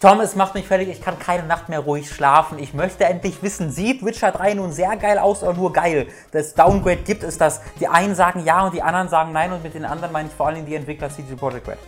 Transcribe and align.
Tom, 0.00 0.20
es 0.20 0.36
macht 0.36 0.54
mich 0.54 0.64
fertig, 0.64 0.88
ich 0.90 1.00
kann 1.00 1.18
keine 1.18 1.42
Nacht 1.42 1.68
mehr 1.68 1.80
ruhig 1.80 2.08
schlafen. 2.08 2.60
Ich 2.60 2.72
möchte 2.72 3.02
endlich 3.02 3.42
wissen, 3.42 3.72
sieht 3.72 4.04
Witcher 4.04 4.30
3 4.30 4.54
nun 4.54 4.70
sehr 4.70 4.96
geil 4.96 5.18
aus 5.18 5.42
oder 5.42 5.54
nur 5.54 5.72
geil? 5.72 6.06
Das 6.30 6.54
Downgrade 6.54 6.98
gibt 6.98 7.24
es 7.24 7.36
das. 7.36 7.60
Die 7.80 7.88
einen 7.88 8.14
sagen 8.14 8.44
ja 8.44 8.64
und 8.64 8.74
die 8.74 8.82
anderen 8.82 9.08
sagen 9.08 9.32
nein 9.32 9.52
und 9.52 9.64
mit 9.64 9.74
den 9.74 9.84
anderen 9.84 10.12
meine 10.12 10.28
ich 10.28 10.34
vor 10.34 10.46
allem 10.46 10.64
die 10.64 10.76
Entwickler 10.76 11.10
CD 11.10 11.34
Projekt 11.34 11.66
Red. 11.66 11.78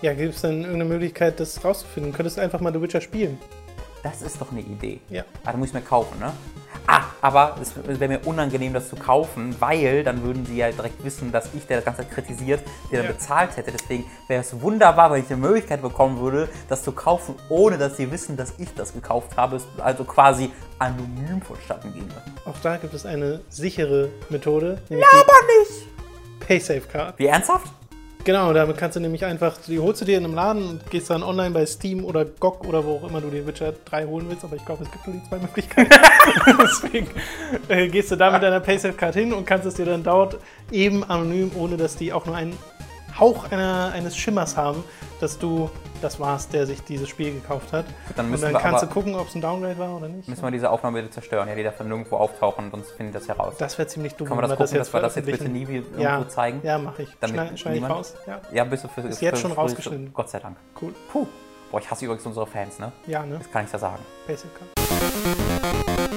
Ja, 0.00 0.14
gibt 0.14 0.34
es 0.34 0.40
denn 0.40 0.62
irgendeine 0.62 0.86
Möglichkeit, 0.86 1.40
das 1.40 1.62
rauszufinden? 1.62 2.14
Könntest 2.14 2.38
du 2.38 2.40
einfach 2.40 2.60
mal 2.60 2.72
The 2.72 2.80
Witcher 2.80 3.02
spielen? 3.02 3.38
Das 4.02 4.22
ist 4.22 4.40
doch 4.40 4.50
eine 4.50 4.60
Idee. 4.60 5.00
Ja. 5.10 5.24
Ah, 5.44 5.52
da 5.52 5.58
muss 5.58 5.68
ich 5.68 5.74
mir 5.74 5.82
kaufen, 5.82 6.18
ne? 6.18 6.32
Aber 7.20 7.56
es 7.60 7.72
wäre 7.76 8.08
mir 8.08 8.20
unangenehm, 8.26 8.72
das 8.72 8.88
zu 8.88 8.96
kaufen, 8.96 9.56
weil 9.60 10.04
dann 10.04 10.22
würden 10.22 10.46
sie 10.46 10.56
ja 10.56 10.70
direkt 10.70 11.02
wissen, 11.04 11.32
dass 11.32 11.48
ich, 11.54 11.66
der 11.66 11.78
das 11.78 11.84
Ganze 11.84 12.04
kritisiert, 12.04 12.60
der 12.90 13.00
Ja. 13.00 13.06
dann 13.06 13.16
bezahlt 13.16 13.56
hätte. 13.56 13.72
Deswegen 13.72 14.04
wäre 14.28 14.40
es 14.42 14.60
wunderbar, 14.60 15.10
wenn 15.10 15.22
ich 15.22 15.30
eine 15.30 15.40
Möglichkeit 15.40 15.82
bekommen 15.82 16.20
würde, 16.20 16.48
das 16.68 16.82
zu 16.82 16.92
kaufen, 16.92 17.34
ohne 17.48 17.76
dass 17.78 17.96
sie 17.96 18.10
wissen, 18.12 18.36
dass 18.36 18.54
ich 18.58 18.72
das 18.74 18.92
gekauft 18.92 19.36
habe. 19.36 19.60
Also 19.78 20.04
quasi 20.04 20.50
anonym 20.78 21.42
vonstatten 21.42 21.92
ginge. 21.92 22.06
Auch 22.44 22.58
da 22.62 22.76
gibt 22.76 22.94
es 22.94 23.04
eine 23.04 23.40
sichere 23.48 24.10
Methode, 24.28 24.80
nämlich 24.88 25.06
Aber 25.12 25.32
nicht! 25.60 25.86
die 26.40 26.44
PaySafe 26.46 26.82
Card. 26.90 27.18
Wie 27.18 27.26
ernsthaft? 27.26 27.66
Genau, 28.24 28.52
damit 28.52 28.76
kannst 28.76 28.96
du 28.96 29.00
nämlich 29.00 29.24
einfach, 29.24 29.56
die 29.66 29.78
holst 29.78 30.00
du 30.00 30.04
dir 30.04 30.18
in 30.18 30.24
einem 30.24 30.34
Laden 30.34 30.68
und 30.68 30.90
gehst 30.90 31.08
dann 31.08 31.22
online 31.22 31.50
bei 31.50 31.64
Steam 31.64 32.04
oder 32.04 32.24
GOG 32.24 32.66
oder 32.66 32.84
wo 32.84 32.96
auch 32.96 33.08
immer 33.08 33.20
du 33.20 33.30
dir 33.30 33.46
Witcher 33.46 33.72
3 33.86 34.06
holen 34.06 34.26
willst, 34.28 34.44
aber 34.44 34.56
ich 34.56 34.64
glaube, 34.64 34.84
es 34.84 34.90
gibt 34.90 35.06
nur 35.06 35.16
die 35.16 35.28
zwei 35.28 35.38
Möglichkeiten. 35.38 35.90
Deswegen 36.62 37.08
äh, 37.68 37.88
gehst 37.88 38.10
du 38.10 38.16
da 38.16 38.30
mit 38.30 38.42
deiner 38.42 38.60
PaySafe-Card 38.60 39.14
hin 39.14 39.32
und 39.32 39.46
kannst 39.46 39.66
es 39.66 39.74
dir 39.74 39.86
dann 39.86 40.02
dort 40.02 40.36
eben 40.70 41.04
anonym, 41.04 41.52
ohne 41.56 41.76
dass 41.76 41.96
die 41.96 42.12
auch 42.12 42.26
nur 42.26 42.36
einen 42.36 42.56
Hauch 43.18 43.50
einer, 43.50 43.90
eines 43.92 44.16
Schimmers 44.16 44.56
haben, 44.56 44.84
dass 45.20 45.38
du 45.38 45.70
das 46.00 46.20
warst, 46.20 46.52
der 46.52 46.66
sich 46.66 46.82
dieses 46.84 47.08
Spiel 47.08 47.32
gekauft 47.34 47.72
hat. 47.72 47.84
Dann 48.16 48.32
und 48.32 48.40
dann 48.40 48.54
kannst 48.54 48.84
du 48.84 48.86
gucken, 48.86 49.16
ob 49.16 49.26
es 49.28 49.34
ein 49.34 49.40
Downgrade 49.40 49.76
war 49.78 49.96
oder 49.96 50.08
nicht. 50.08 50.28
Müssen 50.28 50.42
wir 50.42 50.50
diese 50.52 50.70
Aufnahme 50.70 51.00
bitte 51.00 51.10
zerstören? 51.14 51.48
Ja, 51.48 51.56
die 51.56 51.64
darf 51.64 51.76
dann 51.78 51.88
nirgendwo 51.88 52.16
auftauchen, 52.16 52.70
sonst 52.70 52.90
finden 52.92 53.12
die 53.12 53.18
das 53.18 53.26
heraus. 53.28 53.54
Das 53.58 53.76
wäre 53.78 53.88
ziemlich 53.88 54.14
dumm, 54.14 54.28
Können 54.28 54.38
wir 54.38 54.42
das 54.42 54.50
wenn 54.50 54.56
gucken, 54.58 54.78
dass 54.78 54.92
wir 54.92 55.00
das 55.00 55.14
jetzt 55.16 55.26
bitte 55.26 55.48
nie 55.48 55.66
wieder 55.66 55.84
ja, 55.98 56.12
irgendwo 56.12 56.30
zeigen? 56.30 56.60
Ja, 56.62 56.78
mache 56.78 57.02
ich. 57.02 57.08
Damit 57.20 57.34
Schneid, 57.36 57.58
schneid 57.58 57.76
ich 57.78 57.88
raus. 57.88 58.14
Ja, 58.26 58.40
Ja, 58.52 58.64
bist 58.64 58.84
du 58.84 58.88
für, 58.88 59.00
Ist 59.00 59.18
für, 59.18 59.24
jetzt 59.24 59.40
schon 59.40 59.50
für- 59.50 59.56
rausgeschnitten. 59.56 60.12
Gott 60.14 60.30
sei 60.30 60.38
Dank. 60.38 60.56
cool. 60.80 60.94
Puh. 61.12 61.26
Boah, 61.72 61.80
ich 61.80 61.90
hasse 61.90 62.04
übrigens 62.04 62.24
unsere 62.24 62.46
Fans, 62.46 62.78
ne? 62.78 62.92
Ja, 63.06 63.26
ne? 63.26 63.38
Das 63.38 63.50
kann 63.50 63.64
ich 63.66 63.72
ja 63.72 63.78
sagen. 63.78 64.02
PaySafe-Card. 64.26 66.07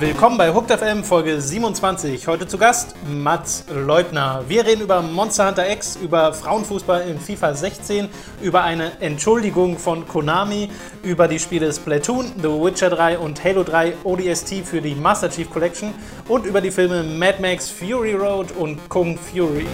Willkommen 0.00 0.38
bei 0.38 0.54
Hooked 0.54 0.70
FM 0.70 1.02
Folge 1.02 1.40
27. 1.40 2.28
Heute 2.28 2.46
zu 2.46 2.56
Gast 2.56 2.94
Mats 3.08 3.64
Leutner. 3.68 4.44
Wir 4.46 4.64
reden 4.64 4.82
über 4.82 5.02
Monster 5.02 5.48
Hunter 5.48 5.68
X, 5.68 5.96
über 5.96 6.32
Frauenfußball 6.32 7.00
in 7.08 7.18
FIFA 7.18 7.54
16, 7.54 8.08
über 8.40 8.62
eine 8.62 9.00
Entschuldigung 9.00 9.76
von 9.76 10.06
Konami, 10.06 10.70
über 11.02 11.26
die 11.26 11.40
Spiele 11.40 11.72
Splatoon, 11.72 12.26
The 12.36 12.44
Witcher 12.44 12.90
3 12.90 13.18
und 13.18 13.42
Halo 13.42 13.64
3 13.64 13.94
ODST 14.04 14.64
für 14.64 14.80
die 14.80 14.94
Master 14.94 15.30
Chief 15.30 15.50
Collection 15.50 15.92
und 16.28 16.46
über 16.46 16.60
die 16.60 16.70
Filme 16.70 17.02
Mad 17.02 17.42
Max 17.42 17.68
Fury 17.68 18.14
Road 18.14 18.52
und 18.52 18.88
Kung 18.88 19.18
Fury. 19.18 19.66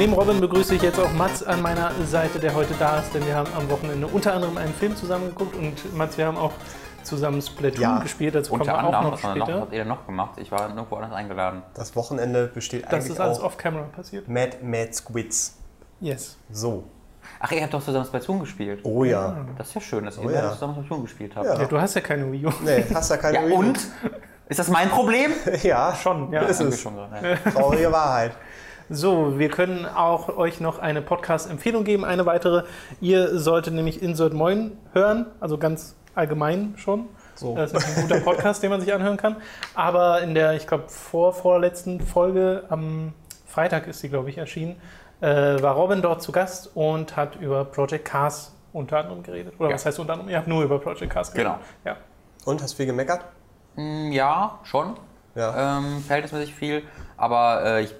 Neben 0.00 0.14
Robin 0.14 0.40
begrüße 0.40 0.76
ich 0.76 0.80
jetzt 0.82 0.98
auch 0.98 1.12
Mats 1.12 1.42
an 1.42 1.60
meiner 1.60 1.90
Seite, 2.06 2.38
der 2.38 2.54
heute 2.54 2.72
da 2.78 3.00
ist, 3.00 3.12
denn 3.12 3.26
wir 3.26 3.34
haben 3.34 3.50
am 3.54 3.68
Wochenende 3.68 4.06
unter 4.06 4.32
anderem 4.32 4.56
einen 4.56 4.72
Film 4.72 4.96
zusammengeguckt 4.96 5.54
und 5.54 5.94
Mats, 5.94 6.16
wir 6.16 6.24
haben 6.24 6.38
auch 6.38 6.52
zusammen 7.02 7.42
Splatoon 7.42 7.82
Ja, 7.82 7.98
gespielt, 7.98 8.34
dazu 8.34 8.48
kommen 8.48 8.62
Unter 8.62 8.72
wir 8.72 8.78
auch 8.78 8.84
anderem, 8.94 9.04
noch 9.10 9.22
wir 9.22 9.28
noch, 9.28 9.36
was 9.36 9.44
später. 9.44 9.60
habt 9.60 9.72
ihr 9.74 9.78
denn 9.80 9.88
noch 9.88 10.06
gemacht? 10.06 10.30
Ich 10.38 10.50
war 10.50 10.68
nirgendwo 10.68 10.96
anders 10.96 11.12
eingeladen. 11.12 11.62
Das 11.74 11.94
Wochenende 11.96 12.46
besteht 12.46 12.84
Das 12.86 12.94
eigentlich 12.94 13.10
ist 13.10 13.20
alles 13.20 13.40
off-camera 13.40 13.82
passiert. 13.94 14.26
Mad 14.26 14.56
Mad 14.62 14.94
Squids. 14.94 15.58
Yes. 16.00 16.38
So. 16.50 16.84
Ach, 17.38 17.52
ihr 17.52 17.62
habt 17.62 17.74
doch 17.74 17.84
zusammen 17.84 18.06
Splatoon 18.06 18.40
gespielt. 18.40 18.80
Oh 18.84 19.04
ja. 19.04 19.36
Das 19.58 19.68
ist 19.68 19.74
ja 19.74 19.80
schön, 19.82 20.06
dass 20.06 20.16
ihr 20.16 20.22
Oh 20.24 20.28
beide 20.28 20.38
ja. 20.38 20.52
zusammen 20.52 20.76
Splatoon 20.76 21.02
gespielt 21.02 21.36
habt. 21.36 21.44
Ja. 21.44 21.58
Ja, 21.60 21.66
du 21.66 21.78
hast 21.78 21.94
ja 21.94 22.00
keine 22.00 22.32
Wii 22.32 22.46
U. 22.46 22.50
Nee, 22.64 22.86
hast 22.94 23.10
ja 23.10 23.18
keine 23.18 23.34
Ja, 23.34 23.40
Rede. 23.42 23.54
und? 23.54 23.78
Ist 24.48 24.58
das 24.58 24.68
mein 24.68 24.88
Problem? 24.88 25.30
Ja, 25.62 25.94
Schon, 25.94 26.32
ja. 26.32 26.40
Ist 26.42 26.60
es. 26.60 26.80
schon. 26.80 26.94
Traurige 27.52 27.92
Wahrheit. 27.92 28.32
So, 28.92 29.38
wir 29.38 29.50
können 29.50 29.86
auch 29.86 30.36
euch 30.36 30.60
noch 30.60 30.80
eine 30.80 31.00
Podcast-Empfehlung 31.00 31.84
geben, 31.84 32.04
eine 32.04 32.26
weitere. 32.26 32.64
Ihr 33.00 33.38
solltet 33.38 33.72
nämlich 33.72 34.02
Insert 34.02 34.32
Moin 34.34 34.76
hören, 34.92 35.26
also 35.38 35.58
ganz 35.58 35.94
allgemein 36.16 36.74
schon. 36.76 37.06
So. 37.36 37.54
Das 37.54 37.72
ist 37.72 37.96
ein 37.98 38.02
guter 38.08 38.20
Podcast, 38.20 38.64
den 38.64 38.70
man 38.70 38.80
sich 38.80 38.92
anhören 38.92 39.16
kann. 39.16 39.36
Aber 39.74 40.20
in 40.22 40.34
der, 40.34 40.54
ich 40.54 40.66
glaube, 40.66 40.88
vor, 40.88 41.32
vorletzten 41.32 42.00
Folge, 42.00 42.64
am 42.68 43.12
Freitag 43.46 43.86
ist 43.86 44.00
sie, 44.00 44.08
glaube 44.08 44.28
ich, 44.28 44.38
erschienen, 44.38 44.74
äh, 45.20 45.62
war 45.62 45.74
Robin 45.76 46.02
dort 46.02 46.20
zu 46.20 46.32
Gast 46.32 46.70
und 46.74 47.16
hat 47.16 47.36
über 47.36 47.64
Project 47.64 48.04
Cars 48.06 48.56
unter 48.72 48.98
anderem 48.98 49.22
geredet. 49.22 49.54
Oder 49.60 49.68
Ja. 49.68 49.74
was 49.76 49.86
heißt 49.86 50.00
unter 50.00 50.14
anderem? 50.14 50.30
Ihr 50.30 50.36
habt 50.36 50.48
nur 50.48 50.64
über 50.64 50.80
Project 50.80 51.12
Cars 51.12 51.30
geredet. 51.32 51.52
Genau. 51.52 51.64
Ja. 51.84 51.96
Und, 52.44 52.60
hast 52.60 52.72
viel 52.74 52.86
gemeckert? 52.86 53.20
Mm, 53.76 54.10
Ja, 54.10 54.58
schon. 54.64 54.94
Ja. 55.36 55.78
Ähm, 55.78 56.02
verhältnismäßig 56.04 56.52
viel. 56.54 56.82
Aber 57.16 57.62
äh, 57.64 57.82
ich 57.82 57.94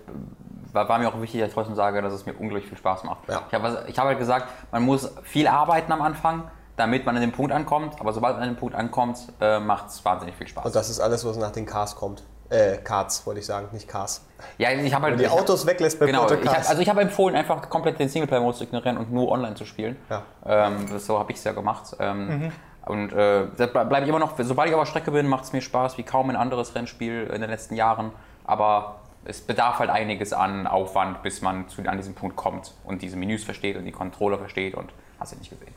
war, 0.74 0.88
war 0.88 0.98
mir 0.98 1.08
auch 1.08 1.20
wichtig, 1.20 1.40
dass 1.40 1.48
ich 1.48 1.54
trotzdem 1.54 1.74
sage, 1.74 2.00
dass 2.02 2.12
es 2.12 2.26
mir 2.26 2.32
unglaublich 2.34 2.68
viel 2.68 2.78
Spaß 2.78 3.04
macht. 3.04 3.28
Ja. 3.28 3.42
Ich 3.48 3.54
habe 3.54 3.84
ich 3.86 3.98
hab 3.98 4.06
halt 4.06 4.18
gesagt, 4.18 4.48
man 4.72 4.82
muss 4.82 5.10
viel 5.22 5.46
arbeiten 5.48 5.90
am 5.92 6.02
Anfang, 6.02 6.44
damit 6.76 7.04
man 7.06 7.14
an 7.16 7.20
den 7.22 7.32
Punkt 7.32 7.52
ankommt. 7.52 7.94
Aber 8.00 8.12
sobald 8.12 8.34
man 8.34 8.44
an 8.44 8.50
den 8.50 8.56
Punkt 8.58 8.74
ankommt, 8.74 9.18
äh, 9.40 9.60
macht 9.60 9.88
es 9.88 10.04
wahnsinnig 10.04 10.34
viel 10.36 10.48
Spaß. 10.48 10.64
Und 10.66 10.74
das 10.74 10.88
ist 10.90 11.00
alles, 11.00 11.24
was 11.26 11.36
nach 11.36 11.50
den 11.52 11.66
Cars 11.66 11.94
kommt. 11.96 12.22
Äh, 12.48 12.78
Cards, 12.78 13.24
wollte 13.26 13.38
ich 13.40 13.46
sagen, 13.46 13.68
nicht 13.72 13.86
Cars. 13.86 14.26
ja, 14.58 14.70
ich 14.72 14.92
habe 14.92 15.04
halt 15.04 15.12
Wenn 15.12 15.18
die 15.20 15.24
ich- 15.26 15.30
Autos 15.30 15.66
weglässt 15.66 16.00
bei 16.00 16.06
Genau, 16.06 16.26
ich 16.26 16.32
hab, 16.32 16.42
Cars. 16.54 16.68
also 16.68 16.82
ich 16.82 16.88
habe 16.88 17.00
empfohlen, 17.00 17.36
einfach 17.36 17.68
komplett 17.70 17.98
den 18.00 18.08
Singleplayer-Modus 18.08 18.58
zu 18.58 18.64
ignorieren 18.64 18.98
und 18.98 19.12
nur 19.12 19.30
online 19.30 19.54
zu 19.54 19.64
spielen. 19.64 19.96
Ja. 20.08 20.22
Ähm, 20.44 20.86
das, 20.90 21.06
so 21.06 21.16
habe 21.18 21.30
ich 21.30 21.38
es 21.38 21.44
ja 21.44 21.52
gemacht. 21.52 21.94
Ähm, 22.00 22.50
Und 22.86 23.12
äh, 23.12 23.46
da 23.56 23.66
bleibe 23.66 24.00
ich 24.02 24.08
immer 24.08 24.18
noch, 24.18 24.32
sobald 24.38 24.68
ich 24.68 24.74
auf 24.74 24.80
der 24.80 24.86
Strecke 24.86 25.10
bin, 25.12 25.28
macht 25.28 25.44
es 25.44 25.52
mir 25.52 25.60
Spaß, 25.60 25.96
wie 25.98 26.02
kaum 26.02 26.28
ein 26.30 26.34
anderes 26.34 26.74
Rennspiel 26.74 27.24
in 27.32 27.40
den 27.40 27.50
letzten 27.50 27.74
Jahren. 27.76 28.10
Aber 28.44 28.96
es 29.24 29.40
bedarf 29.40 29.78
halt 29.78 29.90
einiges 29.90 30.32
an 30.32 30.66
Aufwand, 30.66 31.22
bis 31.22 31.42
man 31.42 31.68
zu, 31.68 31.82
an 31.82 31.96
diesen 31.96 32.14
Punkt 32.14 32.36
kommt 32.36 32.74
und 32.84 33.02
diese 33.02 33.16
Menüs 33.16 33.44
versteht 33.44 33.76
und 33.76 33.84
die 33.84 33.92
Controller 33.92 34.38
versteht 34.38 34.74
und 34.74 34.90
hast 35.18 35.32
du 35.32 35.36
nicht 35.38 35.50
gesehen. 35.50 35.74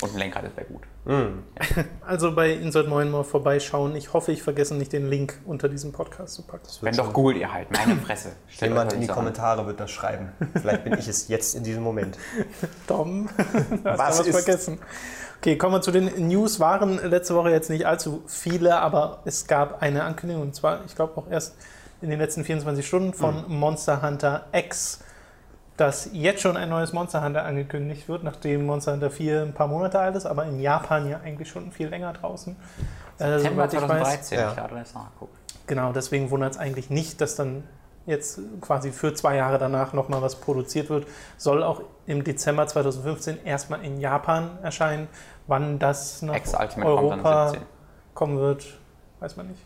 Und 0.00 0.12
ein 0.14 0.18
Lenkrad 0.18 0.44
ist 0.44 0.56
sehr 0.56 0.64
gut. 0.64 0.82
Also 2.06 2.34
bei 2.34 2.50
Insert 2.52 2.88
Moin 2.88 3.10
mal 3.10 3.22
vorbeischauen. 3.22 3.94
Ich 3.96 4.12
hoffe, 4.12 4.32
ich 4.32 4.42
vergesse 4.42 4.74
nicht 4.74 4.92
den 4.92 5.08
Link 5.08 5.38
unter 5.44 5.68
diesem 5.68 5.92
Podcast 5.92 6.34
zu 6.34 6.42
packen. 6.42 6.64
Wenn 6.80 6.96
doch 6.96 7.12
googelt 7.12 7.36
ihr 7.38 7.52
halt, 7.52 7.70
meine 7.70 7.96
Fresse. 7.96 8.32
Stellt 8.48 8.72
Jemand 8.72 8.90
euch 8.90 8.94
in 8.96 9.00
die 9.02 9.06
so 9.06 9.12
an. 9.12 9.18
Kommentare 9.18 9.66
wird 9.66 9.78
das 9.78 9.90
schreiben. 9.90 10.32
Vielleicht 10.60 10.84
bin 10.84 10.94
ich 10.94 11.06
es 11.06 11.28
jetzt 11.28 11.54
in 11.54 11.62
diesem 11.64 11.82
Moment. 11.82 12.18
Tom, 12.88 13.28
hast 13.38 13.84
Was 13.84 14.16
du 14.16 14.20
was 14.20 14.26
ist- 14.26 14.44
vergessen. 14.44 14.78
Okay, 15.38 15.56
kommen 15.58 15.74
wir 15.74 15.80
zu 15.82 15.90
den 15.92 16.28
News. 16.28 16.60
Waren 16.60 16.98
letzte 17.08 17.34
Woche 17.34 17.50
jetzt 17.50 17.68
nicht 17.70 17.84
allzu 17.86 18.22
viele, 18.26 18.76
aber 18.80 19.22
es 19.24 19.46
gab 19.46 19.82
eine 19.82 20.04
Ankündigung, 20.04 20.42
und 20.42 20.54
zwar, 20.54 20.84
ich 20.86 20.94
glaube 20.94 21.16
auch 21.16 21.28
erst 21.30 21.56
in 22.02 22.10
den 22.10 22.18
letzten 22.18 22.44
24 22.44 22.86
Stunden 22.86 23.14
von 23.14 23.44
Monster 23.48 24.02
Hunter 24.02 24.46
X, 24.52 25.00
dass 25.76 26.10
jetzt 26.12 26.42
schon 26.42 26.56
ein 26.56 26.68
neues 26.68 26.92
Monster 26.92 27.24
Hunter 27.24 27.44
angekündigt 27.44 28.08
wird, 28.08 28.24
nachdem 28.24 28.66
Monster 28.66 28.92
Hunter 28.92 29.10
4 29.10 29.42
ein 29.42 29.54
paar 29.54 29.68
Monate 29.68 29.98
alt 29.98 30.16
ist, 30.16 30.26
aber 30.26 30.44
in 30.44 30.60
Japan 30.60 31.08
ja 31.08 31.20
eigentlich 31.24 31.48
schon 31.48 31.70
viel 31.70 31.88
länger 31.88 32.12
draußen. 32.12 32.56
Äh, 33.18 33.38
September 33.38 33.68
soweit 33.68 33.74
ich 33.74 33.88
weiß. 33.88 34.28
2013, 34.28 34.38
Ja. 34.38 34.50
ich 34.50 34.72
das 34.82 34.94
nachgeguckt. 34.94 35.34
Genau, 35.66 35.92
deswegen 35.92 36.30
wundert 36.30 36.52
es 36.52 36.58
eigentlich 36.58 36.90
nicht, 36.90 37.20
dass 37.20 37.36
dann 37.36 37.62
jetzt 38.04 38.40
quasi 38.60 38.90
für 38.90 39.14
zwei 39.14 39.36
Jahre 39.36 39.58
danach 39.58 39.92
nochmal 39.92 40.20
was 40.22 40.36
produziert 40.36 40.90
wird. 40.90 41.06
Soll 41.36 41.62
auch 41.62 41.82
im 42.06 42.24
Dezember 42.24 42.66
2015 42.66 43.44
erstmal 43.44 43.84
in 43.84 44.00
Japan 44.00 44.58
erscheinen. 44.62 45.08
Wann 45.46 45.78
das 45.78 46.20
nach 46.22 46.36
Europa 46.78 47.50
17. 47.50 47.66
kommen 48.14 48.38
wird, 48.38 48.66
weiß 49.20 49.36
man 49.36 49.48
nicht. 49.48 49.60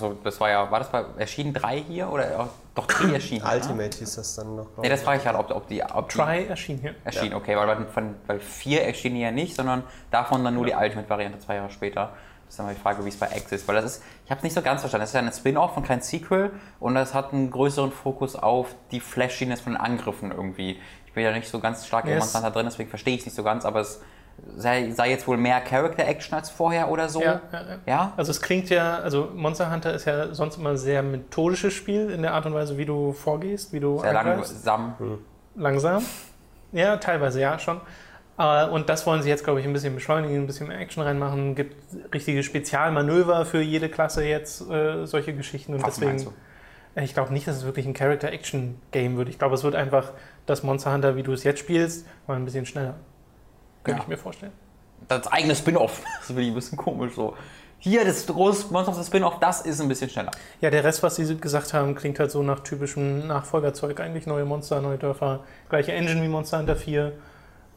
Ja, 0.00 0.06
also 0.08 0.16
das 0.22 0.40
war 0.40 0.50
ja, 0.50 0.70
war 0.70 0.78
das 0.80 0.90
bei, 0.90 1.04
erschienen 1.18 1.52
drei 1.54 1.80
hier 1.80 2.08
oder 2.10 2.48
doch 2.74 2.86
drei 2.86 3.12
erschienen? 3.14 3.44
ne? 3.44 3.52
Ultimate 3.54 3.98
hieß 3.98 4.16
das 4.16 4.34
dann 4.36 4.56
noch. 4.56 4.66
Nee, 4.80 4.88
das 4.88 5.02
frage 5.02 5.20
ich 5.20 5.26
halt, 5.26 5.36
ob, 5.38 5.50
ob 5.50 5.66
die, 5.68 5.82
ob 5.82 6.08
die 6.08 6.18
Try 6.18 6.46
erschien 6.46 6.78
hier. 6.78 6.94
erschienen, 7.04 7.34
okay, 7.34 7.56
weil, 7.56 7.66
bei- 7.66 7.84
von, 7.86 8.14
weil 8.26 8.40
vier 8.40 8.82
erschienen 8.84 9.16
ja 9.16 9.30
nicht, 9.30 9.54
sondern 9.56 9.82
davon 10.10 10.44
dann 10.44 10.54
nur 10.54 10.66
die 10.66 10.74
Ultimate-Variante 10.74 11.38
zwei 11.38 11.56
Jahre 11.56 11.70
später. 11.70 12.10
Das 12.44 12.52
ist 12.54 12.58
dann 12.60 12.66
mal 12.66 12.74
die 12.74 12.80
Frage, 12.80 13.04
wie 13.04 13.08
es 13.08 13.16
bei 13.16 13.28
X 13.34 13.50
ist, 13.50 13.66
weil 13.66 13.74
das 13.74 13.84
ist, 13.84 14.02
ich 14.24 14.30
habe 14.30 14.38
es 14.38 14.44
nicht 14.44 14.54
so 14.54 14.62
ganz 14.62 14.80
verstanden, 14.80 15.02
das 15.02 15.10
ist 15.10 15.14
ja 15.14 15.20
ein 15.20 15.32
Spin-off 15.32 15.76
und 15.76 15.84
kein 15.84 16.00
Sequel 16.00 16.52
und 16.78 16.94
das 16.94 17.12
hat 17.12 17.32
einen 17.32 17.50
größeren 17.50 17.90
Fokus 17.90 18.36
auf 18.36 18.68
die 18.92 19.00
Flashiness 19.00 19.60
von 19.62 19.72
den 19.72 19.80
Angriffen 19.80 20.30
irgendwie. 20.30 20.78
Ich 21.06 21.12
bin 21.12 21.24
ja 21.24 21.32
nicht 21.32 21.48
so 21.48 21.58
ganz 21.58 21.84
stark 21.86 22.04
in 22.04 22.10
Yes. 22.12 22.20
Monster 22.20 22.38
Hunter 22.40 22.50
drin, 22.52 22.66
deswegen 22.66 22.88
verstehe 22.88 23.14
ich 23.14 23.20
es 23.20 23.26
nicht 23.26 23.34
so 23.34 23.42
ganz, 23.42 23.64
aber 23.64 23.80
es 23.80 24.00
sei, 24.56 24.90
sei 24.90 25.10
jetzt 25.10 25.26
wohl 25.26 25.36
mehr 25.36 25.60
Character-Action 25.60 26.34
als 26.36 26.50
vorher 26.50 26.90
oder 26.90 27.08
so. 27.08 27.20
Ja, 27.22 27.40
ja, 27.52 27.60
ja. 27.60 27.78
Ja? 27.86 28.12
Also 28.16 28.30
es 28.30 28.40
klingt 28.40 28.70
ja, 28.70 28.98
also 28.98 29.30
Monster 29.34 29.70
Hunter 29.70 29.94
ist 29.94 30.04
ja 30.06 30.32
sonst 30.34 30.56
immer 30.56 30.70
ein 30.70 30.76
sehr 30.78 31.02
methodisches 31.02 31.74
Spiel 31.74 32.10
in 32.10 32.22
der 32.22 32.34
Art 32.34 32.46
und 32.46 32.54
Weise, 32.54 32.78
wie 32.78 32.84
du 32.86 33.12
vorgehst, 33.12 33.72
wie 33.72 33.80
du 33.80 33.98
Sehr 33.98 34.12
langsam. 34.12 34.94
Langsam. 35.54 36.04
Ja, 36.72 36.96
teilweise 36.96 37.40
ja 37.40 37.58
schon. 37.58 37.80
Äh, 38.38 38.66
Und 38.68 38.88
das 38.88 39.06
wollen 39.06 39.22
sie 39.22 39.28
jetzt, 39.28 39.44
glaube 39.44 39.60
ich, 39.60 39.66
ein 39.66 39.72
bisschen 39.72 39.94
beschleunigen, 39.94 40.36
ein 40.42 40.46
bisschen 40.46 40.68
mehr 40.68 40.78
Action 40.78 41.02
reinmachen. 41.02 41.54
Gibt 41.54 41.74
richtige 42.12 42.42
Spezialmanöver 42.42 43.46
für 43.46 43.60
jede 43.62 43.88
Klasse 43.88 44.24
jetzt, 44.24 44.68
äh, 44.70 45.06
solche 45.06 45.34
Geschichten. 45.34 45.74
Und 45.74 45.82
Was 45.82 45.98
meinst 46.00 46.26
deswegen, 46.26 46.36
äh, 46.94 47.04
ich 47.04 47.14
glaube 47.14 47.32
nicht, 47.32 47.48
dass 47.48 47.56
es 47.56 47.64
wirklich 47.64 47.86
ein 47.86 47.94
Character-Action-Game 47.94 49.16
wird. 49.16 49.28
Ich 49.28 49.38
glaube, 49.38 49.54
es 49.54 49.64
wird 49.64 49.74
einfach 49.74 50.12
das 50.44 50.62
Monster 50.62 50.92
Hunter, 50.92 51.16
wie 51.16 51.22
du 51.22 51.32
es 51.32 51.44
jetzt 51.44 51.60
spielst, 51.60 52.06
mal 52.26 52.36
ein 52.36 52.44
bisschen 52.44 52.66
schneller. 52.66 52.94
Könnte 53.86 53.98
Ja. 54.00 54.02
ich 54.04 54.08
mir 54.08 54.18
vorstellen. 54.18 54.52
Das 55.08 55.26
eigene 55.28 55.54
Spin-off. 55.54 56.02
Das 56.18 56.26
finde 56.26 56.42
ich 56.42 56.48
ein 56.48 56.54
bisschen 56.54 56.76
komisch 56.78 57.14
so. 57.14 57.34
Hier, 57.78 58.04
das 58.04 58.26
große 58.26 58.72
Monster 58.72 58.92
of 58.92 58.98
the 58.98 59.04
Spin-off, 59.04 59.38
das 59.38 59.60
ist 59.60 59.80
ein 59.80 59.88
bisschen 59.88 60.10
schneller. 60.10 60.30
Ja, 60.60 60.70
der 60.70 60.82
Rest, 60.82 61.02
was 61.02 61.16
sie 61.16 61.36
gesagt 61.36 61.72
haben, 61.74 61.94
klingt 61.94 62.18
halt 62.18 62.30
so 62.30 62.42
nach 62.42 62.60
typischem 62.60 63.26
Nachfolgerzeug. 63.26 64.00
Eigentlich 64.00 64.26
neue 64.26 64.44
Monster, 64.44 64.80
neue 64.80 64.98
Dörfer, 64.98 65.40
gleiche 65.68 65.92
Engine 65.92 66.22
wie 66.22 66.28
Monster 66.28 66.58
Hunter 66.58 66.74
4. 66.76 67.12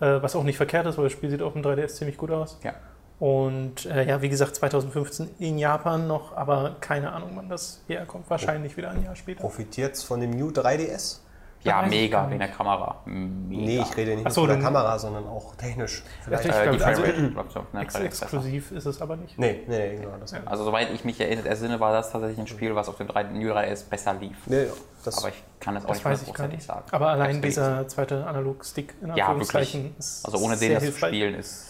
Äh, 0.02 0.22
was 0.22 0.36
auch 0.36 0.44
nicht 0.44 0.56
verkehrt 0.58 0.86
ist, 0.88 0.98
weil 0.98 1.04
das 1.06 1.14
Spiel 1.14 1.30
sieht 1.30 1.42
auf 1.42 1.54
dem 1.54 1.62
3DS 1.62 1.96
ziemlich 1.96 2.18
gut 2.18 2.32
aus. 2.32 2.58
Ja. 2.64 2.74
Und 3.20 3.86
äh, 3.88 4.08
ja, 4.08 4.22
wie 4.22 4.30
gesagt, 4.30 4.56
2015 4.56 5.30
in 5.40 5.58
Japan 5.60 6.08
noch, 6.08 6.36
aber 6.38 6.78
keine 6.80 7.12
Ahnung, 7.12 7.32
wann 7.36 7.50
das 7.50 7.82
herkommt. 7.88 8.30
Wahrscheinlich 8.30 8.78
wieder 8.78 8.92
ein 8.92 9.04
Jahr 9.04 9.18
später. 9.18 9.42
Profitiert 9.42 9.98
von 9.98 10.22
dem 10.22 10.32
New 10.32 10.48
3DS? 10.52 11.20
Ja, 11.62 11.82
mega, 11.82 12.28
wegen 12.30 12.40
der 12.40 12.48
Kamera. 12.48 13.02
Mega. 13.06 13.62
Nee, 13.66 13.80
ich 13.82 13.98
rede 13.98 14.16
nicht 14.16 14.26
Ach 14.26 14.32
so, 14.32 14.42
nur 14.42 14.52
von 14.52 14.60
der 14.62 14.66
Kamera, 14.66 14.98
sondern 14.98 15.28
auch 15.28 15.56
technisch. 15.56 16.04
Vielleicht. 16.24 16.46
ich 16.46 16.52
Äh, 16.52 16.64
die 16.64 16.68
also 16.82 17.02
Framerate 17.02 17.12
in- 17.12 17.34
läuft 17.34 17.52
so 17.52 17.60
auf 17.60 17.66
einer 17.74 17.82
Ex 17.84 17.96
3DS 17.96 18.04
besser. 18.04 18.24
exklusiv 18.24 18.72
ist 18.72 18.86
es 18.86 19.02
aber 19.02 19.18
nicht. 19.18 19.38
Nee, 19.38 19.64
nee, 19.68 19.90
nee, 19.90 19.96
genau. 19.98 20.16
Das. 20.20 20.32
Ja. 20.32 20.40
Also 20.46 20.64
soweit 20.64 20.90
ich 20.94 21.04
mich 21.04 21.20
erinnert, 21.20 21.46
ersinne, 21.46 21.80
war 21.82 21.92
das 21.92 22.12
tatsächlich 22.12 22.40
ein 22.40 22.48
Spiel, 22.48 22.76
was 22.76 22.88
auf 22.88 22.96
dem 22.98 23.08
3, 23.08 23.24
New 23.24 23.52
3DS 23.52 23.90
besser 23.90 24.14
lief. 24.14 24.38
Nee, 24.46 24.68
das 25.04 25.18
Aber 25.18 25.30
ich 25.30 25.44
kann 25.60 25.76
es 25.76 25.84
auch 25.86 25.90
nicht 25.90 26.06
weiß 26.06 26.20
hundertprozentig 26.22 26.64
sagen. 26.64 26.86
Aber 26.92 27.10
allein 27.10 27.42
dieser 27.42 27.88
zweite 27.90 28.26
Analog-Stick 28.26 28.94
in 29.02 29.16
Ja, 29.16 29.26
Anführungszeichen 29.28 29.96
ist 30.00 30.26
Also 30.26 30.38
ohne 30.38 30.56
den 30.56 30.74
das 30.76 30.86
zu 30.86 30.92
spielen 30.94 31.36
ist 31.36 31.66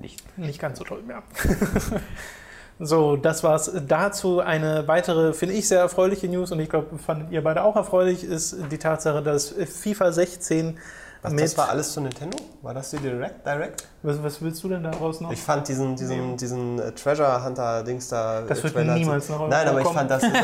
nicht. 0.00 0.38
Nicht 0.38 0.58
ganz 0.58 0.78
so 0.78 0.84
toll 0.84 1.02
mehr. 1.02 1.22
so, 2.78 3.16
das 3.16 3.42
war's 3.42 3.70
dazu. 3.86 4.40
Eine 4.40 4.86
weitere, 4.86 5.32
finde 5.32 5.54
ich, 5.54 5.66
sehr 5.66 5.80
erfreuliche 5.80 6.28
News 6.28 6.52
und 6.52 6.60
ich 6.60 6.68
glaube, 6.68 6.98
fandet 6.98 7.30
ihr 7.30 7.42
beide 7.42 7.62
auch 7.62 7.76
erfreulich, 7.76 8.22
ist 8.22 8.56
die 8.70 8.78
Tatsache, 8.78 9.22
dass 9.22 9.48
FIFA 9.50 10.12
16 10.12 10.78
Was, 11.22 11.34
das 11.34 11.58
war 11.58 11.70
alles 11.70 11.92
zu 11.92 12.00
Nintendo? 12.02 12.36
War 12.62 12.74
das 12.74 12.90
die 12.90 12.98
Direct? 12.98 13.46
Direct? 13.46 13.88
was, 14.02 14.22
was 14.22 14.42
willst 14.42 14.62
du 14.62 14.68
denn 14.68 14.82
daraus 14.82 15.20
noch? 15.20 15.32
Ich 15.32 15.40
fand 15.40 15.66
diesen, 15.68 15.96
diesen, 15.96 16.36
diesen 16.36 16.78
äh, 16.78 16.92
Treasure 16.92 17.44
Hunter 17.44 17.82
Dings 17.82 18.08
da. 18.08 18.42
Das 18.42 18.60
äh, 18.60 18.64
wird 18.64 18.74
Trailer 18.74 18.94
niemals 18.94 19.30
Europa 19.30 19.48
Nein, 19.48 19.68
aber 19.68 19.80
ich 19.80 19.88
fand 19.88 20.10
das 20.10 20.22
ist 20.22 20.34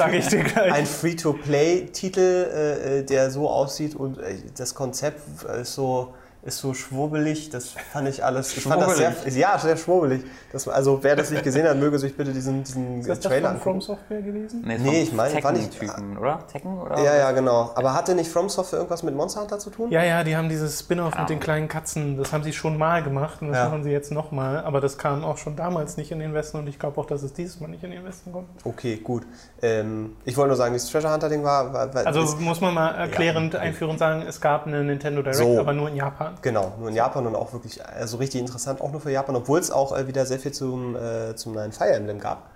ein, 0.00 0.72
ein 0.72 0.86
Free-to-Play-Titel, 0.86 2.20
äh, 2.20 2.98
äh, 2.98 3.02
der 3.02 3.30
so 3.30 3.48
aussieht 3.48 3.96
und 3.96 4.18
äh, 4.18 4.36
das 4.56 4.74
Konzept 4.74 5.20
ist 5.60 5.74
so 5.74 6.14
ist 6.44 6.58
so 6.58 6.74
schwurbelig, 6.74 7.50
das 7.50 7.68
fand 7.92 8.08
ich 8.08 8.24
alles. 8.24 8.56
Ich 8.56 8.64
fand 8.64 8.82
das 8.82 8.96
sehr, 8.96 9.12
ja, 9.28 9.56
sehr 9.58 9.76
schwurbelig. 9.76 10.24
Das, 10.50 10.66
also 10.66 10.98
wer 11.02 11.14
das 11.14 11.30
nicht 11.30 11.44
gesehen 11.44 11.68
hat, 11.68 11.76
möge 11.76 11.98
sich 12.00 12.16
bitte 12.16 12.32
diesen, 12.32 12.64
diesen 12.64 12.98
ist 13.00 13.08
das 13.08 13.20
das 13.20 13.30
Trailer 13.30 13.50
von 13.52 13.60
From. 13.60 13.80
Software 13.80 14.22
gewesen? 14.22 14.62
Nee, 14.66 14.78
Nee, 14.78 15.02
ich 15.02 15.12
meine, 15.12 15.42
war 15.42 15.52
nicht- 15.52 15.70
Tekken-Typen, 15.78 16.18
oder? 16.18 16.40
Tekken? 16.50 16.78
Oder? 16.80 16.98
Ja, 17.00 17.14
ja, 17.16 17.30
genau. 17.30 17.70
Aber 17.76 17.94
hatte 17.94 18.14
nicht 18.16 18.28
From 18.30 18.48
Software 18.48 18.80
irgendwas 18.80 19.04
mit 19.04 19.14
Monster 19.14 19.40
Hunter 19.42 19.58
zu 19.60 19.70
tun? 19.70 19.90
Ja, 19.92 20.02
ja, 20.02 20.24
die 20.24 20.36
haben 20.36 20.48
dieses 20.48 20.80
Spin-off 20.80 21.14
Ja. 21.14 21.20
mit 21.20 21.30
den 21.30 21.38
kleinen 21.38 21.68
Katzen, 21.68 22.16
das 22.18 22.32
haben 22.32 22.42
sie 22.42 22.52
schon 22.52 22.76
mal 22.76 23.04
gemacht 23.04 23.40
und 23.40 23.48
das 23.48 23.58
Ja. 23.58 23.64
machen 23.68 23.84
sie 23.84 23.90
jetzt 23.90 24.10
nochmal. 24.10 24.64
Aber 24.64 24.80
das 24.80 24.98
kam 24.98 25.22
auch 25.24 25.38
schon 25.38 25.54
damals 25.54 25.96
nicht 25.96 26.10
in 26.10 26.18
den 26.18 26.34
Westen 26.34 26.56
und 26.58 26.66
ich 26.66 26.78
glaube 26.78 27.00
auch, 27.00 27.06
dass 27.06 27.22
es 27.22 27.32
dieses 27.34 27.60
Mal 27.60 27.68
nicht 27.68 27.84
in 27.84 27.92
den 27.92 28.04
Westen 28.04 28.32
kommt. 28.32 28.48
Okay, 28.64 28.96
gut. 28.96 29.22
Ähm, 29.62 30.16
ich 30.24 30.36
wollte 30.36 30.48
nur 30.48 30.56
sagen, 30.56 30.72
dieses 30.72 30.90
Treasure 30.90 31.12
Hunter 31.12 31.28
Ding 31.28 31.44
war. 31.44 31.72
war, 31.72 31.94
war 31.94 32.06
Also 32.06 32.22
ist, 32.22 32.40
muss 32.40 32.60
man 32.60 32.74
mal 32.74 32.88
erklärend, 32.96 33.54
einführend 33.54 34.00
sagen, 34.00 34.22
es 34.26 34.40
gab 34.40 34.66
eine 34.66 34.82
Nintendo 34.82 35.22
Direct, 35.22 35.38
So. 35.38 35.60
aber 35.60 35.72
nur 35.72 35.88
in 35.88 35.94
Japan. 35.96 36.31
Genau, 36.40 36.72
nur 36.78 36.88
in 36.88 36.94
Japan 36.94 37.26
und 37.26 37.36
auch 37.36 37.52
wirklich 37.52 37.84
also 37.84 38.16
richtig 38.16 38.40
interessant, 38.40 38.80
auch 38.80 38.90
nur 38.90 39.00
für 39.00 39.10
Japan, 39.10 39.36
obwohl 39.36 39.60
es 39.60 39.70
auch 39.70 39.96
äh, 39.96 40.06
wieder 40.06 40.24
sehr 40.26 40.38
viel 40.38 40.52
zum, 40.52 40.96
äh, 40.96 41.34
zum 41.36 41.52
neuen 41.52 41.72
Fire 41.72 41.92
Emblem 41.92 42.18
gab. 42.18 42.50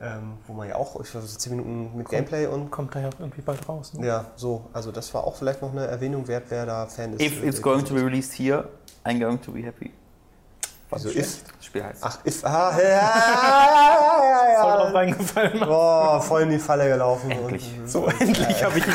Ähm, 0.00 0.34
wo 0.46 0.52
man 0.52 0.68
ja 0.68 0.76
auch, 0.76 1.00
ich 1.00 1.10
glaube, 1.10 1.26
so 1.26 1.36
10 1.36 1.56
Minuten 1.56 1.96
mit 1.96 2.08
Gameplay 2.08 2.46
und. 2.46 2.70
Kommt 2.70 2.94
da 2.94 3.00
ja 3.00 3.08
auch 3.08 3.18
irgendwie 3.18 3.40
bald 3.40 3.68
raus. 3.68 3.94
Ne? 3.94 4.06
Ja, 4.06 4.26
so. 4.36 4.66
Also, 4.72 4.92
das 4.92 5.12
war 5.12 5.24
auch 5.24 5.34
vielleicht 5.34 5.60
noch 5.60 5.72
eine 5.72 5.88
Erwähnung 5.88 6.28
wert, 6.28 6.44
wer 6.50 6.66
da 6.66 6.86
Fan 6.86 7.14
ist. 7.14 7.20
If 7.20 7.42
Äh, 7.42 7.48
it's 7.48 7.60
going 7.60 7.84
to 7.84 7.94
be 7.94 8.00
released 8.04 8.32
here, 8.38 8.68
I'm 9.04 9.18
going 9.18 9.40
to 9.42 9.50
be 9.50 9.62
happy. 9.64 9.92
Wieso 10.90 11.08
if? 11.08 11.42
Das 11.42 11.66
Spiel 11.66 11.82
heißt. 11.82 11.98
Ach, 12.02 12.18
if. 12.24 12.44
Ah, 12.44 12.72
ja, 12.78 12.88
ja, 12.88 14.52
ja, 14.52 14.60
Voll 14.60 14.70
ja, 14.70 14.76
drauf 14.76 14.88
ja. 14.88 14.98
reingefallen. 14.98 15.60
Boah, 15.60 16.20
voll 16.20 16.42
in 16.42 16.50
die 16.50 16.58
Falle 16.60 16.88
gelaufen. 16.88 17.30
Endlich. 17.32 17.68
Und, 17.80 17.90
So, 17.90 18.06
endlich 18.06 18.64
habe 18.64 18.78
ich 18.78 18.86
ihn. 18.86 18.92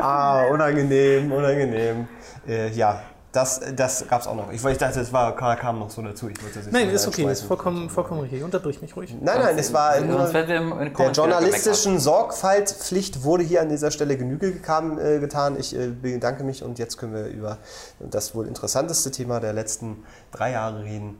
ah, 0.00 0.44
unangenehm, 0.48 1.32
unangenehm. 1.32 2.06
Äh, 2.46 2.68
ja, 2.72 3.00
das, 3.34 3.60
das 3.74 4.06
gab 4.06 4.20
es 4.20 4.28
auch 4.28 4.36
noch. 4.36 4.52
Ich, 4.52 4.64
ich 4.64 4.78
dachte, 4.78 5.00
das 5.00 5.12
war, 5.12 5.34
kam 5.34 5.80
noch 5.80 5.90
so 5.90 6.00
dazu. 6.02 6.28
Ich 6.28 6.40
wollte 6.40 6.60
das 6.60 6.70
Nein, 6.70 6.88
ist 6.88 7.06
okay, 7.08 7.24
ist 7.30 7.42
vollkommen, 7.42 7.90
vollkommen 7.90 8.20
richtig. 8.20 8.44
Unterbrich 8.44 8.80
mich 8.80 8.94
ruhig. 8.96 9.12
Nein, 9.20 9.40
nein, 9.40 9.58
es 9.58 9.72
war 9.72 10.00
nur. 10.00 10.28
Der 10.28 11.10
journalistischen 11.10 11.98
Sorgfaltspflicht 11.98 13.24
wurde 13.24 13.42
hier 13.42 13.60
an 13.60 13.68
dieser 13.68 13.90
Stelle 13.90 14.16
Genüge 14.16 14.52
gekam, 14.52 15.00
äh, 15.00 15.18
getan. 15.18 15.58
Ich 15.58 15.76
äh, 15.76 15.88
bedanke 15.88 16.44
mich 16.44 16.62
und 16.62 16.78
jetzt 16.78 16.96
können 16.96 17.12
wir 17.12 17.26
über 17.26 17.58
das 17.98 18.36
wohl 18.36 18.46
interessanteste 18.46 19.10
Thema 19.10 19.40
der 19.40 19.52
letzten 19.52 20.04
drei 20.30 20.52
Jahre 20.52 20.84
reden. 20.84 21.18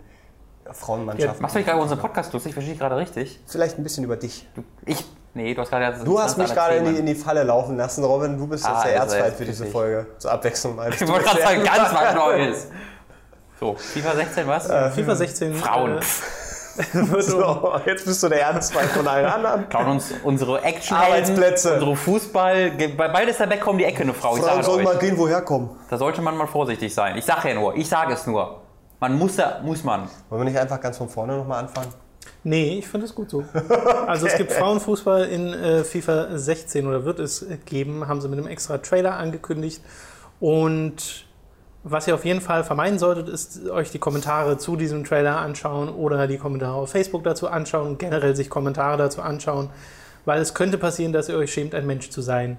Frauenmannschaften. 0.70 1.43
Machst 1.43 1.56
du 1.56 1.58
nicht 1.58 1.66
gerade 1.66 1.82
unseren 1.82 1.99
Podcast 1.99 2.32
lustig? 2.32 2.55
Verstehe 2.55 2.75
ich 2.75 2.81
gerade 2.81 2.96
richtig? 2.96 3.40
Vielleicht 3.46 3.76
ein 3.76 3.82
bisschen 3.82 4.05
über 4.05 4.16
dich. 4.16 4.49
Du, 4.55 4.62
ich? 4.87 5.05
Nee, 5.34 5.52
du 5.52 5.60
hast 5.62 5.70
gerade. 5.70 6.04
Du 6.04 6.19
hast 6.20 6.38
mich 6.38 6.52
gerade 6.52 6.76
in 6.76 6.84
die, 6.84 7.00
in 7.00 7.06
die 7.06 7.14
Falle 7.14 7.42
laufen 7.42 7.76
lassen, 7.76 8.04
Robin. 8.04 8.38
Du 8.38 8.46
bist 8.46 8.64
Ah, 8.64 8.75
jetzt 8.75 8.84
der 8.86 9.00
also 9.02 9.14
Erzfeind 9.16 9.26
jetzt 9.26 9.38
für 9.38 9.44
diese 9.44 9.64
richtig. 9.64 9.72
Folge. 9.72 10.06
Zur 10.19 10.31
Abwechslung 10.32 10.76
mal. 10.76 10.92
Ich 10.94 11.08
wollte 11.08 11.25
gerade 11.25 11.42
sagen, 11.42 11.64
ganz 11.64 11.92
was 11.94 12.14
Neues. 12.14 12.69
So, 13.58 13.75
FIFA 13.75 14.14
16, 14.14 14.46
was? 14.46 14.66
FIFA 14.94 15.14
16. 15.16 15.54
Frauen. 15.54 16.00
Äh, 16.76 16.98
um, 16.98 17.20
So, 17.20 17.72
jetzt 17.86 18.04
bist 18.04 18.20
du 18.22 18.28
der 18.28 18.42
Ernstfeind 18.42 18.90
von 18.90 19.06
allen 19.06 19.26
anderen. 19.26 19.69
Klauen 19.69 19.86
uns 19.90 20.12
unsere 20.25 20.60
action 20.62 20.96
Arbeitsplätze. 20.96 21.75
unsere 21.75 21.94
Fußball. 21.94 22.72
Bei 22.96 23.06
beide 23.06 23.30
ist 23.30 23.38
der 23.38 23.46
Beck 23.46 23.64
um 23.66 23.78
die 23.78 23.84
Ecke 23.84 24.02
eine 24.02 24.12
Frau. 24.12 24.34
Ich 24.37 24.42
Frauen 24.42 24.54
sage 24.54 24.64
sollen 24.64 24.84
mal 24.84 24.98
gehen, 24.98 25.16
woher 25.16 25.40
kommen. 25.42 25.70
Da 25.88 25.96
sollte 25.98 26.20
man 26.20 26.37
mal 26.37 26.48
vorsichtig 26.48 26.92
sein. 26.92 27.16
Ich 27.16 27.25
sage 27.25 27.50
ja 27.50 27.54
nur, 27.54 27.76
ich 27.76 27.88
sage 27.88 28.14
es 28.14 28.26
nur. 28.26 28.60
Man 28.98 29.16
muss 29.16 29.37
da, 29.37 29.60
muss 29.62 29.84
man. 29.84 30.08
Wollen 30.28 30.42
wir 30.42 30.50
nicht 30.50 30.58
einfach 30.58 30.80
ganz 30.80 30.96
von 30.98 31.08
vorne 31.08 31.37
nochmal 31.37 31.60
anfangen? 31.60 31.94
Nee, 32.44 32.79
ich 32.79 32.87
finde 32.87 33.06
es 33.06 33.14
gut 33.14 33.31
so. 33.31 33.44
Also 34.06 34.26
es 34.26 34.37
gibt 34.37 34.52
Frauenfußball 34.52 35.25
in 35.25 35.52
äh, 35.52 35.85
FIFA 35.85 36.38
16 36.38 36.87
oder 36.87 37.05
wird 37.05 37.19
es 37.19 37.46
geben, 37.64 38.06
haben 38.06 38.20
sie 38.20 38.29
mit 38.29 38.38
einem 38.38 38.49
extra 38.49 38.79
Trailer 38.79 39.17
angekündigt. 39.17 39.82
Und 40.41 41.26
was 41.82 42.06
ihr 42.06 42.14
auf 42.14 42.25
jeden 42.25 42.41
Fall 42.41 42.64
vermeiden 42.64 42.99
solltet, 42.99 43.29
ist 43.29 43.69
euch 43.69 43.91
die 43.91 43.99
Kommentare 43.99 44.56
zu 44.58 44.76
diesem 44.76 45.05
Trailer 45.05 45.37
anschauen 45.37 45.88
oder 45.88 46.26
die 46.26 46.38
Kommentare 46.38 46.75
auf 46.75 46.90
Facebook 46.90 47.25
dazu 47.25 47.49
anschauen 47.49 47.88
und 47.88 47.99
generell 47.99 48.35
sich 48.35 48.49
Kommentare 48.49 48.97
dazu 48.97 49.21
anschauen, 49.21 49.71
weil 50.25 50.40
es 50.40 50.54
könnte 50.54 50.78
passieren, 50.78 51.12
dass 51.12 51.28
ihr 51.28 51.37
euch 51.37 51.52
schämt, 51.52 51.75
ein 51.75 51.87
Mensch 51.87 52.09
zu 52.11 52.23
sein 52.23 52.57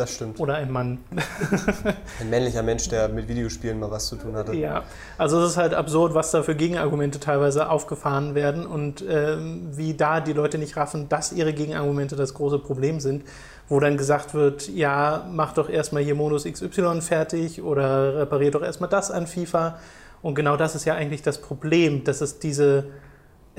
Das 0.00 0.14
stimmt. 0.14 0.40
oder 0.40 0.54
ein 0.54 0.70
Mann. 0.70 0.98
Ein 2.20 2.30
männlicher 2.30 2.62
Mensch, 2.62 2.88
der 2.88 3.10
mit 3.10 3.28
Videospielen 3.28 3.78
mal 3.78 3.90
was 3.90 4.06
zu 4.06 4.16
tun 4.16 4.34
hatte. 4.34 4.54
Ja, 4.54 4.84
also 5.18 5.42
es 5.42 5.50
ist 5.50 5.56
halt 5.58 5.74
absurd, 5.74 6.14
was 6.14 6.30
da 6.30 6.42
für 6.42 6.54
Gegenargumente 6.54 7.20
teilweise 7.20 7.68
aufgefahren 7.68 8.34
werden 8.34 8.66
und 8.66 9.04
ähm, 9.06 9.68
wie 9.76 9.92
da 9.92 10.20
die 10.20 10.32
Leute 10.32 10.56
nicht 10.56 10.74
raffen, 10.78 11.10
dass 11.10 11.32
ihre 11.32 11.52
Gegenargumente 11.52 12.16
das 12.16 12.32
große 12.32 12.60
Problem 12.60 12.98
sind, 13.00 13.24
wo 13.68 13.78
dann 13.78 13.98
gesagt 13.98 14.32
wird, 14.32 14.70
ja, 14.70 15.28
mach 15.30 15.52
doch 15.52 15.68
erstmal 15.68 16.02
hier 16.02 16.14
Modus 16.14 16.44
XY 16.44 17.02
fertig 17.02 17.60
oder 17.60 18.20
reparier 18.20 18.52
doch 18.52 18.62
erstmal 18.62 18.88
das 18.88 19.10
an 19.10 19.26
FIFA. 19.26 19.78
Und 20.22 20.34
genau 20.34 20.56
das 20.56 20.74
ist 20.74 20.86
ja 20.86 20.94
eigentlich 20.94 21.20
das 21.20 21.42
Problem, 21.42 22.04
dass 22.04 22.22
es 22.22 22.38
diese 22.38 22.86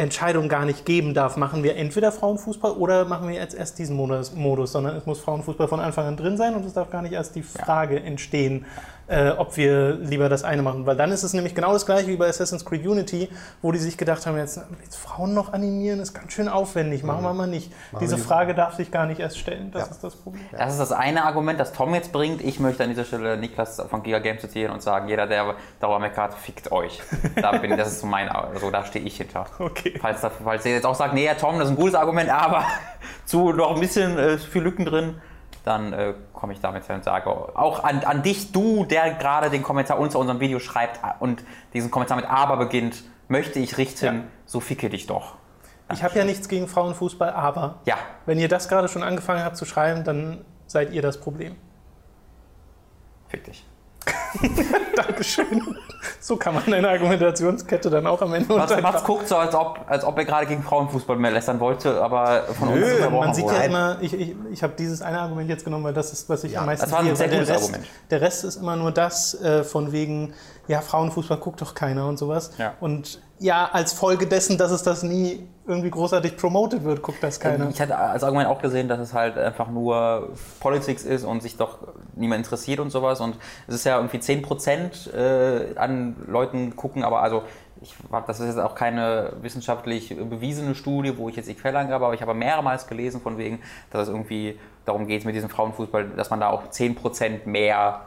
Entscheidung 0.01 0.50
gar 0.50 0.65
nicht 0.65 0.86
geben 0.86 1.13
darf. 1.13 1.38
Machen 1.38 1.63
wir 1.63 1.75
entweder 1.75 2.12
Frauenfußball 2.12 2.72
oder 2.72 3.05
machen 3.05 3.27
wir 3.27 3.36
jetzt 3.36 3.53
erst 3.53 3.77
diesen 3.77 3.96
Modus, 3.96 4.34
Modus 4.34 4.72
sondern 4.72 4.96
es 4.96 5.05
muss 5.05 5.20
Frauenfußball 5.20 5.67
von 5.67 5.79
Anfang 5.79 6.05
an 6.05 6.17
drin 6.17 6.38
sein 6.38 6.55
und 6.55 6.65
es 6.65 6.74
darf 6.74 6.89
gar 6.89 7.03
nicht 7.03 7.13
erst 7.13 7.36
die 7.36 7.43
Frage 7.43 8.01
entstehen, 8.01 8.65
äh, 9.12 9.32
ob 9.38 9.58
wir 9.58 9.96
lieber 9.96 10.30
das 10.30 10.44
eine 10.46 10.62
machen. 10.62 10.86
Weil 10.86 10.96
dann 10.96 11.12
ist 11.12 11.24
es 11.24 11.34
nämlich 11.34 11.53
genau 11.53 11.74
das 11.74 11.86
gleiche 11.86 12.08
wie 12.08 12.15
bei 12.15 12.27
Assassin's 12.30 12.63
Creed 12.63 12.88
Unity, 12.88 13.30
wo 13.62 13.72
die 13.74 13.77
sich 13.77 13.98
gedacht 13.98 14.25
haben, 14.25 14.38
jetzt, 14.38 14.60
jetzt 14.84 14.96
Frauen 14.96 15.34
noch 15.34 15.51
animieren, 15.51 16.00
ist 16.00 16.13
ganz 16.13 16.32
schön 16.32 16.48
aufwendig, 16.48 17.03
machen 17.03 17.24
wir 17.24 17.34
mal 17.34 17.48
nicht. 17.48 17.72
Diese 18.00 18.15
wir- 18.18 18.24
Frage 18.24 18.56
darf 18.56 18.75
sich 18.75 18.89
gar 18.89 19.06
nicht 19.06 19.20
erst 19.20 19.38
stellen, 19.38 19.70
das 19.72 19.86
Ja. 19.88 19.91
ist 19.91 20.03
das 20.03 20.15
Problem. 20.15 20.44
Das 20.51 20.72
ist 20.72 20.80
das 20.80 20.91
eine 20.94 21.25
Argument, 21.25 21.60
das 21.60 21.74
Tom 21.74 21.94
jetzt 21.94 22.12
bringt. 22.13 22.41
Ich 22.41 22.60
möchte 22.62 22.84
an 22.84 22.89
dieser 22.89 23.03
Stelle 23.03 23.36
Niklas 23.38 23.82
von 23.89 24.01
Giga 24.01 24.20
Games 24.20 24.41
zitieren 24.41 24.72
und 24.74 24.82
sagen, 24.82 25.10
jeder, 25.10 25.27
der 25.27 25.56
darüber 25.82 26.00
meckert, 26.00 26.34
fickt 26.34 26.72
euch. 26.72 27.01
Da 27.41 27.51
bin, 27.58 27.75
das 27.75 27.89
ist 27.89 28.00
so 28.00 28.08
mein, 28.08 28.30
also 28.30 28.72
da 28.72 28.86
stehe 28.86 29.06
ich 29.06 29.18
hinter. 29.18 29.46
Okay. 29.60 29.98
Falls, 30.01 30.22
da, 30.22 30.30
falls 30.30 30.65
ihr 30.65 30.72
jetzt 30.74 30.86
auch 30.86 30.96
sagt, 30.96 31.13
nee, 31.13 31.30
Tom, 31.39 31.58
das 31.60 31.65
ist 31.65 31.72
ein 31.74 31.75
gutes 31.75 31.96
Argument, 31.96 32.30
aber 32.30 32.63
zu 33.25 33.51
noch 33.51 33.75
ein 33.75 33.80
bisschen 33.82 34.18
äh, 34.18 34.38
viel 34.38 34.62
Lücken 34.62 34.86
drin, 34.86 35.15
dann 35.63 35.94
äh, 35.94 36.13
komme 36.34 36.53
ich 36.53 36.60
damit 36.60 36.88
her 36.89 36.96
und 36.96 37.03
sage 37.03 37.30
auch 37.30 37.84
an, 37.84 38.03
an 38.03 38.24
dich, 38.24 38.51
du, 38.51 38.86
der 38.86 39.13
gerade 39.13 39.50
den 39.50 39.62
Kommentar 39.63 40.00
unter 40.00 40.18
unserem 40.20 40.39
Video 40.39 40.60
schreibt 40.60 41.00
und 41.20 41.44
diesen 41.74 41.91
Kommentar 41.91 42.18
mit 42.18 42.25
aber 42.30 42.58
beginnt, 42.58 43.03
möchte 43.27 43.60
ich 43.60 43.77
richten, 43.77 44.06
Ja. 44.06 44.24
so 44.46 44.60
ficke 44.60 44.89
dich 44.89 45.08
doch. 45.08 45.36
Ich 45.94 46.03
habe 46.03 46.18
ja 46.18 46.24
nichts 46.24 46.48
gegen 46.48 46.68
Frauenfußball, 46.68 47.32
aber 47.32 47.80
Ja, 47.86 47.96
wenn 48.25 48.39
ihr 48.39 48.48
das 48.48 48.70
gerade 48.70 48.88
schon 48.88 49.03
angefangen 49.03 49.44
habt 49.44 49.58
zu 49.58 49.65
schreiben, 49.65 50.03
dann 50.03 50.44
seid 50.68 50.91
ihr 50.94 51.01
das 51.01 51.20
Problem. 51.20 51.56
fick 53.27 53.44
dich. 53.46 53.65
Dankeschön. 54.96 55.75
So 56.20 56.36
kann 56.36 56.55
man 56.55 56.74
eine 56.74 56.89
Argumentationskette 56.89 57.89
dann 57.89 58.08
auch 58.08 58.22
am 58.22 58.34
Ende 58.34 58.53
Mats, 58.55 58.81
Mats 58.81 59.03
guckt 59.03 59.27
so, 59.27 59.36
als 59.36 59.53
ob, 59.53 59.81
als 59.88 60.03
ob 60.03 60.17
er 60.17 60.25
gerade 60.25 60.48
gegen 60.48 60.63
Frauenfußball 60.63 61.15
mehr 61.15 61.31
lästern 61.31 61.60
wollte, 61.60 62.01
aber 62.01 62.43
von 62.58 62.70
uns 62.70 62.79
Nö, 62.79 62.96
unterbrochen 62.96 63.25
man 63.27 63.34
sieht 63.36 63.46
ja 63.46 63.62
immer, 63.62 63.98
ich, 64.01 64.13
ich, 64.13 64.36
ich 64.51 64.63
habe 64.63 64.74
dieses 64.77 65.01
eine 65.01 65.20
Argument 65.20 65.50
jetzt 65.50 65.63
genommen, 65.63 65.84
weil 65.84 65.93
das 65.93 66.12
ist, 66.13 66.29
was 66.29 66.43
ich 66.43 66.53
Ja, 66.53 66.62
am 66.62 66.67
meisten 66.67 66.86
das 66.86 66.91
war 66.91 67.00
ein 67.00 67.05
sehe, 67.05 67.15
sehr 67.15 67.27
der 67.27 67.39
gutes 67.39 67.53
Rest, 67.53 67.63
Argument. 67.63 67.88
Der 68.10 68.22
Rest 68.22 68.43
ist 68.43 68.55
immer 68.55 68.75
nur 68.75 68.91
das 68.91 69.41
äh, 69.41 69.63
von 69.63 69.91
wegen, 69.91 70.34
ja, 70.68 70.82
Frauenfußball 70.82 71.38
guckt 71.38 71.62
doch 71.62 71.74
keiner 71.74 72.08
und 72.08 72.18
sowas. 72.18 72.51
Ja. 72.58 72.74
Und 72.80 73.20
ja, 73.39 73.70
als 73.72 73.94
Folge 73.94 74.27
dessen, 74.27 74.58
dass 74.58 74.72
es 74.72 74.84
das 74.84 75.03
nie 75.03 75.48
irgendwie 75.68 75.89
großartig 75.89 76.38
promotet 76.38 76.84
wird, 76.84 77.01
guckt 77.01 77.24
das 77.24 77.39
keiner. 77.39 77.70
Ich 77.70 77.82
hatte 77.82 77.98
als 77.98 78.24
Argument 78.24 78.48
auch 78.48 78.62
gesehen, 78.62 78.88
dass 78.88 79.00
es 79.00 79.13
halt 79.13 79.38
einfach 79.38 79.70
nur 79.70 80.30
Politics 80.60 81.03
ist 81.03 81.24
und 81.24 81.41
sich 81.41 81.58
doch 81.58 81.80
niemand 82.15 82.46
interessiert 82.46 82.80
und 82.80 82.91
sowas. 82.91 83.20
Und 83.20 83.38
es 83.68 83.75
ist 83.75 83.86
ja 83.86 83.98
irgendwie 83.98 84.18
10% 84.18 85.13
äh, 85.13 85.77
an 85.77 86.15
Leuten 86.27 86.75
gucken, 86.75 87.03
aber 87.03 87.22
also 87.22 87.44
ich 87.82 87.96
das 88.27 88.39
ist 88.39 88.46
jetzt 88.48 88.60
auch 88.60 88.75
keine 88.75 89.34
wissenschaftlich 89.41 90.15
bewiesene 90.15 90.75
Studie, 90.75 91.18
wo 91.18 91.30
ich 91.30 91.36
jetzt 91.36 91.50
die 91.50 91.56
Quelle 91.56 91.80
angabe, 91.80 92.06
aber 92.06 92.13
ich 92.13 92.22
habe 92.22 92.36
mehrmals 92.36 92.86
gelesen 92.86 93.22
von 93.22 93.38
wegen, 93.38 93.60
dass 93.89 94.03
es 94.03 94.10
irgendwie 94.10 94.60
darum 94.86 95.08
geht 95.08 95.25
mit 95.25 95.36
diesem 95.36 95.50
Frauenfußball, 95.50 96.10
dass 96.10 96.30
man 96.30 96.39
da 96.39 96.50
auch 96.50 96.68
10% 96.68 97.48
mehr 97.48 98.01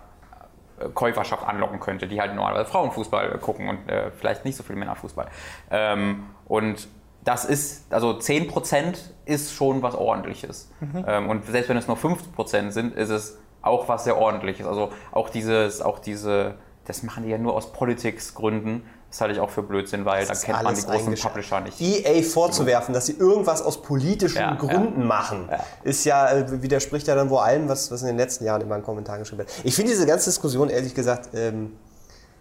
Käuferschaft 0.95 1.47
anlocken 1.47 1.81
könnte, 1.81 2.07
die 2.07 2.21
halt 2.21 2.35
normalerweise 2.35 2.71
Frauenfußball 2.71 3.39
gucken 3.39 3.69
und 3.69 3.89
äh, 3.89 4.11
vielleicht 4.11 4.45
nicht 4.45 4.57
so 4.57 4.63
viel 4.63 4.77
Männerfußball. 4.77 5.29
Ähm, 5.71 6.25
und 6.47 6.89
das 7.25 7.45
ist, 7.45 7.93
also 7.93 8.11
10% 8.11 8.99
ist 9.25 9.55
schon 9.55 9.83
was 9.83 9.95
ordentliches. 9.95 10.71
Ähm, 11.07 11.31
und 11.31 11.47
selbst 11.47 11.69
wenn 11.69 11.77
es 11.77 11.89
nur 11.89 11.97
5% 11.97 12.71
sind, 12.71 12.95
ist 12.95 13.09
es 13.09 13.39
auch 13.63 13.89
was 13.89 14.05
sehr 14.05 14.19
ordentliches. 14.19 14.67
Also 14.67 14.93
auch 15.11 15.31
dieses, 15.31 15.81
auch 15.81 15.99
diese, 15.99 16.57
das 16.85 17.03
machen 17.03 17.25
die 17.25 17.31
ja 17.31 17.39
nur 17.39 17.55
aus 17.55 17.73
Politics-Gründen. 17.73 18.85
Das 19.15 19.21
halte 19.21 19.35
ich 19.35 19.39
auch 19.41 19.51
für 19.51 19.63
Blödsinn, 19.63 20.05
weil 20.05 20.27
da 20.27 20.33
ist 20.33 20.43
kennt 20.43 20.61
man 20.65 20.75
die 20.75 20.83
großen. 20.83 21.15
Publisher 21.15 21.61
nicht. 21.61 21.81
EA 21.81 22.21
vorzuwerfen, 22.25 22.93
dass 22.93 23.07
sie 23.07 23.13
irgendwas 23.13 23.63
aus 23.63 23.81
politischen 23.81 24.39
Ja, 24.39 24.57
Gründen 24.57 25.07
machen, 25.07 25.49
ist 25.85 26.05
ja, 26.05 26.33
äh, 26.33 26.63
widerspricht 26.63 27.07
ja 27.07 27.15
dann 27.15 27.31
wohl 27.31 27.39
allem, 27.39 27.69
was, 27.69 27.93
was 27.93 28.01
in 28.01 28.09
den 28.09 28.17
letzten 28.17 28.45
Jahren 28.45 28.63
immer 28.63 28.75
in 28.75 28.83
Kommentaren 28.83 29.21
geschrieben 29.21 29.39
wird. 29.39 29.51
Ich 29.63 29.77
finde 29.77 29.93
diese 29.93 30.05
ganze 30.05 30.31
Diskussion, 30.31 30.69
ehrlich 30.69 30.97
gesagt, 30.97 31.29
ähm, 31.33 31.77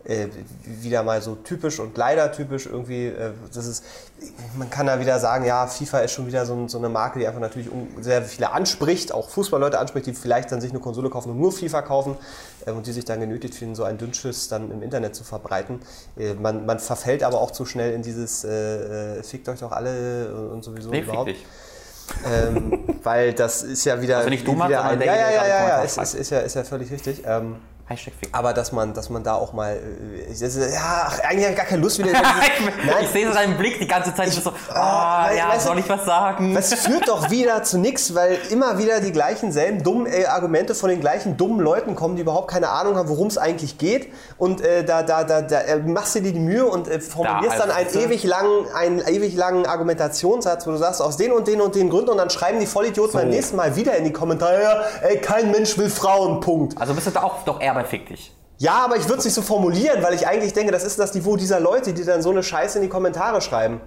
äh, 0.05 0.27
wieder 0.65 1.03
mal 1.03 1.21
so 1.21 1.35
typisch 1.35 1.79
und 1.79 1.97
leider 1.97 2.31
typisch 2.31 2.65
irgendwie. 2.65 3.07
Äh, 3.07 3.31
das 3.53 3.65
ist, 3.65 3.85
man 4.57 4.69
kann 4.69 4.85
da 4.85 4.99
wieder 4.99 5.19
sagen, 5.19 5.45
ja, 5.45 5.65
FIFA 5.67 5.99
ist 5.99 6.11
schon 6.11 6.27
wieder 6.27 6.45
so, 6.45 6.67
so 6.67 6.77
eine 6.77 6.89
Marke, 6.89 7.19
die 7.19 7.27
einfach 7.27 7.39
natürlich 7.39 7.69
sehr 8.01 8.21
viele 8.23 8.51
anspricht, 8.51 9.13
auch 9.13 9.29
Fußballleute 9.29 9.79
anspricht, 9.79 10.07
die 10.07 10.13
vielleicht 10.13 10.51
dann 10.51 10.59
sich 10.59 10.71
eine 10.71 10.79
Konsole 10.79 11.09
kaufen 11.09 11.31
und 11.31 11.39
nur 11.39 11.51
FIFA 11.51 11.83
kaufen 11.83 12.17
äh, 12.65 12.71
und 12.71 12.85
die 12.85 12.91
sich 12.91 13.05
dann 13.05 13.21
genötigt 13.21 13.55
finden, 13.55 13.75
so 13.75 13.83
einen 13.83 13.97
Dünnschiss 13.97 14.49
dann 14.49 14.71
im 14.71 14.81
Internet 14.81 15.15
zu 15.15 15.23
verbreiten. 15.23 15.79
Man, 16.39 16.65
man 16.65 16.79
verfällt 16.79 17.23
aber 17.23 17.39
auch 17.39 17.51
zu 17.51 17.65
schnell 17.65 17.93
in 17.93 18.01
dieses 18.01 18.45
fickt 19.21 19.49
euch 19.49 19.59
doch 19.59 19.71
alle 19.71 20.33
und, 20.51 20.63
sowieso 20.63 20.89
Nee, 20.89 21.01
überhaupt. 21.01 21.35
Ähm, 22.25 22.83
weil 23.03 23.33
das 23.33 23.63
ist 23.63 23.85
ja 23.85 24.01
wieder. 24.01 24.17
Also 24.17 24.29
nicht 24.29 24.45
du, 24.45 24.53
Mats, 24.53 24.69
wieder 24.69 24.83
ein, 24.83 24.99
ja, 24.99 25.15
ja, 25.15 25.31
ja, 25.31 25.47
ja, 25.47 25.67
ja, 25.67 25.81
ist, 25.81 25.97
ist, 25.97 26.13
ist 26.13 26.29
ja, 26.29 26.39
ist 26.39 26.55
ja 26.55 26.63
völlig 26.63 26.91
richtig. 26.91 27.23
Ähm, 27.25 27.55
Hashtag 27.93 28.13
fick. 28.19 28.29
aber 28.31 28.53
dass 28.53 28.71
man, 28.71 28.93
dass 28.93 29.09
man 29.09 29.23
da 29.23 29.35
auch 29.35 29.53
mal, 29.53 29.75
äh, 29.75 30.33
ja, 30.73 31.09
eigentlich 31.23 31.45
hab 31.45 31.51
ich 31.51 31.57
gar 31.57 31.65
keine 31.65 31.81
Lust 31.81 31.99
wieder. 31.99 32.11
ich, 32.11 33.01
ich 33.03 33.09
sehe 33.09 33.27
so 33.27 33.33
deinen 33.33 33.57
Blick 33.57 33.79
die 33.79 33.87
ganze 33.87 34.13
Zeit. 34.13 34.27
Ich 34.29 34.35
so, 34.35 34.51
ah, 34.73 35.27
weißt- 35.27 35.37
ja, 35.37 35.49
weißt 35.49 35.65
soll 35.65 35.79
ich 35.79 35.89
was 35.89 36.05
sagen? 36.05 36.53
Das 36.53 36.73
führt 36.73 37.07
doch 37.07 37.29
wieder 37.29 37.63
zu 37.63 37.77
nichts, 37.77 38.13
weil 38.15 38.37
immer 38.49 38.77
wieder 38.77 38.99
die 38.99 39.11
gleichen 39.11 39.51
selben 39.51 39.83
dummen 39.83 40.05
äh, 40.07 40.25
Argumente 40.25 40.75
von 40.75 40.89
den 40.89 40.99
gleichen 41.01 41.37
dummen 41.37 41.59
Leuten 41.59 41.95
kommen, 41.95 42.15
die 42.15 42.21
überhaupt 42.21 42.49
keine 42.51 42.69
Ahnung 42.69 42.95
haben, 42.97 43.09
worum 43.09 43.27
es 43.27 43.37
eigentlich 43.37 43.77
geht. 43.77 44.11
Und 44.37 44.61
äh, 44.61 44.83
da, 44.83 45.03
da, 45.03 45.23
da, 45.23 45.41
da 45.41 45.59
äh, 45.61 45.79
machst 45.79 46.15
du 46.15 46.21
dir 46.21 46.33
die 46.33 46.39
Mühe 46.39 46.65
und 46.65 46.87
äh, 46.87 46.99
formulierst 46.99 47.57
Da, 47.59 47.65
dann 47.67 47.71
einen 47.71 47.87
also, 47.87 47.99
ewig 47.99 48.23
langen, 48.23 48.65
einen 48.75 48.99
ewig 49.07 49.35
langen 49.35 49.65
Argumentationssatz, 49.65 50.65
wo 50.67 50.71
du 50.71 50.77
sagst, 50.77 51.01
aus 51.01 51.17
den 51.17 51.31
und 51.31 51.47
den 51.47 51.61
und 51.61 51.75
den 51.75 51.89
Gründen 51.89 52.09
und 52.11 52.17
dann 52.17 52.29
schreiben 52.29 52.59
die 52.59 52.65
Vollidioten 52.65 53.11
So. 53.13 53.17
beim 53.19 53.29
nächsten 53.29 53.55
Mal 53.55 53.75
wieder 53.75 53.95
in 53.95 54.03
die 54.05 54.13
Kommentare, 54.13 54.83
ey, 55.01 55.17
kein 55.19 55.51
Mensch 55.51 55.77
will 55.77 55.89
Frauen, 55.89 56.39
Punkt. 56.39 56.79
Also 56.79 56.93
bist 56.93 57.07
du 57.07 57.11
da 57.11 57.23
auch 57.23 57.43
doch 57.45 57.61
eher 57.61 57.73
bei 57.73 57.82
fick 57.85 58.07
dich. 58.07 58.35
Ja, 58.57 58.85
aber 58.85 58.95
ich 58.95 59.05
würde 59.05 59.19
es 59.19 59.25
nicht 59.25 59.33
so 59.33 59.41
formulieren, 59.41 60.01
weil 60.03 60.13
ich 60.13 60.27
eigentlich 60.27 60.53
denke, 60.53 60.71
das 60.71 60.83
ist 60.83 60.97
das 60.99 61.13
Niveau 61.13 61.35
dieser 61.35 61.59
Leute, 61.59 61.93
die 61.93 62.05
dann 62.05 62.21
so 62.21 62.29
eine 62.29 62.43
Scheiße 62.43 62.77
in 62.77 62.83
die 62.83 62.89
Kommentare 62.89 63.41
schreiben. 63.41 63.81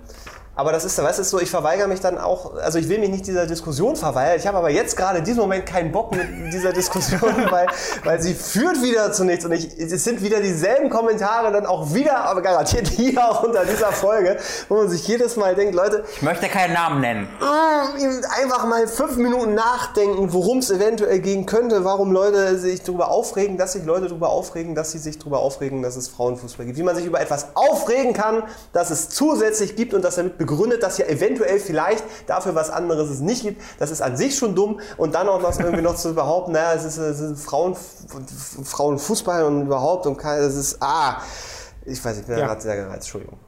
Aber 0.59 0.73
das 0.73 0.87
ist, 0.87 0.97
weißt 0.97 1.19
du, 1.19 1.25
so, 1.25 1.39
ich 1.39 1.51
verweigere 1.51 1.87
mich 1.87 2.01
dann 2.01 2.17
auch, 2.17 2.55
also 2.55 2.79
ich 2.79 2.89
will 2.89 2.99
mich 2.99 3.11
nicht 3.11 3.27
dieser 3.27 3.47
Diskussion 3.47 3.95
verweigern. 3.95 4.39
Ich 4.39 4.47
habe 4.47 4.57
aber 4.57 4.71
jetzt 4.71 4.97
gerade 4.97 5.19
in 5.19 5.25
diesem 5.25 5.43
Moment 5.43 5.67
keinen 5.67 5.93
Bock 5.93 6.17
mit 6.17 6.51
dieser 6.51 6.73
Diskussion, 6.73 7.21
weil, 7.51 7.67
weil 8.05 8.23
sie 8.23 8.33
führt 8.33 8.83
wieder 8.83 9.13
zu 9.13 9.25
nichts. 9.25 9.45
Und 9.45 9.53
ich, 9.53 9.79
es 9.79 10.03
sind 10.03 10.23
wieder 10.23 10.41
dieselben 10.41 10.89
Kommentare 10.89 11.53
dann 11.53 11.67
auch 11.67 11.93
wieder, 11.93 12.25
aber 12.25 12.41
garantiert 12.41 12.89
hier 12.89 13.23
auch 13.23 13.43
unter 13.43 13.67
dieser 13.67 13.93
Folge, 13.93 14.39
wo 14.71 14.77
man 14.77 14.89
sich 14.89 15.07
jedes 15.07 15.37
Mal 15.37 15.55
denkt, 15.55 15.75
Leute, 15.75 16.05
Ich 16.17 16.23
möchte 16.23 16.49
keinen 16.49 16.73
Namen 16.73 17.03
nennen. 17.03 17.29
Mm, 17.39 18.25
einfach 18.43 18.65
mal 18.65 18.89
fünf 18.89 19.19
Minuten 19.19 19.53
nachdenken, 19.53 20.33
worum 20.33 20.61
es 20.61 20.71
eventuell 20.71 21.19
gehen 21.21 21.45
könnte, 21.45 21.85
warum 21.85 22.13
Leute 22.13 22.59
sich 22.59 22.83
darüber 22.83 23.11
aufregen, 23.11 23.59
dass 23.59 23.75
sich 23.75 23.85
Leute 23.85 24.07
darüber 24.07 24.31
aufregen, 24.31 24.75
dass 24.75 24.93
sie 24.93 24.99
sich 24.99 25.19
darüber 25.19 25.41
aufregen, 25.41 25.83
dass 25.83 25.97
es 25.97 26.09
Frauenfußball 26.09 26.65
gibt. 26.65 26.79
Wie 26.79 26.83
man 26.83 26.97
sich 26.97 27.05
über 27.05 27.21
etwas 27.21 27.49
aufregen 27.55 28.15
kann, 28.15 28.43
dass 28.73 28.89
es 28.89 29.11
zusätzlich 29.11 29.77
gibt 29.77 29.93
und 29.93 30.01
das 30.01 30.17
damit 30.17 30.46
begründet, 30.47 30.83
dass 30.83 30.99
ja 30.99 31.07
eventuell 31.07 31.59
vielleicht 31.59 32.05
dafür 32.27 32.55
was 32.55 32.71
anderes 32.71 33.11
es 33.11 33.21
nicht 33.21 33.43
gibt. 33.43 33.63
Das 33.79 33.91
ist 33.91 34.01
an 34.03 34.17
sich 34.17 34.37
schon 34.39 34.55
dumm 34.55 34.81
und 34.97 35.15
dann 35.15 35.29
auch 35.29 35.41
noch 35.41 35.59
irgendwie 35.59 35.83
noch 35.83 35.97
zu 35.97 36.15
behaupten, 36.15 36.53
naja, 36.53 36.73
es 36.75 36.85
ist, 36.85 36.99
es 36.99 37.21
ist 37.21 37.45
Frauen, 37.45 37.77
Frauenfußball 38.65 39.45
und 39.45 39.63
überhaupt 39.63 40.07
und 40.07 40.17
kein, 40.17 40.41
es 40.41 40.55
ist, 40.57 40.79
ah, 40.81 41.21
ich 41.85 42.05
weiß, 42.05 42.19
ich 42.21 42.27
bin 42.27 42.39
Ja. 42.39 42.47
gerade 42.47 42.61
sehr 42.61 42.77
gereizt, 42.77 42.95
Entschuldigung. 43.05 43.39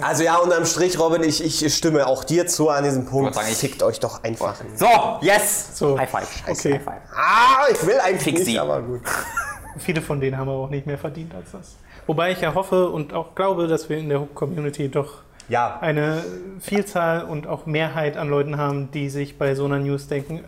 Also 0.00 0.22
ja, 0.22 0.36
unterm 0.36 0.66
Strich, 0.66 0.98
Robin, 1.00 1.22
ich, 1.24 1.42
ich 1.44 1.74
stimme 1.74 2.06
auch 2.06 2.22
dir 2.22 2.46
zu 2.46 2.68
an 2.68 2.84
diesem 2.84 3.06
Punkt. 3.06 3.34
Sagen, 3.34 3.48
ich- 3.50 3.56
Fickt 3.58 3.82
euch 3.82 3.98
doch 3.98 4.22
einfach. 4.22 4.54
So, 4.76 4.86
yes! 5.20 5.76
So. 5.76 5.98
High 5.98 6.08
five. 6.08 6.28
Scheiße, 6.46 6.68
Okay. 6.68 6.74
High 6.78 6.84
five. 6.84 7.02
Ah, 7.14 7.64
ich 7.72 7.86
will 7.86 7.98
eigentlich 7.98 8.22
Fick 8.22 8.34
nicht, 8.34 8.44
sie. 8.46 8.58
aber 8.60 8.80
gut. 8.82 9.00
Viele 9.78 10.00
von 10.00 10.20
denen 10.20 10.36
haben 10.38 10.48
aber 10.48 10.58
auch 10.60 10.70
nicht 10.70 10.86
mehr 10.86 10.98
verdient 10.98 11.34
als 11.34 11.50
das. 11.52 11.74
Wobei 12.06 12.30
ich 12.30 12.40
ja 12.40 12.54
hoffe 12.54 12.88
und 12.88 13.12
auch 13.14 13.34
glaube, 13.34 13.66
dass 13.66 13.88
wir 13.88 13.98
in 13.98 14.08
der 14.08 14.20
Community 14.34 14.88
doch 14.88 15.22
Ja, 15.50 15.78
eine 15.80 16.22
Vielzahl 16.60 17.24
und 17.24 17.46
auch 17.46 17.66
Mehrheit 17.66 18.16
an 18.16 18.28
Leuten 18.28 18.56
haben, 18.56 18.90
die 18.92 19.08
sich 19.10 19.36
bei 19.36 19.54
so 19.54 19.64
einer 19.64 19.78
News 19.78 20.06
denken, 20.08 20.44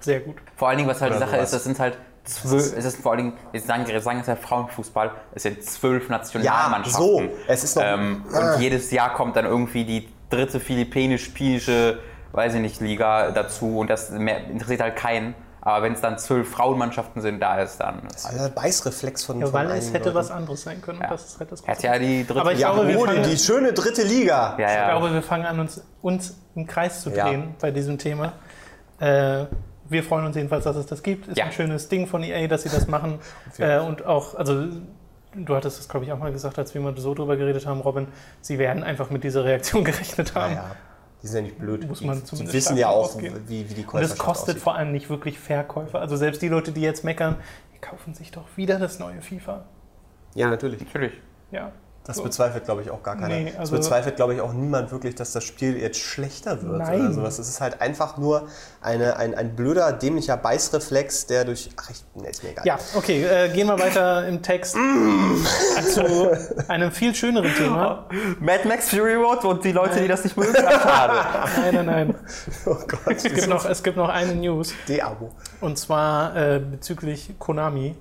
sehr 0.00 0.20
gut. 0.20 0.36
Vor 0.56 0.68
allen 0.68 0.78
Dingen, 0.78 0.88
was 0.88 1.00
halt 1.00 1.12
die 1.12 1.16
Oder 1.16 1.26
Sache 1.26 1.36
sowas. 1.36 1.48
ist, 1.48 1.54
das 1.54 1.64
sind 1.64 1.80
halt 1.80 1.98
zwölf, 2.24 2.72
es 2.76 2.84
ist 2.84 3.02
vor 3.02 3.12
allen 3.12 3.18
Dingen, 3.18 3.32
wir 3.50 3.60
sagen, 3.60 3.86
wir 3.88 4.00
sagen 4.00 4.20
es 4.20 4.28
ja 4.28 4.36
Frauenfußball, 4.36 5.10
es 5.34 5.42
sind 5.42 5.62
zwölf 5.64 6.08
Nationalmannschaften. 6.08 7.02
so. 7.04 7.22
Es 7.48 7.64
ist 7.64 7.76
noch- 7.76 7.82
ähm, 7.84 8.24
Ah. 8.32 8.54
Und 8.54 8.60
jedes 8.62 8.90
Jahr 8.92 9.12
kommt 9.14 9.34
dann 9.34 9.44
irgendwie 9.44 9.84
die 9.84 10.08
dritte 10.30 10.60
philippinisch-pinische, 10.60 11.98
weiß 12.32 12.54
ich 12.54 12.60
nicht, 12.60 12.80
Liga 12.80 13.30
dazu 13.32 13.78
und 13.78 13.90
das 13.90 14.10
mehr, 14.10 14.46
interessiert 14.46 14.80
halt 14.82 14.94
keinen. 14.96 15.34
Aber 15.60 15.82
wenn 15.82 15.92
es 15.92 16.00
dann 16.00 16.18
zwölf 16.18 16.48
Frauenmannschaften 16.50 17.20
sind, 17.20 17.40
da 17.40 17.60
ist 17.60 17.78
dann. 17.78 18.02
Alter, 18.24 18.48
Beißreflex 18.50 19.24
von, 19.24 19.40
Ja, 19.40 19.46
von 19.46 19.54
weil 19.54 19.70
es 19.72 19.92
hätte 19.92 20.04
Leuten. 20.10 20.14
was 20.16 20.30
anderes 20.30 20.62
sein 20.62 20.80
können. 20.80 21.00
Ja. 21.00 21.08
Das 21.10 21.24
ist 21.24 21.40
halt 21.40 21.50
das 21.52 21.60
Er 21.62 21.68
hat 21.68 21.74
Große. 21.76 21.86
ja 21.86 21.98
die 21.98 22.26
dritte 22.26 22.40
Aber 22.40 22.52
ich 22.52 22.58
Ja, 22.60 22.72
glaube, 22.72 22.88
wir 22.88 22.98
fangen- 23.00 23.22
die 23.24 23.36
schöne 23.36 23.72
dritte 23.72 24.02
Liga. 24.02 24.54
ja, 24.58 24.68
Ich 24.68 24.74
ja. 24.74 24.90
glaube, 24.90 25.12
wir 25.12 25.22
fangen 25.22 25.46
an, 25.46 25.58
uns, 25.60 25.82
uns 26.00 26.36
im 26.54 26.66
Kreis 26.66 27.02
zu 27.02 27.10
Ja. 27.10 27.26
drehen 27.28 27.54
bei 27.60 27.70
diesem 27.70 27.98
Thema. 27.98 28.34
Äh, 29.00 29.46
wir 29.88 30.02
freuen 30.04 30.26
uns 30.26 30.36
jedenfalls, 30.36 30.64
dass 30.64 30.76
es 30.76 30.86
das 30.86 31.02
gibt. 31.02 31.28
Ist 31.28 31.38
Ja. 31.38 31.46
ein 31.46 31.52
schönes 31.52 31.88
Ding 31.88 32.06
von 32.06 32.22
EA, 32.22 32.46
dass 32.46 32.62
sie 32.62 32.68
das 32.68 32.86
machen. 32.88 33.18
äh, 33.58 33.78
und 33.80 34.04
auch, 34.06 34.34
also 34.36 34.66
du 35.34 35.54
hattest 35.56 35.80
es, 35.80 35.88
glaube 35.88 36.04
ich, 36.06 36.12
auch 36.12 36.18
mal 36.18 36.32
gesagt, 36.32 36.58
als 36.58 36.74
wir 36.74 36.80
mal 36.80 36.96
so 36.98 37.14
drüber 37.14 37.36
geredet 37.36 37.66
haben, 37.66 37.80
Robin, 37.80 38.08
sie 38.40 38.58
werden 38.58 38.82
einfach 38.82 39.10
mit 39.10 39.24
dieser 39.24 39.44
Reaktion 39.44 39.82
gerechnet 39.84 40.34
haben. 40.34 40.54
Naja, 40.54 40.70
die 41.22 41.26
sind 41.26 41.36
ja 41.36 41.42
nicht 41.42 41.58
blöd. 41.58 41.86
Muss 41.88 41.98
die, 42.00 42.06
man 42.06 42.18
die 42.18 42.24
zumindest 42.24 42.54
wissen 42.54 42.76
stark 42.76 42.78
ja 42.78 42.88
auch, 42.88 43.18
wie, 43.20 43.68
wie 43.68 43.74
die 43.74 43.80
Und 43.80 43.86
Käuferschaft 43.86 44.12
es 44.12 44.18
kostet 44.18 44.48
aussieht. 44.50 44.62
vor 44.62 44.74
allem 44.76 44.92
nicht 44.92 45.10
wirklich 45.10 45.38
Verkäufer. 45.38 46.00
Also 46.00 46.16
selbst 46.16 46.42
die 46.42 46.48
Leute, 46.48 46.72
die 46.72 46.80
jetzt 46.80 47.04
meckern, 47.04 47.36
die 47.74 47.78
kaufen 47.78 48.14
sich 48.14 48.30
doch 48.30 48.56
wieder 48.56 48.78
das 48.78 48.98
neue 48.98 49.20
FIFA. 49.20 49.64
Ja, 50.34 50.48
natürlich. 50.48 50.80
Natürlich. 50.80 51.12
Ja. 51.50 51.72
Das 52.08 52.16
So. 52.16 52.22
bezweifelt, 52.22 52.64
glaube 52.64 52.80
ich, 52.80 52.90
auch 52.90 53.02
gar 53.02 53.16
keiner. 53.16 53.28
Nee, 53.28 53.50
das 53.50 53.58
also- 53.60 53.76
bezweifelt, 53.76 54.16
glaube 54.16 54.32
ich, 54.34 54.40
auch 54.40 54.54
niemand 54.54 54.90
wirklich, 54.90 55.14
dass 55.14 55.32
das 55.32 55.44
Spiel 55.44 55.76
jetzt 55.76 55.98
schlechter 56.00 56.62
wird. 56.62 56.78
Nein. 56.78 57.00
Oder 57.02 57.12
sowas. 57.12 57.38
Es 57.38 57.50
ist 57.50 57.60
halt 57.60 57.82
einfach 57.82 58.16
nur 58.16 58.48
eine, 58.80 59.16
ein, 59.18 59.34
ein 59.34 59.54
blöder, 59.54 59.92
dämlicher 59.92 60.38
Beißreflex, 60.38 61.26
der 61.26 61.44
durch. 61.44 61.68
Ach, 61.76 61.90
ich, 61.90 62.02
nee, 62.14 62.30
ist 62.30 62.42
mir 62.42 62.50
egal. 62.52 62.64
Ja, 62.66 62.78
okay, 62.94 63.22
äh, 63.24 63.50
gehen 63.50 63.66
wir 63.66 63.78
weiter 63.78 64.26
im 64.26 64.40
Text 64.42 64.74
zu 65.92 66.30
einem 66.68 66.90
viel 66.92 67.14
schöneren 67.14 67.52
Thema. 67.54 68.06
Mad 68.40 68.66
Max 68.66 68.88
Fury 68.88 69.14
Road 69.14 69.44
und 69.44 69.62
die 69.64 69.72
Leute, 69.72 70.00
die 70.00 70.08
das 70.08 70.24
nicht 70.24 70.36
mögen. 70.36 70.54
Nein, 70.54 71.74
nein, 71.74 71.86
nein. 71.86 72.14
Oh 72.66 72.74
Gott, 72.86 73.00
Es 73.16 73.22
gibt 73.22 73.46
noch, 73.48 73.68
es 73.68 73.82
gibt 73.82 73.96
noch 73.98 74.08
eine 74.08 74.34
News 74.34 74.72
De-Abo. 74.88 75.30
und 75.60 75.78
zwar 75.78 76.34
äh, 76.36 76.58
bezüglich 76.58 77.34
Konami. 77.38 77.94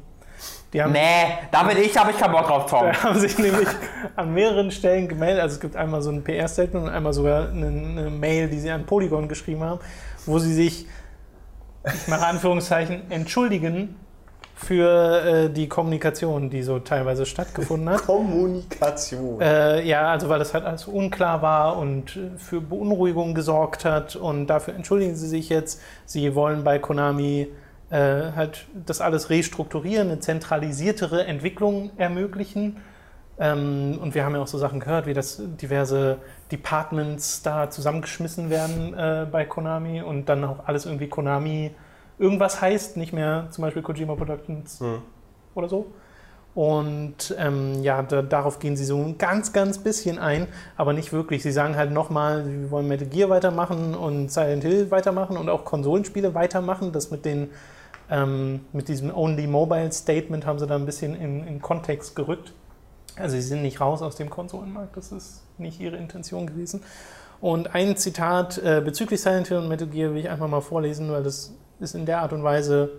Die 0.74 0.82
haben, 0.82 0.92
Nee, 0.92 1.38
da 1.52 1.64
bin 1.64 1.78
ich, 1.78 1.98
habe 1.98 2.12
ich 2.12 2.18
keinen 2.18 2.34
Bock 2.34 2.48
drauf, 2.48 2.70
Tom. 2.70 2.92
haben 3.04 3.20
sich 3.20 3.38
nämlich 3.38 3.68
an 4.16 4.34
mehreren 4.34 4.72
Stellen 4.72 5.08
gemeldet. 5.08 5.42
Also 5.42 5.56
es 5.56 5.60
gibt 5.60 5.76
einmal 5.76 6.02
so 6.02 6.12
ein 6.12 6.24
PR-Statement 6.24 6.88
und 6.88 6.92
einmal 6.92 7.14
sogar 7.14 7.50
eine, 7.50 7.68
eine 7.68 8.10
Mail, 8.10 8.50
die 8.50 8.60
sie 8.60 8.70
an 8.70 8.86
Polygon 8.86 9.28
geschrieben 9.28 9.64
haben, 9.64 9.80
wo 10.26 10.40
sie 10.40 10.54
sich, 10.54 10.88
ich 11.86 12.08
mache 12.08 12.26
Anführungszeichen, 12.26 13.10
entschuldigen 13.12 13.96
für 14.58 15.24
äh, 15.24 15.50
die 15.50 15.70
Kommunikation, 15.70 16.50
die 16.50 16.64
so 16.64 16.80
teilweise 16.80 17.26
stattgefunden 17.28 17.90
hat. 17.90 18.06
Kommunikation. 18.06 19.40
Äh, 19.40 19.84
ja, 19.84 20.10
also 20.10 20.30
weil 20.30 20.40
das 20.40 20.54
halt 20.54 20.66
alles 20.66 20.88
unklar 20.88 21.42
war 21.44 21.78
und 21.78 22.20
für 22.38 22.60
Beunruhigung 22.60 23.36
gesorgt 23.36 23.86
hat 23.86 24.16
und 24.16 24.48
dafür 24.48 24.74
entschuldigen 24.74 25.16
sie 25.16 25.28
sich 25.28 25.50
jetzt. 25.50 25.80
Sie 26.06 26.34
wollen 26.34 26.64
bei 26.64 26.80
Konami 26.80 27.50
äh, 27.90 28.32
halt 28.36 28.68
das 28.86 29.02
alles 29.02 29.30
restrukturieren, 29.30 30.10
eine 30.10 30.20
zentralisiertere 30.20 31.26
Entwicklung 31.26 31.92
ermöglichen. 31.98 32.78
Ähm, 33.40 34.00
und 34.02 34.16
wir 34.16 34.26
haben 34.26 34.36
ja 34.36 34.42
auch 34.42 34.48
so 34.48 34.58
Sachen 34.58 34.80
gehört, 34.80 35.06
wie 35.06 35.14
dass 35.14 35.42
diverse 35.62 36.18
Departments 36.52 37.44
da 37.44 37.70
zusammengeschmissen 37.70 38.50
werden 38.50 38.94
äh, 38.94 39.28
bei 39.32 39.46
Konami 39.46 40.02
und 40.02 40.28
dann 40.28 40.44
auch 40.44 40.66
alles 40.66 40.86
irgendwie 40.86 41.08
Konami 41.08 41.72
irgendwas 42.20 42.62
heißt, 42.62 42.98
nicht 42.98 43.14
mehr 43.14 43.48
zum 43.52 43.64
Beispiel 43.64 43.84
Kojima 43.84 44.16
Productions 44.16 44.80
mhm. 44.80 45.02
oder 45.54 45.70
so. 45.70 45.88
Und 46.56 47.36
ähm, 47.38 47.84
ja, 47.84 48.02
da, 48.02 48.24
darauf 48.24 48.58
gehen 48.58 48.76
sie 48.76 48.86
so 48.86 48.98
ein 48.98 49.20
ganz, 49.20 49.54
ganz 49.54 49.78
bisschen 49.78 50.18
ein, 50.18 50.48
aber 50.76 50.92
nicht 50.92 51.14
wirklich. 51.14 51.44
Sie 51.44 51.52
sagen 51.52 51.78
halt 51.78 51.92
nochmal, 51.92 52.46
wir 52.48 52.72
wollen 52.72 52.88
Metal 52.88 53.08
Gear 53.08 53.30
weitermachen 53.30 53.94
und 53.94 54.32
Silent 54.32 54.64
Hill 54.64 54.90
weitermachen 54.90 55.38
und 55.38 55.50
auch 55.50 55.66
Konsolenspiele 55.66 56.34
weitermachen. 56.34 56.92
Das 56.92 57.12
mit 57.12 57.26
den 57.26 57.52
ähm, 58.10 58.62
mit 58.74 58.88
diesem 58.88 59.14
Only 59.16 59.48
Mobile 59.48 59.92
Statement 59.92 60.46
haben 60.46 60.60
sie 60.60 60.68
da 60.68 60.76
ein 60.76 60.86
bisschen 60.86 61.16
in, 61.16 61.46
in 61.46 61.62
Kontext 61.62 62.16
gerückt. 62.16 62.54
Also 63.16 63.36
sie 63.36 63.42
sind 63.42 63.62
nicht 63.62 63.82
raus 63.82 64.02
aus 64.02 64.16
dem 64.16 64.30
Konsolenmarkt, 64.30 64.96
das 64.96 65.12
ist 65.12 65.44
nicht 65.58 65.80
ihre 65.80 65.98
Intention 65.98 66.46
gewesen. 66.46 66.84
Und 67.42 67.74
ein 67.76 67.98
Zitat 67.98 68.58
äh, 68.60 68.82
bezüglich 68.84 69.22
Silent 69.22 69.48
Hill 69.48 69.58
und 69.58 69.68
Metal 69.68 69.88
Gear 69.88 70.12
will 70.12 70.20
ich 70.20 70.30
einfach 70.30 70.48
mal 70.48 70.62
vorlesen, 70.62 71.12
weil 71.12 71.24
das 71.24 71.54
ist 71.80 71.96
in 71.96 72.06
der 72.06 72.22
Art 72.22 72.34
und 72.34 72.44
Weise 72.44 72.92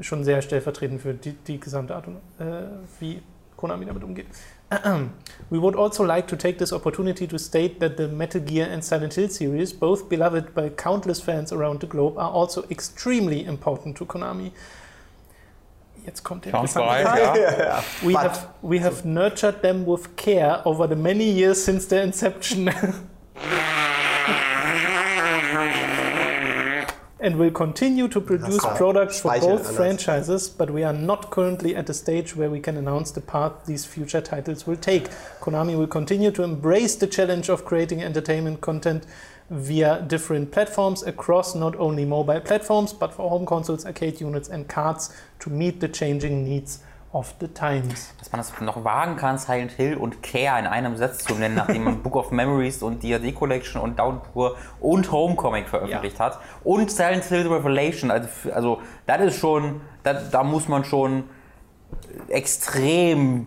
schon 0.00 0.24
sehr 0.24 0.42
stellvertretend 0.42 1.00
für 1.00 1.14
die, 1.14 1.32
die 1.32 1.58
gesamte 1.58 1.94
Art 1.94 2.06
und 2.06 2.16
äh, 2.38 2.64
wie 3.00 3.22
Konami 3.56 3.86
damit 3.86 4.04
umgeht. 4.04 4.26
We 5.48 5.60
would 5.60 5.76
also 5.76 6.04
like 6.04 6.26
to 6.28 6.36
take 6.36 6.58
this 6.58 6.72
opportunity 6.72 7.26
to 7.28 7.38
state 7.38 7.78
that 7.78 7.96
the 7.96 8.08
Metal 8.08 8.40
Gear 8.40 8.66
and 8.68 8.84
Silent 8.84 9.14
Hill 9.14 9.28
series, 9.28 9.72
both 9.72 10.08
beloved 10.08 10.54
by 10.54 10.70
countless 10.70 11.20
fans 11.20 11.52
around 11.52 11.80
the 11.80 11.86
globe, 11.86 12.18
are 12.18 12.30
also 12.30 12.64
extremely 12.68 13.44
important 13.44 13.96
to 13.98 14.04
Konami. 14.04 14.50
Jetzt 16.04 16.22
kommt 16.22 16.44
der 16.44 16.52
interessante 16.52 17.04
Part. 17.04 17.36
Ja. 17.36 17.82
We, 18.02 18.14
have, 18.14 18.48
we 18.62 18.80
have 18.80 19.04
nurtured 19.04 19.62
them 19.62 19.86
with 19.86 20.16
care 20.16 20.62
over 20.64 20.88
the 20.88 20.96
many 20.96 21.30
years 21.30 21.64
since 21.64 21.86
their 21.88 22.02
inception. 22.02 22.70
and 27.26 27.36
will 27.36 27.50
continue 27.50 28.06
to 28.06 28.20
produce 28.20 28.64
products 28.76 29.20
for 29.20 29.36
both 29.40 29.74
franchises, 29.74 30.48
but 30.48 30.70
we 30.70 30.84
are 30.84 30.92
not 30.92 31.28
currently 31.32 31.74
at 31.74 31.90
a 31.90 31.94
stage 31.94 32.36
where 32.36 32.48
we 32.48 32.60
can 32.60 32.76
announce 32.76 33.10
the 33.10 33.20
path 33.20 33.52
these 33.66 33.84
future 33.84 34.20
titles 34.20 34.64
will 34.64 34.76
take. 34.76 35.08
Konami 35.40 35.76
will 35.76 35.88
continue 35.88 36.30
to 36.30 36.44
embrace 36.44 36.94
the 36.94 37.06
challenge 37.08 37.48
of 37.48 37.64
creating 37.64 38.00
entertainment 38.00 38.60
content 38.60 39.04
via 39.50 40.04
different 40.06 40.52
platforms 40.52 41.02
across 41.02 41.56
not 41.56 41.74
only 41.76 42.04
mobile 42.04 42.40
platforms, 42.40 42.92
but 42.92 43.12
for 43.12 43.28
home 43.28 43.44
consoles, 43.44 43.84
arcade 43.84 44.20
units, 44.20 44.48
and 44.48 44.68
cards 44.68 45.12
to 45.40 45.50
meet 45.50 45.80
the 45.80 45.88
changing 45.88 46.44
needs 46.44 46.78
of 47.16 47.34
the 47.40 47.48
Times. 47.48 48.14
Dass 48.18 48.30
man 48.30 48.40
das 48.40 48.60
noch 48.60 48.84
wagen 48.84 49.16
kann, 49.16 49.38
Silent 49.38 49.72
Hill 49.72 49.96
und 49.96 50.22
Care 50.22 50.58
in 50.58 50.66
einem 50.66 50.96
Satz 50.96 51.24
zu 51.24 51.34
nennen, 51.34 51.54
nachdem 51.54 51.84
man 51.84 51.98
Book 52.02 52.14
of 52.14 52.30
Memories 52.30 52.82
und 52.82 53.02
D&D 53.02 53.32
Collection 53.32 53.80
und 53.80 53.98
Downpour 53.98 54.56
und 54.80 55.10
Homecoming 55.10 55.64
veröffentlicht 55.64 56.18
ja. 56.18 56.26
hat. 56.26 56.40
Und 56.62 56.90
Silent 56.90 57.24
Hill 57.24 57.48
Revelation. 57.48 58.10
Also, 58.10 58.28
also 58.52 58.82
das 59.06 59.22
ist 59.22 59.38
schon, 59.38 59.80
das, 60.02 60.30
da 60.30 60.42
muss 60.42 60.68
man 60.68 60.84
schon 60.84 61.24
extrem 62.28 63.46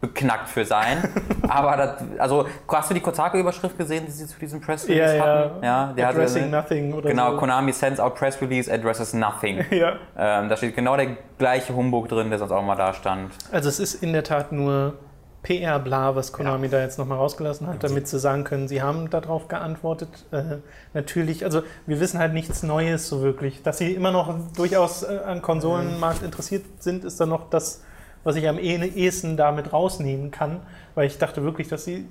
beknackt 0.00 0.48
für 0.48 0.64
sein. 0.64 1.08
Aber 1.48 1.76
das, 1.76 2.04
also 2.18 2.46
hast 2.68 2.90
du 2.90 2.94
die 2.94 3.00
Kotaku-Überschrift 3.00 3.76
gesehen, 3.76 4.04
die 4.06 4.12
sie 4.12 4.26
zu 4.26 4.38
diesem 4.38 4.60
Press 4.60 4.88
Release 4.88 5.16
ja, 5.16 5.24
hatten? 5.24 5.64
Ja, 5.64 5.92
der 5.96 6.08
Addressing 6.08 6.52
hatte, 6.52 6.74
Nothing 6.74 6.92
oder 6.92 7.10
Genau, 7.10 7.32
so. 7.32 7.38
Konami 7.38 7.72
sends 7.72 7.98
out 7.98 8.14
Press 8.14 8.40
Release 8.40 8.72
addresses 8.72 9.12
Nothing. 9.12 9.64
ja. 9.70 9.96
Ähm, 10.16 10.48
da 10.48 10.56
steht 10.56 10.76
genau 10.76 10.96
der 10.96 11.16
gleiche 11.38 11.74
Humbug 11.74 12.08
drin, 12.08 12.30
der 12.30 12.38
sonst 12.38 12.52
auch 12.52 12.62
mal 12.62 12.76
da 12.76 12.92
stand. 12.92 13.32
Also 13.50 13.68
es 13.68 13.80
ist 13.80 14.02
in 14.02 14.12
der 14.12 14.22
Tat 14.22 14.52
nur 14.52 14.94
PR-Bla, 15.42 16.14
was 16.14 16.32
Konami 16.32 16.66
ja. 16.66 16.72
da 16.72 16.80
jetzt 16.80 16.98
nochmal 16.98 17.18
rausgelassen 17.18 17.66
hat, 17.66 17.82
damit 17.82 18.08
sie 18.08 18.18
sagen 18.18 18.44
können, 18.44 18.68
sie 18.68 18.82
haben 18.82 19.08
darauf 19.08 19.48
geantwortet. 19.48 20.26
Äh, 20.30 20.58
natürlich, 20.94 21.44
also 21.44 21.62
wir 21.86 22.00
wissen 22.00 22.18
halt 22.18 22.34
nichts 22.34 22.62
Neues 22.62 23.08
so 23.08 23.22
wirklich. 23.22 23.62
Dass 23.62 23.78
sie 23.78 23.92
immer 23.92 24.10
noch 24.10 24.34
durchaus 24.56 25.04
äh, 25.04 25.18
an 25.24 25.40
Konsolenmarkt 25.40 26.22
interessiert 26.22 26.64
sind, 26.80 27.04
ist 27.04 27.20
dann 27.20 27.30
noch 27.30 27.50
das 27.50 27.82
was 28.28 28.36
ich 28.36 28.46
am 28.46 28.58
eh-, 28.58 28.76
ehesten 28.76 29.38
damit 29.38 29.72
rausnehmen 29.72 30.30
kann, 30.30 30.60
weil 30.94 31.06
ich 31.06 31.16
dachte 31.16 31.42
wirklich, 31.42 31.66
dass 31.68 31.86
sie 31.86 32.06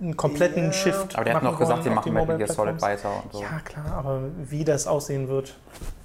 einen 0.00 0.16
kompletten 0.16 0.64
yeah. 0.64 0.72
Shift 0.72 1.14
Aber 1.14 1.24
der 1.24 1.34
hat 1.34 1.42
noch 1.42 1.58
gesagt, 1.58 1.84
sie 1.84 1.90
machen 1.90 2.14
Metal 2.14 2.38
Gear 2.38 2.48
Solid 2.50 2.80
weiter 2.80 3.10
und 3.22 3.34
so. 3.34 3.42
Ja, 3.42 3.60
klar, 3.62 3.92
aber 3.98 4.22
wie 4.48 4.64
das 4.64 4.86
aussehen 4.86 5.28
wird, 5.28 5.54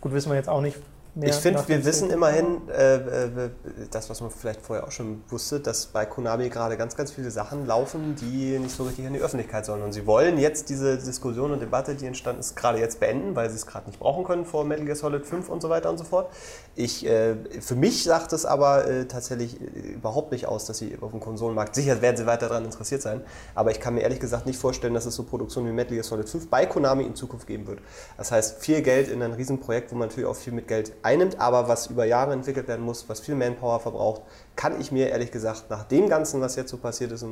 gut, 0.02 0.12
wissen 0.12 0.30
wir 0.32 0.36
jetzt 0.36 0.50
auch 0.50 0.60
nicht. 0.60 0.78
Ich 1.20 1.36
finde, 1.36 1.68
wir 1.68 1.84
wissen 1.84 2.10
immerhin, 2.10 2.70
äh, 2.70 2.96
äh, 2.96 3.50
das, 3.92 4.10
was 4.10 4.22
man 4.22 4.32
vielleicht 4.32 4.62
vorher 4.62 4.88
auch 4.88 4.92
schon 4.92 5.24
wusste, 5.28 5.60
dass 5.60 5.88
bei 5.88 6.06
Konami 6.06 6.48
gerade 6.48 6.78
ganz, 6.78 6.96
ganz 6.96 7.12
viele 7.12 7.30
Sachen 7.32 7.66
laufen, 7.66 8.16
die 8.16 8.58
nicht 8.58 8.74
so 8.74 8.84
richtig 8.84 9.04
in 9.04 9.14
die 9.14 9.20
Öffentlichkeit 9.20 9.66
sollen. 9.66 9.82
Und 9.82 9.92
sie 9.92 10.06
wollen 10.08 10.38
jetzt 10.38 10.70
diese 10.70 10.98
Diskussion 10.98 11.52
und 11.52 11.62
Debatte, 11.62 11.96
die 11.96 12.06
entstanden 12.06 12.40
ist, 12.40 12.56
gerade 12.56 12.80
jetzt 12.80 13.02
beenden, 13.02 13.36
weil 13.36 13.50
sie 13.50 13.58
es 13.58 13.66
gerade 13.66 13.88
nicht 13.88 14.00
brauchen 14.00 14.24
können 14.24 14.46
vor 14.46 14.64
Metal 14.64 14.86
Gear 14.86 14.96
Solid 14.96 15.26
5 15.26 15.50
und 15.50 15.62
so 15.62 15.70
weiter 15.70 15.90
und 15.90 15.98
so 15.98 16.06
fort. 16.06 16.32
Ich, 16.76 17.06
äh, 17.06 17.36
für 17.60 17.76
mich 17.76 18.06
sagt 18.06 18.32
es 18.32 18.46
aber 18.46 18.88
äh, 18.88 19.06
tatsächlich 19.06 19.60
äh, 19.60 19.66
überhaupt 19.66 20.32
nicht 20.32 20.46
aus, 20.46 20.64
dass 20.64 20.78
sie 20.78 20.98
auf 21.02 21.12
dem 21.12 21.20
Konsolenmarkt, 21.20 21.76
sicher 21.76 22.02
werden 22.02 22.16
sie 22.16 22.26
weiter 22.26 22.48
daran 22.48 22.64
interessiert 22.64 23.02
sein, 23.02 23.22
aber 23.54 23.72
ich 23.72 23.82
kann 23.82 23.96
mir 23.96 24.02
ehrlich 24.02 24.22
gesagt 24.22 24.46
nicht 24.46 24.58
vorstellen, 24.58 24.94
dass 24.94 25.06
es 25.06 25.16
so 25.16 25.24
Produktionen 25.24 25.68
wie 25.68 25.74
Metal 25.74 25.94
Gear 25.94 26.06
Solid 26.06 26.30
5 26.30 26.50
bei 26.50 26.66
Konami 26.66 27.04
in 27.04 27.16
Zukunft 27.16 27.48
geben 27.48 27.68
wird. 27.68 27.80
Das 28.18 28.32
heißt, 28.32 28.60
viel 28.64 28.82
Geld 28.82 29.10
in 29.10 29.22
ein 29.22 29.34
Riesenprojekt, 29.34 29.92
wo 29.92 29.98
man 29.98 30.08
natürlich 30.08 30.30
auch 30.30 30.36
viel 30.36 30.54
mit 30.54 30.70
Geld 30.70 30.94
einnimmt, 31.04 31.40
aber 31.40 31.68
was 31.68 31.88
über 31.88 32.06
Jahre 32.06 32.34
entwickelt 32.34 32.68
werden 32.68 32.86
muss, 32.86 33.08
was 33.08 33.20
viel 33.20 33.36
Manpower 33.36 33.80
verbraucht, 33.80 34.22
kann 34.56 34.80
ich 34.80 34.92
mir 34.92 35.10
ehrlich 35.10 35.32
gesagt 35.32 35.70
nach 35.70 35.84
dem 35.84 36.10
Ganzen, 36.10 36.42
was 36.42 36.56
jetzt 36.56 36.72
so 36.72 36.78
passiert 36.78 37.12
ist, 37.12 37.24
äh, 37.24 37.28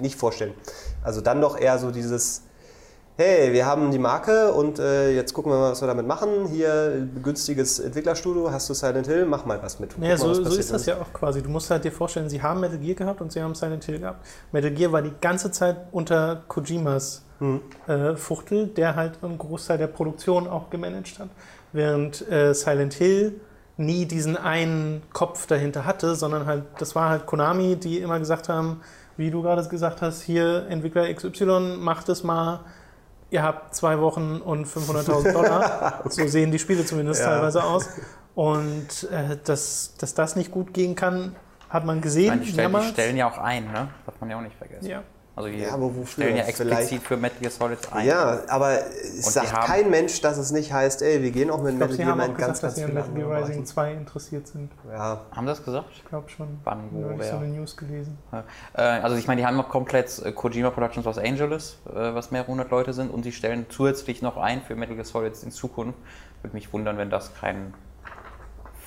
nicht 0.00 0.16
vorstellen. 0.16 0.54
Also 1.02 1.20
dann 1.20 1.40
doch 1.40 1.58
eher 1.58 1.78
so 1.78 1.90
dieses 1.90 2.42
hey, 3.16 3.52
wir 3.52 3.64
haben 3.64 3.90
die 3.90 3.98
Marke 3.98 4.52
und 4.52 4.78
äh, 4.78 5.14
jetzt 5.14 5.32
gucken 5.34 5.52
wir 5.52 5.58
mal, 5.58 5.70
was 5.70 5.80
wir 5.80 5.86
damit 5.86 6.06
machen. 6.06 6.46
Hier 6.48 7.08
günstiges 7.22 7.78
Entwicklerstudio, 7.78 8.50
hast 8.50 8.68
du 8.68 8.74
Silent 8.74 9.06
Hill, 9.06 9.24
mach 9.24 9.44
mal 9.44 9.62
was 9.62 9.78
mit. 9.78 9.94
Ja, 10.00 10.16
so, 10.16 10.34
so 10.34 10.56
ist 10.56 10.72
das 10.72 10.86
ja 10.86 11.00
auch 11.00 11.12
quasi. 11.12 11.40
Du 11.40 11.48
musst 11.48 11.70
halt 11.70 11.84
dir 11.84 11.92
vorstellen, 11.92 12.28
sie 12.28 12.42
haben 12.42 12.60
Metal 12.60 12.78
Gear 12.78 12.94
gehabt 12.94 13.20
und 13.20 13.30
sie 13.30 13.40
haben 13.40 13.54
Silent 13.54 13.84
Hill 13.84 14.00
gehabt. 14.00 14.26
Metal 14.50 14.70
Gear 14.70 14.90
war 14.90 15.02
die 15.02 15.12
ganze 15.20 15.50
Zeit 15.52 15.76
unter 15.92 16.42
Kojimas 16.48 17.22
hm. 17.38 17.60
äh, 17.86 18.16
Fuchtel, 18.16 18.66
der 18.68 18.96
halt 18.96 19.22
einen 19.22 19.38
Großteil 19.38 19.78
der 19.78 19.86
Produktion 19.88 20.48
auch 20.48 20.70
gemanagt 20.70 21.18
hat. 21.18 21.28
Während 21.74 22.26
äh, 22.30 22.54
Silent 22.54 22.94
Hill 22.94 23.38
nie 23.76 24.06
diesen 24.06 24.38
einen 24.38 25.02
Kopf 25.12 25.46
dahinter 25.46 25.84
hatte, 25.84 26.14
sondern 26.14 26.46
halt, 26.46 26.64
das 26.78 26.94
war 26.94 27.10
halt 27.10 27.26
Konami, 27.26 27.76
die 27.76 27.98
immer 27.98 28.18
gesagt 28.18 28.48
haben, 28.48 28.80
wie 29.18 29.30
du 29.30 29.42
gerade 29.42 29.66
gesagt 29.68 30.00
hast, 30.00 30.22
hier 30.22 30.66
Entwickler 30.70 31.12
XY, 31.12 31.76
macht 31.78 32.08
es 32.08 32.24
mal 32.24 32.60
ihr 33.34 33.42
habt 33.42 33.74
zwei 33.74 33.98
Wochen 33.98 34.40
und 34.42 34.66
500.000 34.66 35.32
Dollar. 35.32 36.00
okay. 36.04 36.08
So 36.10 36.28
sehen 36.28 36.52
die 36.52 36.58
Spiele 36.58 36.84
zumindest 36.84 37.20
ja. 37.20 37.30
teilweise 37.30 37.64
aus. 37.64 37.90
Und 38.34 39.08
äh, 39.10 39.36
dass, 39.44 39.94
dass 39.98 40.14
das 40.14 40.36
nicht 40.36 40.50
gut 40.50 40.72
gehen 40.72 40.94
kann, 40.94 41.34
hat 41.68 41.84
man 41.84 42.00
gesehen. 42.00 42.28
Meine, 42.28 42.42
die, 42.42 42.52
stellen, 42.52 42.72
die, 42.72 42.88
stellen, 42.88 43.16
ja 43.16 43.28
auch 43.28 43.38
ein, 43.38 43.64
ne? 43.64 43.88
darf 44.06 44.20
man 44.20 44.30
ja 44.30 44.38
auch 44.38 44.42
nicht 44.42 44.56
vergessen. 44.56 44.86
Ja. 44.86 45.02
Also 45.36 45.48
die 45.48 45.58
ja, 45.58 45.72
aber 45.72 45.90
stellen 46.06 46.36
ja 46.36 46.44
explizit 46.44 47.02
für 47.02 47.16
Metal 47.16 47.38
Gear 47.40 47.50
Solid 47.50 47.78
ein. 47.92 48.06
Ja, 48.06 48.42
aber 48.46 48.78
es 48.86 49.32
sagt 49.32 49.52
kein 49.66 49.90
Mensch, 49.90 50.20
dass 50.20 50.38
es 50.38 50.52
nicht 50.52 50.72
heißt, 50.72 51.02
ey, 51.02 51.22
wir 51.22 51.32
gehen 51.32 51.50
auch 51.50 51.60
mit 51.60 51.76
Metal 51.76 51.96
Gear 51.96 52.14
mal 52.14 52.28
ganz, 52.28 52.38
ganz 52.38 52.60
dass 52.60 52.76
sie 52.76 52.84
an 52.84 52.94
Metal 52.94 53.12
Gear 53.12 53.42
Rising 53.42 53.66
2 53.66 53.92
interessiert 53.94 54.46
sind. 54.46 54.70
Ja. 54.88 55.22
Haben 55.32 55.46
das 55.46 55.64
gesagt? 55.64 55.86
Ich 55.92 56.04
glaube 56.04 56.28
schon. 56.28 56.60
Wann, 56.62 56.88
wo, 56.92 57.08
wer? 57.08 57.24
Ich 57.24 57.30
so 57.30 57.36
eine 57.36 57.48
News 57.48 57.76
gelesen. 57.76 58.16
Äh, 58.74 58.80
also 58.82 59.16
ich 59.16 59.26
meine, 59.26 59.40
die 59.40 59.46
haben 59.46 59.56
noch 59.56 59.68
komplett 59.68 60.20
äh, 60.24 60.30
Kojima 60.30 60.70
Productions 60.70 61.04
Los 61.04 61.18
Angeles, 61.18 61.78
äh, 61.88 62.14
was 62.14 62.30
mehrere 62.30 62.48
hundert 62.48 62.70
Leute 62.70 62.92
sind, 62.92 63.10
und 63.10 63.24
sie 63.24 63.32
stellen 63.32 63.66
zusätzlich 63.68 64.22
noch 64.22 64.36
ein 64.36 64.62
für 64.62 64.76
Metal 64.76 64.94
Gear 64.94 65.04
Solid 65.04 65.34
in 65.42 65.50
Zukunft. 65.50 65.98
Würde 66.42 66.54
mich 66.54 66.72
wundern, 66.72 66.96
wenn 66.96 67.10
das 67.10 67.34
kein 67.34 67.74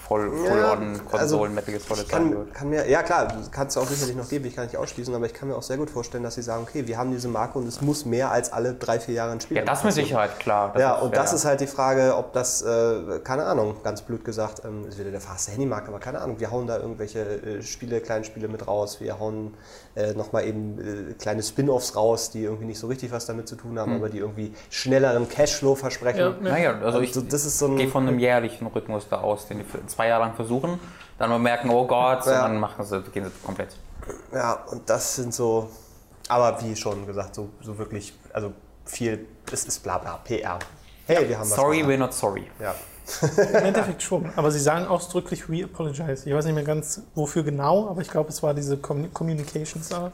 voll, 0.08 0.32
Ja, 0.46 0.74
on 0.74 1.00
Konsolen 1.06 1.20
also, 1.20 1.46
Metal 1.46 1.74
Gear 1.74 1.80
Solid 1.80 2.08
sein 2.10 2.32
wird. 2.32 2.54
kann 2.54 2.70
mir, 2.70 2.90
ja 2.90 3.04
klar, 3.04 3.28
kannst 3.52 3.76
du 3.76 3.82
auch 3.82 3.88
sicherlich 3.88 4.16
noch 4.16 4.30
geben, 4.30 4.46
ich 4.46 4.56
kann 4.56 4.66
nicht 4.66 4.78
ausschließen, 4.78 5.14
aber 5.14 5.26
ich 5.26 5.34
kann 5.34 5.50
mir 5.50 5.56
auch 5.56 5.64
sehr 5.64 5.78
gut 5.78 5.90
vorstellen, 5.90 6.24
dass 6.24 6.36
sie 6.36 6.42
sagen, 6.42 6.64
okay, 6.64 6.88
wir 6.88 6.98
haben 6.98 7.12
diese 7.12 7.28
Marke 7.28 7.58
und 7.60 7.68
es 7.68 7.82
muss 7.82 8.06
mehr 8.06 8.32
als 8.32 8.52
alle 8.54 8.74
drei, 8.74 9.00
vier 9.00 9.16
Jahre 9.16 9.32
ein 9.32 9.42
Spiel 9.42 9.58
Ja, 9.58 9.66
das 9.66 9.84
mit. 9.84 9.94
Sicherheit, 9.94 10.40
klar. 10.40 10.78
Ja, 10.80 10.96
und 10.96 11.16
das 11.16 11.34
ist 11.34 11.46
halt 11.46 11.60
die 11.60 11.68
Frage, 11.68 12.16
ob 12.16 12.34
das, 12.34 12.62
äh, 12.62 13.20
keine 13.24 13.46
Ahnung, 13.46 13.76
ganz 13.84 14.02
blöd 14.02 14.24
gesagt, 14.24 14.62
ähm, 14.66 14.88
ist 14.88 14.98
wieder 15.00 15.12
der 15.12 15.22
fast 15.22 15.50
Handymarkt, 15.52 15.88
aber 15.88 16.00
keine 16.00 16.22
Ahnung, 16.22 16.40
wir 16.40 16.52
hauen 16.52 16.68
da 16.68 16.78
irgendwelche 16.78 17.20
äh, 17.22 17.62
Spiele, 17.62 18.00
Kleinspiele 18.02 18.48
mit 18.48 18.68
raus, 18.68 19.00
wir 19.00 19.20
hauen 19.20 19.54
äh, 19.98 20.14
nochmal 20.14 20.46
eben 20.46 21.10
äh, 21.12 21.14
kleine 21.14 21.42
Spin-Offs 21.42 21.96
raus, 21.96 22.30
die 22.30 22.44
irgendwie 22.44 22.66
nicht 22.66 22.78
so 22.80 22.86
richtig 22.88 23.12
was 23.12 23.26
damit 23.26 23.48
zu 23.48 23.56
tun 23.56 23.80
haben, 23.80 23.96
aber 23.96 24.10
die 24.10 24.20
irgendwie 24.20 24.54
schnelleren 24.70 25.28
Cashflow 25.28 25.74
versprechen. 25.76 26.20
Ja, 26.20 26.30
ja. 26.30 26.36
Naja, 26.40 26.80
also 26.82 27.02
ich 27.02 27.10
Also 27.10 27.22
das 27.22 27.46
ist 27.46 27.58
so 27.58 27.66
ein, 27.68 27.78
gehe 27.78 27.88
von 27.90 28.08
einem 28.08 28.20
jährlichen 28.20 28.68
Rhythmus 28.68 29.08
da 29.10 29.22
aus, 29.22 29.48
den 29.48 29.58
die 29.60 29.64
für 29.64 29.86
zwei 29.88 30.08
Jahre 30.10 30.26
lang 30.26 30.36
versuchen, 30.36 30.80
dann 31.18 31.30
mal 31.32 31.40
merken, 31.40 31.70
oh 31.72 31.88
Gott, 31.88 32.26
Ja. 32.28 32.46
und 32.46 32.52
dann 32.52 32.60
machen 32.60 32.86
sie, 32.86 33.02
gehen 33.12 33.26
sie 33.26 33.32
komplett. 33.44 33.76
Ja, 34.32 34.54
und 34.72 34.90
das 34.90 35.16
sind 35.16 35.34
so, 35.34 35.70
aber 36.30 36.62
wie 36.62 36.76
schon 36.76 37.08
gesagt, 37.08 37.34
so, 37.36 37.50
so 37.62 37.78
wirklich, 37.78 38.14
also 38.34 38.54
viel, 38.86 39.26
es 39.52 39.66
ist 39.66 39.82
bla 39.84 39.98
bla, 39.98 40.18
PR. 40.24 40.60
Hey, 41.08 41.28
wir 41.28 41.40
haben 41.40 41.50
was 41.50 41.56
Sorry, 41.56 41.82
we're 41.84 41.98
not 41.98 42.14
sorry. 42.14 42.48
Ja. 42.60 42.76
Im 43.38 43.56
Endeffekt 43.56 44.04
schon. 44.04 44.32
Aber 44.36 44.52
sie 44.52 44.60
sagen 44.60 44.86
ausdrücklich 44.86 45.50
we 45.50 45.64
apologize. 45.64 46.28
Ich 46.28 46.34
weiß 46.34 46.46
nicht 46.46 46.56
mehr 46.56 46.64
ganz, 46.64 47.02
wofür 47.16 47.44
genau, 47.44 47.90
aber 47.90 48.02
ich 48.02 48.10
glaube, 48.10 48.30
es 48.30 48.44
war 48.44 48.54
diese 48.54 48.78
Com 48.78 49.14
Communications. 49.14 49.90
Sache. 49.90 50.12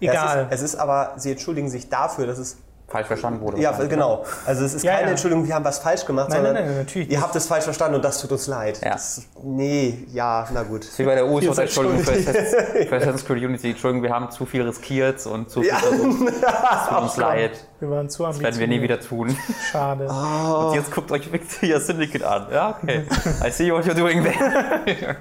Egal. 0.00 0.48
Es 0.50 0.60
ist, 0.60 0.64
es 0.66 0.74
ist 0.74 0.80
aber, 0.80 1.14
sie 1.16 1.30
entschuldigen 1.32 1.70
sich 1.70 1.88
dafür, 1.88 2.26
dass 2.26 2.38
es 2.38 2.58
Falsch 2.88 3.08
verstanden 3.08 3.40
wurde. 3.40 3.60
Ja, 3.60 3.72
genau. 3.72 4.24
Also 4.46 4.64
es 4.64 4.72
ist 4.74 4.84
Ja, 4.84 4.92
keine 4.92 5.06
ja. 5.06 5.10
Entschuldigung, 5.10 5.44
wir 5.46 5.54
haben 5.56 5.64
was 5.64 5.80
falsch 5.80 6.04
gemacht, 6.04 6.28
Nein, 6.28 6.36
sondern 6.38 6.54
nein, 6.54 6.66
nein, 6.66 6.76
natürlich 6.78 7.08
ihr 7.08 7.16
nicht. 7.16 7.22
habt 7.24 7.34
es 7.34 7.46
falsch 7.48 7.64
verstanden 7.64 7.96
und 7.96 8.04
das 8.04 8.20
tut 8.20 8.30
uns 8.30 8.46
leid. 8.46 8.80
Ja. 8.80 8.90
Das, 8.92 9.22
nee, 9.42 10.06
ja, 10.12 10.46
na 10.54 10.62
gut. 10.62 10.86
Wie 10.96 11.02
bei 11.02 11.16
der 11.16 11.26
USO, 11.26 11.52
seid 11.52 11.64
Entschuldigung 11.66 11.98
für. 12.04 12.12
Assassin's 12.12 13.24
Creed 13.24 13.42
Unity. 13.42 13.70
Entschuldigung, 13.70 14.04
wir 14.04 14.10
haben 14.14 14.30
zu 14.30 14.46
viel 14.46 14.62
riskiert 14.62 15.26
und 15.26 15.50
zu 15.50 15.62
viel 15.62 15.70
Ja. 15.70 15.76
versucht. 15.78 16.32
Es 16.36 16.88
tut 16.88 16.98
uns 17.02 17.16
leid. 17.16 17.50
Wir 17.80 17.90
waren 17.90 18.08
zu 18.08 18.22
Das 18.22 18.38
werden 18.40 18.58
wir 18.60 18.68
nie 18.68 18.80
wieder 18.80 19.00
tun. 19.00 19.36
Schade. 19.72 20.06
Ah. 20.08 20.66
Und 20.68 20.74
jetzt 20.76 20.92
guckt 20.92 21.10
euch 21.10 21.30
Victoria 21.32 21.80
Syndicate 21.80 22.22
an. 22.22 22.46
Ja, 22.52 22.78
okay. 22.80 23.04
I 23.44 23.50
see 23.50 23.70
what 23.72 23.84
you're 23.84 23.94
doing 23.94 24.22
there. 24.22 25.16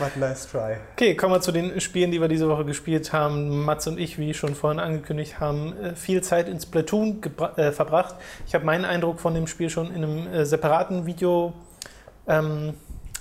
A 0.00 0.10
nice 0.16 0.46
try. 0.46 0.76
Okay, 0.92 1.16
kommen 1.16 1.34
wir 1.34 1.40
zu 1.40 1.50
den 1.50 1.80
Spielen, 1.80 2.12
die 2.12 2.20
wir 2.20 2.28
diese 2.28 2.48
Woche 2.48 2.64
gespielt 2.64 3.12
haben. 3.12 3.64
Mats 3.64 3.86
und 3.88 3.98
ich, 3.98 4.18
wie 4.18 4.32
schon 4.32 4.54
vorhin 4.54 4.78
angekündigt 4.78 5.40
haben, 5.40 5.76
äh, 5.76 5.96
viel 5.96 6.22
Zeit 6.22 6.48
in 6.48 6.60
Splatoon 6.60 7.20
äh, 7.56 7.72
verbracht. 7.72 8.14
Ich 8.46 8.54
habe 8.54 8.64
meinen 8.64 8.84
Eindruck 8.84 9.18
von 9.18 9.34
dem 9.34 9.48
Spiel 9.48 9.70
schon 9.70 9.88
in 9.92 10.04
einem 10.04 10.26
äh, 10.28 10.46
separaten 10.46 11.06
Video 11.06 11.52
ähm, 12.28 12.74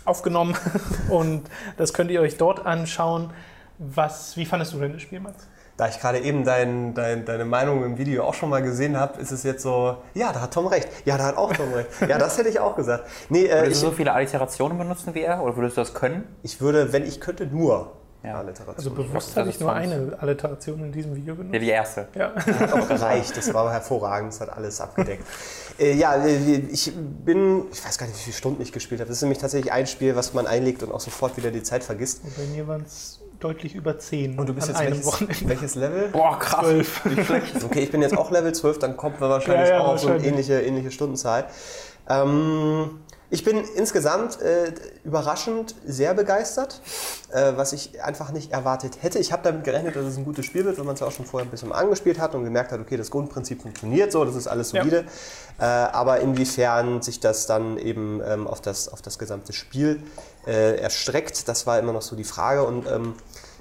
aufgenommen 0.06 0.56
und 1.10 1.44
das 1.78 1.94
könnt 1.94 2.12
ihr 2.12 2.22
euch 2.22 2.38
dort 2.38 2.66
anschauen. 2.66 3.32
Was, 3.80 4.38
wie 4.38 4.46
fandest 4.46 4.74
du 4.74 4.80
denn 4.80 4.94
das 4.94 5.02
Spiel, 5.02 5.20
Mats? 5.20 5.48
Da 5.78 5.88
ich 5.88 6.00
gerade 6.00 6.20
eben 6.20 6.44
dein, 6.44 6.96
dein, 6.96 7.24
deine 7.24 7.46
Meinung 7.46 7.84
im 7.86 8.00
Video 8.00 8.24
auch 8.24 8.34
schon 8.34 8.50
mal 8.50 8.63
gesehen 8.63 8.98
habe, 8.98 9.22
ist 9.22 9.30
es 9.32 9.44
jetzt 9.44 9.62
so, 9.62 9.98
ja, 10.16 10.34
da 10.34 10.42
hat 10.42 10.54
Tom 10.56 10.66
recht. 10.66 10.88
Ja, 11.06 11.20
da 11.20 11.26
hat 11.26 11.38
auch 11.38 11.54
Tom 11.54 11.72
recht. 11.72 11.88
Ja, 12.08 12.18
das 12.18 12.36
hätte 12.40 12.50
ich 12.50 12.60
auch 12.60 12.76
gesagt. 12.76 13.04
Nee, 13.30 13.46
äh, 13.46 13.62
Würdest 13.62 13.78
ich, 13.78 13.82
du 13.82 13.90
so 13.90 13.92
viele 13.92 14.12
Alliterationen 14.12 14.78
benutzen 14.80 15.13
wie 15.13 15.22
er? 15.22 15.44
Oder 15.44 15.56
würdest 15.56 15.78
du 15.78 15.82
das 15.82 15.94
können? 15.94 16.24
ich 16.42 16.60
würde, 16.62 16.92
wenn 16.94 17.06
ich 17.06 17.22
könnte, 17.22 17.46
nur 17.46 17.92
Ja. 18.24 18.40
Alliteration. 18.40 18.76
Also 18.76 18.90
bewusst 18.90 19.38
ist 19.38 19.48
ich 19.48 19.60
nur 19.60 19.72
eine 19.72 20.18
Alliteration 20.20 20.84
in 20.84 20.92
diesem 20.92 21.16
Video 21.16 21.36
Ja, 21.36 21.42
benutzt. 21.44 21.62
die 21.62 21.70
erste. 21.70 22.08
Ja. 22.16 22.34
hat 22.60 22.74
auch 22.74 22.88
gereicht. 22.88 23.38
Das 23.38 23.54
war 23.54 23.72
hervorragend. 23.72 24.34
Das 24.34 24.42
hat 24.42 24.50
alles 24.50 24.82
abgedeckt. 24.82 25.24
äh, 25.80 25.94
ja, 25.94 26.16
äh, 26.16 26.56
ich 26.72 26.92
bin, 27.24 27.66
ich 27.72 27.86
weiß 27.86 28.00
gar 28.00 28.08
nicht, 28.08 28.18
wie 28.18 28.24
viele 28.24 28.36
Stunden 28.36 28.63
ich 28.63 28.72
gespielt 28.72 29.00
habe. 29.00 29.10
Das 29.10 29.18
ist 29.18 29.22
nämlich 29.22 29.38
tatsächlich 29.38 29.72
ein 29.72 29.86
Spiel, 29.86 30.16
was 30.16 30.34
man 30.34 30.48
einlegt 30.48 30.82
und 30.82 30.92
auch 30.92 31.02
sofort 31.02 31.38
wieder 31.38 31.52
die 31.52 31.62
Zeit 31.62 31.84
vergisst. 31.84 32.24
Und 32.24 32.36
bei 32.36 32.46
mir 32.56 32.68
waren 32.68 32.82
es 32.82 33.20
deutlich 33.39 33.76
über 33.76 33.97
10 34.00 34.38
Und 34.39 34.47
du 34.50 34.54
bist 34.54 34.67
an 34.69 34.73
jetzt 34.76 34.82
einem 34.82 34.91
welches, 34.93 35.06
Wochenende. 35.06 35.50
welches 35.50 35.76
Level? 35.76 36.08
Boah, 36.12 36.39
krass. 36.39 36.62
Zwölf. 36.62 37.06
Nicht 37.06 37.26
schlecht. 37.26 37.54
Okay, 37.65 37.80
ich 37.84 37.91
bin 37.91 38.02
jetzt 38.02 38.17
auch 38.17 38.32
Level 38.32 38.54
12, 38.54 38.80
dann 38.80 38.97
kommt 38.97 39.19
man 39.19 39.30
wahrscheinlich 39.30 39.69
Ja, 39.69 39.76
ja, 39.78 39.82
auch 39.82 39.93
auf 39.93 40.00
so 40.00 40.10
eine 40.10 40.23
ähnliche, 40.26 40.62
ähnliche 40.62 40.91
Stundenzahl. 40.91 41.45
Ähm, 42.10 43.02
ich 43.30 43.43
bin 43.43 43.62
insgesamt 43.76 44.39
äh, 44.41 44.71
überraschend 45.04 45.76
sehr 45.86 46.13
begeistert, 46.13 46.80
äh, 47.34 47.52
was 47.58 47.73
ich 47.73 48.02
einfach 48.02 48.32
nicht 48.32 48.54
erwartet 48.54 49.00
hätte. 49.04 49.19
Ich 49.19 49.34
habe 49.34 49.43
damit 49.43 49.65
gerechnet, 49.65 49.97
dass 49.97 50.06
es 50.06 50.15
ein 50.17 50.23
gutes 50.23 50.45
Spiel 50.45 50.63
wird, 50.63 50.78
weil 50.78 50.86
man 50.86 50.95
es 50.95 51.02
auch 51.02 51.12
schon 51.12 51.26
vorher 51.26 51.45
ein 51.45 51.52
bisschen 51.52 51.73
angespielt 51.73 52.19
hat 52.19 52.36
und 52.36 52.45
gemerkt 52.45 52.71
hat, 52.71 52.80
okay, 52.80 52.95
das 52.95 53.12
Grundprinzip 53.12 53.62
funktioniert 53.62 54.13
so, 54.13 54.23
das 54.23 54.36
ist 54.36 54.47
alles 54.47 54.71
Ja. 54.71 54.82
solide. 54.82 55.04
Äh, 55.60 55.63
aber 55.65 56.21
inwiefern 56.21 57.02
sich 57.02 57.19
das 57.19 57.47
dann 57.47 57.78
eben 57.78 58.21
ähm, 58.26 58.47
auf, 58.47 58.62
das, 58.62 58.88
auf 58.88 59.02
das 59.02 59.19
gesamte 59.19 59.52
Spiel 59.52 60.02
äh, 60.48 60.78
erstreckt, 60.78 61.48
das 61.48 61.68
war 61.68 61.78
immer 61.78 61.94
noch 61.94 62.02
so 62.02 62.16
die 62.16 62.24
Frage. 62.24 62.64
Und 62.64 62.88
ähm, 62.88 63.14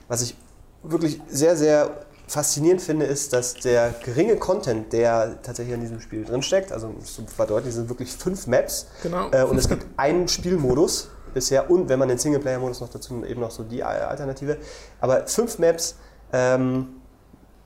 was 0.09 0.22
ich 0.22 0.37
wirklich 0.83 1.20
sehr, 1.29 1.57
sehr 1.57 2.07
faszinierend 2.29 2.83
finde, 2.83 3.07
ist, 3.07 3.33
dass 3.33 3.55
der 3.55 3.94
geringe 4.05 4.37
Content, 4.37 4.92
der 4.92 5.40
tatsächlich 5.42 5.75
in 5.75 5.81
diesem 5.81 6.01
Spiel 6.01 6.25
drinsteckt, 6.25 6.72
also 6.72 6.88
um 6.88 6.96
es 7.01 7.14
zu 7.14 7.25
verdeutlichen, 7.27 7.72
sind 7.77 7.88
wirklich 7.88 8.12
fünf 8.12 8.46
Maps 8.46 8.87
Genau. 9.03 9.31
äh, 9.31 9.44
und 9.44 9.59
es 9.59 9.68
gibt 9.68 9.87
einen 9.96 10.27
Spielmodus 10.27 11.09
bisher 11.35 11.70
und 11.70 11.88
wenn 11.88 11.99
man 11.99 12.09
den 12.09 12.18
Singleplayer-Modus 12.18 12.81
noch 12.81 12.88
dazu 12.88 13.25
eben 13.25 13.40
noch 13.40 13.51
so 13.51 13.62
die 13.62 13.83
Alternative, 13.83 14.57
aber 15.01 15.27
fünf 15.27 15.59
Maps 15.59 15.96
ähm, 16.33 16.88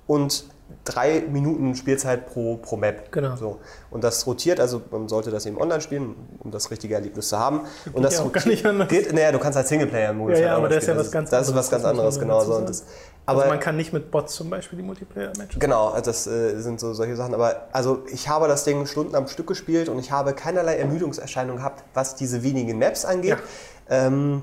und 0.06 0.44
drei 0.84 1.22
Minuten 1.30 1.74
Spielzeit 1.74 2.26
pro, 2.26 2.56
pro 2.56 2.76
Map. 2.76 3.12
Genau. 3.12 3.36
So. 3.36 3.60
Und 3.90 4.02
das 4.02 4.26
rotiert, 4.26 4.60
also 4.60 4.80
man 4.90 5.08
sollte 5.08 5.30
das 5.30 5.46
eben 5.46 5.60
online 5.60 5.80
spielen, 5.80 6.16
um 6.38 6.50
das 6.50 6.70
richtige 6.70 6.94
Erlebnis 6.94 7.28
zu 7.28 7.38
haben. 7.38 7.62
und 7.92 8.02
das 8.02 8.14
ja 8.14 8.22
auch 8.22 8.32
gar 8.32 8.46
nicht 8.46 8.64
anders. 8.64 8.88
Geht, 8.88 9.12
naja, 9.12 9.32
du 9.32 9.38
kannst 9.38 9.56
halt 9.56 9.68
Singleplayer-Modus 9.68 10.38
Ja, 10.38 10.44
ja, 10.44 10.50
halt 10.50 10.58
aber 10.58 10.68
der 10.68 10.78
ist 10.78 10.88
ja 10.88 10.96
was 10.96 11.10
ganz 11.10 11.30
Das 11.30 11.48
ist 11.48 11.54
was 11.54 11.70
ganz 11.70 11.84
anderes, 11.84 12.16
anderes, 12.18 12.38
das 12.38 12.46
genau. 12.46 12.58
man 12.60 12.66
So. 12.66 12.66
das, 12.66 12.84
Also 13.26 13.40
aber 13.42 13.50
man 13.50 13.60
kann 13.60 13.76
nicht 13.76 13.92
mit 13.92 14.10
Bots 14.10 14.34
zum 14.34 14.48
Beispiel 14.48 14.78
die 14.78 14.84
Multiplayer-Matches 14.84 15.60
Genau, 15.60 15.98
das 16.00 16.26
äh, 16.26 16.60
sind 16.60 16.80
so 16.80 16.94
solche 16.94 17.16
Sachen. 17.16 17.34
Aber 17.34 17.68
also 17.72 18.02
ich 18.10 18.28
habe 18.28 18.48
das 18.48 18.64
Ding 18.64 18.86
Stunden 18.86 19.14
am 19.14 19.28
Stück 19.28 19.46
gespielt 19.46 19.88
und 19.88 19.98
ich 19.98 20.10
habe 20.10 20.32
keinerlei 20.32 20.76
Ermüdungserscheinungen 20.76 21.58
gehabt, 21.58 21.84
was 21.94 22.14
diese 22.16 22.42
wenigen 22.42 22.78
Maps 22.78 23.04
angeht. 23.04 23.38
Ähm, 23.90 24.42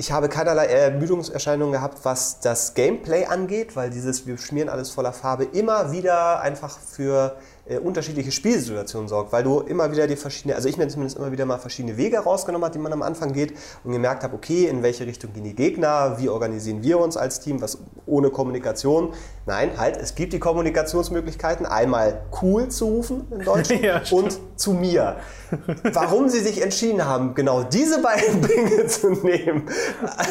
ich 0.00 0.12
habe 0.12 0.30
keinerlei 0.30 0.64
Ermüdungserscheinungen 0.64 1.72
gehabt, 1.72 1.98
was 2.04 2.40
das 2.40 2.72
Gameplay 2.72 3.26
angeht, 3.26 3.76
weil 3.76 3.90
dieses 3.90 4.26
wir 4.26 4.38
schmieren 4.38 4.70
alles 4.70 4.88
voller 4.88 5.12
Farbe 5.12 5.44
immer 5.44 5.92
wieder 5.92 6.40
einfach 6.40 6.78
für 6.78 7.36
äh, 7.66 7.76
unterschiedliche 7.76 8.32
Spielsituationen 8.32 9.08
sorgt, 9.08 9.30
weil 9.30 9.42
du 9.42 9.60
immer 9.60 9.92
wieder 9.92 10.06
die 10.06 10.16
verschiedene, 10.16 10.54
also 10.54 10.70
ich 10.70 10.78
mir 10.78 10.88
zumindest 10.88 11.18
immer 11.18 11.30
wieder 11.32 11.44
mal 11.44 11.58
verschiedene 11.58 11.98
Wege 11.98 12.18
rausgenommen 12.18 12.64
habe, 12.64 12.72
die 12.72 12.78
man 12.78 12.94
am 12.94 13.02
Anfang 13.02 13.34
geht 13.34 13.52
und 13.84 13.92
gemerkt 13.92 14.22
habe, 14.22 14.34
okay, 14.34 14.68
in 14.68 14.82
welche 14.82 15.04
Richtung 15.04 15.34
gehen 15.34 15.44
die 15.44 15.54
Gegner, 15.54 16.16
wie 16.18 16.30
organisieren 16.30 16.82
wir 16.82 16.98
uns 16.98 17.18
als 17.18 17.40
Team, 17.40 17.60
was 17.60 17.76
ohne 18.06 18.30
Kommunikation. 18.30 19.12
Nein, 19.44 19.72
halt, 19.76 19.98
es 19.98 20.14
gibt 20.14 20.32
die 20.32 20.40
Kommunikationsmöglichkeiten, 20.40 21.66
einmal 21.66 22.22
cool 22.40 22.68
zu 22.70 22.86
rufen 22.86 23.26
in 23.30 23.44
Deutsch 23.44 23.68
Ja, 23.82 24.00
und 24.10 24.40
zu 24.56 24.72
mir. 24.72 25.16
Warum 25.92 26.28
sie 26.28 26.40
sich 26.40 26.62
entschieden 26.62 27.04
haben, 27.04 27.34
genau 27.34 27.62
diese 27.62 28.00
beiden 28.02 28.42
Dinge 28.48 28.86
zu 28.86 29.10
nehmen, 29.10 29.64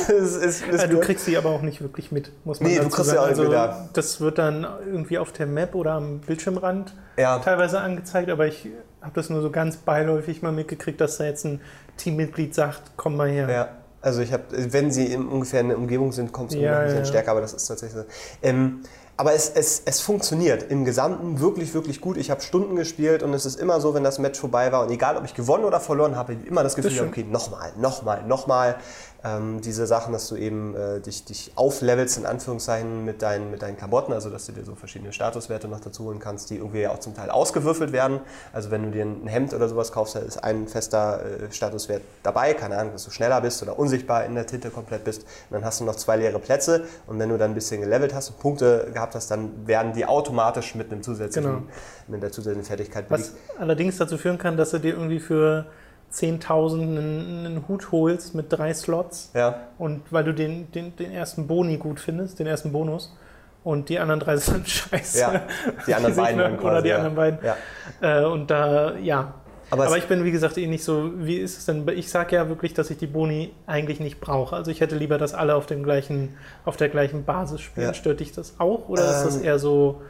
es 0.07 0.35
ist, 0.35 0.63
ist 0.67 0.83
Äh, 0.83 0.87
du 0.87 0.99
kriegst 0.99 1.25
sie 1.25 1.37
aber 1.37 1.49
auch 1.49 1.61
nicht 1.61 1.81
wirklich 1.81 2.11
mit, 2.11 2.31
muss 2.45 2.59
man 2.59 2.69
Nee, 2.69 2.77
du 2.77 2.83
dazu 2.83 2.95
kriegst 2.95 3.09
sie 3.11 3.15
sagen. 3.15 3.19
auch 3.25 3.29
nicht 3.29 3.39
also, 3.39 3.43
mit, 3.43 3.53
ja. 3.53 3.89
Das 3.93 4.21
wird 4.21 4.37
dann 4.37 4.67
irgendwie 4.85 5.17
auf 5.17 5.31
der 5.31 5.45
Map 5.47 5.75
oder 5.75 5.93
am 5.93 6.19
Bildschirmrand 6.19 6.93
Ja. 7.17 7.39
teilweise 7.39 7.79
angezeigt, 7.79 8.29
aber 8.29 8.47
ich 8.47 8.67
habe 9.01 9.13
das 9.15 9.29
nur 9.29 9.41
so 9.41 9.49
ganz 9.51 9.77
beiläufig 9.77 10.41
mal 10.41 10.51
mitgekriegt, 10.51 10.99
dass 10.99 11.17
da 11.17 11.25
jetzt 11.25 11.45
ein 11.45 11.61
Teammitglied 11.97 12.53
sagt, 12.55 12.81
komm 12.97 13.15
mal 13.17 13.29
her. 13.29 13.49
Ja, 13.49 13.69
also 14.01 14.21
ich 14.21 14.31
habe, 14.31 14.43
wenn 14.51 14.91
sie 14.91 15.05
in 15.07 15.27
ungefähr 15.27 15.59
in 15.61 15.69
der 15.69 15.77
Umgebung 15.77 16.11
sind, 16.13 16.31
kommt 16.31 16.51
es 16.51 16.57
Ja, 16.57 16.77
ein 16.79 16.83
bisschen 16.85 16.99
ja. 16.99 17.05
stärker, 17.05 17.31
aber 17.31 17.41
das 17.41 17.53
ist 17.53 17.65
tatsächlich 17.67 18.01
so. 18.01 18.05
Ähm, 18.41 18.81
aber 19.19 19.33
es, 19.33 19.49
es, 19.49 19.81
es 19.83 19.99
funktioniert 19.99 20.71
im 20.71 20.85
Gesamten 20.85 21.41
wirklich, 21.41 21.73
wirklich 21.73 21.99
gut. 21.99 22.15
Ich 22.15 22.31
habe 22.31 22.39
Stunden 22.39 22.77
gespielt 22.77 23.21
und 23.21 23.33
es 23.33 23.45
ist 23.45 23.59
immer 23.59 23.81
so, 23.81 23.93
wenn 23.93 24.05
das 24.05 24.17
Match 24.17 24.39
vorbei 24.39 24.71
war 24.71 24.83
und 24.83 24.91
egal, 24.91 25.17
ob 25.17 25.25
ich 25.25 25.33
gewonnen 25.33 25.65
oder 25.65 25.81
verloren 25.81 26.15
habe, 26.15 26.35
ich 26.35 26.47
immer 26.47 26.63
das 26.63 26.73
Gefühl, 26.73 26.91
stimmt. 26.91 27.09
okay, 27.09 27.25
nochmal, 27.29 27.73
nochmal, 27.75 28.23
nochmal. 28.25 28.77
Ähm, 29.21 29.59
diese 29.59 29.85
Sachen, 29.85 30.13
dass 30.13 30.29
du 30.29 30.37
eben 30.37 30.75
äh, 30.77 31.01
dich, 31.01 31.25
dich 31.25 31.51
auflevelst, 31.55 32.17
in 32.17 32.25
Anführungszeichen, 32.25 33.03
mit 33.03 33.21
deinen, 33.21 33.51
mit 33.51 33.61
deinen 33.61 33.75
Klamotten, 33.75 34.13
also 34.13 34.29
dass 34.29 34.45
du 34.45 34.53
dir 34.53 34.63
so 34.63 34.75
verschiedene 34.75 35.11
Statuswerte 35.11 35.67
noch 35.67 35.81
dazu 35.81 36.05
holen 36.05 36.19
kannst, 36.19 36.49
die 36.49 36.55
irgendwie 36.55 36.87
auch 36.87 36.99
zum 36.99 37.15
Teil 37.15 37.29
ausgewürfelt 37.29 37.91
werden. 37.91 38.21
Also 38.53 38.71
wenn 38.71 38.83
du 38.83 38.91
dir 38.91 39.03
ein 39.03 39.27
Hemd 39.27 39.53
oder 39.53 39.67
sowas 39.67 39.91
kaufst, 39.91 40.15
da 40.15 40.19
ist 40.19 40.37
ein 40.41 40.69
fester 40.69 41.19
äh, 41.25 41.51
Statuswert 41.51 42.01
dabei, 42.23 42.53
keine 42.53 42.77
Ahnung, 42.77 42.93
dass 42.93 43.03
du 43.03 43.11
schneller 43.11 43.41
bist 43.41 43.61
oder 43.61 43.77
unsichtbar 43.77 44.23
in 44.23 44.35
der 44.35 44.47
Tinte 44.47 44.69
komplett 44.69 45.03
bist. 45.03 45.23
Und 45.23 45.27
dann 45.55 45.65
hast 45.65 45.81
du 45.81 45.83
noch 45.83 45.95
zwei 45.97 46.15
leere 46.15 46.39
Plätze 46.39 46.85
und 47.05 47.19
wenn 47.19 47.27
du 47.27 47.37
dann 47.37 47.51
ein 47.51 47.55
bisschen 47.55 47.81
gelevelt 47.81 48.13
hast 48.13 48.29
und 48.29 48.39
Punkte 48.39 48.89
gehabt 48.93 49.15
hast, 49.15 49.29
dann 49.31 49.67
werden 49.67 49.91
die 49.91 50.05
automatisch 50.05 50.75
mit 50.75 50.93
einem 50.93 51.03
zusätzlichen, 51.03 51.51
Genau. 51.51 51.63
mit 52.07 52.23
der 52.23 52.31
zusätzlichen 52.31 52.65
Fertigkeit 52.65 53.05
Was 53.09 53.31
belegt. 53.31 53.59
allerdings 53.59 53.97
dazu 53.97 54.17
führen 54.17 54.37
kann, 54.37 54.55
dass 54.55 54.69
du 54.71 54.77
dir 54.79 54.93
irgendwie 54.93 55.19
für 55.19 55.65
10.000 56.11 56.81
einen, 56.81 57.63
Hut 57.67 57.91
holst 57.91 58.35
mit 58.35 58.47
drei 58.49 58.73
Slots 58.73 59.31
Ja. 59.33 59.59
und 59.77 60.01
weil 60.11 60.23
du 60.23 60.33
den, 60.33 60.71
den, 60.71 60.95
den 60.95 61.11
ersten 61.11 61.47
Boni 61.47 61.77
gut 61.77 61.99
findest, 61.99 62.39
den 62.39 62.47
ersten 62.47 62.71
Bonus 62.71 63.15
und 63.63 63.89
die 63.89 63.99
anderen 63.99 64.19
drei 64.19 64.37
sind 64.37 64.67
scheiße. 64.67 65.19
Ja, 65.19 65.41
die 65.85 65.93
anderen 65.93 66.15
beiden 66.17 66.39
dann 66.39 66.53
Oder 66.53 66.61
quasi, 66.61 66.83
die 66.83 66.89
ja. 66.89 66.95
anderen 66.97 67.15
beiden. 67.15 67.39
Ja. 68.01 68.21
Äh, 68.21 68.25
und 68.25 68.49
da, 68.49 68.95
ja, 68.95 69.33
Aber, 69.69 69.85
aber 69.85 69.97
ich 69.97 70.07
bin, 70.07 70.23
wie 70.23 70.31
gesagt, 70.31 70.57
eh 70.57 70.65
nicht 70.65 70.83
so, 70.83 71.11
wie 71.17 71.37
ist 71.37 71.57
es 71.59 71.65
denn? 71.65 71.87
Ich 71.89 72.09
sage 72.09 72.35
ja 72.35 72.49
wirklich, 72.49 72.73
dass 72.73 72.89
ich 72.89 72.97
die 72.97 73.07
Boni 73.07 73.53
eigentlich 73.67 73.99
nicht 73.99 74.19
brauche. 74.19 74.55
Also 74.55 74.71
ich 74.71 74.81
hätte 74.81 74.95
lieber, 74.95 75.17
dass 75.19 75.33
alle 75.35 75.53
auf, 75.55 75.67
dem 75.67 75.83
gleichen, 75.83 76.35
auf 76.65 76.75
der 76.77 76.89
gleichen 76.89 77.23
Basis 77.23 77.61
spielen. 77.61 77.93
Stört 77.93 78.19
dich 78.19 78.31
das 78.31 78.55
auch 78.59 78.89
oder 78.89 79.03
ähm, 79.03 79.11
ist 79.11 79.23
das 79.25 79.37
ähm, 79.37 79.43
eher 79.43 79.59
so 79.59 80.01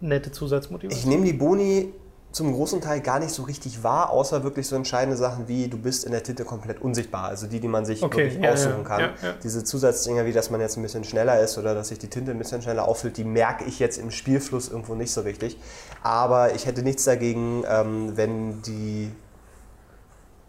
nette 0.00 0.30
Zusatzmotivation? 0.30 1.00
Ich 1.00 1.06
nehme 1.06 1.24
die 1.24 1.32
Boni 1.38 1.94
zum 2.30 2.52
großen 2.52 2.80
Teil 2.80 3.00
gar 3.00 3.18
nicht 3.18 3.30
so 3.30 3.44
richtig 3.44 3.82
wahr, 3.82 4.10
außer 4.10 4.44
wirklich 4.44 4.66
so 4.66 4.76
entscheidende 4.76 5.16
Sachen 5.16 5.48
wie 5.48 5.68
du 5.68 5.78
bist 5.78 6.04
in 6.04 6.12
der 6.12 6.22
Tinte 6.22 6.44
komplett 6.44 6.80
unsichtbar. 6.82 7.24
Also 7.24 7.46
die, 7.46 7.58
die 7.58 7.68
man 7.68 7.86
sich 7.86 8.02
okay, 8.02 8.24
wirklich 8.24 8.42
ja, 8.42 8.52
aussuchen 8.52 8.84
kann. 8.84 9.00
Ja, 9.00 9.06
ja. 9.22 9.34
Diese 9.42 9.64
Zusatzdinger, 9.64 10.26
wie 10.26 10.32
dass 10.32 10.50
man 10.50 10.60
jetzt 10.60 10.76
ein 10.76 10.82
bisschen 10.82 11.04
schneller 11.04 11.40
ist 11.40 11.56
oder 11.56 11.74
dass 11.74 11.88
sich 11.88 11.98
die 11.98 12.08
Tinte 12.08 12.30
ein 12.30 12.38
bisschen 12.38 12.60
schneller 12.60 12.86
auffüllt, 12.86 13.16
die 13.16 13.24
merke 13.24 13.64
ich 13.64 13.78
jetzt 13.78 13.96
im 13.96 14.10
Spielfluss 14.10 14.68
irgendwo 14.68 14.94
nicht 14.94 15.10
so 15.10 15.22
richtig. 15.22 15.58
Aber 16.02 16.54
ich 16.54 16.66
hätte 16.66 16.82
nichts 16.82 17.04
dagegen, 17.04 17.64
ähm, 17.68 18.16
wenn 18.16 18.60
die 18.62 19.10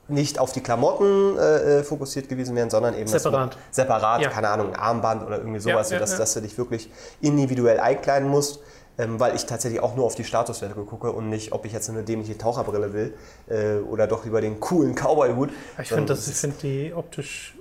nicht 0.09 0.39
auf 0.39 0.51
die 0.51 0.61
Klamotten 0.61 1.37
äh, 1.37 1.79
äh 1.79 1.83
fokussiert 1.83 2.27
gewesen 2.27 2.55
wären, 2.55 2.69
sondern 2.69 2.95
eben 2.95 3.07
separat, 3.07 3.57
separat 3.71 4.29
keine 4.31 4.49
Ahnung, 4.49 4.69
ein 4.69 4.75
Armband 4.75 5.23
oder 5.25 5.37
irgendwie 5.37 5.59
sowas, 5.59 5.89
sodass 5.89 6.17
dass 6.17 6.33
du 6.33 6.41
dich 6.41 6.57
wirklich 6.57 6.91
individuell 7.21 7.79
einkleiden 7.79 8.27
musst 8.27 8.59
ähm, 8.99 9.19
weil 9.19 9.35
ich 9.35 9.45
tatsächlich 9.45 9.81
auch 9.81 9.95
nur 9.95 10.05
auf 10.05 10.15
die 10.15 10.25
Statuswerte 10.25 10.75
gucke 10.75 11.11
und 11.11 11.29
nicht, 11.29 11.53
ob 11.53 11.65
ich 11.65 11.71
jetzt 11.71 11.89
eine 11.89 12.03
dämliche 12.03 12.37
Taucherbrille 12.37 12.93
will 12.93 13.13
äh, 13.47 13.77
oder 13.79 14.05
doch 14.05 14.25
lieber 14.25 14.41
den 14.41 14.59
coolen 14.59 14.93
Cowboy-Hut. 14.93 15.49
Ich 15.81 15.87
finde 15.87 16.15
find 16.15 16.61
die 16.61 16.93
optisch, 16.93 17.55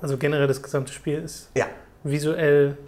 also 0.00 0.16
generell 0.16 0.48
das 0.48 0.62
gesamte 0.62 0.92
Spiel 0.92 1.22
ist 1.22 1.50
ja. 1.54 1.66
visuell 2.02 2.78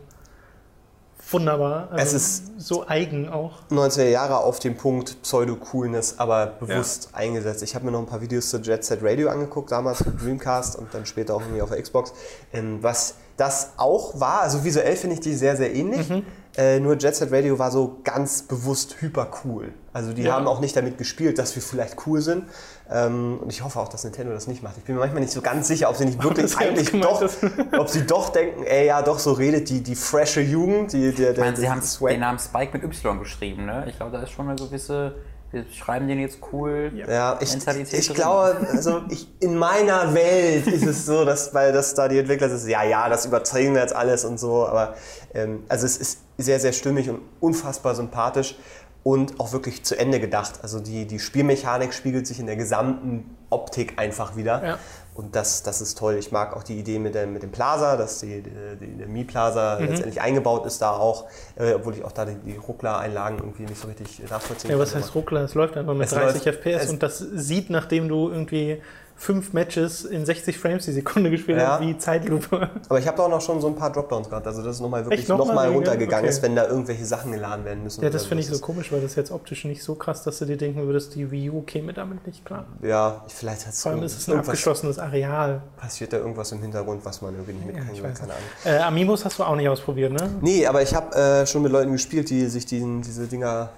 wunderbar. 1.32 1.88
Also 1.92 2.16
es 2.16 2.22
ist 2.22 2.60
so 2.60 2.86
eigen 2.88 3.28
auch. 3.28 3.62
90er 3.70 4.08
Jahre 4.08 4.38
auf 4.38 4.58
dem 4.58 4.76
Punkt 4.76 5.22
Pseudo-Coolness, 5.22 6.18
aber 6.18 6.46
bewusst 6.46 7.10
ja. 7.12 7.18
eingesetzt. 7.18 7.62
Ich 7.62 7.74
habe 7.74 7.84
mir 7.84 7.92
noch 7.92 8.00
ein 8.00 8.06
paar 8.06 8.20
Videos 8.20 8.48
zu 8.48 8.58
Jet 8.58 8.84
Set 8.84 9.00
Radio 9.02 9.28
angeguckt, 9.28 9.70
damals 9.70 10.04
mit 10.04 10.20
Dreamcast 10.20 10.76
und 10.76 10.92
dann 10.92 11.06
später 11.06 11.34
auch 11.34 11.42
irgendwie 11.42 11.62
auf 11.62 11.70
der 11.70 11.80
Xbox. 11.80 12.12
Ähm, 12.52 12.78
was 12.82 13.14
das 13.36 13.72
auch 13.76 14.18
war, 14.20 14.42
also 14.42 14.64
visuell 14.64 14.96
finde 14.96 15.14
ich 15.14 15.20
die 15.20 15.34
sehr, 15.34 15.56
sehr 15.56 15.74
ähnlich. 15.74 16.08
Mhm. 16.08 16.24
Äh, 16.60 16.78
nur 16.78 16.98
Jet 16.98 17.16
Set 17.16 17.32
Radio 17.32 17.58
war 17.58 17.70
so 17.70 18.00
ganz 18.04 18.42
bewusst 18.42 19.00
hyper 19.00 19.30
cool. 19.44 19.72
Also 19.94 20.12
die 20.12 20.24
ja. 20.24 20.34
haben 20.34 20.46
auch 20.46 20.60
nicht 20.60 20.76
damit 20.76 20.98
gespielt, 20.98 21.38
dass 21.38 21.54
wir 21.54 21.62
vielleicht 21.62 22.06
cool 22.06 22.20
sind. 22.20 22.44
Ähm, 22.90 23.38
und 23.40 23.50
ich 23.50 23.64
hoffe 23.64 23.80
auch, 23.80 23.88
dass 23.88 24.04
Nintendo 24.04 24.34
das 24.34 24.46
nicht 24.46 24.62
macht. 24.62 24.76
Ich 24.76 24.84
bin 24.84 24.94
mir 24.94 25.00
manchmal 25.00 25.22
nicht 25.22 25.32
so 25.32 25.40
ganz 25.40 25.68
sicher, 25.68 25.88
ob 25.88 25.96
sie 25.96 26.04
nicht 26.04 26.22
wirklich 26.22 26.54
eigentlich 26.58 26.90
doch, 27.00 27.22
ob 27.78 27.88
sie 27.88 28.04
doch 28.04 28.28
denken, 28.28 28.64
ey 28.64 28.88
ja, 28.88 29.00
doch 29.00 29.18
so 29.18 29.32
redet 29.32 29.70
die, 29.70 29.82
die 29.82 29.94
frische 29.94 30.42
Jugend. 30.42 30.92
Die, 30.92 31.12
der, 31.12 31.12
der, 31.12 31.32
ich 31.32 31.38
meine, 31.38 31.56
sie 31.56 31.70
haben 31.70 31.80
Swag. 31.80 32.10
den 32.10 32.20
Namen 32.20 32.38
Spike 32.38 32.72
mit 32.74 32.84
Y 32.84 33.18
geschrieben. 33.18 33.64
Ne? 33.64 33.86
Ich 33.88 33.96
glaube, 33.96 34.12
da 34.12 34.22
ist 34.22 34.30
schon 34.30 34.46
eine 34.46 34.56
gewisse 34.56 35.14
wir 35.52 35.64
schreiben 35.76 36.06
den 36.06 36.20
jetzt 36.20 36.38
cool. 36.52 36.92
Ja, 36.94 37.38
ich, 37.40 37.54
ich 37.92 38.14
glaube, 38.14 38.56
also 38.70 39.02
ich, 39.08 39.26
in 39.40 39.56
meiner 39.56 40.14
Welt 40.14 40.66
ist 40.66 40.86
es 40.86 41.06
so, 41.06 41.24
dass, 41.24 41.52
weil 41.52 41.72
das 41.72 41.94
da 41.94 42.08
die 42.08 42.18
Entwickler 42.18 42.48
sind, 42.48 42.70
ja, 42.70 42.84
ja, 42.84 43.08
das 43.08 43.26
übertreiben 43.26 43.74
wir 43.74 43.80
jetzt 43.80 43.94
alles 43.94 44.24
und 44.24 44.38
so, 44.38 44.66
aber 44.66 44.94
ähm, 45.34 45.64
also 45.68 45.86
es 45.86 45.96
ist 45.96 46.20
sehr, 46.38 46.60
sehr 46.60 46.72
stimmig 46.72 47.10
und 47.10 47.20
unfassbar 47.40 47.94
sympathisch 47.94 48.56
und 49.02 49.40
auch 49.40 49.52
wirklich 49.52 49.82
zu 49.82 49.98
Ende 49.98 50.20
gedacht. 50.20 50.60
Also 50.62 50.78
die, 50.78 51.06
die 51.06 51.18
Spielmechanik 51.18 51.94
spiegelt 51.94 52.26
sich 52.26 52.38
in 52.38 52.46
der 52.46 52.56
gesamten 52.56 53.36
Optik 53.48 53.94
einfach 53.98 54.36
wieder. 54.36 54.64
Ja. 54.64 54.78
Und 55.14 55.34
das, 55.36 55.62
das 55.62 55.80
ist 55.80 55.98
toll. 55.98 56.16
Ich 56.18 56.32
mag 56.32 56.56
auch 56.56 56.62
die 56.62 56.78
Idee 56.78 56.98
mit 56.98 57.14
dem, 57.14 57.32
mit 57.32 57.42
dem 57.42 57.50
Plaza, 57.50 57.96
dass 57.96 58.20
die, 58.20 58.42
die, 58.42 58.96
der 58.96 59.08
Mi 59.08 59.24
Plaza 59.24 59.78
mhm. 59.78 59.86
letztendlich 59.86 60.20
eingebaut 60.20 60.64
ist 60.66 60.80
da 60.80 60.92
auch, 60.92 61.26
äh, 61.56 61.74
obwohl 61.74 61.94
ich 61.94 62.04
auch 62.04 62.12
da 62.12 62.24
die, 62.24 62.34
die 62.36 62.56
Ruckler-Einlagen 62.56 63.38
irgendwie 63.38 63.64
nicht 63.64 63.80
so 63.80 63.88
richtig 63.88 64.20
nachvollziehen 64.30 64.70
kann. 64.70 64.78
Ja, 64.78 64.82
was 64.82 64.94
heißt 64.94 65.14
Ruckler? 65.14 65.42
Es 65.42 65.54
läuft 65.54 65.76
einfach 65.76 65.94
mit 65.94 66.10
30 66.10 66.44
läuft, 66.44 66.58
FPS 66.60 66.90
und 66.90 67.02
das 67.02 67.18
sieht, 67.18 67.70
nachdem 67.70 68.08
du 68.08 68.30
irgendwie 68.30 68.80
fünf 69.20 69.52
Matches 69.52 70.06
in 70.06 70.24
60 70.24 70.56
Frames 70.56 70.86
die 70.86 70.92
Sekunde 70.92 71.30
gespielt 71.30 71.58
ja. 71.58 71.74
hat, 71.74 71.82
wie 71.82 71.96
Zeitlupe. 71.98 72.70
Aber 72.88 72.98
ich 72.98 73.06
habe 73.06 73.18
da 73.18 73.24
auch 73.24 73.28
noch 73.28 73.42
schon 73.42 73.60
so 73.60 73.66
ein 73.66 73.76
paar 73.76 73.92
Dropdowns 73.92 74.30
gehabt. 74.30 74.46
Also 74.46 74.62
das 74.62 74.76
ist 74.76 74.80
nochmal 74.80 75.04
wirklich 75.04 75.28
nochmal 75.28 75.68
noch 75.68 75.76
runtergegangen 75.76 76.24
okay. 76.24 76.34
ist, 76.34 76.42
wenn 76.42 76.56
da 76.56 76.66
irgendwelche 76.66 77.04
Sachen 77.04 77.30
geladen 77.30 77.66
werden 77.66 77.82
müssen. 77.82 78.02
Ja, 78.02 78.08
das 78.08 78.24
finde 78.24 78.42
ich 78.42 78.48
so 78.48 78.58
komisch, 78.60 78.90
weil 78.90 79.02
das 79.02 79.16
jetzt 79.16 79.30
optisch 79.30 79.66
nicht 79.66 79.82
so 79.82 79.94
krass, 79.94 80.22
dass 80.22 80.38
du 80.38 80.46
dir 80.46 80.56
denken 80.56 80.86
würdest, 80.86 81.14
die 81.16 81.30
Wii 81.30 81.50
U 81.50 81.60
käme 81.60 81.92
damit 81.92 82.26
nicht 82.26 82.46
klar. 82.46 82.64
Ja, 82.82 83.22
vielleicht 83.28 83.66
hat 83.66 83.74
es 83.74 83.82
Vor 83.82 83.92
allem 83.92 84.02
ist 84.04 84.16
es 84.16 84.26
ein 84.30 84.38
abgeschlossenes 84.38 84.98
Areal. 84.98 85.60
Passiert 85.76 86.14
da 86.14 86.16
irgendwas 86.16 86.50
im 86.52 86.62
Hintergrund, 86.62 87.04
was 87.04 87.20
man 87.20 87.34
irgendwie 87.34 87.52
nicht 87.52 87.66
mitkriegen 87.66 87.96
ja, 87.96 88.10
Keine 88.12 88.32
Ahnung. 88.32 88.44
Äh, 88.64 88.78
Amiibos 88.78 89.26
hast 89.26 89.38
du 89.38 89.44
auch 89.44 89.56
nicht 89.56 89.68
ausprobiert, 89.68 90.14
ne? 90.14 90.30
Nee, 90.40 90.66
aber 90.66 90.80
ich 90.80 90.94
habe 90.94 91.14
äh, 91.14 91.46
schon 91.46 91.60
mit 91.60 91.72
Leuten 91.72 91.92
gespielt, 91.92 92.30
die 92.30 92.46
sich 92.46 92.64
diesen, 92.64 93.02
diese 93.02 93.26
Dinger 93.26 93.68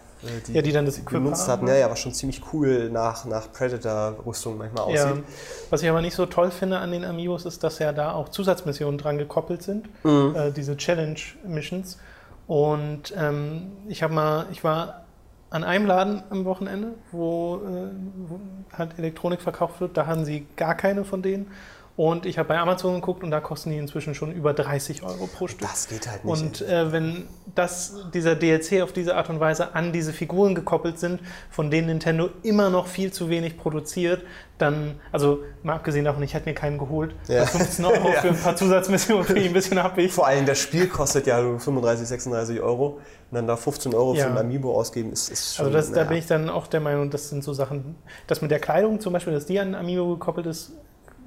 die, 0.46 0.52
ja, 0.52 0.62
die 0.62 0.72
dann 0.72 0.86
das 0.86 0.98
Equipment 0.98 1.24
genutzt 1.24 1.48
hatten. 1.48 1.66
Ja, 1.66 1.74
ja, 1.74 1.90
was 1.90 1.98
schon 1.98 2.12
ziemlich 2.12 2.40
cool 2.52 2.90
nach, 2.90 3.24
nach 3.24 3.50
Predator-Rüstung 3.52 4.56
manchmal 4.56 4.84
aussieht. 4.84 4.98
Ja. 4.98 5.22
Was 5.70 5.82
ich 5.82 5.90
aber 5.90 6.00
nicht 6.00 6.14
so 6.14 6.26
toll 6.26 6.50
finde 6.50 6.78
an 6.78 6.92
den 6.92 7.04
Amiibos 7.04 7.44
ist, 7.44 7.64
dass 7.64 7.78
ja 7.78 7.92
da 7.92 8.12
auch 8.12 8.28
Zusatzmissionen 8.28 8.98
dran 8.98 9.18
gekoppelt 9.18 9.62
sind, 9.62 9.88
mhm. 10.04 10.34
äh, 10.36 10.50
diese 10.52 10.76
Challenge-Missions. 10.76 11.98
Und 12.46 13.14
ähm, 13.16 13.72
ich 13.88 14.02
habe 14.02 14.14
mal, 14.14 14.46
ich 14.52 14.62
war 14.62 15.04
an 15.50 15.64
einem 15.64 15.86
Laden 15.86 16.22
am 16.30 16.44
Wochenende, 16.44 16.94
wo, 17.10 17.56
äh, 17.56 17.90
wo 18.28 18.40
halt 18.76 18.98
Elektronik 18.98 19.40
verkauft 19.40 19.80
wird, 19.80 19.96
da 19.96 20.06
haben 20.06 20.24
sie 20.24 20.46
gar 20.56 20.74
keine 20.74 21.04
von 21.04 21.22
denen. 21.22 21.50
Und 21.94 22.24
ich 22.24 22.38
habe 22.38 22.48
bei 22.48 22.58
Amazon 22.58 22.94
geguckt 22.94 23.22
und 23.22 23.30
da 23.30 23.40
kosten 23.40 23.70
die 23.70 23.76
inzwischen 23.76 24.14
schon 24.14 24.32
über 24.32 24.54
30 24.54 25.02
Euro 25.02 25.26
pro 25.26 25.46
Stück. 25.46 25.68
Das 25.68 25.88
geht 25.88 26.08
halt 26.08 26.24
nicht. 26.24 26.32
Und 26.42 26.62
äh, 26.62 26.90
wenn 26.90 27.28
das, 27.54 28.06
dieser 28.14 28.34
DLC 28.34 28.80
auf 28.82 28.92
diese 28.92 29.14
Art 29.14 29.28
und 29.28 29.40
Weise 29.40 29.74
an 29.74 29.92
diese 29.92 30.14
Figuren 30.14 30.54
gekoppelt 30.54 30.98
sind, 30.98 31.20
von 31.50 31.70
denen 31.70 31.88
Nintendo 31.88 32.30
immer 32.42 32.70
noch 32.70 32.86
viel 32.86 33.12
zu 33.12 33.28
wenig 33.28 33.58
produziert, 33.58 34.22
dann, 34.56 35.00
also 35.10 35.40
mal 35.62 35.74
abgesehen 35.74 36.06
davon, 36.06 36.22
ich 36.22 36.32
hätte 36.32 36.48
mir 36.48 36.54
keinen 36.54 36.78
geholt. 36.78 37.14
Ja. 37.28 37.44
15 37.44 37.84
Euro 37.84 38.08
ja. 38.08 38.12
für 38.22 38.28
ein 38.28 38.40
paar 38.40 38.56
Zusatzmissionen 38.56 39.24
finde 39.24 39.42
ich 39.42 39.48
ein 39.48 39.52
bisschen 39.52 39.82
happig. 39.82 40.12
Vor 40.12 40.26
allem 40.26 40.46
das 40.46 40.60
Spiel 40.60 40.86
kostet 40.88 41.26
ja 41.26 41.40
35, 41.40 42.08
36 42.08 42.60
Euro. 42.62 43.00
Und 43.30 43.36
dann 43.36 43.46
da 43.46 43.56
15 43.56 43.94
Euro 43.94 44.14
ja. 44.14 44.24
für 44.24 44.30
ein 44.30 44.38
Amiibo 44.38 44.74
ausgeben, 44.74 45.12
ist, 45.12 45.28
ist 45.28 45.56
schon. 45.56 45.66
Also 45.66 45.76
das, 45.76 45.92
da 45.92 46.04
bin 46.04 46.16
ich 46.16 46.26
dann 46.26 46.48
auch 46.48 46.66
der 46.68 46.80
Meinung, 46.80 47.10
das 47.10 47.28
sind 47.28 47.44
so 47.44 47.52
Sachen, 47.52 47.96
dass 48.26 48.40
mit 48.40 48.50
der 48.50 48.60
Kleidung 48.60 49.00
zum 49.00 49.12
Beispiel, 49.12 49.34
dass 49.34 49.44
die 49.44 49.58
an 49.60 49.74
Amiibo 49.74 50.12
gekoppelt 50.12 50.46
ist, 50.46 50.72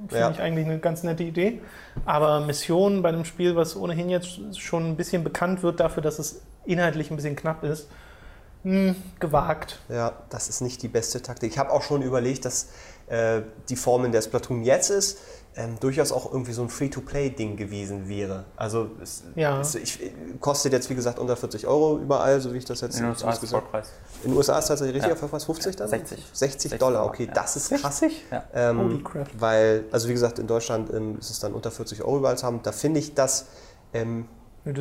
Finde 0.07 0.19
ja. 0.19 0.31
ich 0.31 0.39
eigentlich 0.39 0.65
eine 0.65 0.79
ganz 0.79 1.03
nette 1.03 1.23
Idee. 1.23 1.61
Aber 2.05 2.41
Mission 2.41 3.01
bei 3.01 3.09
einem 3.09 3.25
Spiel, 3.25 3.55
was 3.55 3.75
ohnehin 3.75 4.09
jetzt 4.09 4.59
schon 4.59 4.91
ein 4.91 4.95
bisschen 4.95 5.23
bekannt 5.23 5.63
wird 5.63 5.79
dafür, 5.79 6.03
dass 6.03 6.19
es 6.19 6.41
inhaltlich 6.65 7.11
ein 7.11 7.15
bisschen 7.15 7.35
knapp 7.35 7.63
ist, 7.63 7.87
mh, 8.63 8.89
hm, 8.89 8.95
gewagt. 9.19 9.79
Ja, 9.89 10.13
das 10.29 10.49
ist 10.49 10.61
nicht 10.61 10.81
die 10.83 10.87
beste 10.87 11.21
Taktik. 11.21 11.51
Ich 11.51 11.57
habe 11.57 11.71
auch 11.71 11.81
schon 11.81 12.01
überlegt, 12.01 12.45
dass 12.45 12.69
äh, 13.07 13.41
die 13.69 13.75
Form, 13.75 14.05
in 14.05 14.11
der 14.11 14.21
Splatoon 14.21 14.63
jetzt 14.63 14.89
ist, 14.89 15.19
ähm, 15.57 15.77
durchaus 15.79 16.11
auch 16.11 16.31
irgendwie 16.31 16.51
so 16.51 16.61
ein 16.61 16.69
Free-to-Play-Ding 16.69 17.55
gewesen 17.55 18.09
wäre. 18.09 18.43
Also 18.57 18.89
es, 19.01 19.23
ja. 19.35 19.61
es 19.61 19.75
ich, 19.75 19.99
kostet 20.41 20.73
jetzt 20.73 20.89
wie 20.89 20.95
gesagt 20.95 21.17
unter 21.17 21.37
40 21.37 21.65
Euro 21.65 21.97
überall, 21.97 22.41
so 22.41 22.53
wie 22.53 22.57
ich 22.57 22.65
das 22.65 22.81
jetzt 22.81 22.97
in 22.97 23.03
den 23.03 23.11
USA 23.11 23.31
ist 23.31 23.49
Vollpreis. 23.49 23.89
In 24.23 24.31
den 24.31 24.37
USA 24.37 24.59
ist 24.59 24.67
tatsächlich 24.67 24.95
richtig 24.95 25.17
ja. 25.17 25.23
auf 25.23 25.31
was 25.31 25.45
50 25.45 25.75
dann? 25.77 25.87
60. 25.87 26.25
60, 26.33 26.61
60 26.61 26.79
Dollar, 26.79 27.05
okay, 27.05 27.25
ja. 27.25 27.33
das 27.33 27.55
ist 27.55 27.69
krass. 27.69 27.99
60? 27.99 28.23
Ja. 28.31 28.43
Ähm, 28.53 28.79
Holy 28.79 29.03
crap. 29.03 29.29
Weil, 29.39 29.85
also 29.91 30.09
wie 30.09 30.13
gesagt, 30.13 30.39
in 30.39 30.47
Deutschland 30.47 30.93
ähm, 30.93 31.17
ist 31.19 31.29
es 31.29 31.39
dann 31.39 31.53
unter 31.53 31.71
40 31.71 32.01
Euro 32.03 32.17
überall 32.17 32.37
zu 32.37 32.45
haben. 32.45 32.61
Da 32.61 32.73
finde 32.73 32.99
ich 32.99 33.13
das 33.13 33.45
ähm, 33.93 34.27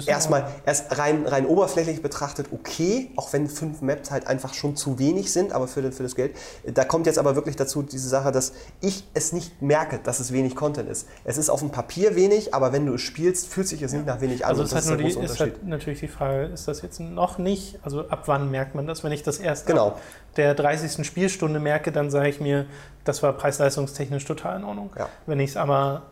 erstmal 0.06 0.46
erst 0.64 0.98
rein, 0.98 1.26
rein 1.26 1.46
oberflächlich 1.46 2.02
betrachtet 2.02 2.48
okay, 2.52 3.10
auch 3.16 3.32
wenn 3.32 3.48
fünf 3.48 3.82
Maps 3.82 4.10
halt 4.10 4.26
einfach 4.26 4.54
schon 4.54 4.76
zu 4.76 4.98
wenig 4.98 5.32
sind, 5.32 5.52
aber 5.52 5.68
für, 5.68 5.92
für 5.92 6.02
das 6.02 6.14
Geld. 6.14 6.36
Da 6.72 6.84
kommt 6.84 7.06
jetzt 7.06 7.18
aber 7.18 7.34
wirklich 7.36 7.56
dazu 7.56 7.82
diese 7.82 8.08
Sache, 8.08 8.32
dass 8.32 8.52
ich 8.80 9.04
es 9.14 9.32
nicht 9.32 9.60
merke, 9.60 9.98
dass 10.02 10.20
es 10.20 10.32
wenig 10.32 10.56
Content 10.56 10.88
ist. 10.88 11.08
Es 11.24 11.36
ist 11.36 11.50
auf 11.50 11.60
dem 11.60 11.70
Papier 11.70 12.16
wenig, 12.16 12.54
aber 12.54 12.72
wenn 12.72 12.86
du 12.86 12.94
es 12.94 13.02
spielst, 13.02 13.48
fühlt 13.48 13.68
sich 13.68 13.82
es 13.82 13.92
nicht 13.92 14.06
nach 14.06 14.20
wenig 14.20 14.44
an. 14.44 14.50
Also 14.50 14.62
es 14.62 14.74
halt 14.74 15.00
ist, 15.00 15.18
die, 15.18 15.24
ist 15.24 15.40
halt 15.40 15.66
natürlich 15.66 16.00
die 16.00 16.08
Frage, 16.08 16.44
ist 16.44 16.66
das 16.66 16.82
jetzt 16.82 17.00
noch 17.00 17.38
nicht, 17.38 17.78
also 17.82 18.08
ab 18.08 18.22
wann 18.26 18.50
merkt 18.50 18.74
man 18.74 18.86
das? 18.86 19.04
Wenn 19.04 19.12
ich 19.12 19.22
das 19.22 19.38
erst 19.38 19.66
genau. 19.66 19.98
der 20.36 20.54
30. 20.54 21.06
Spielstunde 21.06 21.60
merke, 21.60 21.92
dann 21.92 22.10
sage 22.10 22.28
ich 22.28 22.40
mir, 22.40 22.66
das 23.04 23.22
war 23.22 23.32
preis-leistungstechnisch 23.34 24.24
total 24.24 24.58
in 24.58 24.64
Ordnung. 24.64 24.90
Ja. 24.98 25.08
Wenn 25.26 25.40
ich 25.40 25.50
es 25.50 25.56
aber 25.56 26.02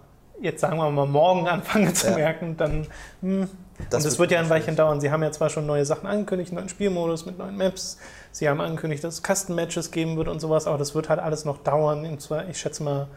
jetzt 0.43 0.61
sagen 0.61 0.77
wir 0.77 0.91
mal 0.91 1.07
morgen 1.07 1.49
anfange 1.49 1.93
zu 1.95 2.09
ja. 2.09 2.17
merken, 2.17 2.57
dann 2.57 2.87
hm, 3.23 3.49
das 3.91 4.05
und 4.05 4.09
es 4.09 4.19
wird 4.19 4.31
ja 4.31 4.41
ein 4.41 4.51
Weilchen 4.51 4.77
dauern. 4.77 5.01
Sie 5.01 5.11
haben 5.11 5.23
ja 5.23 5.31
zwar 5.33 5.51
schon 5.51 5.67
neue 5.67 5.85
Sachen 5.85 6.07
angekündigt, 6.07 6.53
neuen 6.53 6.69
Spielmodus 6.69 7.27
mit 7.27 7.39
neuen 7.39 7.57
Maps. 7.57 7.99
Sie 8.31 8.49
haben 8.49 8.61
angekündigt, 8.61 9.05
dass 9.05 9.15
es 9.15 9.23
Custom-Matches 9.23 9.91
geben 9.91 10.17
wird 10.17 10.29
und 10.29 10.41
sowas, 10.41 10.67
aber 10.67 10.79
das 10.79 10.95
wird 10.95 11.09
halt 11.09 11.21
alles 11.21 11.45
noch 11.45 11.59
dauern. 11.59 12.05
Und 12.05 12.21
zwar, 12.21 12.49
ich 12.49 12.59
schätze 12.59 12.83
mal, 12.83 13.09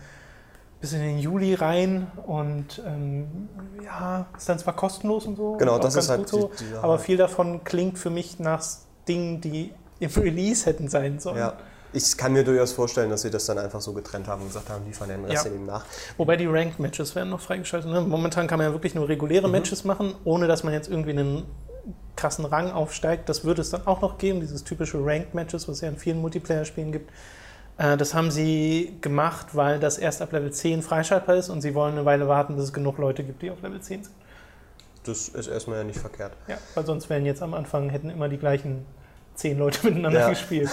bis 0.82 0.94
in 0.94 1.00
den 1.00 1.20
Juli 1.20 1.54
rein 1.54 2.08
und 2.26 2.82
ähm, 2.86 3.50
ja, 3.84 4.26
ist 4.38 4.50
dann 4.50 4.60
zwar 4.60 4.76
kostenlos 4.76 5.26
und 5.26 5.36
so. 5.36 5.54
Genau, 5.54 5.80
das 5.80 5.96
ist 5.96 6.10
halt 6.10 6.28
so, 6.28 6.52
die, 6.60 6.66
die 6.66 6.76
aber 6.76 7.00
viel 7.00 7.18
davon 7.18 7.64
klingt 7.64 7.98
für 7.98 8.10
mich 8.10 8.40
nach 8.40 8.64
Dingen, 9.08 9.42
die 9.42 9.74
im 10.00 10.12
Release 10.16 10.66
hätten 10.66 10.88
sein 10.90 11.20
sollen. 11.20 11.38
Ja 11.38 11.54
ich 11.94 12.18
kann 12.18 12.34
mir 12.34 12.44
durchaus 12.44 12.74
vorstellen, 12.74 13.10
dass 13.10 13.22
sie 13.22 13.30
das 13.30 13.46
dann 13.46 13.58
einfach 13.58 13.82
so 13.82 13.94
getrennt 13.94 14.28
haben 14.28 14.42
und 14.42 14.48
gesagt 14.50 14.70
haben, 14.70 14.86
liefern 14.86 15.10
den 15.10 15.26
Rest 15.26 15.46
ja. 15.46 15.52
eben 15.52 15.66
nach. 15.66 15.86
Wobei 16.18 16.36
die 16.36 16.46
Ranked-Matches 16.46 17.16
werden 17.16 17.30
noch 17.30 17.42
freigeschaltet. 17.42 17.90
Ne? 17.90 18.02
Momentan 18.02 18.48
kann 18.48 18.58
man 18.58 18.68
ja 18.68 18.74
wirklich 18.74 18.96
nur 18.96 19.08
reguläre 19.08 19.48
mhm. 19.48 19.54
Matches 19.54 19.84
machen, 19.84 20.14
ohne 20.24 20.48
dass 20.48 20.64
man 20.64 20.74
jetzt 20.74 20.90
irgendwie 20.90 21.12
einen 21.12 21.44
krassen 22.16 22.46
Rang 22.46 22.72
aufsteigt. 22.72 23.30
Das 23.30 23.44
würde 23.44 23.62
es 23.62 23.70
dann 23.70 23.86
auch 23.88 24.02
noch 24.02 24.18
geben, 24.18 24.40
dieses 24.42 24.64
typische 24.64 24.98
Ranked-Matches, 25.04 25.68
was 25.68 25.78
es 25.78 25.82
ja 25.82 25.90
in 25.90 25.98
vielen 25.98 26.22
Multiplayer-Spielen 26.22 26.92
gibt. 26.92 27.12
Äh, 27.78 27.98
das 27.98 28.14
haben 28.14 28.32
sie 28.32 28.98
gemacht, 29.02 29.48
weil 29.54 29.80
das 29.80 29.98
erst 29.98 30.22
ab 30.22 30.32
Level 30.32 30.52
10 30.52 30.82
freischaltbar 30.82 31.36
ist 31.36 31.50
und 31.50 31.62
sie 31.62 31.76
wollen 31.76 31.94
eine 31.94 32.06
Weile 32.06 32.28
warten, 32.28 32.56
bis 32.56 32.66
es 32.66 32.74
genug 32.74 32.98
Leute 32.98 33.24
gibt, 33.24 33.42
die 33.42 33.52
auf 33.52 33.62
Level 33.62 33.80
10 33.80 34.04
sind. 34.04 34.16
Das 35.04 35.30
ist 35.30 35.48
erstmal 35.48 35.80
ja 35.80 35.84
nicht 35.84 36.00
verkehrt. 36.00 36.34
Ja, 36.48 36.58
weil 36.74 36.86
sonst 36.86 37.10
wären 37.10 37.26
jetzt 37.26 37.44
am 37.44 37.54
Anfang, 37.54 37.90
hätten 37.90 38.10
immer 38.10 38.28
die 38.28 38.38
gleichen 38.38 38.86
zehn 39.36 39.58
Leute 39.58 39.80
miteinander 39.88 40.22
ja. 40.22 40.30
gespielt. 40.30 40.70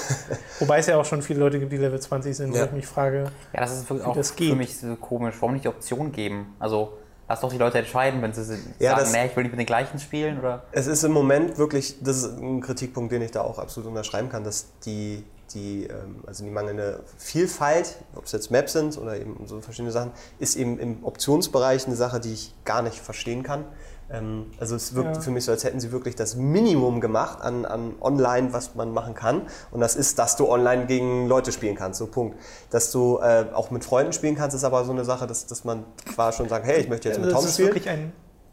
Wobei 0.59 0.79
es 0.79 0.87
ja 0.87 0.96
auch 0.96 1.05
schon 1.05 1.22
viele 1.22 1.40
Leute 1.40 1.59
gibt, 1.59 1.72
die 1.72 1.77
Level 1.77 2.01
20 2.01 2.37
sind, 2.37 2.55
ja. 2.55 2.62
wo 2.62 2.66
ich 2.66 2.72
mich 2.72 2.87
frage, 2.87 3.31
ja, 3.53 3.61
das 3.61 3.77
ist 3.77 3.90
auch 3.90 4.14
das 4.14 4.31
für 4.31 4.55
mich 4.55 4.79
so 4.79 4.96
komisch. 4.96 5.37
Warum 5.40 5.55
nicht 5.55 5.64
die 5.64 5.68
Option 5.68 6.12
geben? 6.12 6.55
Also 6.59 6.92
lass 7.29 7.40
doch 7.40 7.51
die 7.51 7.59
Leute 7.59 7.79
entscheiden, 7.79 8.20
wenn 8.20 8.33
sie 8.33 8.59
ja, 8.79 8.98
sagen, 8.98 9.11
nee, 9.12 9.27
ich 9.27 9.37
will 9.37 9.44
nicht 9.44 9.53
mit 9.53 9.59
den 9.59 9.66
gleichen 9.66 9.98
spielen. 9.98 10.38
Oder? 10.38 10.64
Es 10.72 10.87
ist 10.87 11.03
im 11.03 11.12
Moment 11.12 11.59
wirklich, 11.59 11.96
das 12.03 12.18
ist 12.18 12.38
ein 12.38 12.61
Kritikpunkt, 12.61 13.12
den 13.12 13.22
ich 13.22 13.31
da 13.31 13.42
auch 13.42 13.59
absolut 13.59 13.88
unterschreiben 13.88 14.29
kann, 14.29 14.44
dass 14.44 14.66
die, 14.85 15.25
die, 15.55 15.85
ähm, 15.85 16.22
also 16.27 16.44
die 16.44 16.51
mangelnde 16.51 17.03
Vielfalt, 17.16 17.96
ob 18.14 18.27
es 18.27 18.33
jetzt 18.33 18.51
Maps 18.51 18.72
sind 18.75 18.98
oder 18.98 19.16
eben 19.16 19.46
so 19.46 19.61
verschiedene 19.61 19.92
Sachen, 19.92 20.11
ist 20.38 20.57
eben 20.57 20.79
im 20.79 21.05
Optionsbereich 21.05 21.87
eine 21.87 21.96
Sache, 21.96 22.20
die 22.20 22.35
ich 22.35 22.55
gar 22.64 22.83
nicht 22.83 22.98
verstehen 22.98 23.42
kann. 23.42 23.64
Ähm, 24.12 24.46
also 24.59 24.77
es 24.77 24.94
wirkt 24.94 25.16
ja. 25.16 25.22
für 25.22 25.31
mich 25.31 25.44
so, 25.44 25.53
als 25.53 25.64
hätten 25.64 25.81
sie 25.81 25.92
wirklich 25.92 26.14
das 26.14 26.37
Minimum 26.37 27.01
gemacht 27.01 27.40
an, 27.40 27.64
an 27.64 27.94
online, 28.01 28.53
was 28.53 28.75
man 28.75 28.92
machen 28.92 29.14
kann. 29.14 29.42
Und 29.70 29.81
das 29.81 29.96
ist, 29.96 30.18
dass 30.18 30.37
du 30.37 30.48
online 30.48 30.87
gegen 30.87 31.29
Leute 31.29 31.53
spielen 31.53 31.77
kannst, 31.77 31.98
so 31.98 32.07
Punkt. 32.07 32.37
Dass 32.70 32.92
du 32.92 33.18
äh, 33.18 33.46
auch 33.53 33.70
mit 33.70 33.85
Freunden 33.85 34.12
spielen 34.12 34.37
kannst, 34.37 34.55
ist 34.55 34.64
aber 34.64 34.85
so 34.85 34.92
eine 34.92 35.05
Sache, 35.05 35.27
dass, 35.27 35.46
dass 35.46 35.64
man 35.64 35.85
quasi 36.14 36.38
schon 36.38 36.48
sagt, 36.48 36.66
hey, 36.66 36.81
ich 36.81 36.88
möchte 36.88 37.09
jetzt 37.09 37.20
mit 37.20 37.31
Tom 37.31 37.40
spielen. 37.40 37.46
Das 37.46 37.59
ist 37.59 37.59
wirklich 37.59 37.88
ein 37.88 38.12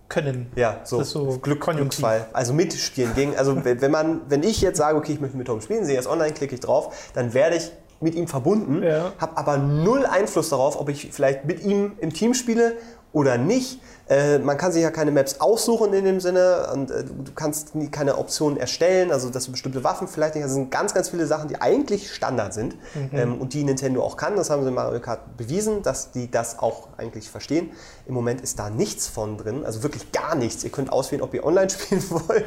können. 0.10 0.52
Ja, 0.56 0.82
so, 0.84 1.00
das 1.00 1.12
so 1.12 1.38
Glück, 1.38 1.62
Glücksfall. 1.62 2.26
Also 2.34 2.52
mitspielen 2.54 3.13
gegen, 3.13 3.38
also 3.38 3.63
wenn 3.63 3.91
man, 3.91 4.22
wenn 4.28 4.43
ich 4.43 4.60
jetzt 4.60 4.78
sage, 4.78 4.98
okay, 4.98 5.13
ich 5.13 5.22
möchte 5.22 5.38
mit 5.38 5.48
Tom 5.48 5.62
spielen, 5.62 5.86
sehe 5.86 5.95
jetzt 5.95 6.08
online, 6.08 6.34
klicke 6.34 6.56
ich 6.56 6.62
drauf, 6.62 7.12
dann 7.13 7.34
werde 7.34 7.58
ich 7.58 7.72
mit 8.02 8.15
ihm 8.15 8.28
verbunden, 8.28 8.82
ja. 8.82 9.12
habe 9.19 9.38
aber 9.38 9.58
null 9.58 10.06
Einfluss 10.06 10.50
darauf, 10.50 10.80
ob 10.80 10.89
ich 10.89 11.12
vielleicht 11.12 11.45
mit 11.45 11.63
ihm 11.63 11.93
im 12.00 12.13
Team 12.13 12.34
spiele 12.34 12.78
oder 13.12 13.38
nicht. 13.38 13.82
Äh, 14.10 14.39
man 14.39 14.58
kann 14.58 14.72
sich 14.72 14.82
ja 14.82 14.89
keine 14.89 15.12
Maps 15.12 15.39
aussuchen 15.39 15.93
in 15.93 16.04
dem 16.04 16.19
Sinne 16.19 16.67
und 16.74 16.89
äh, 16.89 17.04
du 17.04 17.32
kannst 17.36 17.76
nie, 17.76 17.89
keine 17.89 18.17
Optionen 18.17 18.58
erstellen, 18.58 19.12
also 19.12 19.30
dass 19.30 19.45
du 19.45 19.52
bestimmte 19.52 19.84
Waffen 19.84 20.08
vielleicht 20.08 20.34
nicht. 20.34 20.43
Das 20.43 20.54
sind 20.54 20.72
ganz, 20.72 20.95
ganz 20.95 21.10
viele 21.10 21.28
Sachen, 21.28 21.48
die 21.48 21.62
eigentlich 21.62 22.12
Standard 22.12 22.54
sind 22.56 22.76
mhm. 22.95 23.10
ähm, 23.13 23.38
und 23.39 23.54
die 23.54 23.63
Nintendo 23.63 24.04
auch 24.04 24.17
kann. 24.17 24.36
Das 24.36 24.50
haben 24.50 24.63
sie 24.63 24.69
in 24.69 24.74
Mario 24.74 25.00
Kart 25.00 25.38
bewiesen, 25.38 25.84
dass 25.84 26.12
die 26.12 26.32
das 26.32 26.58
auch 26.58 26.88
eigentlich 26.98 27.30
verstehen. 27.30 27.69
Im 28.08 28.15
Moment 28.15 28.41
ist 28.41 28.58
da 28.58 28.72
nichts 28.72 29.08
von 29.08 29.38
drin, 29.38 29.63
also 29.63 29.84
wirklich 29.84 30.12
gar 30.12 30.34
nichts. 30.34 30.63
Ihr 30.63 30.72
könnt 30.72 30.91
auswählen, 30.91 31.22
ob 31.22 31.36
ihr 31.36 31.45
online 31.45 31.69
spielen 31.69 32.04
wollt 32.10 32.45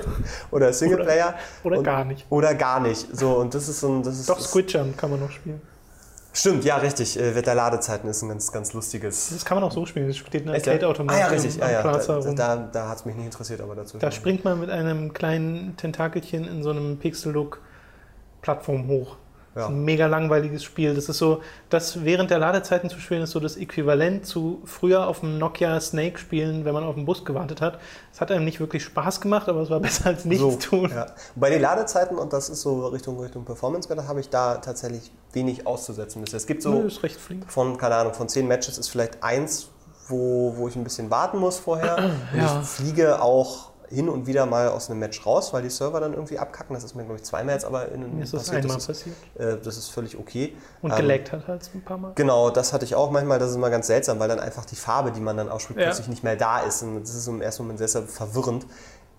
oder 0.51 0.73
Singleplayer. 0.73 1.35
Oder, 1.63 1.67
oder 1.67 1.79
und, 1.79 1.85
gar 1.85 2.05
nicht. 2.05 2.27
Oder 2.29 2.55
gar 2.57 2.81
nicht. 2.81 3.07
So, 3.17 3.37
und 3.37 3.55
das 3.55 3.69
ist 3.69 3.79
so 3.79 3.89
ein, 3.89 4.03
das 4.03 4.19
ist, 4.19 4.29
Doch, 4.29 4.41
Squid 4.41 4.73
Jump 4.73 4.99
kann 4.99 5.11
man 5.11 5.21
noch 5.21 5.31
spielen. 5.31 5.61
Stimmt, 6.35 6.65
ja, 6.65 6.77
richtig. 6.77 7.19
Äh, 7.19 7.35
Wetter 7.35 7.55
Ladezeiten 7.55 8.09
ist 8.09 8.23
ein 8.23 8.29
ganz, 8.31 8.51
ganz 8.51 8.73
lustiges. 8.73 9.31
Das 9.31 9.45
kann 9.45 9.57
man 9.57 9.65
auch 9.65 9.73
so 9.73 9.85
spielen. 9.85 10.09
Es 10.09 10.17
steht 10.17 10.47
ein 10.47 10.55
Arcade-Automat. 10.55 11.15
Ah, 11.15 11.19
ja, 11.19 11.27
richtig. 11.27 11.57
Ja, 11.57 11.71
ja. 11.71 11.83
Da, 11.83 12.33
da, 12.33 12.57
da 12.57 12.89
hat 12.89 12.99
es 12.99 13.05
mich 13.05 13.15
nicht 13.15 13.27
interessiert, 13.27 13.61
aber 13.61 13.75
dazu. 13.75 13.99
Da 13.99 14.11
springt 14.11 14.43
man 14.45 14.59
mit 14.59 14.71
einem 14.71 15.13
kleinen 15.13 15.77
Tentakelchen 15.77 16.49
in 16.49 16.63
so 16.63 16.71
einem 16.71 16.99
Pixel-Look-Plattform 16.99 18.89
hoch. 18.89 19.17
Das 19.55 19.65
ist 19.65 19.71
ein 19.71 19.85
mega 19.85 20.07
langweiliges 20.07 20.65
Spiel. 20.65 20.95
Das 20.95 21.09
ist 21.09 21.19
so, 21.19 21.43
das 21.69 22.05
während 22.05 22.31
der 22.31 22.39
Ladezeiten 22.39 22.89
zu 22.89 22.99
spielen, 22.99 23.23
ist 23.23 23.33
so 23.33 23.41
das 23.41 23.57
Äquivalent 23.57 24.27
zu 24.27 24.63
früher 24.65 25.07
auf 25.07 25.21
dem 25.21 25.39
Nokia 25.39 25.79
Snake 25.81 26.19
spielen, 26.19 26.65
wenn 26.65 26.73
man 26.73 26.85
auf 26.85 26.95
den 26.95 27.05
Bus 27.05 27.25
gewartet 27.25 27.61
hat. 27.61 27.79
Es 28.13 28.21
hat 28.21 28.31
einem 28.31 28.45
nicht 28.45 28.61
wirklich 28.61 28.83
Spaß 28.85 29.21
gemacht, 29.21 29.49
aber 29.49 29.61
es 29.61 29.71
war 29.71 29.81
besser 29.81 30.07
als 30.07 30.25
nichts 30.25 30.43
so, 30.43 30.57
tun. 30.57 30.91
Ja. 30.95 31.07
Bei 31.37 31.51
den 31.51 31.61
Ladezeiten, 31.61 32.17
und 32.17 32.33
das 32.33 32.49
ist 32.49 32.63
so 32.63 32.87
Richtung, 32.87 33.21
Richtung 33.21 33.45
Performance 33.45 33.89
habe 34.09 34.21
ich 34.21 34.31
da 34.31 34.57
tatsächlich 34.57 35.11
wenig 35.33 35.67
auszusetzen 35.67 36.25
Es 36.25 36.47
gibt 36.47 36.63
so 36.63 36.83
Nö, 36.83 36.89
von, 37.47 37.77
keine 37.77 37.97
Ahnung, 37.97 38.15
von 38.15 38.29
zehn 38.29 38.49
Matches 38.49 38.79
ist 38.79 38.89
vielleicht 38.89 39.23
eins, 39.23 39.69
wo, 40.09 40.55
wo 40.57 40.69
ich 40.69 40.77
ein 40.77 40.85
bisschen 40.85 41.11
warten 41.11 41.39
muss 41.39 41.59
vorher. 41.59 42.11
Ja. 42.37 42.61
ich 42.63 42.69
fliege 42.69 43.21
auch 43.21 43.72
hin 43.93 44.09
und 44.09 44.27
wieder 44.27 44.47
mal 44.47 44.69
aus 44.69 44.91
einem 44.91 45.01
Match 45.01 45.25
raus, 45.27 45.53
weil 45.53 45.63
die 45.63 45.71
Server 45.71 46.01
dann 46.01 46.15
irgendwie 46.15 46.39
abkacken. 46.39 46.75
Das 46.75 46.85
ist 46.85 46.95
mir, 46.95 47.05
glaube 47.05 47.17
ich, 47.17 47.25
zweimal 47.25 47.55
jetzt 47.55 47.65
aber 47.65 47.89
in 47.89 48.03
einem 48.03 48.23
ist 48.23 48.33
das 48.33 48.45
passiert. 48.45 48.63
einmal 48.63 48.77
das 48.77 48.87
passiert. 48.87 49.17
Äh, 49.39 49.57
das 49.63 49.77
ist 49.77 49.89
völlig 49.89 50.19
okay. 50.19 50.55
Und 50.81 50.91
ähm, 50.91 50.97
geleckt 50.97 51.33
hat 51.33 51.47
halt 51.47 51.69
ein 51.75 51.83
paar 51.83 51.99
Mal. 51.99 52.13
Genau, 52.15 52.51
das 52.51 52.73
hatte 52.73 52.85
ich 52.85 52.95
auch 52.95 53.11
manchmal. 53.11 53.39
Das 53.39 53.51
ist 53.51 53.57
immer 53.57 53.71
ganz 53.71 53.87
seltsam, 53.87 54.19
weil 54.19 54.29
dann 54.29 54.41
einfach 54.41 54.65
die 54.65 54.77
Farbe, 54.77 55.13
die 55.13 55.21
man 55.21 55.37
dann 55.37 55.49
ausspricht, 55.49 55.81
ja. 55.81 55.87
plötzlich 55.87 56.09
nicht 56.09 56.25
mehr 56.25 56.37
da 56.37 56.61
ist. 56.61 56.83
Und 56.83 57.03
das 57.03 57.15
ist 57.15 57.27
im 57.29 57.43
ersten 57.43 57.63
Moment 57.63 57.79
sehr, 57.79 57.89
sehr 57.89 58.03
verwirrend. 58.03 58.67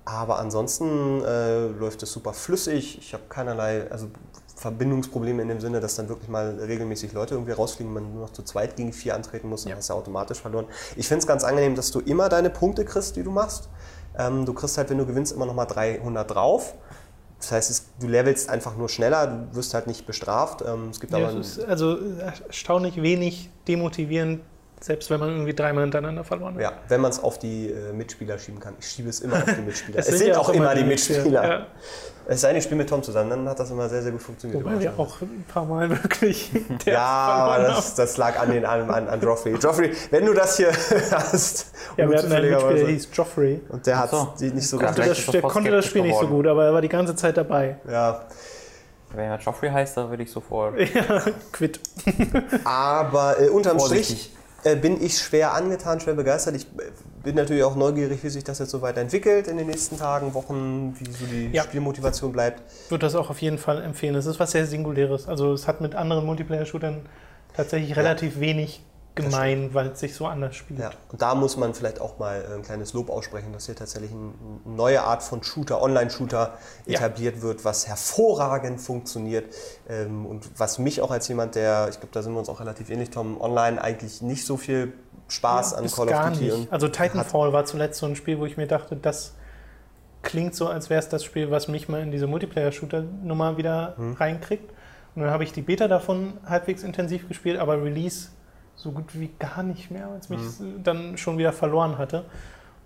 Aber 0.05 0.39
ansonsten 0.39 1.23
äh, 1.23 1.67
läuft 1.67 2.03
es 2.03 2.11
super 2.11 2.33
flüssig. 2.33 2.97
Ich 2.97 3.13
habe 3.13 3.23
keinerlei, 3.29 3.89
also 3.89 4.07
Verbindungsprobleme 4.55 5.41
in 5.41 5.47
dem 5.49 5.59
Sinne, 5.59 5.79
dass 5.79 5.95
dann 5.95 6.09
wirklich 6.09 6.29
mal 6.29 6.57
regelmäßig 6.59 7.13
Leute 7.13 7.35
irgendwie 7.35 7.51
rausfliegen, 7.51 7.93
man 7.93 8.13
nur 8.13 8.21
noch 8.21 8.33
zu 8.33 8.43
zweit 8.43 8.75
gegen 8.75 8.93
vier 8.93 9.15
antreten 9.15 9.49
muss, 9.49 9.63
dann 9.63 9.71
ja. 9.71 9.77
hast 9.77 9.89
du 9.89 9.93
automatisch 9.93 10.39
verloren. 10.39 10.67
Ich 10.95 11.07
finde 11.07 11.19
es 11.19 11.27
ganz 11.27 11.43
angenehm, 11.43 11.75
dass 11.75 11.91
du 11.91 11.99
immer 11.99 12.29
deine 12.29 12.49
Punkte 12.49 12.85
kriegst, 12.85 13.15
die 13.15 13.23
du 13.23 13.31
machst. 13.31 13.69
Ähm, 14.17 14.45
du 14.45 14.53
kriegst 14.53 14.77
halt, 14.77 14.89
wenn 14.89 14.97
du 14.97 15.05
gewinnst, 15.05 15.31
immer 15.31 15.45
noch 15.45 15.53
mal 15.53 15.65
300 15.65 16.29
drauf. 16.29 16.75
Das 17.39 17.51
heißt, 17.51 17.71
es, 17.71 17.85
du 17.99 18.07
levelst 18.07 18.49
einfach 18.49 18.77
nur 18.77 18.87
schneller, 18.87 19.27
du 19.27 19.55
wirst 19.57 19.73
halt 19.73 19.87
nicht 19.87 20.05
bestraft. 20.05 20.63
Ähm, 20.65 20.89
es 20.91 20.99
gibt 20.99 21.11
ja, 21.11 21.19
aber 21.19 21.37
ist 21.37 21.61
also 21.63 21.97
erstaunlich 22.19 23.01
wenig 23.01 23.49
demotivierend, 23.67 24.41
selbst 24.83 25.09
wenn 25.09 25.19
man 25.21 25.29
irgendwie 25.29 25.53
dreimal 25.53 25.85
hintereinander 25.85 26.25
verloren 26.25 26.55
hat. 26.55 26.61
Ja, 26.61 26.73
wenn 26.89 26.99
man 26.99 27.09
es 27.09 27.23
auf 27.23 27.39
die 27.39 27.71
äh, 27.71 27.93
Mitspieler 27.93 28.37
schieben 28.37 28.59
kann. 28.59 28.73
Ich 28.79 28.87
schiebe 28.87 29.07
es 29.07 29.21
immer 29.21 29.37
auf 29.37 29.45
die 29.45 29.61
Mitspieler. 29.61 29.97
es, 29.99 30.09
es 30.09 30.19
sind, 30.19 30.27
ja 30.27 30.37
auch 30.37 30.49
immer 30.49 30.75
die 30.75 30.83
Mitspieler. 30.83 31.19
Mitspieler. 31.19 31.43
Ja. 31.43 31.67
Es 32.25 32.41
sei 32.41 32.49
denn, 32.49 32.57
ich 32.57 32.65
spiele 32.65 32.79
mit 32.79 32.89
Tom 32.89 33.01
zusammen, 33.01 33.29
dann 33.29 33.47
hat 33.47 33.59
das 33.59 33.71
immer 33.71 33.87
sehr, 33.87 34.01
sehr 34.01 34.11
gut 34.11 34.21
funktioniert. 34.21 34.61
Wobei 34.61 34.77
wir 34.81 34.99
auch 34.99 35.21
ein 35.21 35.45
paar 35.47 35.63
Mal 35.63 35.89
wirklich. 36.03 36.51
ja, 36.85 36.99
aber 36.99 37.63
das, 37.63 37.95
das, 37.95 38.17
lag 38.17 38.37
an, 38.37 38.51
den, 38.51 38.65
an, 38.65 38.89
an, 38.89 39.07
an 39.07 39.21
Joffrey. 39.21 39.53
Joffrey, 39.55 39.93
wenn 40.11 40.25
du 40.25 40.33
das 40.33 40.57
hier 40.57 40.71
hast. 41.11 41.71
Ja, 41.95 42.09
wir 42.09 42.17
hatten 42.17 42.33
einen 42.33 42.49
Mitspieler, 42.49 42.73
der 42.73 42.87
hieß 42.87 43.07
Joffrey. 43.13 43.61
Und 43.69 43.87
der 43.87 43.99
hat 43.99 44.09
so. 44.09 44.33
die 44.37 44.51
nicht 44.51 44.67
so 44.67 44.77
gut. 44.77 44.97
Das, 44.97 45.25
der 45.27 45.41
konnte 45.43 45.71
das 45.71 45.85
Spiel 45.85 46.01
nicht 46.01 46.19
so 46.19 46.27
gut, 46.27 46.45
aber 46.45 46.65
er 46.65 46.73
war 46.73 46.81
die 46.81 46.89
ganze 46.89 47.15
Zeit 47.15 47.37
dabei. 47.37 47.77
Ja. 47.89 48.25
Wenn 49.13 49.29
er 49.29 49.39
Joffrey 49.39 49.69
heißt, 49.69 49.95
dann 49.95 50.09
würde 50.09 50.23
ich 50.23 50.31
sofort. 50.31 50.77
ja, 50.77 51.21
quit. 51.53 51.79
aber 52.65 53.39
äh, 53.39 53.47
unterm 53.47 53.79
Vorsichtig. 53.79 54.23
Strich 54.23 54.42
bin 54.81 55.03
ich 55.03 55.17
schwer 55.17 55.53
angetan, 55.53 55.99
schwer 55.99 56.13
begeistert. 56.13 56.55
Ich 56.55 56.63
äh, 56.63 56.91
bin 57.23 57.35
natürlich 57.35 57.63
auch 57.63 57.75
neugierig, 57.75 58.23
wie 58.23 58.29
sich 58.29 58.43
das 58.43 58.59
jetzt 58.59 58.71
so 58.71 58.81
weiterentwickelt 58.81 59.47
in 59.47 59.57
den 59.57 59.67
nächsten 59.67 59.97
Tagen, 59.97 60.33
Wochen, 60.33 60.95
wie 60.99 61.11
so 61.11 61.25
die 61.25 61.49
ja. 61.51 61.63
Spielmotivation 61.63 62.31
bleibt. 62.31 62.61
Ich 62.85 62.91
würde 62.91 63.05
das 63.05 63.15
auch 63.15 63.29
auf 63.29 63.41
jeden 63.41 63.57
Fall 63.57 63.81
empfehlen. 63.81 64.15
Es 64.15 64.25
ist 64.25 64.39
was 64.39 64.51
sehr 64.51 64.65
Singuläres. 64.65 65.27
Also 65.27 65.53
es 65.53 65.67
hat 65.67 65.81
mit 65.81 65.95
anderen 65.95 66.25
Multiplayer-Shootern 66.25 67.01
tatsächlich 67.55 67.95
relativ 67.95 68.35
ja. 68.35 68.41
wenig 68.41 68.81
gemein, 69.15 69.73
weil 69.73 69.87
es 69.87 69.99
sich 69.99 70.15
so 70.15 70.25
anders 70.25 70.55
spielt. 70.55 70.79
Ja, 70.79 70.91
und 71.11 71.21
da 71.21 71.35
muss 71.35 71.55
man 71.55 71.73
vielleicht 71.73 72.01
auch 72.01 72.17
mal 72.17 72.43
ein 72.55 72.63
kleines 72.63 72.93
Lob 72.93 73.09
aussprechen, 73.09 73.53
dass 73.53 73.67
hier 73.67 73.75
tatsächlich 73.75 74.11
eine 74.11 74.31
neue 74.65 75.03
Art 75.03 75.21
von 75.21 75.43
Shooter, 75.43 75.81
Online-Shooter 75.81 76.57
etabliert 76.85 77.37
ja. 77.37 77.41
wird, 77.43 77.63
was 77.63 77.87
hervorragend 77.87 78.81
funktioniert 78.81 79.53
ähm, 79.87 80.25
und 80.25 80.49
was 80.57 80.79
mich 80.79 81.01
auch 81.01 81.11
als 81.11 81.27
jemand, 81.27 81.55
der, 81.55 81.89
ich 81.89 81.99
glaube, 81.99 82.13
da 82.13 82.23
sind 82.23 82.33
wir 82.33 82.39
uns 82.39 82.49
auch 82.49 82.59
relativ 82.59 82.89
ähnlich, 82.89 83.11
Tom, 83.11 83.39
online 83.39 83.81
eigentlich 83.81 84.21
nicht 84.21 84.45
so 84.45 84.57
viel 84.57 84.93
Spaß 85.27 85.71
ja, 85.71 85.77
an 85.77 85.91
Call 85.91 86.09
of 86.09 86.33
Duty. 86.33 86.51
Nicht. 86.51 86.71
Also 86.71 86.87
Titanfall 86.87 87.53
war 87.53 87.65
zuletzt 87.65 87.99
so 87.99 88.07
ein 88.07 88.15
Spiel, 88.15 88.39
wo 88.39 88.45
ich 88.45 88.57
mir 88.57 88.67
dachte, 88.67 88.95
das 88.95 89.33
klingt 90.23 90.55
so, 90.55 90.67
als 90.67 90.89
wäre 90.89 90.99
es 90.99 91.09
das 91.09 91.23
Spiel, 91.23 91.51
was 91.51 91.67
mich 91.67 91.87
mal 91.87 92.01
in 92.01 92.11
diese 92.11 92.25
Multiplayer-Shooter-Nummer 92.27 93.57
wieder 93.57 93.93
hm. 93.97 94.13
reinkriegt. 94.13 94.71
Und 95.15 95.21
dann 95.21 95.31
habe 95.31 95.43
ich 95.43 95.53
die 95.53 95.61
Beta 95.61 95.87
davon 95.87 96.33
halbwegs 96.45 96.81
intensiv 96.81 97.27
gespielt, 97.27 97.59
aber 97.59 97.83
Release 97.83 98.29
so 98.83 98.91
gut 98.91 99.17
wie 99.17 99.29
gar 99.39 99.63
nicht 99.63 99.89
mehr, 99.89 100.09
es 100.19 100.29
mich 100.29 100.41
mhm. 100.59 100.83
dann 100.83 101.17
schon 101.17 101.37
wieder 101.37 101.53
verloren 101.53 101.97
hatte. 101.97 102.25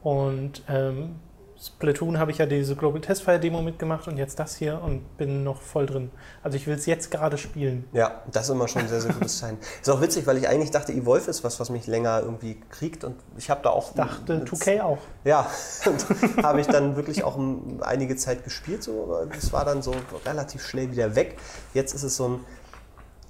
Und 0.04 0.64
ähm, 0.70 1.16
Splatoon 1.60 2.20
habe 2.20 2.30
ich 2.30 2.38
ja 2.38 2.46
diese 2.46 2.76
Global 2.76 3.02
Testfire 3.02 3.40
Demo 3.40 3.64
mitgemacht 3.64 4.08
und 4.08 4.18
jetzt 4.18 4.38
das 4.38 4.56
hier 4.56 4.80
und 4.80 5.18
bin 5.18 5.44
noch 5.44 5.60
voll 5.60 5.88
drin. 5.88 6.12
Also 6.44 6.56
ich 6.56 6.68
will 6.68 6.76
es 6.76 6.86
jetzt 6.86 7.10
gerade 7.10 7.40
spielen. 7.40 7.86
Ja, 7.94 8.22
das 8.32 8.44
ist 8.44 8.50
immer 8.52 8.68
schon 8.68 8.84
ein 8.84 8.88
sehr, 8.88 9.02
sehr 9.02 9.12
gutes 9.12 9.40
Zeichen. 9.40 9.58
Ist 9.82 9.90
auch 9.90 10.00
witzig, 10.00 10.28
weil 10.28 10.38
ich 10.38 10.48
eigentlich 10.48 10.70
dachte, 10.70 10.94
Evolve 10.94 11.32
ist 11.32 11.44
was, 11.44 11.60
was 11.60 11.72
mich 11.72 11.88
länger 11.88 12.22
irgendwie 12.22 12.60
kriegt 12.70 13.04
und 13.04 13.16
ich 13.38 13.50
habe 13.50 13.62
da 13.64 13.72
auch... 13.72 13.94
Dachte 13.96 14.46
2K 14.46 14.82
auch. 14.82 15.00
Ja, 15.24 15.50
und 15.86 16.06
habe 16.44 16.62
ich 16.62 16.68
dann 16.68 16.96
wirklich 16.96 17.24
auch 17.24 17.40
einige 17.82 18.16
Zeit 18.16 18.44
gespielt, 18.44 18.84
so, 18.84 19.18
es 19.36 19.52
war 19.52 19.66
dann 19.66 19.82
so 19.82 19.96
relativ 20.26 20.64
schnell 20.64 20.92
wieder 20.92 21.16
weg. 21.16 21.38
Jetzt 21.74 21.96
ist 21.96 22.04
es 22.04 22.18
so 22.18 22.28
ein, 22.28 22.40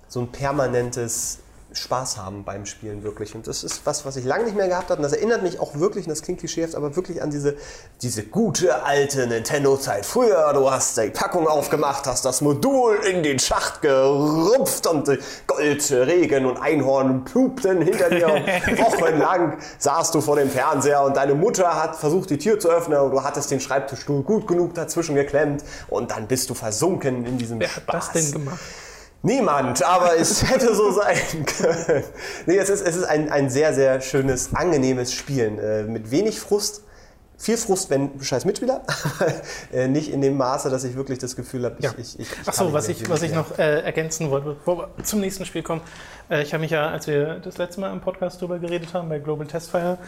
so 0.09 0.19
ein 0.19 0.31
permanentes 0.31 1.39
Spaß 1.77 2.17
haben 2.17 2.43
beim 2.43 2.65
Spielen 2.65 3.03
wirklich. 3.03 3.35
Und 3.35 3.47
das 3.47 3.63
ist 3.63 3.85
was, 3.85 4.05
was 4.05 4.15
ich 4.15 4.25
lange 4.25 4.45
nicht 4.45 4.55
mehr 4.55 4.67
gehabt 4.67 4.89
habe. 4.89 4.97
Und 4.97 5.03
das 5.03 5.13
erinnert 5.13 5.43
mich 5.43 5.59
auch 5.59 5.75
wirklich, 5.75 6.05
und 6.05 6.09
das 6.09 6.21
klingt 6.21 6.39
klischeehaft, 6.39 6.75
aber 6.75 6.95
wirklich 6.95 7.21
an 7.21 7.29
diese, 7.29 7.55
diese 8.01 8.23
gute 8.23 8.83
alte 8.83 9.27
Nintendo-Zeit. 9.27 10.05
Früher, 10.05 10.53
du 10.53 10.69
hast 10.69 10.97
die 10.97 11.09
Packung 11.09 11.47
aufgemacht, 11.47 12.07
hast 12.07 12.25
das 12.25 12.41
Modul 12.41 12.95
in 12.95 13.23
den 13.23 13.39
Schacht 13.39 13.81
gerupft 13.81 14.87
und 14.87 15.09
Gold, 15.47 15.91
Regen 15.91 16.45
und 16.45 16.57
Einhorn 16.57 17.23
plupten 17.25 17.81
hinter 17.81 18.09
dir. 18.09 18.33
Und 18.33 18.47
wochenlang 18.79 19.57
saßt 19.77 20.15
du 20.15 20.21
vor 20.21 20.35
dem 20.35 20.49
Fernseher 20.49 21.03
und 21.03 21.17
deine 21.17 21.35
Mutter 21.35 21.75
hat 21.81 21.95
versucht, 21.95 22.29
die 22.29 22.37
Tür 22.37 22.59
zu 22.59 22.69
öffnen 22.69 22.99
und 22.99 23.11
du 23.11 23.23
hattest 23.23 23.51
den 23.51 23.59
Schreibtischstuhl 23.59 24.23
gut 24.23 24.47
genug 24.47 24.73
dazwischen 24.73 25.15
geklemmt 25.15 25.63
und 25.87 26.11
dann 26.11 26.27
bist 26.27 26.49
du 26.49 26.53
versunken 26.53 27.25
in 27.25 27.37
diesem 27.37 27.59
Wer 27.59 27.69
Spaß. 27.69 27.85
Wer 27.87 27.93
hat 27.93 28.15
das 28.15 28.23
denn 28.23 28.31
gemacht? 28.31 28.59
Niemand, 29.23 29.83
aber 29.83 30.17
es 30.17 30.43
hätte 30.49 30.73
so 30.75 30.91
sein 30.91 31.45
können. 31.45 32.03
Nee, 32.45 32.57
es 32.57 32.69
ist, 32.69 32.81
es 32.85 32.95
ist 32.95 33.03
ein, 33.05 33.31
ein 33.31 33.49
sehr, 33.49 33.73
sehr 33.73 33.99
schönes, 34.01 34.53
angenehmes 34.53 35.13
Spielen. 35.13 35.59
Äh, 35.59 35.83
mit 35.83 36.11
wenig 36.11 36.39
Frust. 36.39 36.83
Viel 37.39 37.57
Frust, 37.57 37.91
wenn 37.91 38.19
scheiß 38.19 38.45
Mitspieler, 38.45 38.81
äh, 39.71 39.87
nicht 39.87 40.11
in 40.11 40.21
dem 40.21 40.37
Maße, 40.37 40.71
dass 40.71 40.83
ich 40.83 40.95
wirklich 40.95 41.19
das 41.19 41.35
Gefühl 41.35 41.65
habe, 41.65 41.75
ich, 41.77 41.85
Ja. 41.85 41.91
ich, 41.95 42.19
ich, 42.19 42.31
ich 42.31 42.47
Achso, 42.47 42.73
was 42.73 42.89
ich, 42.89 43.07
was 43.11 43.21
ich 43.21 43.31
noch 43.31 43.59
äh, 43.59 43.81
ergänzen 43.81 44.31
wollte, 44.31 44.55
bevor 44.55 44.89
wir 44.97 45.03
zum 45.03 45.19
nächsten 45.19 45.45
Spiel 45.45 45.61
kommen. 45.61 45.81
Äh, 46.31 46.41
ich 46.41 46.53
habe 46.53 46.61
mich 46.61 46.71
ja, 46.71 46.89
als 46.89 47.05
wir 47.05 47.35
das 47.39 47.59
letzte 47.59 47.79
Mal 47.79 47.93
im 47.93 48.01
Podcast 48.01 48.41
drüber 48.41 48.57
geredet 48.57 48.91
haben, 48.95 49.07
bei 49.07 49.19
Global 49.19 49.45
Testfire, 49.45 49.99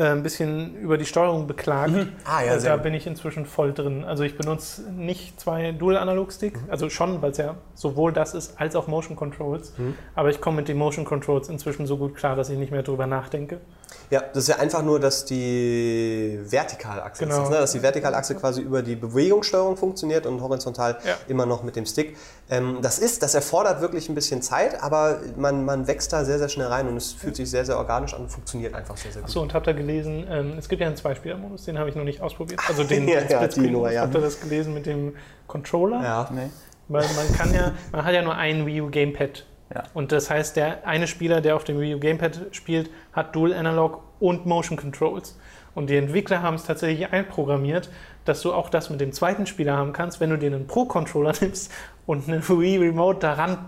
ein 0.00 0.22
bisschen 0.22 0.76
über 0.76 0.96
die 0.98 1.04
Steuerung 1.04 1.46
beklagt. 1.46 1.92
Ah, 2.24 2.42
ja, 2.42 2.54
Äh, 2.56 2.62
da 2.62 2.76
bin 2.76 2.94
ich 2.94 3.06
inzwischen 3.06 3.46
voll 3.46 3.72
drin. 3.72 4.04
Also 4.04 4.22
ich 4.24 4.36
benutze 4.36 4.82
nicht 4.92 5.38
zwei 5.40 5.72
Dual-Analog-Stick, 5.72 6.56
Mhm. 6.62 6.70
also 6.70 6.88
schon, 6.90 7.20
weil 7.22 7.32
es 7.32 7.36
ja 7.38 7.54
sowohl 7.74 8.12
das 8.12 8.34
ist, 8.34 8.60
als 8.60 8.76
auch 8.76 8.86
Motion 8.86 9.16
Controls. 9.16 9.72
Mhm. 9.78 9.94
Aber 10.14 10.30
ich 10.30 10.40
komme 10.40 10.56
mit 10.58 10.68
den 10.68 10.78
Motion 10.78 11.04
Controls 11.04 11.48
inzwischen 11.48 11.86
so 11.86 11.96
gut 11.96 12.14
klar, 12.14 12.36
dass 12.36 12.50
ich 12.50 12.58
nicht 12.58 12.72
mehr 12.72 12.82
drüber 12.82 13.06
nachdenke. 13.06 13.60
Ja, 14.10 14.20
das 14.32 14.44
ist 14.44 14.48
ja 14.48 14.56
einfach 14.56 14.82
nur, 14.82 14.98
dass 14.98 15.24
die 15.24 16.38
Vertikalachse 16.42 17.24
Genau. 17.24 17.44
ist, 17.44 17.50
ne? 17.50 17.56
dass 17.58 17.72
die 17.72 17.82
Vertikalachse 17.82 18.34
quasi 18.34 18.60
über 18.60 18.82
die 18.82 18.96
Bewegungssteuerung 18.96 19.76
funktioniert 19.76 20.26
und 20.26 20.40
horizontal 20.40 20.98
Ja. 21.04 21.14
immer 21.28 21.46
noch 21.46 21.62
mit 21.62 21.76
dem 21.76 21.86
Stick. 21.86 22.16
Ähm, 22.50 22.78
das 22.82 22.98
ist, 22.98 23.22
das 23.22 23.34
erfordert 23.34 23.80
wirklich 23.80 24.08
ein 24.08 24.14
bisschen 24.14 24.42
Zeit, 24.42 24.82
aber 24.82 25.18
man, 25.36 25.64
man 25.64 25.86
wächst 25.86 26.12
da 26.12 26.24
sehr, 26.24 26.38
sehr 26.38 26.48
schnell 26.48 26.66
rein 26.66 26.88
und 26.88 26.96
es 26.96 27.12
fühlt 27.12 27.36
sich 27.36 27.48
sehr, 27.50 27.64
sehr 27.64 27.76
organisch 27.78 28.14
an 28.14 28.22
und 28.22 28.28
funktioniert 28.30 28.74
einfach 28.74 28.96
sehr, 28.96 29.12
sehr 29.12 29.22
gut. 29.22 29.28
Achso, 29.30 29.42
und 29.42 29.54
habt 29.54 29.66
ihr 29.68 29.74
gelesen, 29.74 30.26
ähm, 30.28 30.54
es 30.58 30.68
gibt 30.68 30.80
ja 30.80 30.88
einen 30.88 30.96
Zweispieler-Modus, 30.96 31.64
den 31.66 31.78
habe 31.78 31.88
ich 31.88 31.94
noch 31.94 32.04
nicht 32.04 32.20
ausprobiert. 32.20 32.60
Also 32.68 32.82
den, 32.84 33.06
Ja, 33.08 33.20
den 33.20 33.30
ja, 33.30 33.46
die 33.46 33.70
nur, 33.70 33.90
ja. 33.92 34.02
Habt 34.02 34.14
ihr 34.14 34.20
das 34.20 34.40
gelesen 34.40 34.74
mit 34.74 34.86
dem 34.86 35.14
Controller? 35.46 36.02
Ja. 36.02 36.28
Nee. 36.32 36.50
Weil 36.88 37.06
man 37.14 37.32
kann 37.36 37.54
ja, 37.54 37.72
man 37.92 38.04
hat 38.04 38.12
ja 38.14 38.22
nur 38.22 38.34
ein 38.34 38.66
Wii 38.66 38.80
U 38.80 38.90
Gamepad. 38.90 39.46
Ja. 39.72 39.84
Und 39.94 40.12
das 40.12 40.30
heißt, 40.30 40.56
der 40.56 40.86
eine 40.86 41.06
Spieler, 41.06 41.40
der 41.40 41.56
auf 41.56 41.64
dem 41.64 41.80
Wii 41.80 41.94
U 41.94 42.00
Gamepad 42.00 42.40
spielt, 42.52 42.90
hat 43.12 43.34
Dual 43.34 43.54
Analog 43.54 44.02
und 44.18 44.46
Motion 44.46 44.76
Controls. 44.76 45.38
Und 45.74 45.88
die 45.88 45.96
Entwickler 45.96 46.42
haben 46.42 46.56
es 46.56 46.64
tatsächlich 46.64 47.12
einprogrammiert, 47.12 47.88
dass 48.24 48.42
du 48.42 48.52
auch 48.52 48.68
das 48.68 48.90
mit 48.90 49.00
dem 49.00 49.12
zweiten 49.12 49.46
Spieler 49.46 49.76
haben 49.76 49.92
kannst, 49.92 50.20
wenn 50.20 50.30
du 50.30 50.38
dir 50.38 50.52
einen 50.52 50.66
Pro-Controller 50.66 51.32
nimmst 51.40 51.72
und 52.06 52.28
eine 52.28 52.46
Wii 52.46 52.78
Remote 52.78 53.20
daran 53.20 53.58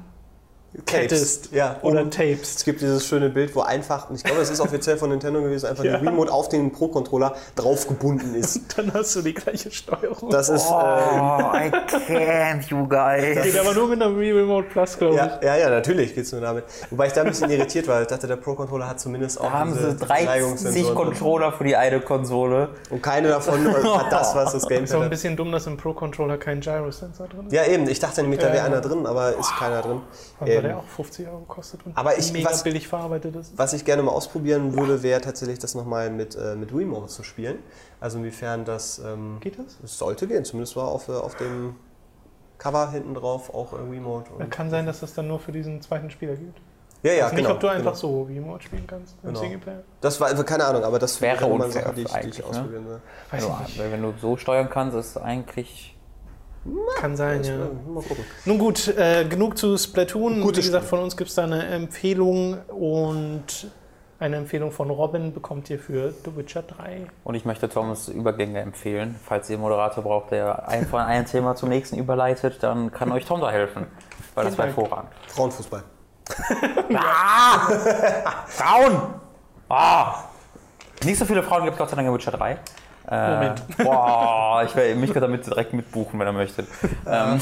kettest 0.86 1.52
ja. 1.52 1.76
oder 1.82 2.00
Und 2.02 2.14
tapest. 2.14 2.58
es 2.58 2.64
gibt 2.64 2.80
dieses 2.80 3.06
schöne 3.06 3.28
Bild, 3.28 3.54
wo 3.54 3.60
einfach, 3.60 4.08
und 4.08 4.16
ich 4.16 4.24
glaube, 4.24 4.40
es 4.40 4.48
ist 4.50 4.60
offiziell 4.60 4.96
von 4.96 5.10
Nintendo 5.10 5.42
gewesen, 5.42 5.66
einfach 5.66 5.84
Ja. 5.84 5.98
die 5.98 6.06
Remote 6.06 6.32
auf 6.32 6.48
den 6.48 6.72
Pro-Controller 6.72 7.34
draufgebunden 7.56 8.34
ist. 8.34 8.60
Dann 8.78 8.92
hast 8.94 9.14
du 9.16 9.22
die 9.22 9.34
gleiche 9.34 9.70
Steuerung. 9.70 10.30
Das 10.30 10.48
ist, 10.48 10.64
äh, 10.66 10.72
Oh, 10.72 11.40
I 11.54 11.70
can't, 12.06 12.68
you 12.70 12.86
guys. 12.88 13.42
geht 13.42 13.58
aber 13.58 13.74
nur 13.74 13.88
mit 13.88 14.00
einer 14.02 14.16
Wii 14.18 14.32
Remote 14.32 14.68
Plus, 14.68 14.96
glaube 14.98 15.14
ich. 15.14 15.20
ja, 15.20 15.38
ja, 15.42 15.56
ja, 15.56 15.70
natürlich 15.70 16.14
geht's 16.14 16.32
nur 16.32 16.40
damit. 16.40 16.64
Wobei 16.90 17.06
ich 17.08 17.12
da 17.12 17.20
ein 17.22 17.28
bisschen 17.28 17.50
irritiert 17.50 17.86
war. 17.88 18.00
Ich 18.00 18.08
dachte, 18.08 18.26
der 18.26 18.36
Pro-Controller 18.36 18.88
hat 18.88 18.98
zumindest 19.00 19.38
auch 19.40 19.44
Da 19.44 19.52
haben 19.52 19.72
diese 19.74 19.90
sie 19.92 19.96
30 19.98 20.26
Neigungssensoren. 20.26 20.94
Controller 20.94 21.52
für 21.52 21.64
die 21.64 21.76
eine 21.76 22.00
Konsole. 22.00 22.70
Und 22.90 23.02
keine 23.02 23.28
davon 23.28 23.62
hat 23.98 24.10
das, 24.10 24.34
was 24.34 24.52
das 24.52 24.64
Ist 24.64 24.94
auch 24.94 25.02
ein 25.02 25.10
bisschen 25.10 25.36
dumm, 25.36 25.52
dass 25.52 25.66
im 25.66 25.76
Pro-Controller 25.76 26.38
kein 26.38 26.60
Gyro-Sensor 26.60 27.28
drin 27.28 27.46
ist. 27.48 27.52
Ja, 27.52 27.64
eben. 27.66 27.86
Ich 27.88 28.00
dachte 28.00 28.22
nämlich, 28.22 28.40
da 28.40 28.46
wäre 28.46 28.56
Ja. 28.58 28.64
einer 28.64 28.80
drin, 28.80 29.06
aber 29.06 29.36
ist 29.36 29.54
keiner 29.58 29.82
drin. 29.82 30.00
Weil 30.40 30.61
Der 30.62 30.78
auch 30.78 30.84
50 30.84 31.26
Euro 31.28 31.40
kostet 31.48 31.84
und 31.86 31.96
Aber 31.96 32.16
ich- 32.18 32.32
mega 32.32 32.50
was- 32.50 32.62
billig 32.62 32.88
verarbeitet 32.88 33.34
ist. 33.36 33.56
Was 33.58 33.72
ich 33.72 33.84
gerne 33.84 34.02
mal 34.02 34.12
ausprobieren 34.12 34.76
würde, 34.76 35.02
wäre 35.02 35.20
tatsächlich 35.20 35.58
das 35.58 35.74
nochmal 35.74 36.10
mit, 36.10 36.34
äh, 36.36 36.54
mit 36.56 36.72
Remote 36.74 37.08
zu 37.08 37.22
spielen. 37.22 37.58
Also 38.00 38.18
inwiefern 38.18 38.64
das... 38.64 38.98
Ähm, 38.98 39.38
Geht 39.40 39.58
das? 39.58 39.78
Es 39.84 39.98
sollte 39.98 40.26
gehen, 40.26 40.44
zumindest 40.44 40.76
war 40.76 40.88
auf, 40.88 41.08
äh, 41.08 41.12
auf 41.12 41.36
dem 41.36 41.76
Cover 42.58 42.90
hinten 42.90 43.14
drauf 43.14 43.52
auch 43.52 43.72
äh, 43.72 43.76
Remote. 43.76 44.30
Und 44.32 44.50
Kann 44.50 44.70
sein, 44.70 44.86
dass 44.86 45.00
das 45.00 45.14
dann 45.14 45.28
nur 45.28 45.40
für 45.40 45.52
diesen 45.52 45.80
zweiten 45.82 46.10
Spieler 46.10 46.36
gibt. 46.36 46.60
ja, 47.02 47.12
ja, 47.12 47.24
also 47.24 47.34
genau. 47.36 47.48
nicht, 47.48 47.54
ob 47.56 47.60
du 47.60 47.66
einfach 47.68 47.92
genau. 47.92 47.94
so 47.94 48.22
Remote 48.22 48.62
spielen 48.64 48.86
kannst 48.86 49.16
im 49.22 49.28
Genau. 49.30 49.40
Singleplayer. 49.40 49.82
Das 50.00 50.20
war 50.20 50.28
also 50.28 50.44
keine 50.44 50.64
Ahnung, 50.64 50.84
aber 50.84 50.98
das 51.00 51.20
Wäre 51.20 51.44
unfair 51.46 51.70
Sache, 51.82 51.94
die 51.94 52.02
ich, 52.02 52.06
die 52.08 52.14
eigentlich, 52.14 52.38
ich 52.38 52.44
ne? 52.44 52.50
ausprobieren 52.50 52.86
will. 52.86 53.00
Weiß 53.30 53.42
Also, 53.44 53.56
ich 53.62 53.66
nicht. 53.68 53.78
weil 53.80 53.92
wenn 53.92 54.02
du 54.02 54.14
so 54.20 54.36
steuern 54.36 54.70
kannst, 54.70 54.96
ist 54.96 55.16
eigentlich. 55.16 55.96
Kann 57.00 57.16
sein, 57.16 57.42
ja. 57.42 57.56
Mal 57.92 58.02
gucken. 58.02 58.24
Nun 58.44 58.58
gut, 58.58 58.88
äh, 58.96 59.24
genug 59.24 59.58
zu 59.58 59.76
Splatoon. 59.76 60.40
Gutes 60.40 60.64
Wie 60.64 60.68
gesagt, 60.68 60.84
von 60.84 61.00
uns 61.00 61.16
gibt 61.16 61.30
es 61.30 61.36
da 61.36 61.44
eine 61.44 61.66
Empfehlung 61.66 62.58
und 62.68 63.66
eine 64.20 64.36
Empfehlung 64.36 64.70
von 64.70 64.88
Robin 64.88 65.34
bekommt 65.34 65.68
ihr 65.68 65.80
für 65.80 66.14
The 66.24 66.36
Witcher 66.36 66.62
3. 66.62 67.08
Und 67.24 67.34
ich 67.34 67.44
möchte 67.44 67.68
Thomas 67.68 68.06
Übergänge 68.08 68.60
empfehlen. 68.60 69.16
Falls 69.24 69.50
ihr 69.50 69.54
einen 69.54 69.62
Moderator 69.62 70.04
braucht, 70.04 70.30
der 70.30 70.68
ein, 70.68 70.86
von 70.86 71.00
einem 71.00 71.26
Thema 71.26 71.56
zum 71.56 71.68
nächsten 71.70 71.98
überleitet, 71.98 72.62
dann 72.62 72.92
kann 72.92 73.10
euch 73.10 73.24
Tom 73.24 73.40
da 73.40 73.50
helfen. 73.50 73.88
Weil 74.36 74.44
das 74.44 74.54
Dank. 74.54 74.68
hervorragend. 74.76 75.10
Frauenfußball. 75.26 75.82
Frauen! 78.46 79.02
Ah! 79.68 80.24
Nicht 81.02 81.18
so 81.18 81.24
viele 81.24 81.42
Frauen 81.42 81.64
gibt 81.64 81.72
es 81.72 81.78
Gott 81.78 81.90
sei 81.90 81.96
Dank 81.96 82.06
in 82.06 82.14
Witcher 82.14 82.30
3. 82.30 82.58
Äh, 83.10 83.30
Moment. 83.34 83.62
Boah, 83.78 84.62
ich 84.64 84.76
will, 84.76 84.94
mich 84.94 85.12
damit 85.12 85.46
direkt 85.46 85.72
mitbuchen, 85.72 86.18
wenn 86.20 86.28
ihr 86.28 86.32
möchtet. 86.32 86.68
ähm, 87.06 87.40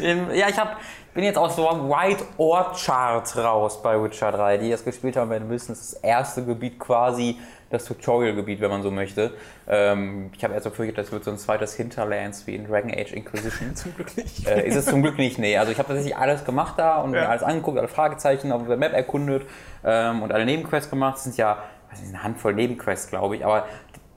ja, 0.34 0.48
ich 0.48 0.58
hab, 0.58 0.76
bin 1.14 1.24
jetzt 1.24 1.36
aus 1.36 1.56
so 1.56 1.64
White 1.64 2.24
Orchard 2.38 3.36
raus 3.36 3.82
bei 3.82 4.02
Witcher 4.02 4.32
3. 4.32 4.58
Die 4.58 4.70
das 4.70 4.84
gespielt 4.84 5.16
haben, 5.16 5.30
werden 5.30 5.50
wissen, 5.50 5.72
es 5.72 5.80
ist 5.80 5.94
das 5.94 6.02
erste 6.02 6.44
Gebiet 6.44 6.78
quasi, 6.78 7.38
das 7.68 7.84
Tutorial-Gebiet, 7.84 8.60
wenn 8.60 8.70
man 8.70 8.82
so 8.82 8.90
möchte. 8.90 9.34
Ähm, 9.68 10.30
ich 10.36 10.42
habe 10.44 10.54
erst 10.54 10.64
befürchtet, 10.64 10.98
das 10.98 11.12
wird 11.12 11.24
so 11.24 11.30
ein 11.30 11.38
zweites 11.38 11.74
Hinterlands 11.74 12.46
wie 12.46 12.54
in 12.54 12.66
Dragon 12.66 12.90
Age 12.90 13.12
Inquisition. 13.12 13.74
Zum 13.74 13.94
Glück 13.94 14.16
nicht. 14.16 14.46
Äh, 14.46 14.66
ist 14.66 14.76
es 14.76 14.86
zum 14.86 15.02
Glück 15.02 15.18
nicht, 15.18 15.38
nee. 15.38 15.58
Also 15.58 15.72
ich 15.72 15.78
habe 15.78 15.88
tatsächlich 15.88 16.16
alles 16.16 16.44
gemacht 16.44 16.74
da 16.78 16.98
und 16.98 17.12
Ja. 17.12 17.22
mir 17.22 17.28
alles 17.28 17.42
angeguckt, 17.42 17.78
alle 17.78 17.88
Fragezeichen 17.88 18.52
auf 18.52 18.66
der 18.66 18.76
Map 18.76 18.92
erkundet 18.92 19.46
ähm, 19.84 20.22
und 20.22 20.32
alle 20.32 20.46
Nebenquests 20.46 20.88
gemacht. 20.88 21.16
Es 21.18 21.24
sind 21.24 21.36
ja 21.36 21.58
weiß 21.90 22.00
nicht, 22.00 22.14
eine 22.14 22.22
Handvoll 22.22 22.54
Nebenquests, 22.54 23.08
glaube 23.08 23.36
ich. 23.36 23.44
Aber 23.44 23.66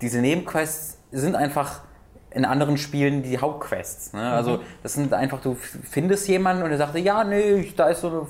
diese 0.01 0.19
Nebenquests 0.19 0.97
sind 1.11 1.35
einfach 1.35 1.81
in 2.31 2.45
anderen 2.45 2.77
Spielen 2.77 3.23
die 3.23 3.39
Hauptquests. 3.39 4.13
Ne? 4.13 4.21
Also 4.31 4.59
das 4.83 4.93
sind 4.93 5.13
einfach, 5.13 5.41
du 5.41 5.55
findest 5.55 6.27
jemanden 6.27 6.61
und 6.63 6.69
der 6.69 6.77
sagt, 6.77 6.95
ja, 6.97 7.23
nee, 7.23 7.73
da 7.75 7.87
ist 7.89 8.01
so 8.01 8.07
eine 8.09 8.27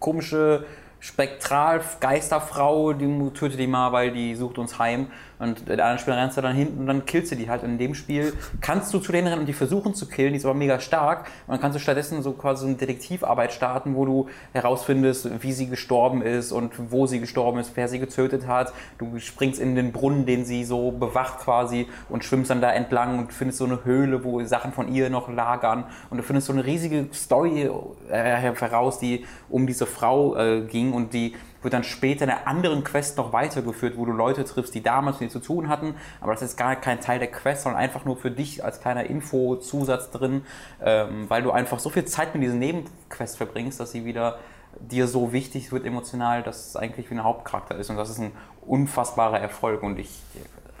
komische 0.00 0.64
Spektral-Geisterfrau, 1.00 2.92
die 2.94 3.06
mu- 3.06 3.30
töte 3.30 3.56
die 3.56 3.66
mal, 3.66 3.92
weil 3.92 4.10
die 4.12 4.34
sucht 4.34 4.58
uns 4.58 4.78
heim. 4.78 5.08
Und 5.44 5.68
der 5.68 5.84
andere 5.84 5.98
Spieler 5.98 6.16
rennst 6.16 6.38
du 6.38 6.40
dann 6.40 6.56
hinten 6.56 6.80
und 6.80 6.86
dann 6.86 7.04
killst 7.04 7.30
du 7.30 7.36
die 7.36 7.50
halt. 7.50 7.62
In 7.62 7.76
dem 7.76 7.94
Spiel 7.94 8.32
kannst 8.62 8.94
du 8.94 8.98
zu 8.98 9.12
denen 9.12 9.26
rennen 9.26 9.40
und 9.40 9.46
die 9.46 9.52
versuchen 9.52 9.94
zu 9.94 10.08
killen, 10.08 10.32
die 10.32 10.38
ist 10.38 10.46
aber 10.46 10.54
mega 10.54 10.80
stark. 10.80 11.26
Und 11.46 11.52
dann 11.52 11.60
kannst 11.60 11.76
du 11.76 11.80
stattdessen 11.80 12.22
so 12.22 12.32
quasi 12.32 12.62
so 12.62 12.66
eine 12.66 12.76
Detektivarbeit 12.76 13.52
starten, 13.52 13.94
wo 13.94 14.06
du 14.06 14.28
herausfindest, 14.54 15.42
wie 15.42 15.52
sie 15.52 15.68
gestorben 15.68 16.22
ist 16.22 16.50
und 16.50 16.72
wo 16.90 17.06
sie 17.06 17.20
gestorben 17.20 17.58
ist, 17.58 17.72
wer 17.74 17.88
sie 17.88 17.98
getötet 17.98 18.46
hat. 18.46 18.72
Du 18.96 19.18
springst 19.18 19.60
in 19.60 19.74
den 19.74 19.92
Brunnen, 19.92 20.24
den 20.24 20.46
sie 20.46 20.64
so 20.64 20.92
bewacht 20.92 21.40
quasi 21.40 21.88
und 22.08 22.24
schwimmst 22.24 22.50
dann 22.50 22.62
da 22.62 22.72
entlang 22.72 23.18
und 23.18 23.32
findest 23.34 23.58
so 23.58 23.66
eine 23.66 23.84
Höhle, 23.84 24.24
wo 24.24 24.42
Sachen 24.44 24.72
von 24.72 24.88
ihr 24.88 25.10
noch 25.10 25.28
lagern. 25.28 25.84
Und 26.08 26.16
du 26.16 26.22
findest 26.22 26.46
so 26.46 26.54
eine 26.54 26.64
riesige 26.64 27.08
Story 27.12 27.68
äh, 28.10 28.16
heraus, 28.16 28.98
die 28.98 29.26
um 29.50 29.66
diese 29.66 29.84
Frau 29.84 30.36
äh, 30.36 30.62
ging 30.62 30.94
und 30.94 31.12
die 31.12 31.34
wird 31.64 31.74
dann 31.74 31.84
später 31.84 32.24
in 32.24 32.30
einer 32.30 32.46
anderen 32.46 32.84
Quest 32.84 33.16
noch 33.16 33.32
weitergeführt, 33.32 33.96
wo 33.96 34.04
du 34.04 34.12
Leute 34.12 34.44
triffst, 34.44 34.74
die 34.74 34.82
damals 34.82 35.20
mit 35.20 35.30
dir 35.30 35.32
zu 35.32 35.40
tun 35.40 35.68
hatten. 35.68 35.94
Aber 36.20 36.32
das 36.32 36.42
ist 36.42 36.56
gar 36.56 36.76
kein 36.76 37.00
Teil 37.00 37.18
der 37.18 37.30
Quest, 37.30 37.62
sondern 37.62 37.80
einfach 37.80 38.04
nur 38.04 38.16
für 38.16 38.30
dich 38.30 38.64
als 38.64 38.80
kleiner 38.80 39.04
Info-Zusatz 39.04 40.10
drin, 40.10 40.44
ähm, 40.82 41.28
weil 41.28 41.42
du 41.42 41.50
einfach 41.50 41.78
so 41.78 41.90
viel 41.90 42.04
Zeit 42.04 42.34
mit 42.34 42.44
diesen 42.44 42.58
Nebenquests 42.58 43.36
verbringst, 43.36 43.80
dass 43.80 43.92
sie 43.92 44.04
wieder 44.04 44.38
dir 44.80 45.06
so 45.06 45.32
wichtig 45.32 45.72
wird 45.72 45.86
emotional, 45.86 46.42
dass 46.42 46.68
es 46.68 46.76
eigentlich 46.76 47.10
wie 47.10 47.14
ein 47.14 47.24
Hauptcharakter 47.24 47.76
ist. 47.76 47.90
Und 47.90 47.96
das 47.96 48.10
ist 48.10 48.18
ein 48.18 48.32
unfassbarer 48.66 49.40
Erfolg. 49.40 49.82
Und 49.82 49.98
ich 49.98 50.20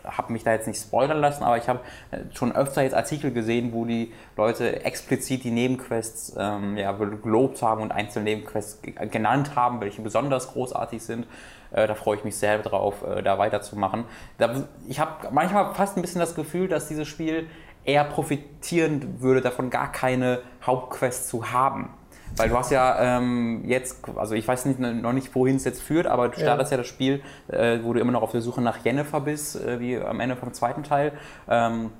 habe 0.04 0.32
mich 0.32 0.44
da 0.44 0.52
jetzt 0.52 0.66
nicht 0.66 0.80
spoilern 0.80 1.20
lassen, 1.20 1.42
aber 1.44 1.56
ich 1.56 1.68
habe 1.68 1.80
äh, 2.10 2.18
schon 2.34 2.54
öfter 2.54 2.82
jetzt 2.82 2.94
Artikel 2.94 3.32
gesehen, 3.32 3.72
wo 3.72 3.84
die 3.84 4.12
Leute 4.36 4.84
explizit 4.84 5.44
die 5.44 5.50
Nebenquests 5.50 6.36
ähm, 6.38 6.76
ja, 6.76 6.92
gelobt 6.92 7.62
haben 7.62 7.82
und 7.82 7.92
einzelne 7.92 8.24
Nebenquests 8.24 8.82
ge- 8.82 8.94
genannt 9.08 9.56
haben, 9.56 9.80
welche 9.80 10.02
besonders 10.02 10.52
großartig 10.52 11.02
sind. 11.02 11.26
Äh, 11.72 11.86
da 11.86 11.94
freue 11.94 12.16
ich 12.16 12.24
mich 12.24 12.36
sehr 12.36 12.58
drauf, 12.58 13.02
äh, 13.02 13.22
da 13.22 13.38
weiterzumachen. 13.38 14.04
Da, 14.38 14.64
ich 14.88 15.00
habe 15.00 15.28
manchmal 15.30 15.74
fast 15.74 15.96
ein 15.96 16.02
bisschen 16.02 16.20
das 16.20 16.34
Gefühl, 16.34 16.68
dass 16.68 16.88
dieses 16.88 17.08
Spiel 17.08 17.48
eher 17.84 18.04
profitieren 18.04 19.20
würde, 19.20 19.40
davon 19.40 19.70
gar 19.70 19.92
keine 19.92 20.40
Hauptquest 20.64 21.28
zu 21.28 21.52
haben. 21.52 21.90
Weil 22.36 22.48
du 22.48 22.56
hast 22.58 22.70
ja 22.70 23.18
ähm, 23.18 23.62
jetzt, 23.66 23.98
also 24.16 24.34
ich 24.34 24.46
weiß 24.46 24.64
nicht, 24.66 24.80
noch 24.80 25.12
nicht, 25.12 25.34
wohin 25.34 25.56
es 25.56 25.64
jetzt 25.64 25.80
führt, 25.82 26.06
aber 26.06 26.28
du 26.28 26.38
startest 26.40 26.70
ja, 26.72 26.76
das 26.78 26.86
Spiel, 26.86 27.22
äh, 27.48 27.78
wo 27.82 27.92
du 27.92 28.00
immer 28.00 28.12
noch 28.12 28.22
auf 28.22 28.32
der 28.32 28.40
Suche 28.40 28.60
nach 28.60 28.78
Jennifer 28.84 29.20
bist, 29.20 29.56
äh, 29.64 29.78
wie 29.78 29.96
am 29.98 30.20
Ende 30.20 30.34
vom 30.36 30.52
zweiten 30.52 30.82
Teil. 30.82 31.12
Ähm, 31.48 31.90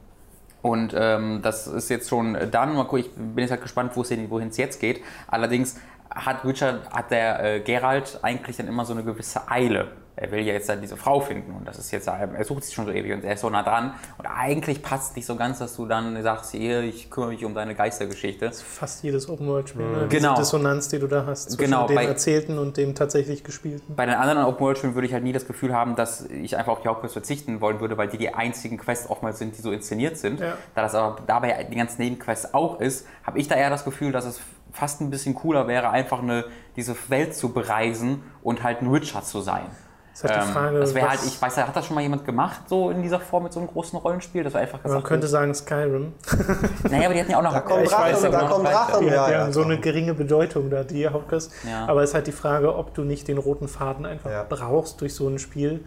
und 0.63 0.95
ähm, 0.99 1.41
das 1.43 1.67
ist 1.67 1.91
jetzt 1.91 2.09
schon 2.09 2.37
dann. 2.51 2.75
Mal 2.75 2.85
gucken, 2.85 3.01
ich 3.01 3.13
bin 3.13 3.39
jetzt 3.43 3.51
halt 3.51 3.61
gespannt, 3.61 3.93
wo 3.97 4.01
es 4.01 4.09
hin- 4.09 4.31
wohin 4.31 4.49
es 4.49 4.57
jetzt 4.57 4.81
geht. 4.81 5.03
Allerdings 5.29 5.79
hat 6.15 6.45
Witcher, 6.45 6.81
hat 6.91 7.11
der 7.11 7.43
äh, 7.43 7.61
Geralt 7.61 8.19
eigentlich 8.23 8.57
dann 8.57 8.69
immer 8.69 8.85
so 8.85 8.93
eine 8.93 9.05
gewisse 9.05 9.51
Eile 9.51 9.89
er 10.17 10.31
will 10.31 10.41
ja 10.41 10.53
jetzt 10.53 10.69
dann 10.69 10.81
diese 10.81 10.97
Frau 10.97 11.21
finden 11.21 11.53
und 11.53 11.67
das 11.67 11.79
ist 11.79 11.91
jetzt, 11.91 12.07
er 12.07 12.45
sucht 12.45 12.65
sich 12.65 12.75
schon 12.75 12.87
so 12.87 12.93
ewig 12.93 13.13
und 13.13 13.25
er 13.25 13.35
ist 13.35 13.41
so 13.41 13.51
nah 13.51 13.65
dran 13.65 13.95
und 14.17 14.27
eigentlich 14.27 14.81
passt 14.81 15.17
nicht 15.17 15.27
so 15.27 15.35
ganz, 15.35 15.59
dass 15.59 15.75
du 15.75 15.87
dann 15.87 16.23
sagst, 16.23 16.53
hier, 16.53 16.83
ich 16.83 17.11
kümmere 17.11 17.31
mich 17.31 17.45
um 17.45 17.55
deine 17.55 17.75
Geistergeschichte. 17.75 18.47
Das 18.47 18.59
ist 18.59 18.63
fast 18.63 19.03
jedes 19.03 19.29
Open-World-Spiel, 19.29 19.85
ne? 19.85 20.07
genau. 20.09 20.35
Diese 20.35 20.43
Dissonanz, 20.43 20.89
die 20.89 21.01
du 21.01 21.09
da 21.09 21.27
hast 21.27 21.51
zwischen 21.51 21.65
genau, 21.65 21.89
dem 21.89 21.99
Erzählten 21.99 22.59
und 22.59 22.77
dem 22.77 22.95
tatsächlich 22.95 23.43
Gespielten. 23.43 23.97
Bei 23.97 24.07
den 24.07 24.15
anderen 24.15 24.45
Open-World-Spielen 24.45 24.95
würde 24.95 25.09
ich 25.09 25.13
halt 25.13 25.25
nie 25.25 25.33
das 25.33 25.47
Gefühl 25.49 25.75
haben, 25.75 25.97
dass 25.97 26.27
ich 26.27 26.57
einfach 26.57 26.73
auf 26.73 26.83
die 26.83 26.89
Hauptquest 26.89 27.15
verzichten 27.15 27.61
wollen 27.61 27.81
würde, 27.81 27.99
weil 27.99 28.09
die 28.09 28.19
die 28.19 28.33
einzigen 28.33 28.79
Quests 28.79 29.11
oftmals 29.11 29.41
sind, 29.41 29.57
die 29.57 29.63
so 29.63 29.73
inszeniert 29.73 30.17
sind. 30.17 30.39
Ja. 30.39 30.57
Da 30.77 30.83
das 30.83 30.95
aber 30.95 31.17
dabei 31.27 31.65
die 31.65 31.77
ganzen 31.77 32.01
Nebenquests 32.01 32.55
auch 32.55 32.81
ist, 32.81 33.07
habe 33.25 33.41
ich 33.41 33.49
da 33.49 33.57
eher 33.57 33.71
das 33.71 33.85
Gefühl, 33.85 34.13
dass 34.13 34.27
es 34.27 34.41
fast 34.75 35.01
ein 35.01 35.09
bisschen 35.09 35.35
cooler 35.35 35.67
wäre, 35.69 35.91
einfach 35.91 36.21
eine, 36.21 36.45
diese 36.77 36.97
Welt 37.09 37.35
zu 37.35 37.53
bereisen 37.53 38.23
und 38.43 38.63
halt 38.63 38.83
ein 38.83 38.93
Witcher 38.93 39.23
zu 39.23 39.41
sein. 39.41 39.67
Das, 40.13 40.31
halt 40.31 40.43
ähm, 40.43 40.53
Frage, 40.53 40.79
das 40.79 40.95
wäre 40.95 41.09
halt, 41.09 41.21
ich 41.25 41.41
weiß, 41.41 41.57
hat 41.59 41.75
das 41.75 41.87
schon 41.87 41.95
mal 41.95 42.01
jemand 42.01 42.25
gemacht, 42.25 42.69
so 42.69 42.91
in 42.91 43.03
dieser 43.03 43.19
Form 43.19 43.45
mit 43.45 43.53
so 43.53 43.61
einem 43.61 43.69
großen 43.69 43.99
Rollenspiel? 43.99 44.45
Das 44.45 44.55
war 44.55 44.61
einfach 44.61 44.83
gesagt. 44.83 45.03
Man 45.03 45.09
könnte 45.09 45.27
sagen 45.27 45.55
Skyrim. 45.55 46.13
naja, 46.91 47.07
aber 47.07 47.15
die 47.15 47.21
hatten 47.21 47.31
ja 47.33 47.39
auch 47.39 47.43
noch. 47.43 47.53
Da 47.53 47.61
kommt 47.61 47.91
Drachen, 47.91 48.33
da 48.33 48.49
kommt 48.49 48.67
Drachen. 48.69 49.01
Die, 49.01 49.13
ja, 49.13 49.29
die 49.29 49.35
haben 49.35 49.53
so 49.53 49.63
eine 49.63 49.79
geringe 49.79 50.15
Bedeutung 50.15 50.71
da, 50.71 50.85
die 50.85 51.09
Hauptquest. 51.09 51.53
Ja. 51.69 51.87
Aber 51.87 52.03
es 52.03 52.11
ist 52.11 52.15
halt 52.15 52.27
die 52.29 52.33
Frage, 52.33 52.77
ob 52.77 52.95
du 52.95 53.03
nicht 53.03 53.27
den 53.27 53.39
roten 53.39 53.67
Faden 53.67 54.07
einfach 54.07 54.31
ja. 54.31 54.45
brauchst 54.49 55.01
durch 55.01 55.15
so 55.15 55.29
ein 55.29 55.41
Spiel, 55.41 55.85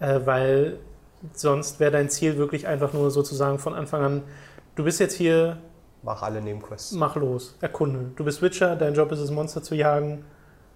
äh, 0.00 0.20
weil 0.24 0.78
sonst 1.32 1.80
wäre 1.80 1.92
dein 1.92 2.10
Ziel 2.10 2.36
wirklich 2.36 2.66
einfach 2.66 2.92
nur 2.92 3.10
sozusagen 3.10 3.58
von 3.58 3.74
Anfang 3.74 4.02
an, 4.02 4.22
du 4.74 4.84
bist 4.84 5.00
jetzt 5.00 5.14
hier. 5.14 5.58
Mach 6.02 6.22
alle 6.22 6.42
Nebenquests. 6.42 6.92
Mach 6.92 7.16
los, 7.16 7.56
erkunde. 7.60 8.10
Du 8.16 8.24
bist 8.24 8.42
Witcher, 8.42 8.76
dein 8.76 8.94
Job 8.94 9.12
ist 9.12 9.20
es, 9.20 9.30
Monster 9.30 9.62
zu 9.62 9.74
jagen. 9.74 10.24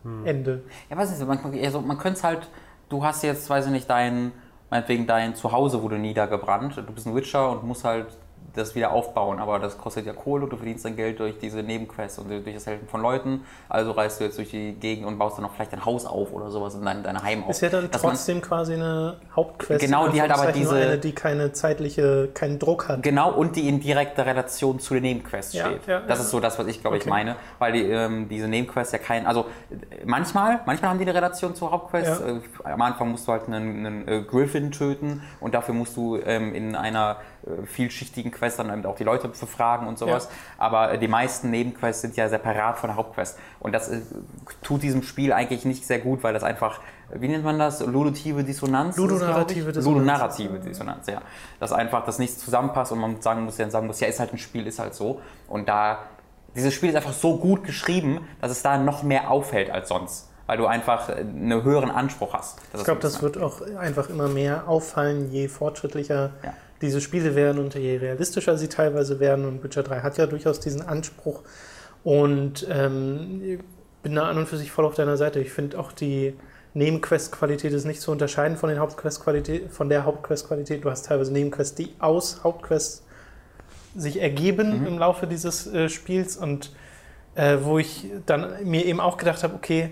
Hm. 0.03 0.25
Ende. 0.25 0.63
Ja, 0.89 0.97
weiß 0.97 1.11
nicht, 1.11 1.27
man, 1.27 1.41
also 1.65 1.81
man 1.81 1.99
könnte 1.99 2.19
es 2.19 2.25
halt 2.25 2.49
du 2.89 3.05
hast 3.05 3.23
jetzt, 3.23 3.49
weiß 3.49 3.67
ich 3.67 3.73
nicht, 3.73 3.89
dein, 3.89 4.33
meinetwegen 4.71 5.07
dein 5.07 5.35
Zuhause 5.35 5.83
wurde 5.83 5.99
niedergebrannt. 5.99 6.77
Du 6.77 6.93
bist 6.93 7.07
ein 7.07 7.15
Witcher 7.15 7.51
und 7.51 7.65
musst 7.65 7.85
halt 7.85 8.07
das 8.57 8.75
wieder 8.75 8.91
aufbauen, 8.91 9.39
aber 9.39 9.59
das 9.59 9.79
kostet 9.79 10.07
ja 10.07 10.13
Kohle 10.13 10.45
und 10.45 10.51
du 10.51 10.57
verdienst 10.57 10.85
dein 10.85 10.97
Geld 10.97 11.21
durch 11.21 11.39
diese 11.39 11.63
Nebenquests 11.63 12.19
und 12.19 12.31
durch 12.31 12.55
das 12.55 12.67
Helfen 12.67 12.89
von 12.89 13.03
Leuten. 13.03 13.43
Also 13.69 13.93
reist 13.93 14.21
du 14.21 14.25
jetzt 14.25 14.39
durch 14.39 14.51
die 14.51 14.73
Gegend 14.73 15.07
und 15.07 15.19
baust 15.19 15.37
dann 15.37 15.43
noch 15.45 15.55
vielleicht 15.55 15.73
dein 15.73 15.85
Haus 15.85 16.07
auf 16.07 16.33
oder 16.33 16.51
sowas 16.51 16.75
in 16.75 16.85
dein, 16.85 17.03
dein 17.03 17.23
Heim 17.23 17.45
auf. 17.45 17.51
Ist 17.51 17.61
ja 17.61 17.69
dann 17.69 17.91
trotzdem 17.91 18.41
quasi 18.41 18.75
eine 18.75 19.21
Hauptquest. 19.35 19.85
Genau, 19.85 20.09
die 20.09 20.21
halt 20.21 20.31
aber 20.31 20.53
diese. 20.53 20.77
Eine, 20.77 20.99
die 20.99 21.13
keine 21.13 21.53
zeitliche, 21.53 22.29
keinen 22.33 22.59
Druck 22.59 22.89
hat. 22.89 23.03
Genau, 23.03 23.33
und 23.33 23.57
die 23.57 23.69
in 23.69 23.81
direkter 23.81 24.27
Relation 24.27 24.81
zu 24.81 24.95
den 24.95 25.03
Nebenquests 25.03 25.53
ja, 25.53 25.67
steht. 25.67 25.87
Ja, 25.87 26.01
das 26.01 26.19
ja. 26.19 26.25
ist 26.25 26.31
so 26.31 26.41
das, 26.41 26.59
was 26.59 26.67
ich 26.67 26.81
glaube 26.81 26.97
okay. 26.97 27.05
ich 27.05 27.11
meine, 27.11 27.37
weil 27.59 27.73
die, 27.73 27.83
ähm, 27.83 28.29
diese 28.29 28.49
Nebenquests 28.49 28.93
ja 28.93 28.99
kein, 28.99 29.27
also 29.27 29.47
manchmal, 30.05 30.61
manchmal 30.67 30.91
haben 30.91 30.99
die 30.99 31.05
eine 31.05 31.15
Relation 31.15 31.55
zur 31.55 31.71
Hauptquest. 31.71 32.23
Äh, 32.23 32.41
am 32.65 32.83
Anfang 32.83 33.11
musst 33.11 33.29
du 33.29 33.33
halt 33.33 33.47
einen, 33.47 33.87
einen 33.87 34.09
äh, 34.09 34.23
Griffin 34.23 34.73
töten 34.73 35.23
und 35.41 35.55
dafür 35.55 35.75
musst 35.75 35.97
du 35.97 36.17
ähm, 36.17 36.55
in 36.55 36.75
einer 36.75 37.17
vielschichtigen 37.65 38.33
Quest 38.33 38.59
dann 38.59 38.85
auch 38.87 38.97
die 38.97 39.05
Leute 39.05 39.29
befragen 39.29 39.87
und 39.87 39.99
sowas. 39.99 40.25
Ja. 40.25 40.31
Aber 40.59 40.93
äh, 40.93 40.99
die 40.99 41.09
meisten 41.09 41.51
Nebenquests 41.51 42.03
sind 42.03 42.17
ja 42.17 42.29
separat 42.29 42.79
von 42.79 42.89
der 42.89 42.97
Hauptquest. 42.97 43.39
Und 43.61 43.73
das 43.73 43.89
äh, 43.89 44.01
tut 44.63 44.83
diesem 44.83 45.03
Spiel 45.03 45.33
eigentlich 45.33 45.65
nicht 45.65 45.87
sehr 45.87 46.01
gut, 46.01 46.23
weil 46.23 46.35
das 46.35 46.43
einfach, 46.43 46.81
wie 47.15 47.29
nennt 47.29 47.45
man 47.45 47.59
das? 47.59 47.85
Ludotive 47.85 48.43
Dissonanz? 48.43 48.97
Ludonarrative 48.97 49.73
Dissonanz. 49.73 49.87
Ludonarrative 49.87 50.59
Dissonanz, 50.59 51.07
ja. 51.07 51.23
Dass 51.61 51.73
einfach 51.73 52.05
das 52.05 52.19
nicht 52.19 52.39
zusammenpasst 52.39 52.93
und 52.93 52.99
man 52.99 53.21
sagen 53.21 53.45
muss, 53.45 53.59
ja, 53.59 53.71
sagen 53.71 53.87
muss, 53.87 54.01
ja, 54.01 54.09
ist 54.09 54.21
halt 54.21 54.33
ein 54.33 54.39
Spiel, 54.39 54.67
ist 54.67 54.79
halt 54.79 54.95
so. 54.95 55.21
Und 55.49 55.69
da, 55.69 56.01
dieses 56.57 56.75
Spiel 56.75 56.91
ist 56.91 56.97
einfach 56.97 57.13
so 57.13 57.39
gut 57.39 57.65
geschrieben, 57.65 58.27
dass 58.41 58.51
es 58.51 58.63
da 58.63 58.77
noch 58.79 59.03
mehr 59.03 59.31
auffällt 59.31 59.71
als 59.71 59.89
sonst 59.89 60.31
weil 60.49 60.59
du 60.59 60.67
einfach 60.67 61.09
einen 61.09 61.65
höheren 61.65 61.91
Anspruch 61.91 62.33
hast. 62.33 62.61
ich 62.73 62.85
glaube, 62.85 63.01
das 63.01 63.21
wird 63.21 63.37
auch 63.37 63.63
einfach 63.81 64.09
immer 64.09 64.29
mehr 64.29 64.69
auffallen, 64.69 65.33
je 65.33 65.49
fortschrittlicher 65.49 66.35
ja 66.45 66.53
diese 66.83 67.01
Spiele 67.01 67.35
werden 67.35 67.59
und 67.59 67.75
je 67.75 67.97
realistischer 67.97 68.59
sie 68.59 68.69
teilweise 68.69 69.21
werden. 69.21 69.45
Und 69.47 69.63
Witcher 69.63 69.83
3 69.83 70.01
hat 70.01 70.19
ja 70.19 70.27
durchaus 70.27 70.61
diesen 70.61 70.83
Anspruch. 70.83 71.43
Und 72.05 72.67
ähm, 72.71 73.61
bin 74.03 74.15
da 74.15 74.29
an 74.29 74.39
und 74.39 74.47
für 74.47 74.57
sich 74.57 74.71
voll 74.71 74.85
auf 74.85 74.95
deiner 74.95 75.17
Seite. 75.17 75.41
Ich 75.41 75.51
finde 75.51 75.79
auch 75.79 75.93
die 75.93 76.35
Nebenquest-Qualität 76.75 77.73
ist 77.73 77.87
nicht 77.87 78.03
zu 78.03 78.13
unterscheiden 78.13 78.57
von, 78.59 78.69
den 78.69 78.79
Hauptquest-Qualität, 78.79 79.73
von 79.73 79.89
der 79.89 80.05
Hauptquest-Qualität. 80.05 80.85
Du 80.85 80.91
hast 80.91 81.07
teilweise 81.07 81.33
Nebenquests, 81.33 81.75
die 81.75 81.95
aus 81.99 82.45
Hauptquests 82.45 83.03
sich 83.97 84.21
ergeben 84.21 84.81
mhm. 84.81 84.87
im 84.87 84.99
Laufe 84.99 85.27
dieses 85.27 85.67
äh, 85.67 85.89
Spiels 85.89 86.37
und 86.37 86.73
äh, 87.35 87.59
wo 87.63 87.79
ich 87.79 88.11
dann 88.27 88.65
mir 88.65 88.85
eben 88.85 89.01
auch 89.01 89.17
gedacht 89.17 89.43
habe, 89.43 89.55
okay, 89.55 89.91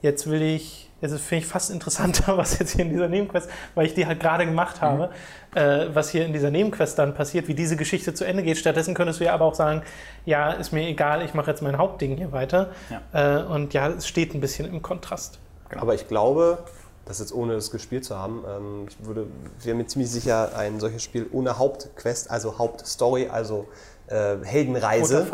jetzt 0.00 0.28
will 0.28 0.42
ich 0.42 0.90
es 1.10 1.20
finde 1.20 1.44
ich 1.44 1.50
fast 1.50 1.70
interessanter, 1.70 2.36
was 2.36 2.58
jetzt 2.58 2.72
hier 2.72 2.84
in 2.84 2.90
dieser 2.90 3.08
Nebenquest, 3.08 3.48
weil 3.74 3.86
ich 3.86 3.94
die 3.94 4.06
halt 4.06 4.20
gerade 4.20 4.46
gemacht 4.46 4.76
mhm. 4.76 4.86
habe, 4.86 5.10
mhm. 5.52 5.58
äh, 5.58 5.94
was 5.94 6.10
hier 6.10 6.24
in 6.24 6.32
dieser 6.32 6.50
Nebenquest 6.50 6.98
dann 6.98 7.14
passiert, 7.14 7.48
wie 7.48 7.54
diese 7.54 7.76
Geschichte 7.76 8.14
zu 8.14 8.24
Ende 8.24 8.42
geht. 8.42 8.58
Stattdessen 8.58 8.94
könntest 8.94 9.20
du 9.20 9.24
ja 9.24 9.34
aber 9.34 9.46
auch 9.46 9.54
sagen, 9.54 9.82
ja, 10.24 10.52
ist 10.52 10.72
mir 10.72 10.86
egal, 10.86 11.24
ich 11.24 11.34
mache 11.34 11.50
jetzt 11.50 11.62
mein 11.62 11.78
Hauptding 11.78 12.16
hier 12.16 12.32
weiter. 12.32 12.70
Ja. 13.12 13.40
Äh, 13.40 13.44
und 13.44 13.74
ja, 13.74 13.88
es 13.88 14.06
steht 14.06 14.34
ein 14.34 14.40
bisschen 14.40 14.68
im 14.68 14.82
Kontrast. 14.82 15.38
Genau. 15.68 15.82
Aber 15.82 15.94
ich 15.94 16.06
glaube, 16.06 16.58
das 17.04 17.18
jetzt 17.18 17.34
ohne 17.34 17.54
es 17.54 17.70
gespielt 17.70 18.04
zu 18.04 18.16
haben, 18.16 18.44
ähm, 18.46 18.86
ich 18.88 19.04
würde, 19.04 19.26
wäre 19.62 19.76
mir 19.76 19.86
ziemlich 19.86 20.10
sicher, 20.10 20.56
ein 20.56 20.78
solches 20.78 21.02
Spiel 21.02 21.26
ohne 21.32 21.58
Hauptquest, 21.58 22.30
also 22.30 22.58
Hauptstory, 22.58 23.28
also 23.28 23.66
äh, 24.12 24.44
Heldenreise 24.44 25.26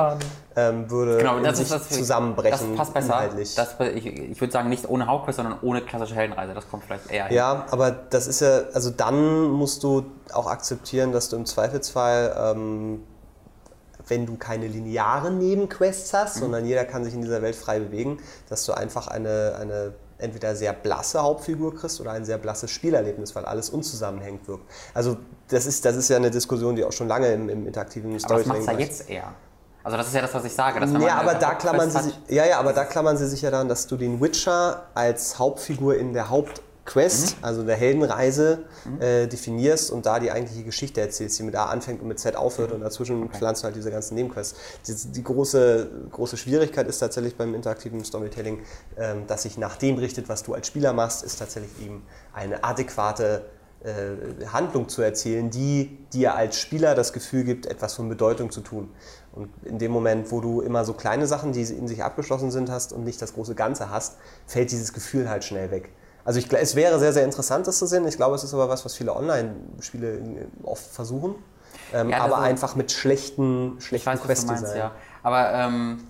ähm, 0.57 0.91
würde 0.91 1.19
genau, 1.19 1.41
das 1.41 1.59
sich 1.59 1.69
das, 1.69 1.89
zusammenbrechen. 1.89 2.77
Das 2.77 2.93
passt 2.93 2.95
besser. 2.95 3.31
Das, 3.57 3.77
ich, 3.95 4.07
ich 4.07 4.41
würde 4.41 4.53
sagen, 4.53 4.69
nicht 4.69 4.89
ohne 4.89 5.07
Hauptquest, 5.07 5.37
sondern 5.37 5.59
ohne 5.63 5.83
klassische 5.83 6.15
Heldenreise. 6.15 6.55
Das 6.55 6.69
kommt 6.69 6.85
vielleicht 6.85 7.11
eher 7.11 7.27
hin. 7.27 7.37
Ja, 7.37 7.67
aber 7.71 7.91
das 7.91 8.27
ist 8.27 8.41
ja, 8.41 8.63
also 8.73 8.91
dann 8.91 9.51
musst 9.51 9.83
du 9.83 10.05
auch 10.33 10.47
akzeptieren, 10.47 11.13
dass 11.13 11.29
du 11.29 11.37
im 11.37 11.47
Zweifelsfall, 11.47 12.55
ähm, 12.57 13.03
wenn 14.07 14.27
du 14.27 14.37
keine 14.37 14.67
linearen 14.67 15.39
Nebenquests 15.39 16.15
hast, 16.15 16.37
mhm. 16.37 16.41
sondern 16.41 16.65
jeder 16.65 16.85
kann 16.85 17.05
sich 17.05 17.15
in 17.15 17.23
dieser 17.23 17.43
Welt 17.43 17.57
frei 17.57 17.81
bewegen, 17.81 18.19
dass 18.49 18.65
du 18.65 18.73
einfach 18.73 19.09
eine, 19.09 19.57
eine 19.61 19.93
entweder 20.19 20.55
sehr 20.55 20.73
blasse 20.73 21.23
Hauptfigur 21.23 21.75
kriegst 21.75 22.01
oder 22.01 22.13
ein 22.13 22.25
sehr 22.25 22.39
blasses 22.39 22.71
Spielerlebnis, 22.71 23.35
weil 23.35 23.45
alles 23.45 23.71
unzusammenhängend 23.71 24.47
wirkt. 24.49 24.65
Also 24.95 25.17
das 25.49 25.67
ist, 25.67 25.85
das 25.85 25.97
ist 25.97 26.09
ja 26.09 26.17
eine 26.17 26.31
Diskussion, 26.31 26.77
die 26.77 26.85
auch 26.85 26.93
schon 26.93 27.09
lange 27.09 27.33
im, 27.33 27.49
im 27.49 27.67
interaktiven 27.67 28.19
Storytelling... 28.19 28.51
Aber 28.51 28.59
das 28.59 28.67
macht 28.67 28.81
ja 28.81 28.87
jetzt 28.87 29.11
eher. 29.11 29.35
Also 29.85 29.97
das 29.97 30.09
ist 30.09 30.15
ja 30.15 30.21
das, 30.21 30.35
was 30.35 30.45
ich 30.45 30.53
sage. 30.53 30.85
ja, 31.01 31.17
aber 31.17 31.35
da 31.35 31.55
klammern 31.55 31.91
sie 31.91 32.03
sich, 32.03 32.21
ja, 32.29 32.45
ja, 32.45 32.59
aber 32.59 32.73
da 32.73 32.85
klammern 32.85 33.17
sie 33.17 33.27
sich 33.27 33.41
ja 33.43 33.51
daran, 33.51 33.69
dass 33.69 33.87
du 33.87 33.97
den 33.97 34.21
Witcher 34.21 34.83
als 34.95 35.39
Hauptfigur 35.39 35.97
in 35.97 36.13
der 36.13 36.29
Haupt 36.29 36.61
Quest, 36.89 37.37
mhm. 37.37 37.45
also 37.45 37.63
der 37.65 37.77
Heldenreise, 37.77 38.65
mhm. 38.85 39.01
äh, 39.01 39.27
definierst 39.27 39.91
und 39.91 40.07
da 40.07 40.19
die 40.19 40.31
eigentliche 40.31 40.65
Geschichte 40.65 41.03
erzählst, 41.03 41.39
die 41.39 41.43
mit 41.43 41.55
A 41.55 41.67
anfängt 41.67 42.01
und 42.01 42.09
mit 42.09 42.19
Z 42.19 42.35
aufhört 42.35 42.71
mhm. 42.71 42.77
und 42.77 42.81
dazwischen 42.81 43.25
okay. 43.25 43.37
pflanzt 43.37 43.63
du 43.63 43.67
halt 43.67 43.77
diese 43.77 43.91
ganzen 43.91 44.15
Nebenquests. 44.15 44.59
Die, 44.87 45.13
die, 45.13 45.23
große, 45.23 45.91
große 46.11 46.39
Schwierigkeit 46.39 46.89
ist 46.89 46.99
tatsächlich 46.99 47.37
beim 47.37 47.55
interaktiven 47.55 48.03
Storytelling, 48.05 48.61
ähm, 48.97 49.27
dass 49.27 49.43
sich 49.43 49.59
nach 49.59 49.77
dem 49.77 49.97
richtet, 49.97 50.31
was 50.31 50.43
du 50.43 50.55
als 50.55 50.67
Spieler 50.67 50.95
machst, 50.95 51.23
ist 51.23 51.39
tatsächlich 51.39 51.71
eben 51.85 52.03
eine 52.33 52.65
adäquate 52.65 53.45
äh, 53.85 54.47
Handlung 54.47 54.89
zu 54.89 55.03
erzählen, 55.03 55.51
die 55.51 55.99
dir 56.15 56.35
als 56.35 56.59
Spieler 56.59 56.95
das 56.95 57.13
Gefühl 57.13 57.45
gibt, 57.45 57.67
etwas 57.67 57.95
von 57.95 58.09
Bedeutung 58.09 58.51
zu 58.51 58.63
tun. 58.63 58.89
Und 59.33 59.51
in 59.63 59.79
dem 59.79 59.93
Moment, 59.93 60.33
wo 60.33 60.41
du 60.41 60.63
immer 60.63 60.87
so 60.87 60.95
kleine 60.95 61.27
Sachen, 61.27 61.53
die 61.53 61.63
in 61.63 61.87
sich 61.87 62.03
abgeschlossen 62.03 62.51
sind, 62.51 62.71
hast 62.71 62.95
und 62.95 63.05
nicht 63.05 63.21
das 63.21 63.35
große 63.35 63.55
Ganze 63.55 63.91
hast, 63.91 64.17
fällt 64.47 64.71
dieses 64.71 64.95
Gefühl 64.95 65.29
halt 65.29 65.45
schnell 65.45 65.71
weg. 65.71 65.91
Also 66.29 66.41
ich, 66.41 66.53
es 66.53 66.77
wäre 66.77 66.99
sehr, 66.99 67.15
sehr 67.15 67.25
interessant, 67.25 67.67
das 67.67 67.79
zu 67.79 67.87
sehen. 67.87 68.07
Ich 68.07 68.19
glaube, 68.19 68.35
es 68.35 68.45
ist 68.45 68.53
aber 68.53 68.69
was, 68.69 68.85
was 68.85 68.95
viele 68.95 69.17
Online-Spiele 69.17 70.21
oft 70.63 70.85
versuchen. 70.85 71.37
Ähm, 71.95 72.11
ja, 72.11 72.19
aber 72.19 72.41
einfach 72.41 72.77
mit 72.77 72.93
schlechten, 72.93 73.81
schlechten 73.81 74.21
Quest-Design. 74.21 74.77
Ja. 74.77 74.91
Aber 75.23 75.55
ähm, 75.55 76.07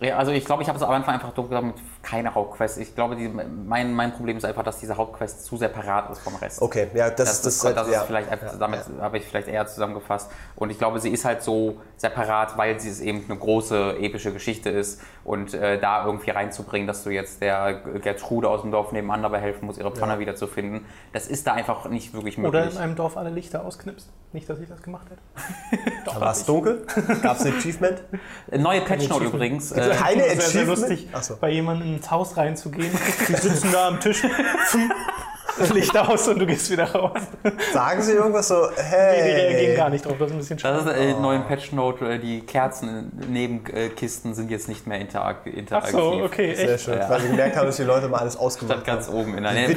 ja, 0.00 0.16
also 0.18 0.30
ich 0.30 0.44
glaube, 0.44 0.62
ich 0.62 0.68
habe 0.68 0.78
es 0.78 0.84
am 0.84 0.92
Anfang 0.92 1.14
einfach 1.14 1.32
durchgesagt 1.32 1.66
mit 1.66 1.74
keine 2.06 2.34
Hauptquest. 2.34 2.78
Ich 2.78 2.94
glaube, 2.94 3.16
die, 3.16 3.28
mein, 3.28 3.92
mein 3.92 4.12
Problem 4.12 4.36
ist 4.36 4.44
einfach, 4.44 4.62
dass 4.62 4.78
diese 4.78 4.96
Hauptquest 4.96 5.44
zu 5.44 5.56
separat 5.56 6.08
ist 6.10 6.20
vom 6.20 6.36
Rest. 6.36 6.62
Okay, 6.62 6.88
ja, 6.94 7.10
das, 7.10 7.42
das, 7.42 7.60
das, 7.60 7.74
das 7.74 7.88
ist 7.88 7.94
ja, 7.94 8.02
vielleicht 8.02 8.30
einfach, 8.30 8.52
ja, 8.52 8.58
damit 8.58 8.80
ja. 8.96 9.02
habe 9.02 9.18
ich 9.18 9.24
vielleicht 9.24 9.48
eher 9.48 9.66
zusammengefasst. 9.66 10.30
Und 10.54 10.70
ich 10.70 10.78
glaube, 10.78 11.00
sie 11.00 11.10
ist 11.10 11.24
halt 11.24 11.42
so 11.42 11.80
separat, 11.96 12.56
weil 12.56 12.78
sie 12.78 12.90
es 12.90 13.00
eben 13.00 13.24
eine 13.28 13.36
große 13.38 13.96
epische 13.98 14.32
Geschichte 14.32 14.70
ist 14.70 15.00
und 15.24 15.52
äh, 15.54 15.80
da 15.80 16.06
irgendwie 16.06 16.30
reinzubringen, 16.30 16.86
dass 16.86 17.02
du 17.02 17.10
jetzt 17.10 17.42
der 17.42 17.74
Gertrude 18.00 18.48
aus 18.48 18.62
dem 18.62 18.70
Dorf 18.70 18.92
nebenan 18.92 19.22
dabei 19.22 19.40
helfen 19.40 19.66
musst, 19.66 19.78
ihre 19.80 19.90
Pfanne 19.90 20.14
ja. 20.14 20.18
wiederzufinden, 20.20 20.86
das 21.12 21.26
ist 21.26 21.46
da 21.46 21.54
einfach 21.54 21.88
nicht 21.88 22.14
wirklich 22.14 22.38
möglich. 22.38 22.62
Oder 22.62 22.70
in 22.70 22.78
einem 22.78 22.94
Dorf 22.94 23.16
alle 23.16 23.30
Lichter 23.30 23.64
ausknipst. 23.64 24.08
Nicht, 24.32 24.48
dass 24.48 24.60
ich 24.60 24.68
das 24.68 24.82
gemacht 24.82 25.06
hätte. 25.10 26.20
War 26.20 26.30
es 26.30 26.44
dunkel? 26.44 26.86
Gab 27.22 27.38
es 27.38 27.46
ein 27.46 27.56
Achievement? 27.56 28.02
Neue 28.56 28.82
Patch 28.82 29.08
Note 29.08 29.24
übrigens. 29.24 29.72
Äh, 29.72 29.94
Keine 29.98 30.24
Achievement? 30.24 30.42
Sehr, 30.42 30.50
sehr 30.50 30.64
lustig, 30.66 31.08
so. 31.22 31.36
bei 31.40 31.50
jemandem 31.50 31.95
ins 31.96 32.10
Haus 32.10 32.36
reinzugehen. 32.36 32.90
Die 33.28 33.34
sitzen 33.34 33.70
da 33.72 33.88
am 33.88 34.00
Tisch. 34.00 34.22
Licht 35.72 35.96
aus 35.96 36.28
und 36.28 36.38
du 36.38 36.44
gehst 36.46 36.70
wieder 36.70 36.92
raus. 36.92 37.18
Sagen 37.72 38.02
sie 38.02 38.12
irgendwas 38.12 38.48
so, 38.48 38.68
hey. 38.76 39.22
Nee, 39.22 39.28
die 39.28 39.40
reagieren 39.40 39.76
gar 39.76 39.88
nicht 39.88 40.04
drauf, 40.04 40.16
das 40.18 40.28
ist 40.28 40.34
ein 40.34 40.38
bisschen 40.38 40.58
Das 40.58 40.84
schade. 40.84 40.90
ist 40.90 41.16
äh, 41.16 41.18
neuen 41.18 41.44
Patch 41.46 41.72
Note, 41.72 42.04
äh, 42.12 42.18
die 42.18 42.40
Kerzen 42.42 43.10
neben 43.30 43.64
äh, 43.74 43.88
Kisten 43.88 44.34
sind 44.34 44.50
jetzt 44.50 44.68
nicht 44.68 44.86
mehr 44.86 44.98
interak 45.00 45.38
Ach 45.44 45.46
interaktiv. 45.46 45.92
so, 45.92 46.12
okay, 46.24 46.54
Sehr 46.54 46.74
echt. 46.74 46.84
schön, 46.84 46.98
Ja. 46.98 47.08
weil 47.08 47.20
sie 47.22 47.28
gemerkt 47.28 47.56
haben, 47.56 47.66
dass 47.66 47.76
die 47.76 47.84
Leute 47.84 48.06
mal 48.08 48.18
alles 48.18 48.34
Statt 48.34 48.44
ausgemacht 48.44 48.84
ganz 48.84 49.06
haben. 49.08 49.14
oben 49.16 49.38
in 49.38 49.44
der 49.44 49.52
Nähe. 49.52 49.74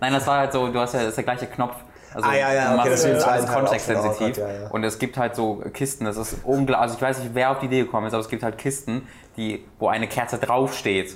Nein, 0.00 0.12
das 0.12 0.26
war 0.26 0.38
halt 0.38 0.52
so, 0.52 0.66
du 0.66 0.80
hast 0.80 0.94
ja, 0.94 1.00
das 1.00 1.10
ist 1.10 1.16
der 1.18 1.24
gleiche 1.24 1.46
Knopf. 1.46 1.76
Also 2.14 2.28
Ah, 2.28 2.34
ja, 2.34 2.52
ja, 2.52 2.78
okay, 2.78 2.90
das 2.90 3.04
ist 3.04 3.22
alles 3.24 3.46
kontextsensitiv. 3.46 4.38
oh 4.38 4.40
ja, 4.40 4.62
ja. 4.64 4.68
Und 4.70 4.82
es 4.84 4.98
gibt 4.98 5.16
halt 5.16 5.36
so 5.36 5.62
Kisten, 5.72 6.04
das 6.04 6.16
ist 6.16 6.36
unglaublich. 6.42 6.76
Also 6.82 6.96
ich 6.96 7.02
weiß 7.02 7.20
nicht, 7.20 7.30
wer 7.34 7.52
auf 7.52 7.60
die 7.60 7.66
Idee 7.66 7.82
gekommen 7.82 8.08
ist, 8.08 8.12
aber 8.12 8.22
es 8.22 8.28
gibt 8.28 8.42
halt 8.42 8.58
Kisten, 8.58 9.06
die, 9.36 9.64
wo 9.78 9.86
eine 9.88 10.08
Kerze 10.08 10.36
draufsteht. 10.38 11.14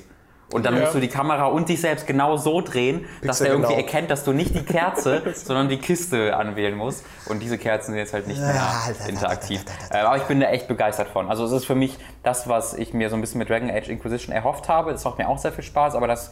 Und 0.53 0.65
dann 0.65 0.75
Ja. 0.75 0.83
musst 0.83 0.95
du 0.95 1.01
die 1.01 1.09
Kamera 1.09 1.47
und 1.47 1.69
dich 1.69 1.81
selbst 1.81 2.07
genau 2.07 2.37
so 2.37 2.61
drehen, 2.61 3.05
dass 3.23 3.39
der 3.39 3.49
irgendwie 3.49 3.75
genau. 3.75 3.85
erkennt, 3.85 4.11
dass 4.13 4.23
du 4.23 4.33
nicht 4.33 4.55
die 4.55 4.63
Kerze, 4.65 5.23
sondern 5.35 5.69
die 5.69 5.79
Kiste 5.79 6.37
anwählen 6.37 6.77
musst. 6.77 7.05
Und 7.29 7.41
diese 7.43 7.59
Kerzen 7.59 7.87
sind 7.93 7.99
jetzt 7.99 8.13
halt 8.13 8.29
nicht 8.29 8.41
mehr 8.41 8.55
interaktiv. 9.09 9.65
Äh, 9.91 9.99
Aber 9.99 10.17
ich 10.19 10.23
bin 10.23 10.39
da 10.39 10.47
echt 10.49 10.69
begeistert 10.69 11.09
von. 11.09 11.29
Also 11.29 11.45
es 11.45 11.51
ist 11.53 11.65
für 11.65 11.75
mich 11.75 11.99
das, 12.23 12.49
was 12.49 12.75
ich 12.75 12.95
mir 12.95 13.11
so 13.11 13.17
ein 13.17 13.21
bisschen 13.21 13.39
mit 13.39 13.51
Dragon 13.51 13.71
Age 13.71 13.89
Inquisition 13.89 14.33
erhofft 14.35 14.69
habe. 14.69 14.93
Das 14.93 15.05
macht 15.05 15.19
mir 15.19 15.29
auch 15.29 15.39
sehr 15.39 15.53
viel 15.53 15.65
Spaß, 15.65 15.97
aber 15.97 16.07
das 16.07 16.31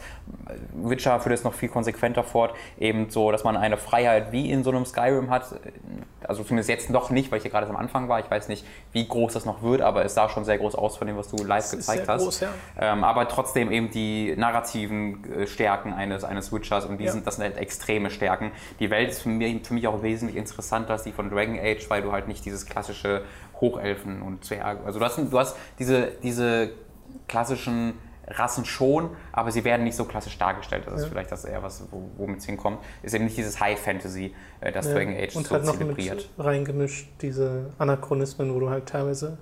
Witcher 0.73 1.19
führt 1.19 1.35
es 1.35 1.43
noch 1.43 1.53
viel 1.53 1.69
konsequenter 1.69 2.23
fort. 2.23 2.55
Eben 2.79 3.09
so, 3.09 3.31
dass 3.33 3.43
man 3.43 3.57
eine 3.57 3.75
Freiheit 3.75 4.31
wie 4.31 4.49
in 4.49 4.63
so 4.63 4.69
einem 4.69 4.85
Skyrim 4.85 5.29
hat. 5.29 5.43
Also 6.29 6.43
zumindest 6.43 6.69
jetzt 6.69 6.89
noch 6.89 7.09
nicht, 7.09 7.31
weil 7.31 7.37
ich 7.37 7.43
hier 7.43 7.51
gerade 7.51 7.67
am 7.67 7.75
Anfang 7.75 8.09
war. 8.09 8.19
Ich 8.19 8.29
weiß 8.29 8.47
nicht, 8.47 8.65
wie 8.91 9.07
groß 9.07 9.33
das 9.33 9.45
noch 9.45 9.61
wird, 9.61 9.81
aber 9.81 10.03
es 10.05 10.13
sah 10.13 10.29
schon 10.29 10.45
sehr 10.45 10.57
groß 10.57 10.75
aus 10.75 10.97
von 10.97 11.07
dem, 11.07 11.17
was 11.17 11.29
du 11.29 11.43
live 11.43 11.63
ist 11.63 11.71
gezeigt 11.71 12.05
sehr 12.05 12.13
hast. 12.15 12.23
groß, 12.23 12.39
ja. 12.41 12.49
ähm, 12.79 13.03
aber 13.03 13.27
trotzdem 13.27 13.71
eben 13.71 13.89
die 13.91 14.33
narrativen 14.37 15.23
äh, 15.33 15.47
Stärken 15.47 15.93
eines, 15.93 16.23
eines 16.23 16.51
Witchers 16.53 16.85
und 16.85 16.97
die 16.97 17.05
Ja. 17.05 17.11
sind, 17.11 17.27
das 17.27 17.35
sind 17.35 17.43
halt 17.43 17.57
extreme 17.57 18.09
Stärken. 18.09 18.51
Die 18.79 18.89
Welt 18.89 19.09
ist 19.09 19.21
für 19.21 19.29
mich, 19.29 19.65
für 19.67 19.73
mich 19.73 19.87
auch 19.87 20.01
wesentlich 20.03 20.37
interessanter 20.37 20.93
als 20.93 21.03
die 21.03 21.11
von 21.11 21.29
Dragon 21.29 21.57
Age, 21.59 21.89
weil 21.89 22.01
du 22.01 22.11
halt 22.11 22.27
nicht 22.27 22.45
dieses 22.45 22.65
klassische 22.65 23.23
Hochelfen 23.61 24.21
und 24.21 24.43
Zwerge, 24.43 24.81
also 24.85 24.99
du 24.99 25.05
hast, 25.05 25.17
du 25.17 25.39
hast 25.39 25.55
diese, 25.79 26.07
diese 26.23 26.71
klassischen 27.27 27.93
Rassen 28.27 28.65
schon, 28.65 29.11
aber 29.31 29.51
sie 29.51 29.63
werden 29.63 29.83
nicht 29.83 29.95
so 29.95 30.05
klassisch 30.05 30.37
dargestellt. 30.37 30.83
Das 30.87 30.95
ist 30.95 31.03
Ja. 31.03 31.09
vielleicht 31.09 31.31
das 31.31 31.45
eher 31.45 31.61
was, 31.63 31.83
wo- 31.91 32.09
womit 32.17 32.39
es 32.39 32.45
hinkommt. 32.45 32.79
Ist 33.03 33.13
eben 33.13 33.25
nicht 33.25 33.37
dieses 33.37 33.59
High 33.59 33.79
Fantasy, 33.79 34.33
äh, 34.61 34.71
das 34.71 34.91
Dragon 34.91 35.15
Age 35.15 35.35
und 35.35 35.45
so 35.47 35.55
halt 35.55 35.65
noch 35.65 35.77
zelebriert. 35.77 36.27
mit 36.37 36.45
reingemischt 36.45 37.07
diese 37.21 37.67
Anachronismen, 37.77 38.53
wo 38.55 38.59
du 38.59 38.69
halt 38.69 38.87
teilweise 38.87 39.37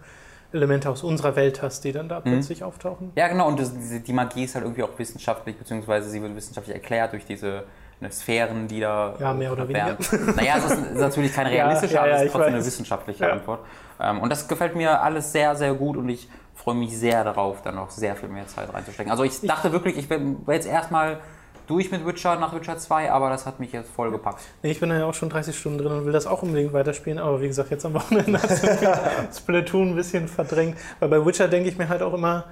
Elemente 0.52 0.90
aus 0.90 1.02
unserer 1.02 1.36
Welt 1.36 1.62
hast, 1.62 1.84
die 1.84 1.92
dann 1.94 2.06
Mhm. 2.06 2.10
da 2.10 2.20
plötzlich 2.20 2.64
auftauchen. 2.64 3.12
Ja, 3.16 3.28
genau, 3.28 3.48
und 3.48 3.60
das, 3.60 3.72
die 4.06 4.14
Magie 4.14 4.44
ist 4.44 4.54
halt 4.56 4.66
irgendwie 4.66 4.84
auch 4.84 5.00
wissenschaftlich, 5.00 5.58
beziehungsweise 5.58 6.10
sie 6.10 6.22
wird 6.22 6.36
wissenschaftlich 6.36 6.76
erklärt 6.76 7.14
durch 7.14 7.26
diese 7.26 7.64
ne, 8.00 8.12
Sphären, 8.12 8.68
die 8.68 8.80
da. 8.82 9.16
Ja, 9.20 9.34
mehr 9.34 9.52
oder 9.54 9.68
werden. 9.68 9.98
Naja, 10.36 10.56
es 10.58 10.66
ist, 10.66 10.78
ist 10.92 11.00
natürlich 11.00 11.34
keine 11.36 11.56
Ja, 11.56 11.64
realistische, 11.64 11.94
ja, 11.96 12.02
aber 12.02 12.10
ja, 12.10 12.16
es 12.18 12.24
ist 12.26 12.32
trotzdem 12.34 12.48
eine 12.50 12.58
weiß. 12.58 12.66
wissenschaftliche 12.68 13.24
Ja. 13.24 13.32
Antwort. 13.32 13.62
Ähm, 14.00 14.20
und 14.22 14.30
das 14.30 14.48
gefällt 14.48 14.76
mir 14.76 15.02
alles 15.02 15.32
sehr, 15.32 15.56
sehr 15.56 15.74
gut 15.74 15.96
und 15.98 16.10
ich 16.10 16.28
freue 16.64 16.76
mich 16.76 16.98
sehr 16.98 17.24
darauf, 17.24 17.62
da 17.62 17.72
noch 17.72 17.92
sehr 17.92 18.16
viel 18.16 18.30
mehr 18.30 18.48
Zeit 18.48 18.74
reinzustecken. 18.74 19.12
Also 19.12 19.24
ich 19.24 19.42
dachte 19.42 19.72
wirklich, 19.72 19.98
ich 19.98 20.10
wäre 20.10 20.22
jetzt 20.48 20.68
erstmal 20.68 21.20
durch 21.68 21.92
mit 21.92 22.06
Witcher 22.06 22.38
nach 22.38 22.56
Witcher 22.56 22.78
2, 22.78 23.12
aber 23.12 23.30
das 23.30 23.46
hat 23.46 23.60
mich 23.60 23.72
jetzt 23.72 23.90
voll 23.90 24.12
gepackt. 24.12 24.42
Nee, 24.62 24.72
ich 24.72 24.80
bin 24.80 24.90
ja 24.90 25.06
auch 25.06 25.14
schon 25.14 25.30
30 25.30 25.58
Stunden 25.58 25.80
drin 25.80 25.92
und 25.92 26.06
will 26.06 26.14
das 26.14 26.26
auch 26.26 26.42
unbedingt 26.42 26.74
weiterspielen, 26.74 27.20
aber 27.20 27.42
wie 27.42 27.48
gesagt, 27.48 27.72
jetzt 27.72 27.86
am 27.86 27.94
Wochenende 27.94 28.42
hat 28.42 28.50
es 28.50 29.38
Splatoon 29.38 29.90
ein 29.90 29.96
bisschen 29.96 30.28
verdrängt. 30.28 30.78
Weil 31.00 31.10
bei 31.10 31.26
Witcher 31.26 31.48
denke 31.48 31.70
ich 31.70 31.78
mir 31.78 31.90
halt 31.90 32.02
auch 32.02 32.14
immer, 32.14 32.46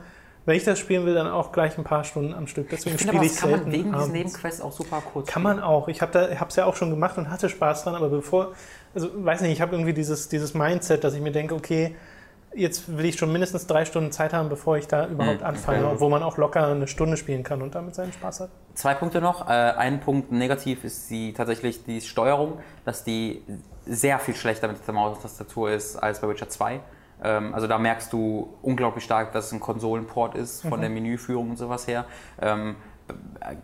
wenn 0.45 0.57
ich 0.57 0.63
das 0.63 0.79
spielen 0.79 1.05
will, 1.05 1.13
dann 1.13 1.27
auch 1.27 1.51
gleich 1.51 1.77
ein 1.77 1.83
paar 1.83 2.03
Stunden 2.03 2.33
am 2.33 2.47
Stück. 2.47 2.69
Deswegen 2.69 2.95
Ich 2.95 3.01
spiele 3.01 3.23
ich 3.23 3.31
das 3.33 3.41
kann 3.41 3.51
man 3.51 3.59
selten 3.59 3.71
wegen 3.71 3.93
diesen. 3.93 4.11
Nebenquests 4.11 4.61
auch 4.61 4.71
super 4.71 5.01
kurz 5.01 5.27
Kann 5.27 5.43
man 5.43 5.59
auch. 5.61 5.87
Ich 5.87 6.01
habe 6.01 6.45
es 6.47 6.55
ja 6.55 6.65
auch 6.65 6.75
schon 6.75 6.89
gemacht 6.89 7.17
und 7.17 7.29
hatte 7.29 7.47
Spaß 7.47 7.83
dran, 7.83 7.95
aber 7.95 8.09
bevor, 8.09 8.53
also 8.95 9.09
weiß 9.13 9.41
nicht, 9.41 9.51
ich 9.51 9.61
habe 9.61 9.73
irgendwie 9.73 9.93
dieses, 9.93 10.29
dieses 10.29 10.53
Mindset, 10.53 11.03
dass 11.03 11.13
ich 11.13 11.21
mir 11.21 11.31
denke, 11.31 11.53
okay, 11.53 11.95
jetzt 12.55 12.97
will 12.97 13.05
ich 13.05 13.17
schon 13.17 13.31
mindestens 13.31 13.67
drei 13.67 13.85
Stunden 13.85 14.11
Zeit 14.11 14.33
haben, 14.33 14.49
bevor 14.49 14.77
ich 14.77 14.87
da 14.87 15.07
überhaupt 15.07 15.41
Mhm, 15.41 15.45
anfange, 15.45 15.99
wo 15.99 16.09
man 16.09 16.23
auch 16.23 16.37
locker 16.37 16.67
eine 16.67 16.87
Stunde 16.87 17.17
spielen 17.17 17.43
kann 17.43 17.61
und 17.61 17.75
damit 17.75 17.95
seinen 17.95 18.13
Spaß 18.13 18.41
hat. 18.41 18.49
Zwei 18.73 18.93
Punkte 18.93 19.21
noch. 19.21 19.47
Äh, 19.47 19.51
ein 19.53 19.99
Punkt 19.99 20.31
negativ 20.31 20.83
ist 20.83 21.09
die 21.09 21.33
tatsächlich 21.33 21.83
die 21.83 22.01
Steuerung, 22.01 22.59
dass 22.85 23.03
die 23.03 23.41
sehr 23.85 24.19
viel 24.19 24.35
schlechter 24.35 24.67
mit 24.67 24.85
der 24.85 24.93
Maus 24.93 25.15
und 25.17 25.21
Tastatur 25.23 25.71
ist 25.71 25.95
als 25.95 26.19
bei 26.19 26.29
Witcher 26.29 26.49
2. 26.49 26.79
Ähm, 27.23 27.53
also 27.53 27.67
da 27.67 27.77
merkst 27.77 28.11
du 28.13 28.53
unglaublich 28.61 29.03
stark, 29.03 29.31
dass 29.31 29.47
es 29.47 29.51
ein 29.51 29.59
Konsolenport 29.59 30.35
ist 30.35 30.61
von 30.61 30.81
der 30.81 30.89
Menüführung 30.89 31.51
und 31.51 31.57
sowas 31.57 31.87
her. 31.87 32.05
Ähm, 32.41 32.75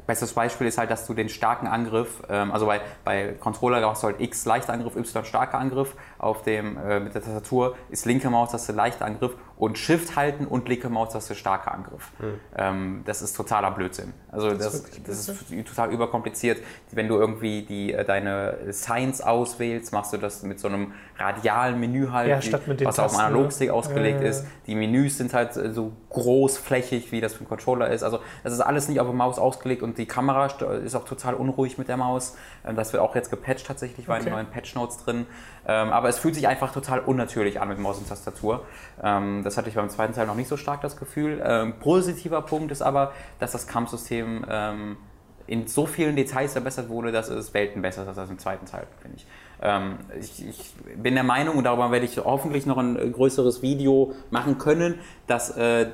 Bestes 0.06 0.34
Beispiel 0.34 0.68
ist 0.68 0.78
halt, 0.78 0.90
dass 0.92 1.06
du 1.06 1.14
den 1.14 1.30
starken 1.30 1.68
Angriff, 1.68 2.24
ähm, 2.30 2.52
also 2.52 2.66
bei, 2.66 2.82
bei 3.04 3.34
Controller 3.40 3.88
hast 3.88 4.04
du 4.04 4.08
halt 4.08 4.20
X 4.20 4.46
leichter 4.46 4.74
Angriff, 4.74 4.96
Y 4.96 5.26
starker 5.26 5.60
Angriff. 5.60 5.96
Auf 6.18 6.42
dem, 6.44 6.78
äh, 6.78 7.00
mit 7.00 7.14
der 7.14 7.22
Tastatur 7.22 7.76
ist 7.90 8.06
linke 8.06 8.30
Maustaste 8.30 8.72
leichter 8.72 9.06
Angriff 9.06 9.36
und 9.58 9.78
Shift 9.80 10.16
halten 10.16 10.46
und 10.46 10.70
linke 10.70 10.88
Maustaste 10.88 11.34
starker 11.34 11.72
Angriff. 11.74 12.12
Ähm, 12.56 13.02
das 13.06 13.24
ist 13.24 13.36
totaler 13.36 13.72
Blödsinn. 13.72 14.14
Also 14.32 14.52
das, 14.52 14.84
das, 15.04 15.28
wirklich 15.28 15.60
ist 15.60 15.68
total 15.70 15.92
überkompliziert. 15.92 16.60
Wenn 16.92 17.08
du 17.08 17.16
irgendwie 17.16 17.64
die, 17.64 17.92
äh, 17.92 18.06
deine 18.06 18.72
Science 18.72 19.20
auswählst, 19.22 19.92
machst 19.94 20.14
du 20.14 20.18
das 20.18 20.44
mit 20.44 20.60
so 20.60 20.68
einem 20.68 20.94
radialen 21.18 21.80
Menü 21.80 22.10
halt, 22.12 22.30
Ja, 22.30 22.40
die- 22.40 22.86
was 22.86 23.00
auf 23.00 23.12
dem? 23.14 23.20
Analogstick 23.20 23.72
ausgelegt 23.72 24.22
ja, 24.22 24.28
ist. 24.30 24.46
Die 24.68 24.76
Menüs 24.76 25.18
sind 25.18 25.34
halt 25.34 25.58
äh, 25.58 25.74
so 25.74 25.92
großflächig, 26.10 27.12
wie 27.12 27.20
das 27.22 27.34
für 27.34 27.44
ein 27.44 27.48
Controller 27.48 27.90
ist. 27.90 28.04
Also 28.04 28.20
das 28.44 28.54
ist 28.54 28.60
alles 28.62 28.88
nicht 28.88 29.00
auf 29.00 29.08
der 29.08 29.16
Maus 29.16 29.40
ausgelegt 29.40 29.82
und 29.82 29.98
die 29.98 30.06
Kamera 30.06 30.48
st- 30.48 30.82
ist 30.84 30.94
auch 30.96 31.06
total 31.06 31.34
unruhig 31.34 31.80
mit 31.80 31.88
der 31.88 31.98
Maus. 31.98 32.36
Ähm, 32.66 32.76
Das 32.76 32.94
wird 32.94 33.02
auch 33.02 33.16
jetzt 33.16 33.32
gepatcht 33.32 33.66
tatsächlich, 33.66 34.08
in 34.08 34.14
Okay. 34.14 34.24
den 34.26 34.34
neuen 34.34 34.48
Patch 34.48 34.76
Notes 34.76 34.98
drin. 34.98 35.26
Ähm, 35.68 35.90
Aber 35.90 36.08
es 36.08 36.18
fühlt 36.18 36.34
sich 36.34 36.48
einfach 36.48 36.72
total 36.72 37.00
unnatürlich 37.02 37.60
an 37.60 37.68
mit 37.68 37.78
Maus 37.78 37.98
und 37.98 38.08
Tastatur. 38.08 38.66
Ähm, 39.04 39.44
Das 39.44 39.58
hatte 39.58 39.70
ich 39.70 39.76
beim 39.76 39.90
zweiten 39.90 40.14
Teil 40.14 40.26
noch 40.26 40.36
nicht 40.36 40.48
so 40.48 40.58
stark 40.58 40.82
das 40.82 40.98
Gefühl. 40.98 41.42
Ähm, 41.44 41.74
Positiver 41.80 42.42
Punkt 42.42 42.72
ist 42.72 42.82
aber, 42.82 43.12
dass 43.40 43.52
das 43.52 43.68
Kampfsystem 43.68 44.46
ähm, 44.50 44.98
in 45.46 45.68
so 45.68 45.86
vielen 45.86 46.16
Details 46.16 46.54
verbessert 46.54 46.90
wurde, 46.90 47.12
dass 47.12 47.30
es 47.30 47.54
Welten 47.54 47.82
besser 47.82 48.10
ist 48.10 48.18
als 48.18 48.30
im 48.30 48.40
zweiten 48.40 48.66
Teil, 48.66 48.88
finde 49.02 49.18
ich. 49.18 49.26
Ähm, 49.62 49.98
ich. 50.20 50.46
Ich 50.48 50.74
bin 50.96 51.16
der 51.16 51.24
Meinung, 51.24 51.58
und 51.58 51.64
darüber 51.64 51.92
werde 51.92 52.06
ich 52.06 52.18
hoffentlich 52.18 52.66
noch 52.66 52.78
ein 52.78 53.12
größeres 53.12 53.62
Video 53.62 54.14
machen 54.30 54.58
können, 54.58 55.00
dass 55.26 55.56
äh, 55.58 55.88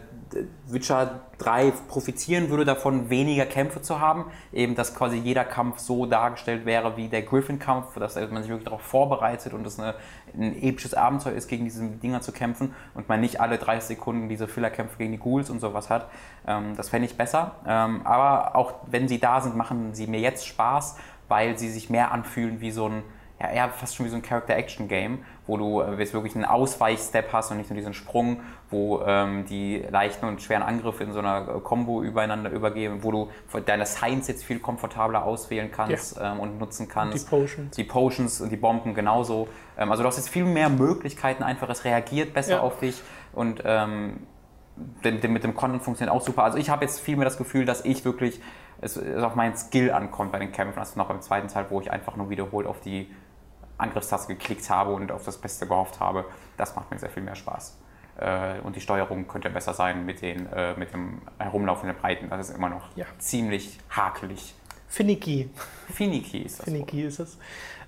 Witcher 0.67 1.21
3 1.37 1.71
profitieren 1.87 2.49
würde 2.49 2.65
davon, 2.65 3.09
weniger 3.09 3.45
Kämpfe 3.45 3.81
zu 3.81 3.99
haben. 3.99 4.25
Eben, 4.51 4.75
dass 4.75 4.95
quasi 4.95 5.17
jeder 5.17 5.43
Kampf 5.43 5.79
so 5.79 6.05
dargestellt 6.05 6.65
wäre 6.65 6.97
wie 6.97 7.07
der 7.07 7.21
Griffin-Kampf, 7.21 7.95
dass 7.95 8.15
man 8.15 8.41
sich 8.41 8.49
wirklich 8.49 8.65
darauf 8.65 8.81
vorbereitet 8.81 9.53
und 9.53 9.65
es 9.65 9.79
ein 9.79 9.93
episches 10.61 10.93
Abenteuer 10.93 11.33
ist, 11.33 11.47
gegen 11.47 11.65
diese 11.65 11.85
Dinger 11.87 12.21
zu 12.21 12.31
kämpfen 12.31 12.73
und 12.93 13.09
man 13.09 13.21
nicht 13.21 13.39
alle 13.39 13.57
30 13.57 13.97
Sekunden 13.97 14.29
diese 14.29 14.47
Fillerkämpfe 14.47 14.97
gegen 14.97 15.11
die 15.11 15.19
Ghouls 15.19 15.49
und 15.49 15.59
sowas 15.59 15.89
hat. 15.89 16.09
Ähm, 16.47 16.75
das 16.75 16.89
fände 16.89 17.05
ich 17.05 17.17
besser. 17.17 17.55
Ähm, 17.67 18.01
aber 18.05 18.55
auch 18.55 18.73
wenn 18.87 19.07
sie 19.07 19.19
da 19.19 19.41
sind, 19.41 19.55
machen 19.55 19.93
sie 19.93 20.07
mir 20.07 20.19
jetzt 20.19 20.47
Spaß, 20.47 20.97
weil 21.27 21.57
sie 21.57 21.69
sich 21.69 21.89
mehr 21.89 22.11
anfühlen 22.11 22.61
wie 22.61 22.71
so 22.71 22.87
ein, 22.87 23.03
ja, 23.51 23.67
fast 23.69 23.95
schon 23.95 24.05
wie 24.05 24.09
so 24.09 24.15
ein 24.15 24.21
Character-Action-Game, 24.21 25.19
wo 25.47 25.57
du 25.57 25.81
äh, 25.81 25.95
jetzt 25.99 26.13
wirklich 26.13 26.35
einen 26.35 26.45
Ausweichstep 26.45 27.33
hast 27.33 27.51
und 27.51 27.57
nicht 27.57 27.69
nur 27.69 27.77
diesen 27.77 27.93
Sprung, 27.93 28.41
wo 28.69 29.01
ähm, 29.01 29.45
die 29.45 29.83
leichten 29.89 30.25
und 30.27 30.41
schweren 30.41 30.63
Angriffe 30.63 31.03
in 31.03 31.13
so 31.13 31.19
einer 31.19 31.47
äh, 31.47 31.59
Combo 31.59 32.03
übereinander 32.03 32.49
übergehen, 32.51 33.03
wo 33.03 33.11
du 33.11 33.29
deine 33.65 33.85
Science 33.85 34.27
jetzt 34.27 34.43
viel 34.43 34.59
komfortabler 34.59 35.23
auswählen 35.23 35.69
kannst 35.71 36.19
ähm, 36.21 36.39
und 36.39 36.59
nutzen 36.59 36.87
Die 36.87 36.93
kannst. 36.93 37.29
Potions. 37.29 37.75
Die 37.75 37.83
Potions 37.83 38.41
und 38.41 38.51
die 38.51 38.57
Bomben 38.57 38.93
genauso. 38.93 39.47
Ähm, 39.77 39.91
also 39.91 40.03
du 40.03 40.07
hast 40.07 40.17
jetzt 40.17 40.29
viel 40.29 40.45
mehr 40.45 40.69
Möglichkeiten, 40.69 41.43
einfach 41.43 41.69
es 41.69 41.85
reagiert 41.85 42.33
besser 42.33 42.55
Ja. 42.55 42.59
auf 42.61 42.79
dich 42.79 43.01
und 43.33 43.61
ähm, 43.65 44.27
mit 45.03 45.23
dem, 45.23 45.55
Content 45.55 45.83
funktioniert 45.83 46.15
auch 46.15 46.21
super. 46.21 46.43
Also 46.43 46.57
ich 46.57 46.69
habe 46.69 46.83
jetzt 46.83 46.99
viel 46.99 47.15
mehr 47.15 47.25
das 47.25 47.37
Gefühl, 47.37 47.65
dass 47.65 47.85
ich 47.85 48.05
wirklich 48.05 48.41
es, 48.81 48.97
es 48.97 49.23
auf 49.23 49.35
meinen 49.35 49.55
Skill 49.55 49.91
ankommt 49.91 50.31
bei 50.31 50.39
den 50.39 50.51
Kämpfen, 50.51 50.79
als 50.79 50.95
noch 50.95 51.07
beim 51.07 51.21
zweiten 51.21 51.47
Teil, 51.47 51.65
wo 51.69 51.79
ich 51.79 51.91
einfach 51.91 52.15
nur 52.15 52.29
wiederholt 52.29 52.67
auf 52.67 52.81
die 52.81 53.09
Angriffstaste 53.83 54.33
geklickt 54.33 54.69
habe 54.69 54.93
und 54.93 55.11
auf 55.11 55.23
das 55.23 55.37
Beste 55.37 55.67
gehofft 55.67 55.99
habe. 55.99 56.25
Das 56.57 56.75
macht 56.75 56.89
mir 56.91 56.97
sehr 56.99 57.09
viel 57.09 57.23
mehr 57.23 57.35
Spaß. 57.35 57.77
Äh, 58.17 58.59
und 58.63 58.75
die 58.75 58.81
Steuerung 58.81 59.27
könnte 59.27 59.49
besser 59.49 59.73
sein 59.73 60.05
mit, 60.05 60.21
den, 60.21 60.51
äh, 60.53 60.73
mit 60.75 60.93
dem 60.93 61.21
Herumlaufen 61.39 61.87
der 61.87 61.93
Breiten. 61.93 62.29
Das 62.29 62.49
ist 62.49 62.55
immer 62.55 62.69
noch 62.69 62.95
Ja. 62.95 63.05
ziemlich 63.19 63.79
hakelig. 63.89 64.53
Finicky. 64.87 65.49
Finiki 65.91 66.39
ist 66.43 66.59
das. 66.59 66.67
Wort. 66.67 66.75
Finicky 66.75 67.01
ist 67.03 67.19
es. 67.19 67.37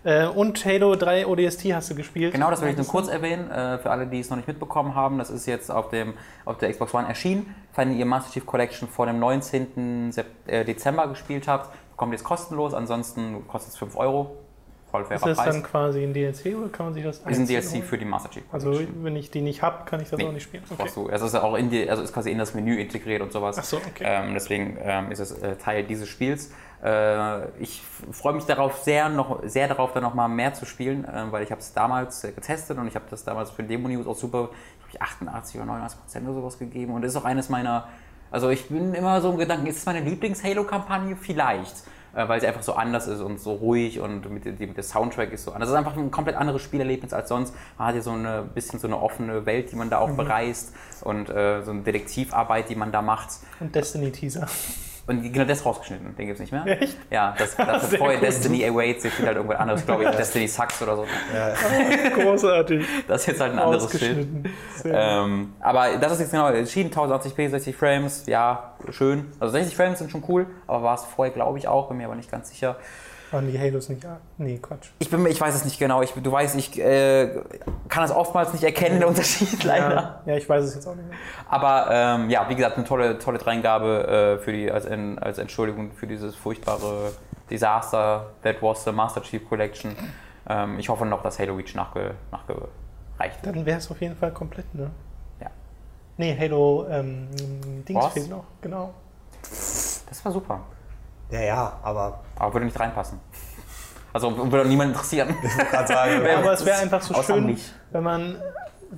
Äh, 0.04 0.26
und 0.28 0.64
Halo 0.66 0.96
3 0.96 1.28
ODST 1.28 1.66
hast 1.74 1.92
du 1.92 1.96
gespielt. 1.96 2.34
Genau, 2.34 2.50
das 2.50 2.62
will 2.62 2.70
ich 2.70 2.78
nur 2.78 2.88
kurz 2.88 3.08
erwähnen, 3.08 3.50
äh, 3.52 3.78
für 3.78 3.92
alle, 3.92 4.08
die 4.08 4.20
es 4.20 4.30
noch 4.32 4.38
nicht 4.38 4.48
mitbekommen 4.48 4.96
haben. 4.96 5.20
Das 5.20 5.30
ist 5.30 5.46
jetzt 5.46 5.70
auf, 5.70 5.90
dem, 5.90 6.16
auf 6.46 6.58
der 6.58 6.72
Xbox 6.72 6.94
One 6.96 7.08
erschienen. 7.08 7.54
Wenn 7.76 7.96
ihr 7.96 8.06
Master 8.08 8.32
Chief 8.34 8.46
Collection 8.46 8.88
vor 8.90 9.06
dem 9.06 9.20
19. 9.20 10.12
Sep- 10.12 10.48
äh, 10.48 10.64
Dezember 10.66 11.08
gespielt 11.08 11.48
habt, 11.48 11.70
bekommt 11.92 12.12
ihr 12.14 12.18
es 12.18 12.24
kostenlos. 12.24 12.74
Ansonsten 12.74 13.48
kostet 13.48 13.74
es 13.74 13.78
5 13.78 13.96
Euro. 13.98 14.36
Voll 14.96 15.06
fairer 15.06 15.16
Ist 15.16 15.26
das 15.26 15.38
Preis. 15.38 15.54
dann 15.54 15.64
quasi 15.64 16.04
ein 16.04 16.14
DLC 16.14 16.56
oder 16.58 16.70
kann 16.70 16.88
man 16.88 16.94
sich 16.94 17.04
das 17.04 17.18
ist 17.18 17.26
ein 17.26 17.48
DLC 17.48 17.72
holen? 17.72 17.84
für 17.84 17.98
die 17.98 18.06
Master 18.06 18.30
Chief 18.30 18.44
Also 18.52 18.80
wenn 19.02 19.16
ich 19.16 19.32
die 19.32 19.42
nicht 19.42 19.62
habe, 19.62 19.86
kann 19.86 20.00
ich 20.02 20.10
das 20.10 20.18
Nee, 20.18 20.28
auch 20.28 20.32
nicht 20.32 20.44
spielen. 20.44 20.64
Okay. 20.70 20.90
du. 20.94 21.08
Also 21.08 21.26
ist 21.26 21.36
auch 21.36 21.56
in 21.56 21.70
die, 21.70 21.90
also 21.90 22.04
ist 22.04 22.14
quasi 22.14 22.32
in 22.32 22.38
das 22.38 22.54
Menü 22.54 22.76
integriert 22.80 23.22
und 23.22 23.32
sowas. 23.32 23.58
Ach 23.60 23.64
so, 23.64 23.78
okay. 23.78 24.04
Ähm, 24.06 24.34
deswegen 24.34 24.78
ähm, 24.82 25.12
ist 25.12 25.20
es 25.20 25.32
äh, 25.42 25.56
Teil 25.56 25.84
dieses 25.84 26.08
Spiels. 26.10 26.52
Äh, 26.84 27.48
ich 27.60 27.82
freue 28.12 28.34
mich 28.34 28.46
darauf 28.46 28.78
sehr, 28.80 29.10
noch, 29.10 29.42
sehr 29.46 29.68
darauf, 29.68 29.94
da 29.94 30.02
noch 30.02 30.14
mal 30.14 30.28
mehr 30.28 30.54
zu 30.54 30.66
spielen, 30.66 31.06
äh, 31.06 31.32
weil 31.32 31.44
ich 31.44 31.52
habe 31.52 31.62
es 31.62 31.74
damals 31.74 32.24
äh, 32.24 32.32
getestet 32.32 32.78
und 32.78 32.88
ich 32.88 32.96
habe 32.96 33.06
das 33.10 33.24
damals 33.24 33.52
für 33.52 33.64
Demo 33.64 33.88
News 33.88 34.06
auch 34.08 34.16
super, 34.18 34.50
ich 34.90 34.96
habe 34.96 35.06
88 35.06 35.56
oder 35.56 35.66
89 35.66 36.00
Prozent 36.00 36.26
oder 36.28 36.36
sowas 36.36 36.60
gegeben 36.60 36.94
und 36.94 37.04
ist 37.04 37.16
auch 37.16 37.26
eines 37.26 37.50
meiner, 37.50 37.88
also 38.30 38.50
ich 38.50 38.68
bin 38.70 38.94
immer 38.94 39.20
so 39.22 39.32
im 39.32 39.38
Gedanken, 39.38 39.68
ist 39.68 39.78
es 39.78 39.86
meine 39.86 40.02
Lieblings-Halo-Kampagne? 40.02 41.16
Vielleicht. 41.16 41.76
Äh, 42.16 42.30
weil 42.30 42.40
sie 42.40 42.48
einfach 42.48 42.64
so 42.64 42.74
anders 42.74 43.08
ist 43.08 43.20
und 43.20 43.42
so 43.42 43.54
ruhig 43.56 44.00
und 44.00 44.30
mit, 44.32 44.46
dem- 44.46 44.74
der 44.74 44.84
Soundtrack 44.84 45.34
ist 45.34 45.44
so 45.44 45.52
anders. 45.52 45.70
Das 45.70 45.74
ist 45.78 45.86
einfach 45.86 45.98
ein 45.98 46.12
komplett 46.12 46.38
anderes 46.38 46.62
Spielerlebnis 46.62 47.12
als 47.14 47.28
sonst. 47.28 47.54
Man 47.78 47.90
hat 47.90 47.96
ja 47.96 48.02
so 48.02 48.12
ein 48.12 48.48
bisschen 48.54 48.80
so 48.80 48.88
eine 48.88 48.98
offene 49.02 49.46
Welt, 49.46 49.72
die 49.72 49.76
man 49.76 49.90
da 49.90 49.98
auch 50.00 50.08
Mhm. 50.10 50.16
bereist 50.18 50.74
und 51.02 51.30
äh, 51.30 51.62
so 51.64 51.72
eine 51.72 51.82
Detektivarbeit, 51.82 52.70
die 52.70 52.76
man 52.76 52.94
da 52.94 53.02
macht. 53.02 53.30
Und 53.60 53.76
Destiny-Teaser. 53.76 54.48
Und 55.08 55.22
genau 55.22 55.46
das 55.46 55.64
rausgeschnitten, 55.64 56.16
den 56.16 56.26
gibt's 56.26 56.40
nicht 56.40 56.52
mehr. 56.52 56.66
Echt? 56.66 56.98
Ja, 57.12 57.36
das, 57.38 57.56
das 57.56 57.96
vorher 57.98 58.18
gut. 58.18 58.28
Destiny 58.28 58.66
Awaits, 58.66 59.04
jetzt 59.04 59.14
steht 59.14 59.28
halt 59.28 59.38
irgendwas 59.38 59.60
anderes, 59.60 59.86
glaube 59.86 60.04
ich, 60.04 60.10
Destiny 60.18 60.48
Sucks 60.48 60.82
oder 60.82 60.96
so. 60.96 61.06
Großartig. 62.16 62.86
Das 63.08 63.22
ist 63.22 63.28
jetzt 63.28 63.42
halt 63.42 63.54
ein 63.54 63.60
anderes 63.60 64.00
Schild. 64.00 64.28
Ähm, 64.84 65.54
aber 65.60 65.98
das 65.98 66.14
ist 66.14 66.22
jetzt 66.22 66.32
genau 66.32 66.48
entschieden, 66.50 66.90
1080p, 66.92 67.50
60 67.50 67.76
Frames, 67.76 68.26
ja, 68.26 68.74
schön. 68.90 69.28
Also 69.40 69.52
60 69.52 69.76
Frames 69.76 70.00
sind 70.00 70.10
schon 70.10 70.24
cool, 70.28 70.48
aber 70.66 70.82
war 70.84 70.96
es 70.96 71.04
vorher, 71.04 71.34
glaube 71.34 71.60
ich, 71.60 71.68
auch, 71.68 71.88
bin 71.88 71.98
mir 71.98 72.06
aber 72.06 72.16
nicht 72.16 72.32
ganz 72.32 72.50
sicher. 72.50 72.78
Waren 73.36 73.52
die 73.52 73.60
Halos 73.60 73.90
nicht? 73.90 74.06
Ah, 74.06 74.18
nee, 74.38 74.58
Quatsch. 74.60 74.92
Ich, 75.00 75.10
bin, 75.10 75.22
mir- 75.22 75.28
ich 75.30 75.42
weiß 75.42 75.54
es 75.54 75.66
nicht 75.66 75.78
genau, 75.78 76.02
ich, 76.02 76.12
du 76.14 76.32
weißt, 76.32 76.56
ich 76.56 76.80
äh, 76.80 77.28
kann 77.90 78.02
das 78.02 78.12
oftmals 78.12 78.54
nicht 78.54 78.64
erkennen, 78.64 79.02
den 79.02 79.10
Unterschied 79.10 79.62
leider. 79.66 79.94
Ja, 79.94 80.22
ja, 80.26 80.38
ich 80.38 80.48
weiß 80.48 80.64
es 80.64 80.76
jetzt 80.76 80.88
auch 80.88 80.96
nicht 80.96 81.10
mehr. 81.10 81.18
Aber 81.50 81.88
ähm, 81.92 82.30
ja, 82.30 82.48
wie 82.48 82.56
gesagt, 82.56 82.78
eine 82.78 82.86
tolle, 82.86 83.20
tolle 83.20 83.38
Dreingabe 83.38 84.38
äh, 84.40 84.42
für 84.42 84.54
die, 84.54 84.72
als, 84.72 84.88
als 84.88 85.38
Entschuldigung 85.38 85.92
für 85.92 86.08
dieses 86.08 86.34
furchtbare 86.34 87.12
Desaster 87.50 88.28
that 88.42 88.62
was 88.62 88.86
the 88.86 88.94
Master 88.94 89.22
Chief 89.22 89.46
Collection. 89.50 89.94
Ähm, 90.48 90.80
ich 90.80 90.88
hoffe 90.88 91.06
noch, 91.06 91.22
dass 91.22 91.38
Halo 91.38 91.56
Reach 91.56 91.76
nachge, 91.76 92.12
nachgereicht 92.32 93.44
wird. 93.44 93.54
Dann 93.54 93.66
wäre 93.66 93.80
es 93.80 93.92
auf 93.92 94.00
jeden 94.00 94.16
Fall 94.16 94.32
komplett, 94.32 94.74
ne? 94.74 94.90
Ja. 95.42 95.48
Nee, 96.16 96.38
Halo 96.40 96.88
ähm, 96.90 97.28
Dings 97.86 98.02
Was? 98.02 98.14
fehlt 98.14 98.30
noch, 98.30 98.46
genau. 98.62 98.94
Das 99.42 100.24
war 100.24 100.32
super. 100.32 100.62
Ja, 101.32 101.42
ja, 101.42 101.80
aber 101.84 102.24
Aber 102.38 102.54
würde 102.54 102.66
nicht 102.68 102.80
reinpassen. 102.80 103.20
Also 104.14 104.36
würde 104.38 104.62
auch 104.62 104.66
niemand 104.66 104.92
interessieren. 104.94 105.36
sagen, 105.88 106.26
Ja, 106.26 106.38
aber 106.38 106.54
es 106.54 106.66
wäre 106.66 106.78
einfach 106.78 107.02
so 107.02 107.22
schön, 107.22 107.46
mich. 107.48 107.72
wenn 107.92 108.04
man 108.04 108.42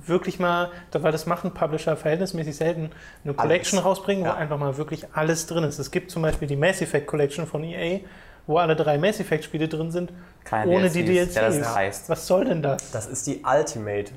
wirklich 0.06 0.38
mal, 0.38 0.70
da- 0.92 1.02
weil 1.02 1.10
das 1.12 1.26
machen 1.26 1.52
Publisher 1.52 1.96
verhältnismäßig 1.96 2.54
selten, 2.56 2.90
eine 3.24 3.34
Collection 3.34 3.78
rausbringen, 3.80 4.22
wo 4.24 4.28
Ja. 4.28 4.34
einfach 4.36 4.58
mal 4.58 4.76
wirklich 4.76 5.06
alles 5.14 5.46
drin 5.46 5.64
ist. 5.64 5.78
Es 5.80 5.90
gibt 5.90 6.10
zum 6.12 6.22
Beispiel 6.22 6.46
die 6.46 6.54
Mass 6.56 6.80
Effect 6.82 7.06
Collection 7.08 7.46
von 7.46 7.64
EA, 7.64 8.00
wo 8.46 8.58
alle 8.58 8.76
drei 8.76 8.96
Mass 8.98 9.18
Effect 9.18 9.44
Spiele 9.44 9.66
drin 9.66 9.90
sind, 9.90 10.12
Keine 10.44 10.70
ohne 10.70 10.88
DLCs. 10.88 10.92
die 10.92 11.04
DLCs. 11.04 11.34
Ja, 11.34 11.42
das 11.42 11.72
dreist. 11.72 12.08
Was 12.10 12.26
soll 12.26 12.44
denn 12.44 12.62
das? 12.62 12.90
das 12.92 13.06
ist 13.06 13.26
die 13.26 13.42
Ultimate. 13.44 14.12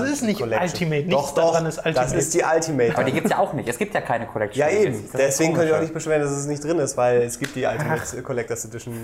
Das 0.00 0.10
ist 0.10 0.22
nicht 0.22 0.40
Collection. 0.40 0.68
Ultimate, 0.68 1.02
nichts 1.06 1.14
doch, 1.14 1.34
doch, 1.34 1.50
daran 1.52 1.66
ist 1.66 1.78
Ultimate. 1.78 2.00
Das 2.00 2.12
ist 2.12 2.34
die 2.34 2.42
Ultimate. 2.42 2.94
Aber 2.94 3.04
die 3.04 3.12
gibt 3.12 3.26
es 3.26 3.30
ja 3.32 3.38
auch 3.38 3.52
nicht. 3.52 3.68
Es 3.68 3.78
gibt 3.78 3.94
ja 3.94 4.00
keine 4.00 4.26
Collection. 4.26 4.60
ja, 4.60 4.68
eben. 4.74 5.08
Deswegen 5.12 5.54
könnt 5.54 5.64
ihr 5.66 5.72
auch 5.72 5.76
komisch. 5.76 5.82
nicht 5.82 5.94
beschweren, 5.94 6.22
dass 6.22 6.30
es 6.30 6.46
nicht 6.46 6.62
drin 6.64 6.78
ist, 6.78 6.96
weil 6.96 7.22
es 7.22 7.38
gibt 7.38 7.54
die 7.56 7.64
Ultimate 7.64 8.22
Collectors 8.22 8.64
Edition 8.64 8.94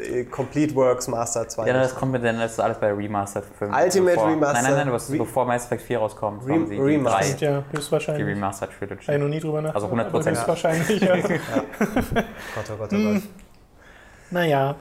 äh, 0.00 0.24
Complete 0.24 0.74
Works 0.74 1.08
Master 1.08 1.48
2. 1.48 1.66
Ja, 1.66 1.72
das 1.74 1.94
kommt 1.94 2.12
mit 2.12 2.24
dann, 2.24 2.38
das 2.38 2.52
ist 2.52 2.60
alles 2.60 2.78
bei 2.78 2.92
Remastered. 2.92 3.44
Für 3.58 3.66
Ultimate 3.66 4.14
bevor, 4.16 4.28
Remastered. 4.30 4.62
Nein, 4.62 4.72
nein, 4.74 4.84
nein, 4.86 4.92
was, 4.92 5.10
Re- 5.10 5.18
bevor 5.18 5.44
Mass 5.44 5.64
Effect 5.64 5.82
4 5.82 5.98
rauskommt, 5.98 6.46
Re- 6.46 6.52
haben 6.52 6.66
sie 6.66 6.74
die 6.76 6.80
Remastered. 6.80 7.20
drei, 7.20 7.24
Stimmt 7.26 7.40
ja, 7.40 7.64
die 7.72 7.76
höchstwahrscheinlich. 7.76 8.26
Remastered 8.26 8.70
Trilogy. 8.78 9.04
Habe 9.06 9.16
ich 9.16 9.22
noch 9.22 9.28
nie 9.28 9.40
drüber 9.40 9.62
nachgedacht. 9.62 9.84
Also 9.92 9.96
100%. 9.96 10.06
aber 10.08 10.30
Höchstwahrscheinlich, 10.30 11.00
ja. 11.02 11.16
Gott, 11.16 11.26
oh 12.72 12.76
Gott, 12.78 12.92
oh 12.92 12.96
Gott. 12.96 13.22
Naja. 14.30 14.74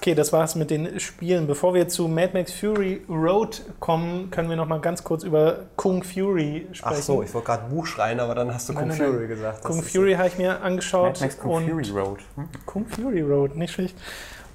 Okay, 0.00 0.14
das 0.14 0.32
war's 0.32 0.54
mit 0.54 0.70
den 0.70 1.00
Spielen. 1.00 1.48
Bevor 1.48 1.74
wir 1.74 1.88
zu 1.88 2.06
Mad 2.06 2.30
Max 2.32 2.52
Fury 2.52 3.02
Road 3.08 3.62
kommen, 3.80 4.30
können 4.30 4.48
wir 4.48 4.54
noch 4.56 4.68
mal 4.68 4.80
ganz 4.80 5.02
kurz 5.02 5.24
über 5.24 5.66
Kung 5.74 6.04
Fury 6.04 6.68
sprechen. 6.70 6.96
Ach 6.98 7.02
so, 7.02 7.22
ich 7.24 7.34
wollte 7.34 7.46
gerade 7.48 7.68
Buch 7.68 7.84
schreien, 7.84 8.20
aber 8.20 8.36
dann 8.36 8.54
hast 8.54 8.68
du 8.68 8.74
Nein, 8.74 8.82
Kung 8.82 8.88
nein, 8.90 8.98
nein. 8.98 9.10
Fury 9.10 9.26
gesagt. 9.26 9.58
Das 9.58 9.64
Kung 9.64 9.82
Fury 9.82 10.14
habe 10.14 10.28
ich 10.28 10.38
mir 10.38 10.60
angeschaut. 10.62 11.14
Mad 11.14 11.20
Max 11.20 11.38
Kung 11.38 11.54
und 11.54 11.68
Fury 11.68 11.90
Road. 11.90 12.18
Hm? 12.36 12.48
Kung 12.64 12.86
Fury 12.86 13.22
Road, 13.22 13.56
nicht 13.56 13.72
schlecht. 13.72 13.96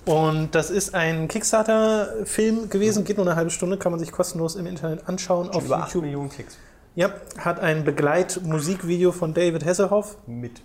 Und 0.06 0.56
das 0.56 0.70
ist 0.70 0.96
ein 0.96 1.28
Kickstarter-Film 1.28 2.70
gewesen, 2.70 3.04
geht 3.04 3.18
nur 3.18 3.26
eine 3.26 3.36
halbe 3.36 3.52
Stunde, 3.52 3.78
kann 3.78 3.92
man 3.92 4.00
sich 4.00 4.12
kostenlos 4.12 4.56
im 4.56 4.66
Internet 4.66 5.08
anschauen 5.08 5.50
auf 5.50 5.66
Über 5.66 5.80
8 5.80 5.88
YouTube. 5.88 6.04
Millionen 6.04 6.30
Klicks. 6.30 6.58
Ja, 6.96 7.14
hat 7.38 7.60
ein 7.60 7.84
Begleitmusikvideo 7.84 9.12
von 9.12 9.34
David 9.34 9.66
Hasselhoff 9.66 10.18
Mit. 10.26 10.62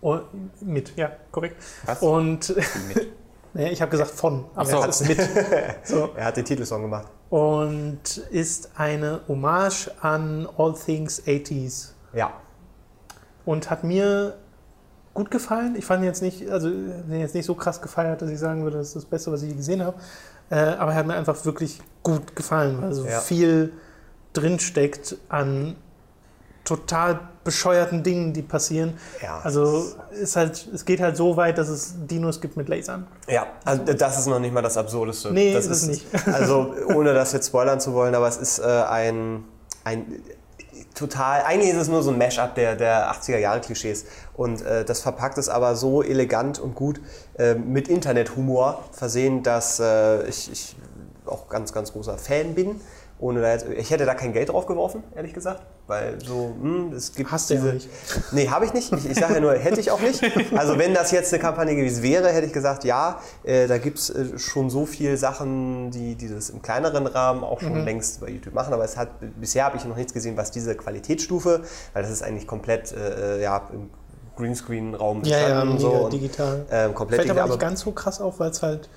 Oh, 0.00 0.20
mit, 0.60 0.96
ja, 0.96 1.12
korrekt. 1.30 1.56
Was? 1.84 2.00
Und 2.02 2.54
Mit. 2.88 3.12
naja, 3.54 3.68
ich 3.70 3.80
habe 3.82 3.90
gesagt 3.90 4.10
von, 4.10 4.44
aber 4.54 4.64
so. 4.68 4.84
es 4.84 5.00
ist 5.02 5.08
mit. 5.08 5.18
So. 5.84 6.10
Er 6.16 6.26
hat 6.26 6.36
den 6.36 6.44
Titelsong 6.44 6.82
gemacht. 6.82 7.08
Und 7.30 8.18
ist 8.30 8.70
eine 8.76 9.20
Hommage 9.28 9.90
an 10.00 10.48
All 10.56 10.74
Things 10.74 11.22
80s. 11.26 11.90
Ja. 12.14 12.32
Und 13.44 13.70
hat 13.70 13.84
mir 13.84 14.36
gut 15.14 15.30
gefallen. 15.30 15.74
Ich 15.76 15.84
fand 15.84 16.02
ihn 16.02 16.06
jetzt 16.06 16.22
nicht, 16.22 16.48
also 16.50 16.70
den 16.70 17.20
jetzt 17.20 17.34
nicht 17.34 17.44
so 17.46 17.54
krass 17.54 17.80
gefeiert, 17.82 18.22
dass 18.22 18.30
ich 18.30 18.38
sagen 18.38 18.62
würde, 18.64 18.78
das 18.78 18.88
ist 18.88 18.96
das 18.96 19.04
Beste, 19.04 19.32
was 19.32 19.42
ich 19.42 19.50
je 19.50 19.56
gesehen 19.56 19.82
habe. 19.84 19.96
Äh, 20.50 20.56
aber 20.56 20.92
er 20.92 20.98
hat 20.98 21.06
mir 21.06 21.14
einfach 21.14 21.44
wirklich 21.44 21.80
gut 22.02 22.34
gefallen, 22.36 22.80
weil 22.80 22.92
so 22.92 23.04
Ja. 23.06 23.20
viel 23.20 23.72
drinsteckt 24.32 25.16
an 25.28 25.76
total 26.64 27.20
bescheuerten 27.44 28.02
Dingen, 28.02 28.32
die 28.32 28.42
passieren. 28.42 28.94
Ja. 29.20 29.40
Also 29.42 29.84
ist 30.12 30.36
halt, 30.36 30.68
es 30.72 30.84
geht 30.84 31.00
halt 31.00 31.16
so 31.16 31.36
weit, 31.36 31.58
dass 31.58 31.68
es 31.68 31.94
Dinos 32.06 32.40
gibt 32.40 32.56
mit 32.56 32.68
Lasern. 32.68 33.06
Ja, 33.28 33.46
also 33.64 33.82
das 33.82 34.18
ist 34.18 34.26
noch 34.26 34.38
nicht 34.38 34.54
mal 34.54 34.62
das 34.62 34.76
Absurdeste. 34.76 35.32
Nee, 35.32 35.52
das 35.52 35.66
ist 35.66 35.82
es 35.82 35.88
nicht. 35.88 36.06
Also 36.32 36.74
ohne 36.94 37.14
das 37.14 37.32
jetzt 37.32 37.48
spoilern 37.48 37.80
zu 37.80 37.94
wollen, 37.94 38.14
aber 38.14 38.28
es 38.28 38.36
ist 38.36 38.60
äh, 38.60 38.62
ein, 38.62 39.44
ein 39.84 40.22
total, 40.94 41.42
eigentlich 41.42 41.72
ist 41.72 41.80
es 41.80 41.88
nur 41.88 42.02
so 42.02 42.10
ein 42.10 42.18
Mash-up 42.18 42.54
der, 42.54 42.76
der 42.76 43.12
80er 43.12 43.38
Jahre 43.38 43.60
Klischees 43.60 44.04
und 44.34 44.62
äh, 44.62 44.84
das 44.84 45.00
verpackt 45.00 45.38
es 45.38 45.48
aber 45.48 45.74
so 45.74 46.02
elegant 46.02 46.58
und 46.58 46.74
gut 46.74 47.00
äh, 47.38 47.54
mit 47.54 47.88
Internethumor 47.88 48.84
versehen, 48.92 49.42
dass 49.42 49.80
äh, 49.80 50.26
ich, 50.28 50.50
ich 50.52 50.76
auch 51.26 51.48
ganz, 51.48 51.72
ganz 51.72 51.92
großer 51.92 52.18
Fan 52.18 52.54
bin. 52.54 52.80
Ohne 53.22 53.40
da 53.40 53.52
jetzt, 53.52 53.66
ich 53.68 53.88
hätte 53.92 54.04
da 54.04 54.14
kein 54.14 54.32
Geld 54.32 54.48
drauf 54.48 54.66
geworfen, 54.66 55.04
ehrlich 55.14 55.32
gesagt, 55.32 55.62
weil 55.86 56.18
so, 56.24 56.56
hm, 56.60 56.92
es 56.92 57.14
gibt 57.14 57.30
Hast 57.30 57.50
du 57.50 57.54
ja 57.54 57.60
diese, 57.60 57.74
nicht. 57.74 57.88
Nee, 58.32 58.48
habe 58.48 58.64
ich 58.64 58.72
nicht. 58.74 58.92
Ich, 58.92 59.08
ich 59.10 59.16
sage 59.16 59.34
ja 59.34 59.40
nur, 59.40 59.52
hätte 59.54 59.78
ich 59.78 59.92
auch 59.92 60.00
nicht. 60.00 60.20
Also 60.56 60.76
wenn 60.76 60.92
das 60.92 61.12
jetzt 61.12 61.32
eine 61.32 61.40
Kampagne 61.40 61.76
gewesen 61.76 62.02
wäre, 62.02 62.28
hätte 62.30 62.48
ich 62.48 62.52
gesagt, 62.52 62.82
ja, 62.82 63.20
äh, 63.44 63.68
da 63.68 63.78
gibt 63.78 63.98
es 63.98 64.10
äh, 64.10 64.38
schon 64.40 64.70
so 64.70 64.86
viele 64.86 65.16
Sachen, 65.16 65.92
die, 65.92 66.16
die 66.16 66.28
das 66.34 66.50
im 66.50 66.62
kleineren 66.62 67.06
Rahmen 67.06 67.44
auch 67.44 67.60
Mhm. 67.62 67.66
schon 67.66 67.84
längst 67.84 68.20
bei 68.20 68.28
YouTube 68.28 68.54
machen. 68.54 68.74
Aber 68.74 68.84
es 68.84 68.96
hat, 68.96 69.10
bisher 69.40 69.66
habe 69.66 69.76
ich 69.76 69.84
noch 69.84 69.94
nichts 69.96 70.12
gesehen, 70.12 70.36
was 70.36 70.50
diese 70.50 70.74
Qualitätsstufe, 70.74 71.62
weil 71.92 72.02
das 72.02 72.10
ist 72.10 72.24
eigentlich 72.24 72.48
komplett 72.48 72.90
äh, 72.90 73.36
äh, 73.38 73.42
ja, 73.42 73.68
im 73.72 73.88
Greenscreen-Raum 74.36 75.22
Ja, 75.24 75.48
ja, 75.48 75.62
und 75.62 75.78
so. 75.78 75.90
Und, 75.90 76.12
digital. 76.12 76.64
ähm, 76.70 76.94
komplett 76.94 77.20
Fällt 77.22 77.30
aber 77.38 77.46
nicht 77.46 77.60
ganz 77.60 77.80
so 77.82 77.92
krass 77.92 78.20
auf, 78.20 78.40
weil 78.40 78.50
es 78.50 78.62
halt 78.62 78.88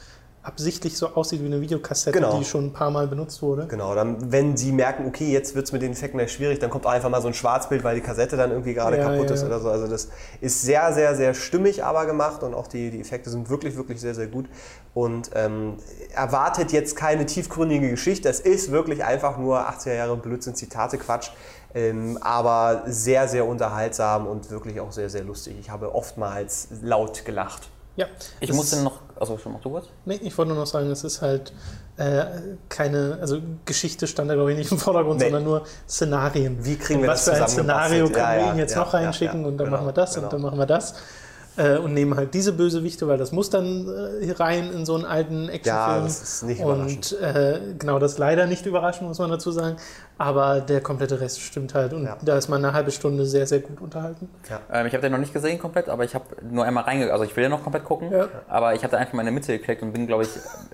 absichtlich 0.46 0.96
so 0.98 1.08
aussieht 1.16 1.42
wie 1.42 1.48
eine 1.48 1.60
Videokassette, 1.60 2.18
Genau. 2.18 2.38
die 2.38 2.46
schon 2.46 2.66
ein 2.68 2.74
paar 2.74 2.92
Mal 2.92 3.08
benutzt 3.08 3.42
wurde. 3.42 3.66
Genau, 3.68 3.96
dann, 3.96 4.32
wenn 4.32 4.56
sie 4.56 4.72
merken, 4.72 5.08
okay, 5.08 5.32
jetzt 5.32 5.56
wird 5.56 5.66
es 5.66 5.72
mit 5.72 5.82
den 5.82 5.92
Effekten 5.92 6.20
gleich 6.20 6.32
schwierig, 6.32 6.60
dann 6.60 6.70
kommt 6.70 6.86
auch 6.86 6.92
einfach 6.92 7.10
mal 7.10 7.22
so 7.22 7.28
ein 7.28 7.34
Schwarzbild, 7.34 7.84
weil 7.84 7.96
die 7.96 8.02
Kassette 8.02 8.38
dann 8.38 8.52
irgendwie 8.52 8.74
gerade 8.74 8.98
Ja, 8.98 9.10
kaputt 9.10 9.30
ja, 9.30 9.34
ist 9.36 9.44
oder 9.44 9.60
so. 9.60 9.70
Also 9.70 9.88
das 9.88 10.10
ist 10.42 10.62
sehr, 10.62 10.94
sehr, 10.94 11.16
sehr 11.16 11.34
stimmig 11.34 11.84
aber 11.84 12.06
gemacht 12.06 12.44
und 12.44 12.54
auch 12.54 12.68
die, 12.68 12.92
die 12.92 13.02
Effekte 13.02 13.30
sind 13.30 13.50
wirklich, 13.50 13.76
wirklich 13.76 14.00
sehr, 14.00 14.14
sehr 14.14 14.28
gut. 14.28 14.46
Und 14.94 15.32
ähm, 15.34 15.78
erwartet 16.16 16.72
jetzt 16.72 16.96
keine 16.96 17.26
tiefgründige 17.26 17.90
Geschichte. 17.90 18.30
Es 18.30 18.40
ist 18.40 18.72
wirklich 18.72 19.04
einfach 19.04 19.38
nur 19.38 19.68
80er 19.70 19.96
Jahre 19.96 20.16
Blödsinn, 20.16 20.56
Zitate, 20.56 20.98
Quatsch. 20.98 21.32
Ähm, 21.74 22.18
aber 22.22 22.84
sehr, 22.86 23.28
sehr 23.28 23.46
unterhaltsam 23.46 24.28
und 24.28 24.50
wirklich 24.50 24.80
auch 24.80 24.94
sehr, 24.94 25.10
sehr 25.10 25.24
lustig. 25.26 25.58
Ich 25.60 25.70
habe 25.70 25.94
oftmals 25.94 26.70
laut 26.82 27.26
gelacht. 27.26 27.70
Ja, 27.96 28.08
Ich 28.42 28.50
es 28.50 28.56
musste 28.56 28.82
noch. 28.82 29.00
Also 29.18 29.38
schon 29.38 29.54
noch 29.54 29.62
du 29.62 29.72
was? 29.74 29.86
Nee, 30.04 30.20
ich 30.22 30.38
wollte 30.38 30.50
nur 30.52 30.60
noch 30.60 30.68
sagen, 30.68 30.92
es 30.92 31.04
ist 31.06 31.22
halt 31.22 31.54
äh, 31.96 32.26
keine, 32.68 33.18
also 33.22 33.40
Geschichte 33.64 34.06
stand 34.08 34.30
da 34.30 34.34
glaube 34.34 34.52
ich 34.52 34.58
nicht 34.58 34.72
im 34.72 34.78
Vordergrund, 34.78 35.20
Nee. 35.20 35.26
sondern 35.28 35.44
nur 35.46 35.64
Szenarien. 35.88 36.64
Wie 36.66 36.76
kriegen 36.76 37.00
wir 37.00 37.06
In 37.06 37.12
das 37.12 37.26
was 37.28 37.38
für 37.38 37.44
ein? 37.44 37.50
Szenario 37.50 38.06
können 38.08 38.18
Ja, 38.18 38.34
wir 38.36 38.42
ja, 38.48 38.52
ihn 38.54 38.58
jetzt 38.60 38.74
ja, 38.74 38.80
noch 38.80 38.94
reinschicken 38.94 39.46
und 39.46 39.58
dann 39.58 39.68
genau, 39.68 39.78
machen 39.78 39.88
wir 39.88 39.94
das 39.94 40.14
genau. 40.16 40.28
und 40.28 40.34
dann 40.34 40.42
machen 40.42 40.58
wir 40.60 40.66
das. 40.66 40.96
Äh, 41.58 41.78
und 41.78 41.94
nehmen 41.94 42.16
halt 42.16 42.34
diese 42.34 42.54
Bösewichte, 42.54 43.08
weil 43.08 43.18
das 43.18 43.32
muss 43.32 43.50
dann 43.50 43.88
äh, 43.88 44.32
rein 44.32 44.72
in 44.72 44.86
so 44.86 44.96
einen 44.96 45.06
alten 45.06 45.50
Actionfilm. 45.50 45.98
Ja, 45.98 46.04
das 46.04 46.22
ist 46.22 46.44
nicht 46.44 46.62
überraschend. 46.62 47.14
Und 47.14 47.22
äh, 47.22 47.60
genau, 47.78 48.00
das 48.00 48.14
ist 48.14 48.18
leider 48.18 48.46
nicht 48.46 48.66
überraschend, 48.66 49.08
muss 49.08 49.20
man 49.20 49.30
dazu 49.30 49.52
sagen. 49.52 49.78
Aber 50.18 50.62
der 50.62 50.82
komplette 50.82 51.20
Rest 51.20 51.42
stimmt 51.42 51.74
halt. 51.74 51.94
Und 51.94 52.06
ja. 52.06 52.18
da 52.22 52.38
ist 52.38 52.48
man 52.48 52.64
eine 52.64 52.74
halbe 52.74 52.92
Stunde 52.92 53.26
sehr, 53.26 53.48
sehr 53.48 53.60
gut 53.60 53.82
unterhalten. 53.82 54.30
Ja. 54.50 54.60
Ähm, 54.72 54.88
ich 54.88 54.94
habe 54.94 55.02
den 55.02 55.12
noch 55.12 55.20
nicht 55.20 55.34
gesehen 55.34 55.60
komplett, 55.60 55.90
aber 55.90 56.04
ich 56.04 56.16
habe 56.16 56.26
nur 56.50 56.66
einmal 56.66 56.84
reingegangen. 56.84 57.14
Also 57.14 57.26
ich 57.26 57.36
will 57.36 57.44
ja 57.44 57.50
noch 57.50 57.64
komplett 57.64 57.86
gucken, 57.86 58.12
ja. 58.12 58.28
aber 58.48 58.76
ich 58.76 58.84
habe 58.84 58.92
da 58.92 58.98
einfach 58.98 59.14
mal 59.14 59.22
in 59.22 59.28
der 59.28 59.34
Mitte 59.34 59.58
geklickt 59.58 59.82
und 59.82 59.94
bin, 59.94 60.08
glaube 60.08 60.24
ich, 60.24 60.30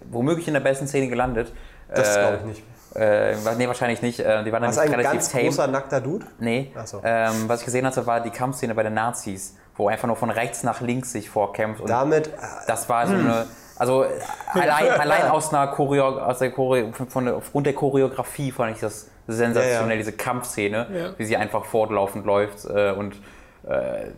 womöglich 0.09 0.47
in 0.47 0.53
der 0.53 0.61
besten 0.61 0.88
Szene 0.88 1.07
gelandet. 1.07 1.51
Das 1.93 2.17
glaube 2.17 2.38
ich 2.38 2.45
nicht. 2.45 2.63
Äh, 2.93 3.36
nee, 3.57 3.67
wahrscheinlich 3.67 4.01
nicht. 4.01 4.19
Äh, 4.19 4.43
die 4.43 4.51
waren 4.51 4.63
ein 4.63 4.73
relativ 4.73 5.03
ganz 5.03 5.29
tame. 5.29 5.45
großer, 5.45 5.67
nackter 5.67 6.01
Dude? 6.01 6.25
Nee. 6.39 6.71
So. 6.86 7.01
Ähm, 7.03 7.47
was 7.47 7.61
ich 7.61 7.65
gesehen 7.65 7.86
hatte, 7.86 8.05
war 8.05 8.21
die 8.21 8.32
Kampfszene 8.32 8.75
bei 8.75 8.84
den 8.84 8.93
Nazis 8.93 9.55
wo 9.82 9.88
einfach 9.88 10.07
nur 10.07 10.15
von 10.15 10.29
rechts 10.29 10.63
nach 10.63 10.79
links 10.79 11.11
sich 11.11 11.29
vorkämpft. 11.29 11.82
Und 11.82 11.89
Damit. 11.89 12.29
Das 12.67 12.88
war 12.88 13.07
so 13.07 13.13
eine. 13.13 13.47
Also 13.75 14.05
allein, 14.53 14.91
allein 14.91 15.32
aus 15.32 15.51
einer 15.51 15.67
Choreo, 15.67 16.19
aus 16.19 16.38
der 16.38 16.51
Choreo, 16.51 16.91
von, 16.91 17.27
aufgrund 17.27 17.65
der 17.65 17.73
Choreografie 17.73 18.51
fand 18.51 18.75
ich 18.75 18.82
das 18.82 19.07
sensationell, 19.27 19.82
ja, 19.82 19.89
ja. 19.89 19.97
diese 19.97 20.11
Kampfszene, 20.11 20.88
ja. 20.93 21.09
wie 21.17 21.25
sie 21.25 21.36
einfach 21.36 21.65
fortlaufend 21.65 22.25
läuft 22.25 22.65
äh, 22.65 22.91
und 22.91 23.15
äh, 23.63 24.11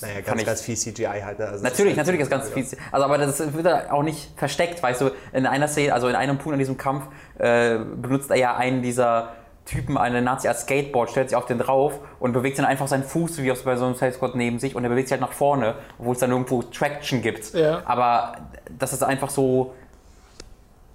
naja, 0.00 0.20
ganz, 0.24 0.40
ich, 0.40 0.46
ganz 0.46 0.60
viel 0.62 0.76
CGI 0.76 1.20
halt. 1.22 1.38
Ne? 1.38 1.46
Also 1.46 1.62
natürlich, 1.62 1.96
natürlich 1.96 2.22
ist 2.22 2.30
ganz 2.30 2.48
viel. 2.48 2.66
Also, 2.90 3.04
aber 3.04 3.18
das 3.18 3.54
wird 3.54 3.90
auch 3.90 4.02
nicht 4.02 4.30
versteckt, 4.36 4.82
weißt 4.82 5.02
du. 5.02 5.10
In 5.32 5.46
einer 5.46 5.68
Szene, 5.68 5.92
also 5.92 6.08
in 6.08 6.14
einem 6.14 6.38
Punkt 6.38 6.54
an 6.54 6.58
diesem 6.58 6.78
Kampf 6.78 7.04
äh, 7.38 7.78
benutzt 7.78 8.30
er 8.30 8.36
ja 8.36 8.56
einen 8.56 8.82
dieser 8.82 9.32
Typen, 9.64 9.96
eine 9.96 10.22
Nazi 10.22 10.48
als 10.48 10.62
Skateboard, 10.62 11.10
stellt 11.10 11.30
sich 11.30 11.36
auf 11.36 11.46
den 11.46 11.58
drauf 11.58 12.00
und 12.18 12.32
bewegt 12.32 12.58
dann 12.58 12.66
einfach 12.66 12.88
seinen 12.88 13.04
Fuß 13.04 13.38
wie 13.42 13.52
bei 13.64 13.76
so 13.76 13.84
einem 13.84 13.94
Sales 13.94 14.16
Squad 14.16 14.34
neben 14.34 14.58
sich 14.58 14.74
und 14.74 14.82
er 14.82 14.90
bewegt 14.90 15.08
sich 15.08 15.12
halt 15.12 15.20
nach 15.20 15.32
vorne, 15.32 15.76
obwohl 15.98 16.14
es 16.14 16.18
dann 16.18 16.30
irgendwo 16.30 16.62
Traction 16.62 17.22
gibt. 17.22 17.54
Ja. 17.54 17.82
Aber 17.84 18.36
das 18.76 18.92
ist 18.92 19.02
einfach 19.02 19.30
so. 19.30 19.74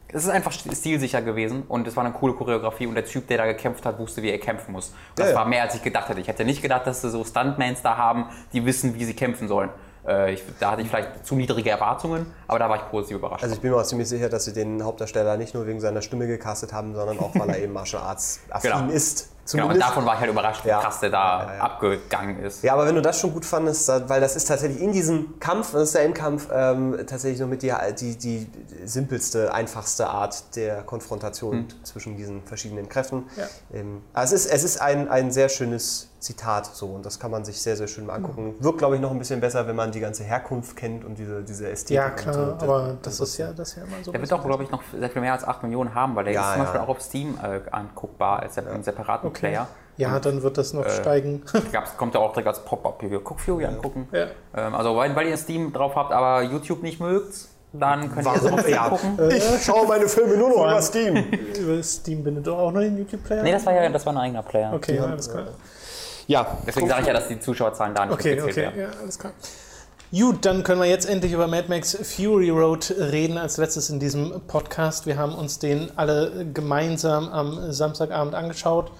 Es 0.10 0.24
ist 0.24 0.30
einfach 0.30 0.54
stilsicher 0.54 1.22
gewesen 1.22 1.64
und 1.68 1.86
es 1.86 1.98
war 1.98 2.06
eine 2.06 2.14
coole 2.14 2.34
Choreografie 2.34 2.88
und 2.88 2.96
der 2.96 3.04
Typ, 3.04 3.28
der 3.28 3.40
da 3.40 3.46
gekämpft 3.46 3.86
hat, 3.86 4.00
wusste, 4.00 4.22
wie 4.22 4.30
er 4.30 4.40
kämpfen 4.40 4.72
muss. 4.72 4.94
Das 5.16 5.32
ja, 5.32 5.36
war 5.36 5.46
mehr, 5.46 5.64
als 5.64 5.76
ich 5.76 5.84
gedacht 5.84 6.08
hätte. 6.08 6.22
Ich 6.22 6.30
hätte 6.30 6.46
nicht 6.46 6.62
gedacht, 6.62 6.88
dass 6.88 7.02
sie 7.02 7.10
so 7.10 7.26
Stuntmans 7.26 7.82
da 7.82 7.98
haben, 7.98 8.28
die 8.54 8.66
wissen, 8.66 8.96
wie 8.96 9.04
sie 9.04 9.14
kämpfen 9.14 9.50
sollen. 9.50 9.70
Äh, 10.08 10.34
ich, 10.34 10.44
da 10.60 10.72
hatte 10.72 10.82
ich 10.82 10.90
vielleicht 10.90 11.26
zu 11.26 11.36
niedrige 11.36 11.70
Erwartungen, 11.70 12.26
aber 12.48 12.60
da 12.60 12.70
war 12.70 12.78
ich 12.78 12.90
positiv 12.90 13.18
überrascht. 13.18 13.44
Also 13.44 13.56
ich 13.56 13.62
bin 13.62 13.72
mir 13.72 13.78
auch 13.78 13.84
ziemlich 13.84 14.08
sicher, 14.08 14.30
dass 14.30 14.46
sie 14.46 14.54
den 14.54 14.84
Hauptdarsteller 14.84 15.38
nicht 15.38 15.54
nur 15.54 15.68
wegen 15.68 15.82
seiner 15.82 16.02
Stimme 16.02 16.28
gecastet 16.28 16.74
haben, 16.74 16.96
sondern 16.96 17.20
auch, 17.20 17.32
weil 17.36 17.50
er 17.50 17.60
eben 17.64 17.74
Martial 17.74 18.02
Arts 18.02 18.40
affin 18.50 18.72
genau. 18.72 18.92
ist. 18.92 19.30
Zumindest. 19.48 19.76
Genau, 19.76 19.86
und 19.86 19.96
davon 19.96 20.06
war 20.06 20.16
ich 20.16 20.20
halt 20.20 20.30
überrascht, 20.30 20.66
wie 20.66 20.70
ja. 20.70 20.82
krass 20.82 21.00
der 21.00 21.10
da 21.10 21.44
ja, 21.44 21.56
ja, 21.56 21.62
abgegangen 21.62 22.44
ist. 22.44 22.64
Ja, 22.64 22.74
aber 22.74 22.86
wenn 22.86 22.96
du 22.96 23.02
das 23.02 23.18
schon 23.18 23.32
gut 23.32 23.46
fandest, 23.46 23.88
weil 23.88 24.20
das 24.20 24.36
ist 24.36 24.46
tatsächlich 24.46 24.82
in 24.82 24.92
diesem 24.92 25.40
Kampf, 25.40 25.72
das 25.72 25.84
ist 25.84 25.96
der 25.96 26.04
Endkampf, 26.04 26.50
ähm, 26.54 26.98
tatsächlich 27.08 27.40
nur 27.40 27.48
mit 27.48 27.62
die, 27.62 27.74
die, 27.98 28.18
die 28.18 28.48
simpelste, 28.84 29.54
einfachste 29.54 30.08
Art 30.08 30.54
der 30.58 30.84
Konfrontation 30.84 31.60
hm. 31.60 31.68
zwischen 31.84 32.18
diesen 32.18 32.44
verschiedenen 32.44 32.90
Kräften. 32.90 33.24
Ähm, 33.74 34.02
also 34.14 34.36
es 34.36 34.46
ist, 34.46 34.52
es 34.52 34.64
ist 34.66 34.82
ein, 34.82 35.08
ein 35.10 35.32
sehr 35.32 35.48
schönes 35.48 36.10
Zitat 36.28 36.66
so 36.74 36.88
und 36.88 37.06
das 37.06 37.20
kann 37.20 37.32
man 37.32 37.46
sich 37.46 37.62
sehr, 37.62 37.78
sehr 37.78 37.88
schön 37.88 38.06
mal 38.06 38.16
angucken. 38.16 38.56
Mhm. 38.58 38.64
Wirkt, 38.64 38.80
glaube 38.80 38.96
ich, 38.96 39.02
noch 39.02 39.12
ein 39.12 39.20
bisschen 39.20 39.40
besser, 39.40 39.66
wenn 39.66 39.76
man 39.76 39.92
die 39.92 40.02
ganze 40.02 40.24
Herkunft 40.24 40.76
kennt 40.76 41.06
und 41.06 41.18
diese, 41.18 41.42
diese 41.42 41.70
Ästhetik. 41.70 41.96
Ja, 41.96 42.10
klar, 42.10 42.34
so. 42.34 42.66
aber 42.66 42.98
das, 43.02 43.18
das, 43.18 43.30
ist 43.30 43.38
ja, 43.38 43.54
das 43.54 43.70
ist 43.70 43.78
ja 43.78 43.84
immer 43.84 44.04
so. 44.04 44.12
Der 44.12 44.20
wird 44.20 44.34
auch, 44.34 44.44
glaube 44.44 44.64
ich, 44.64 44.72
noch 44.72 44.84
sehr 44.98 45.10
viel 45.10 45.22
mehr 45.22 45.34
als 45.34 45.46
8 45.46 45.64
Millionen 45.64 45.96
haben, 45.96 46.16
weil 46.16 46.26
der 46.26 46.34
ja, 46.34 46.42
ist 46.42 46.48
zum 46.50 46.58
ja. 46.58 46.64
Beispiel 46.66 46.82
auch 46.82 46.90
auf 46.90 47.02
Steam 47.02 47.40
äh, 47.42 47.62
anguckbar 47.72 48.42
als 48.42 48.58
ja. 48.58 48.64
einen 48.64 48.84
separaten 48.84 49.30
okay. 49.30 49.40
Player. 49.40 49.68
Ja, 49.96 50.16
und, 50.16 50.26
dann 50.26 50.44
wird 50.44 50.58
das 50.58 50.74
noch 50.74 50.86
äh, 50.86 50.90
steigen. 50.90 51.44
kommt 51.98 52.14
ja 52.14 52.20
auch 52.20 52.34
direkt 52.34 52.48
als 52.50 52.64
Pop-Up 52.64 53.02
hier. 53.02 53.20
Guck 53.22 53.40
Fury 53.40 53.64
ja. 53.64 53.70
angucken. 53.70 54.10
Ja. 54.12 54.28
Ähm, 54.56 54.76
also, 54.76 54.96
weil, 54.96 55.16
weil 55.16 55.28
ihr 55.28 55.38
Steam 55.38 55.72
drauf 55.72 55.96
habt, 55.96 56.12
aber 56.12 56.44
YouTube 56.44 56.84
nicht 56.84 57.00
mögt, 57.00 57.48
dann 57.74 58.14
könnt 58.14 58.26
Warum? 58.26 58.54
ihr 58.54 58.66
es 58.66 58.70
ja. 58.70 58.90
gucken. 58.90 59.18
Ich 59.30 59.64
schaue 59.64 59.88
meine 59.88 60.08
Filme 60.08 60.38
nur 60.38 60.50
noch 60.50 60.66
über 60.66 60.82
Steam. 60.82 61.16
über 61.58 61.82
Steam 61.84 62.24
bindet 62.24 62.48
doch 62.48 62.58
auch 62.58 62.72
noch 62.72 62.82
den 62.82 62.98
YouTube-Player? 62.98 63.44
Nee, 63.44 63.52
das 63.54 63.66
war 63.66 63.74
ja 63.74 63.90
das 63.90 64.06
war 64.06 64.14
ein 64.14 64.20
eigener 64.20 64.44
Player. 64.44 64.74
Okay, 64.74 64.98
ja, 64.98 65.06
alles 65.06 65.30
klar. 65.30 65.48
Ja. 66.28 66.58
Deswegen 66.66 66.88
sage 66.88 67.02
ich 67.02 67.08
ja, 67.08 67.14
dass 67.14 67.28
die 67.28 67.40
Zuschauerzahlen 67.40 67.96
da 67.96 68.06
nicht 68.06 68.14
okay, 68.14 68.42
okay. 68.42 68.56
werden. 68.56 68.80
Ja, 68.80 68.90
alles 69.02 69.18
klar. 69.18 69.34
Gut, 70.12 70.46
dann 70.46 70.64
können 70.64 70.80
wir 70.80 70.88
jetzt 70.88 71.08
endlich 71.10 71.34
über 71.34 71.48
Mad 71.48 71.68
Max 71.68 71.98
Fury 72.02 72.50
Road 72.50 72.94
reden, 72.98 73.38
als 73.38 73.58
letztes 73.58 73.90
in 73.90 74.00
diesem 74.00 74.42
Podcast. 74.48 75.06
Wir 75.06 75.18
haben 75.18 75.36
uns 75.36 75.60
den 75.60 75.92
alle 75.98 76.46
gemeinsam 76.54 77.28
am 77.30 77.72
Samstagabend 77.74 78.34
angeschaut. 78.34 78.92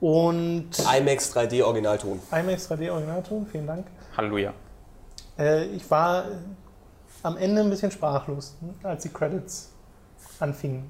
Und. 0.00 0.70
IMAX 0.78 1.34
3D 1.34 1.64
Originalton. 1.64 2.20
IMAX 2.30 2.70
3D 2.70 2.90
Originalton, 2.90 3.46
vielen 3.50 3.66
Dank. 3.66 3.86
Halleluja. 4.16 4.52
Äh, 5.38 5.64
ich 5.66 5.90
war 5.90 6.26
am 7.24 7.36
Ende 7.36 7.62
ein 7.62 7.70
bisschen 7.70 7.90
sprachlos, 7.90 8.56
als 8.84 9.02
die 9.02 9.08
Credits 9.08 9.70
anfingen. 10.38 10.88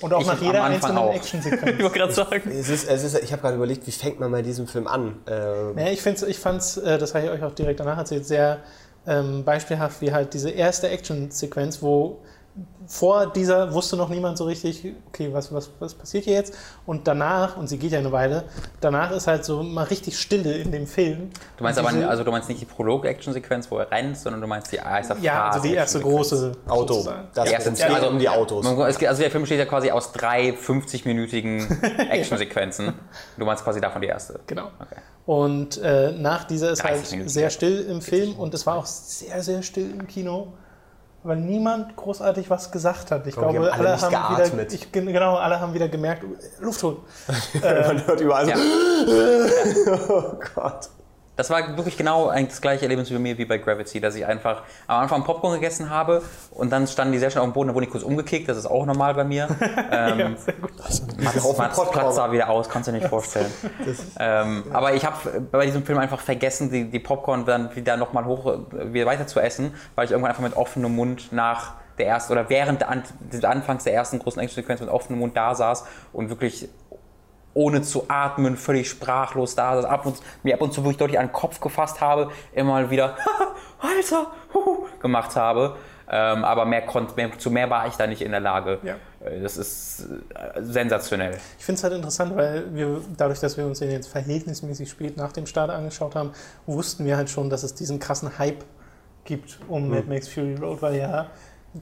Und 0.00 0.12
auch 0.12 0.20
ich 0.20 0.26
nach 0.26 0.40
jeder 0.40 0.64
einzelnen 0.64 1.08
Actionsequenz. 1.10 1.76
ich 1.76 1.82
wollte 1.82 1.98
gerade 1.98 2.12
sagen. 2.12 2.50
Es 2.50 2.68
ist, 2.68 2.88
es 2.88 3.02
ist, 3.04 3.22
ich 3.22 3.32
habe 3.32 3.42
gerade 3.42 3.56
überlegt, 3.56 3.86
wie 3.86 3.92
fängt 3.92 4.20
man 4.20 4.30
bei 4.30 4.42
diesem 4.42 4.66
Film 4.66 4.86
an? 4.86 5.16
Ähm 5.26 5.78
ja, 5.78 5.86
ich, 5.88 6.04
ich 6.04 6.38
fand 6.38 6.60
es, 6.60 6.76
äh, 6.76 6.98
das 6.98 7.14
habe 7.14 7.26
ich 7.26 7.30
euch 7.30 7.42
auch 7.42 7.52
direkt 7.52 7.80
danach 7.80 7.98
erzählt, 7.98 8.26
sehr 8.26 8.60
ähm, 9.06 9.44
beispielhaft, 9.44 10.00
wie 10.00 10.12
halt 10.12 10.34
diese 10.34 10.50
erste 10.50 10.88
Actionsequenz, 10.88 11.82
wo 11.82 12.18
vor 12.86 13.26
dieser 13.26 13.72
wusste 13.72 13.96
noch 13.96 14.08
niemand 14.08 14.38
so 14.38 14.44
richtig, 14.44 14.94
okay, 15.08 15.28
was, 15.32 15.52
was, 15.52 15.70
was 15.78 15.94
passiert 15.94 16.24
hier 16.24 16.34
jetzt? 16.34 16.54
Und 16.86 17.06
danach, 17.06 17.56
und 17.56 17.68
sie 17.68 17.78
geht 17.78 17.92
ja 17.92 17.98
eine 17.98 18.12
Weile, 18.12 18.44
danach 18.80 19.10
ist 19.10 19.26
halt 19.26 19.44
so 19.44 19.62
mal 19.62 19.84
richtig 19.84 20.18
Stille 20.18 20.54
in 20.54 20.70
dem 20.70 20.86
Film. 20.86 21.30
Du 21.56 21.64
meinst 21.64 21.78
aber, 21.78 21.88
also 22.08 22.22
du 22.22 22.30
meinst 22.30 22.48
nicht 22.48 22.60
die 22.60 22.64
Prolog-Action-Sequenz, 22.66 23.70
wo 23.70 23.78
er 23.78 23.90
rennt, 23.90 24.16
sondern 24.16 24.40
du 24.40 24.46
meinst 24.46 24.72
die 24.72 24.76
erste 24.76 25.16
Ja, 25.20 25.48
also 25.48 25.66
die 25.66 25.74
erste 25.74 26.00
große 26.00 26.52
Auto. 26.68 27.06
Das 27.34 27.50
erste, 27.50 27.70
ja, 27.72 27.88
also 27.88 28.08
um 28.08 28.18
die 28.18 28.28
Autos. 28.28 28.64
Also 28.64 29.22
der 29.22 29.30
Film 29.30 29.42
besteht 29.42 29.58
ja 29.58 29.66
quasi 29.66 29.90
aus 29.90 30.12
drei 30.12 30.50
50-minütigen 30.50 31.82
Action-Sequenzen. 32.10 32.92
Du 33.36 33.44
meinst 33.44 33.64
quasi 33.64 33.80
davon 33.80 34.00
die 34.00 34.08
erste. 34.08 34.40
Genau. 34.46 34.70
Okay. 34.78 35.00
Und 35.26 35.78
äh, 35.78 36.12
nach 36.12 36.44
dieser 36.44 36.70
ist 36.70 36.84
halt 36.84 37.04
sehr 37.04 37.50
still 37.50 37.84
im 37.90 38.00
Film 38.00 38.36
und 38.36 38.54
es 38.54 38.64
war 38.64 38.76
auch 38.76 38.86
sehr, 38.86 39.42
sehr 39.42 39.62
still 39.62 39.90
im 39.90 40.06
Kino 40.06 40.52
weil 41.26 41.38
niemand 41.38 41.96
großartig 41.96 42.48
was 42.50 42.70
gesagt 42.70 43.10
hat. 43.10 43.26
Ich 43.26 43.34
Komm, 43.34 43.52
glaube, 43.52 43.72
alle, 43.72 43.90
alle 43.90 44.00
haben 44.00 44.52
wieder, 44.52 44.72
ich, 44.72 44.92
genau, 44.92 45.36
alle 45.36 45.60
haben 45.60 45.74
wieder 45.74 45.88
gemerkt, 45.88 46.24
Luft 46.60 46.82
holen. 46.82 46.98
Man 47.62 48.06
hört 48.06 48.20
überall 48.20 48.44
so. 48.46 48.50
Ja. 48.52 48.56
oh 50.08 50.38
Gott. 50.54 50.90
Das 51.36 51.50
war 51.50 51.76
wirklich 51.76 51.96
genau 51.96 52.28
eigentlich 52.28 52.50
das 52.50 52.60
gleiche 52.60 52.82
Erlebnis 52.82 53.10
wie 53.10 53.14
bei 53.14 53.20
mir 53.20 53.38
wie 53.38 53.44
bei 53.44 53.58
Gravity, 53.58 54.00
dass 54.00 54.14
ich 54.14 54.26
einfach 54.26 54.62
am 54.86 55.02
Anfang 55.02 55.24
Popcorn 55.24 55.54
gegessen 55.54 55.90
habe 55.90 56.22
und 56.50 56.70
dann 56.70 56.86
standen 56.86 57.12
die 57.12 57.18
sehr 57.18 57.30
schnell 57.30 57.42
auf 57.42 57.50
dem 57.50 57.52
Boden, 57.52 57.68
da 57.68 57.74
wurde 57.74 57.86
ich 57.86 57.92
kurz 57.92 58.02
umgekickt, 58.02 58.48
das 58.48 58.56
ist 58.56 58.66
auch 58.66 58.86
normal 58.86 59.14
bei 59.14 59.24
mir. 59.24 59.48
ähm, 59.90 60.18
ja, 60.18 60.36
sehr 60.36 60.54
gut. 60.54 60.72
Mats, 61.18 61.58
Mats 61.58 61.90
Platz 61.90 62.14
sah 62.16 62.32
wieder 62.32 62.48
aus, 62.48 62.68
kannst 62.68 62.88
du 62.88 62.92
dir 62.92 62.98
nicht 62.98 63.08
vorstellen. 63.08 63.52
ähm, 64.18 64.64
aber 64.72 64.94
ich 64.94 65.04
habe 65.04 65.40
bei 65.52 65.66
diesem 65.66 65.84
Film 65.84 65.98
einfach 65.98 66.20
vergessen, 66.20 66.70
die, 66.70 66.90
die 66.90 67.00
Popcorn 67.00 67.44
dann 67.44 67.74
wieder 67.76 67.96
nochmal 67.96 68.24
hoch, 68.24 68.46
äh, 68.46 68.92
wieder 68.92 69.06
weiter 69.06 69.26
zu 69.26 69.40
essen, 69.40 69.74
weil 69.94 70.06
ich 70.06 70.12
irgendwann 70.12 70.30
einfach 70.30 70.42
mit 70.42 70.56
offenem 70.56 70.96
Mund 70.96 71.32
nach 71.32 71.74
der 71.98 72.06
ersten 72.06 72.32
oder 72.32 72.48
während 72.48 72.84
des 73.32 73.44
Anfangs 73.44 73.84
der 73.84 73.94
ersten 73.94 74.18
großen 74.18 74.40
Action-Sequenz 74.40 74.80
mit 74.80 74.90
offenem 74.90 75.20
Mund 75.20 75.36
da 75.36 75.54
saß 75.54 75.84
und 76.12 76.28
wirklich 76.28 76.68
ohne 77.56 77.82
zu 77.82 78.04
atmen, 78.08 78.56
völlig 78.56 78.88
sprachlos 78.88 79.54
da 79.54 79.76
saß, 79.76 79.84
ab 79.86 80.06
und, 80.06 80.20
mir 80.42 80.54
ab 80.54 80.60
und 80.60 80.72
zu 80.72 80.82
wirklich 80.82 80.98
deutlich 80.98 81.18
an 81.18 81.26
den 81.26 81.32
Kopf 81.32 81.58
gefasst 81.58 82.00
habe, 82.00 82.30
immer 82.52 82.72
mal 82.72 82.90
wieder, 82.90 83.16
Alter, 83.78 84.30
huhu, 84.54 84.86
gemacht 85.00 85.34
habe. 85.34 85.76
Ähm, 86.08 86.44
aber 86.44 86.66
mehr, 86.66 86.84
mehr, 87.16 87.36
zu 87.36 87.50
mehr 87.50 87.68
war 87.68 87.88
ich 87.88 87.94
da 87.94 88.06
nicht 88.06 88.22
in 88.22 88.30
der 88.30 88.38
Lage. 88.38 88.78
Ja. 88.84 88.94
Äh, 89.24 89.40
das 89.40 89.56
ist 89.56 90.06
äh, 90.34 90.62
sensationell. 90.62 91.36
Ich 91.58 91.64
finde 91.64 91.78
es 91.78 91.82
halt 91.82 91.94
interessant, 91.94 92.36
weil 92.36 92.72
wir, 92.74 93.00
dadurch, 93.16 93.40
dass 93.40 93.56
wir 93.56 93.66
uns 93.66 93.80
den 93.80 93.90
jetzt 93.90 94.06
verhältnismäßig 94.08 94.88
spät 94.88 95.16
nach 95.16 95.32
dem 95.32 95.46
Start 95.46 95.70
angeschaut 95.70 96.14
haben, 96.14 96.30
wussten 96.66 97.06
wir 97.06 97.16
halt 97.16 97.28
schon, 97.28 97.50
dass 97.50 97.64
es 97.64 97.74
diesen 97.74 97.98
krassen 97.98 98.38
Hype 98.38 98.62
gibt 99.24 99.58
um 99.66 99.88
mhm. 99.88 99.94
Mad 99.94 100.08
Max 100.08 100.28
Fury 100.28 100.54
Road, 100.54 100.80
weil 100.82 100.96
ja 100.96 101.26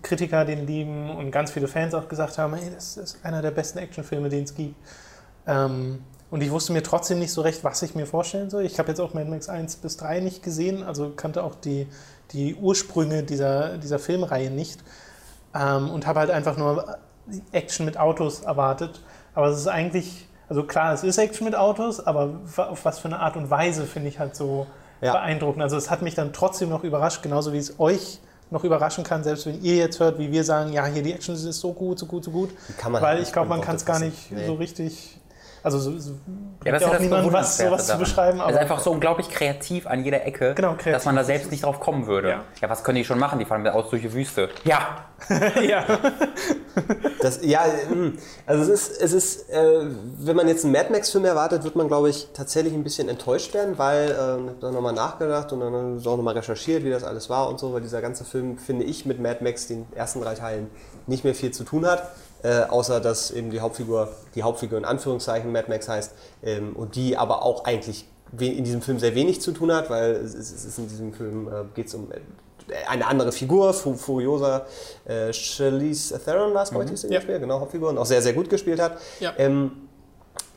Kritiker 0.03 0.45
den 0.47 0.67
lieben 0.67 1.11
und 1.11 1.31
ganz 1.31 1.51
viele 1.51 1.69
Fans 1.69 1.95
auch 1.95 2.09
gesagt 2.09 2.39
haben, 2.39 2.55
hey, 2.55 2.71
das 2.75 2.97
ist 2.97 3.19
einer 3.25 3.43
der 3.43 3.51
besten 3.51 3.79
Actionfilme, 3.79 4.31
den 4.31 4.45
es 4.45 4.55
gibt. 4.55 4.75
Ähm, 5.47 6.03
und 6.31 6.41
ich 6.41 6.51
wusste 6.51 6.73
mir 6.73 6.83
trotzdem 6.83 7.21
nicht 7.21 7.33
so 7.33 7.43
recht, 7.43 7.63
was 7.63 7.83
ich 7.83 7.95
mir 7.95 8.07
vorstellen 8.07 8.51
soll. 8.51 8.65
Ich 8.65 8.79
habe 8.79 8.89
jetzt 8.89 9.01
auch 9.01 9.15
Mad 9.15 9.31
Max 9.31 9.49
1 9.49 9.77
bis 9.77 9.97
3 9.99 10.21
nicht 10.21 10.43
gesehen, 10.43 10.83
also 10.83 11.11
kannte 11.11 11.45
auch 11.45 11.55
die, 11.55 11.87
die 12.33 12.57
Ursprünge 12.57 13.23
dieser, 13.23 13.79
dieser 13.79 13.99
Filmreihe 13.99 14.51
nicht. 14.51 14.81
Ähm, 15.55 15.91
und 15.91 16.07
habe 16.07 16.21
halt 16.21 16.31
einfach 16.31 16.57
nur 16.57 16.99
Action 17.53 17.87
mit 17.87 17.99
Autos 17.99 18.41
erwartet. 18.41 19.01
Aber 19.35 19.49
es 19.49 19.59
ist 19.59 19.69
eigentlich, 19.69 20.27
also 20.49 20.65
klar, 20.65 20.93
es 20.93 21.05
ist 21.05 21.19
Action 21.19 21.45
mit 21.45 21.55
Autos, 21.55 22.05
aber 22.05 22.41
auf 22.57 22.85
was 22.85 22.99
für 22.99 23.07
eine 23.07 23.21
Art 23.21 23.37
und 23.37 23.51
Weise 23.51 23.85
finde 23.85 24.09
ich 24.09 24.19
halt 24.19 24.35
so 24.35 24.67
ja. 25.01 25.13
beeindruckend. 25.13 25.63
Also 25.63 25.77
es 25.77 25.91
hat 25.91 26.03
mich 26.03 26.15
dann 26.15 26.33
trotzdem 26.33 26.69
noch 26.69 26.83
überrascht, 26.83 27.23
genauso 27.23 27.53
wie 27.53 27.59
es 27.59 27.79
euch 27.79 28.19
noch 28.51 28.65
überraschen 28.65 29.05
kann, 29.05 29.25
selbst 29.25 29.47
wenn 29.47 29.63
ihr 29.63 29.77
jetzt 29.77 30.01
hört, 30.01 30.19
wie 30.19 30.31
wir 30.31 30.45
sagen, 30.45 30.73
ja, 30.73 30.85
hier 30.87 31.03
die 31.03 31.13
Action 31.13 31.35
ist 31.35 31.45
so 31.45 31.73
gut, 31.73 31.99
so 31.99 32.07
gut, 32.07 32.25
so 32.25 32.31
gut. 32.31 32.51
Weil 32.85 33.03
halt 33.03 33.23
ich 33.23 33.33
glaube, 33.33 33.49
man 33.49 33.61
kann 33.61 33.77
es 33.77 33.85
gar 33.85 33.99
nicht 33.99 34.31
nee. 34.31 34.47
so 34.47 34.55
richtig 34.55 35.19
Also 35.65 35.79
so, 35.79 35.99
so 35.99 36.13
ja, 36.63 36.73
das 36.73 36.83
ja 36.83 36.89
ist 36.89 36.95
auch 36.95 37.01
niemand 37.01 37.33
was, 37.33 37.57
sowas 37.57 37.87
zu 37.87 37.97
beschreiben. 37.97 38.39
Aber 38.39 38.51
es 38.51 38.57
ist 38.57 38.61
einfach 38.61 38.81
so 38.81 38.91
unglaublich 38.91 39.31
kreativ 39.31 39.87
an 39.87 40.05
jeder 40.05 40.27
Ecke, 40.27 40.53
genau, 40.55 40.77
dass 40.85 41.07
man 41.07 41.17
da 41.17 41.25
selbst 41.25 41.51
nicht 41.51 41.65
drauf 41.65 41.81
kommen 41.81 42.07
würde. 42.07 42.29
Ja. 42.29 42.45
ja, 42.61 42.69
was 42.69 42.85
können 42.85 42.97
die 42.97 43.05
schon 43.07 43.19
machen? 43.19 43.39
Die 43.39 43.47
fahren 43.47 43.67
aus 43.69 43.89
durch 43.89 44.03
die 44.03 44.13
Wüste. 44.13 44.51
Ja. 44.65 45.07
ja. 45.63 45.87
Das, 47.23 47.41
ja, 47.43 47.65
hm. 47.89 48.19
also 48.45 48.71
es 48.71 48.89
ist, 48.89 49.01
es 49.01 49.13
ist 49.15 49.51
äh, 49.51 49.87
wenn 50.19 50.37
man 50.37 50.49
jetzt 50.49 50.65
einen 50.65 50.75
Mad 50.75 50.91
Max-Film 50.93 51.25
erwartet, 51.25 51.65
wird 51.65 51.77
man, 51.77 51.89
glaube 51.89 52.11
ich, 52.11 52.29
tatsächlich 52.35 52.75
ein 52.75 52.85
bisschen 52.85 53.09
enttäuscht 53.09 53.55
werden, 53.55 53.79
weil 53.79 54.11
äh, 54.11 54.11
ich 54.11 54.19
habe 54.19 54.57
da 54.61 54.71
nochmal 54.71 54.93
nachgedacht 54.93 55.51
und 55.55 55.61
dann 55.61 55.99
auch 55.99 56.17
nochmal 56.19 56.35
recherchiert, 56.35 56.85
wie 56.85 56.91
das 56.91 57.05
alles 57.05 57.31
war 57.31 57.49
und 57.49 57.59
so, 57.59 57.73
weil 57.73 57.81
dieser 57.81 58.03
ganze 58.03 58.25
Film, 58.25 58.59
finde 58.59 58.85
ich, 58.85 59.07
mit 59.07 59.19
Mad 59.19 59.43
Max, 59.43 59.67
den 59.67 59.87
ersten 59.95 60.21
drei 60.21 60.35
Teilen, 60.35 60.69
nicht 61.07 61.25
mehr 61.25 61.35
viel 61.35 61.53
zu 61.53 61.65
tun 61.65 61.87
hat. 61.87 62.11
Äh, 62.45 62.65
außer 62.69 63.01
dass 63.01 63.31
eben 63.31 63.51
die 63.51 63.61
Hauptfigur, 63.61 64.11
die 64.35 64.43
Hauptfigur 64.43 64.77
in 64.77 64.85
Anführungszeichen 64.85 65.51
Mad 65.51 65.71
Max 65.71 65.89
heißt 65.89 66.13
ähm, 66.43 66.77
und 66.77 66.95
die 66.95 67.17
aber 67.17 67.43
auch 67.43 67.65
eigentlich 67.65 68.05
in 68.39 68.65
diesem 68.65 68.83
Film 68.83 68.99
sehr 68.99 69.15
wenig 69.15 69.41
zu 69.41 69.53
tun 69.53 69.73
hat, 69.73 69.89
weil 69.89 70.13
es 70.17 70.35
ist 70.35 70.79
in 70.79 70.87
diesem 70.87 71.15
Film 71.15 71.49
äh, 71.49 71.65
geht 71.75 71.87
es 71.87 71.95
um 71.95 72.13
äh, 72.13 72.17
eine 72.87 73.07
andere 73.07 73.33
Figur, 73.33 73.73
Furiosa 73.73 74.67
äh, 75.07 75.33
Charlize 75.33 76.21
Theron 76.23 76.53
war 76.53 76.65
es, 76.65 76.71
mhm. 76.71 76.83
ich, 76.93 77.03
ja. 77.05 77.23
Spiel, 77.23 77.41
genau, 77.41 77.61
Hauptfigur 77.61 77.89
und 77.89 77.97
auch 77.97 78.05
sehr, 78.05 78.21
sehr 78.21 78.35
gut 78.35 78.51
gespielt 78.51 78.79
hat. 78.79 78.99
Ja. 79.21 79.33
Ähm, 79.39 79.73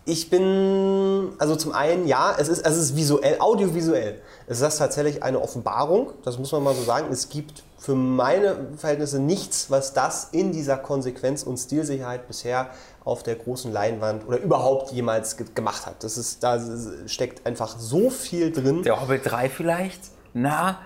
ich 0.03 0.29
bin, 0.29 1.33
also 1.37 1.55
zum 1.55 1.71
einen, 1.71 2.05
ja, 2.05 2.35
es 2.37 2.49
ist, 2.49 2.65
es 2.65 2.77
ist 2.77 2.95
visuell, 2.97 3.39
audiovisuell. 3.39 4.21
Es 4.47 4.59
ist 4.59 4.77
tatsächlich 4.77 5.23
eine 5.23 5.41
Offenbarung, 5.41 6.11
das 6.23 6.37
muss 6.37 6.51
man 6.51 6.63
mal 6.63 6.75
so 6.75 6.83
sagen. 6.83 7.07
Es 7.11 7.29
gibt 7.29 7.63
für 7.77 7.95
meine 7.95 8.69
Verhältnisse 8.75 9.19
nichts, 9.19 9.69
was 9.69 9.93
das 9.93 10.29
in 10.31 10.51
dieser 10.51 10.77
Konsequenz 10.77 11.43
und 11.43 11.57
Stilsicherheit 11.57 12.27
bisher 12.27 12.71
auf 13.03 13.23
der 13.23 13.35
großen 13.35 13.71
Leinwand 13.71 14.27
oder 14.27 14.39
überhaupt 14.39 14.91
jemals 14.91 15.37
ge 15.37 15.45
gemacht 15.53 15.85
hat. 15.85 16.03
Das 16.03 16.17
ist, 16.17 16.43
da 16.43 16.59
steckt 17.05 17.45
einfach 17.45 17.77
so 17.77 18.09
viel 18.09 18.51
drin. 18.51 18.83
Der 18.83 18.99
Hobbit 18.99 19.21
3 19.23 19.49
vielleicht? 19.49 20.01
Na? 20.33 20.79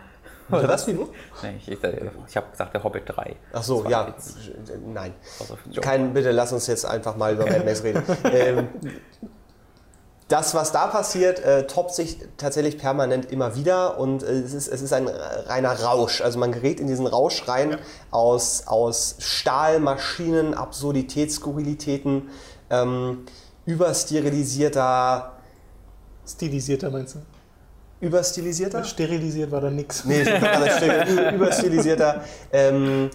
Oder 0.52 0.68
was, 0.68 0.86
wie 0.86 0.94
du? 0.94 1.10
Nee, 1.44 1.56
ich, 1.58 1.72
ich 1.72 2.38
habe 2.38 2.52
gesagt, 2.52 2.74
der 2.74 2.84
Hobbit 2.84 3.04
3. 3.08 3.36
Ach 3.54 3.64
so, 3.64 3.86
ja. 3.88 4.14
Nein. 4.86 5.14
Kein, 5.82 6.14
bitte 6.14 6.32
lass 6.32 6.52
uns 6.52 6.68
jetzt 6.68 6.86
einfach 6.86 7.16
mal 7.16 7.34
über 7.34 7.46
Mad 7.46 7.64
Max 7.64 7.84
reden. 7.84 8.04
ähm, 8.26 8.68
das, 10.32 10.56
was 10.56 10.72
da 10.72 10.88
passiert, 10.88 11.40
äh, 11.40 11.68
toppt 11.68 11.94
sich 11.94 12.18
tatsächlich 12.38 12.78
permanent 12.78 13.32
immer 13.32 13.56
wieder 13.56 14.00
und 14.00 14.24
äh, 14.24 14.32
es, 14.32 14.54
ist, 14.54 14.68
es 14.68 14.82
ist 14.82 14.94
ein 14.94 15.08
reiner 15.08 15.74
Rausch. 15.82 16.22
Also 16.22 16.40
man 16.40 16.52
gerät 16.52 16.80
in 16.80 16.88
diesen 16.88 17.06
Rausch 17.06 17.48
rein 17.48 17.72
ja. 17.72 17.78
aus, 18.12 18.64
aus 18.68 19.18
Stahlmaschinen, 19.20 20.54
Absurdität, 20.54 21.32
Skurrilitäten, 21.32 22.30
ähm, 22.70 23.26
überstilisierter. 23.66 25.34
Stilisierter 26.26 26.90
meinst 26.92 27.16
du? 27.16 27.20
Überstilisierter? 28.00 28.84
Sterilisiert 28.84 29.52
war 29.52 29.62
da 29.62 29.70
nix. 29.70 30.06
Nee, 30.06 30.22
überstilisierter. 31.36 32.24
Ähm, 32.52 33.12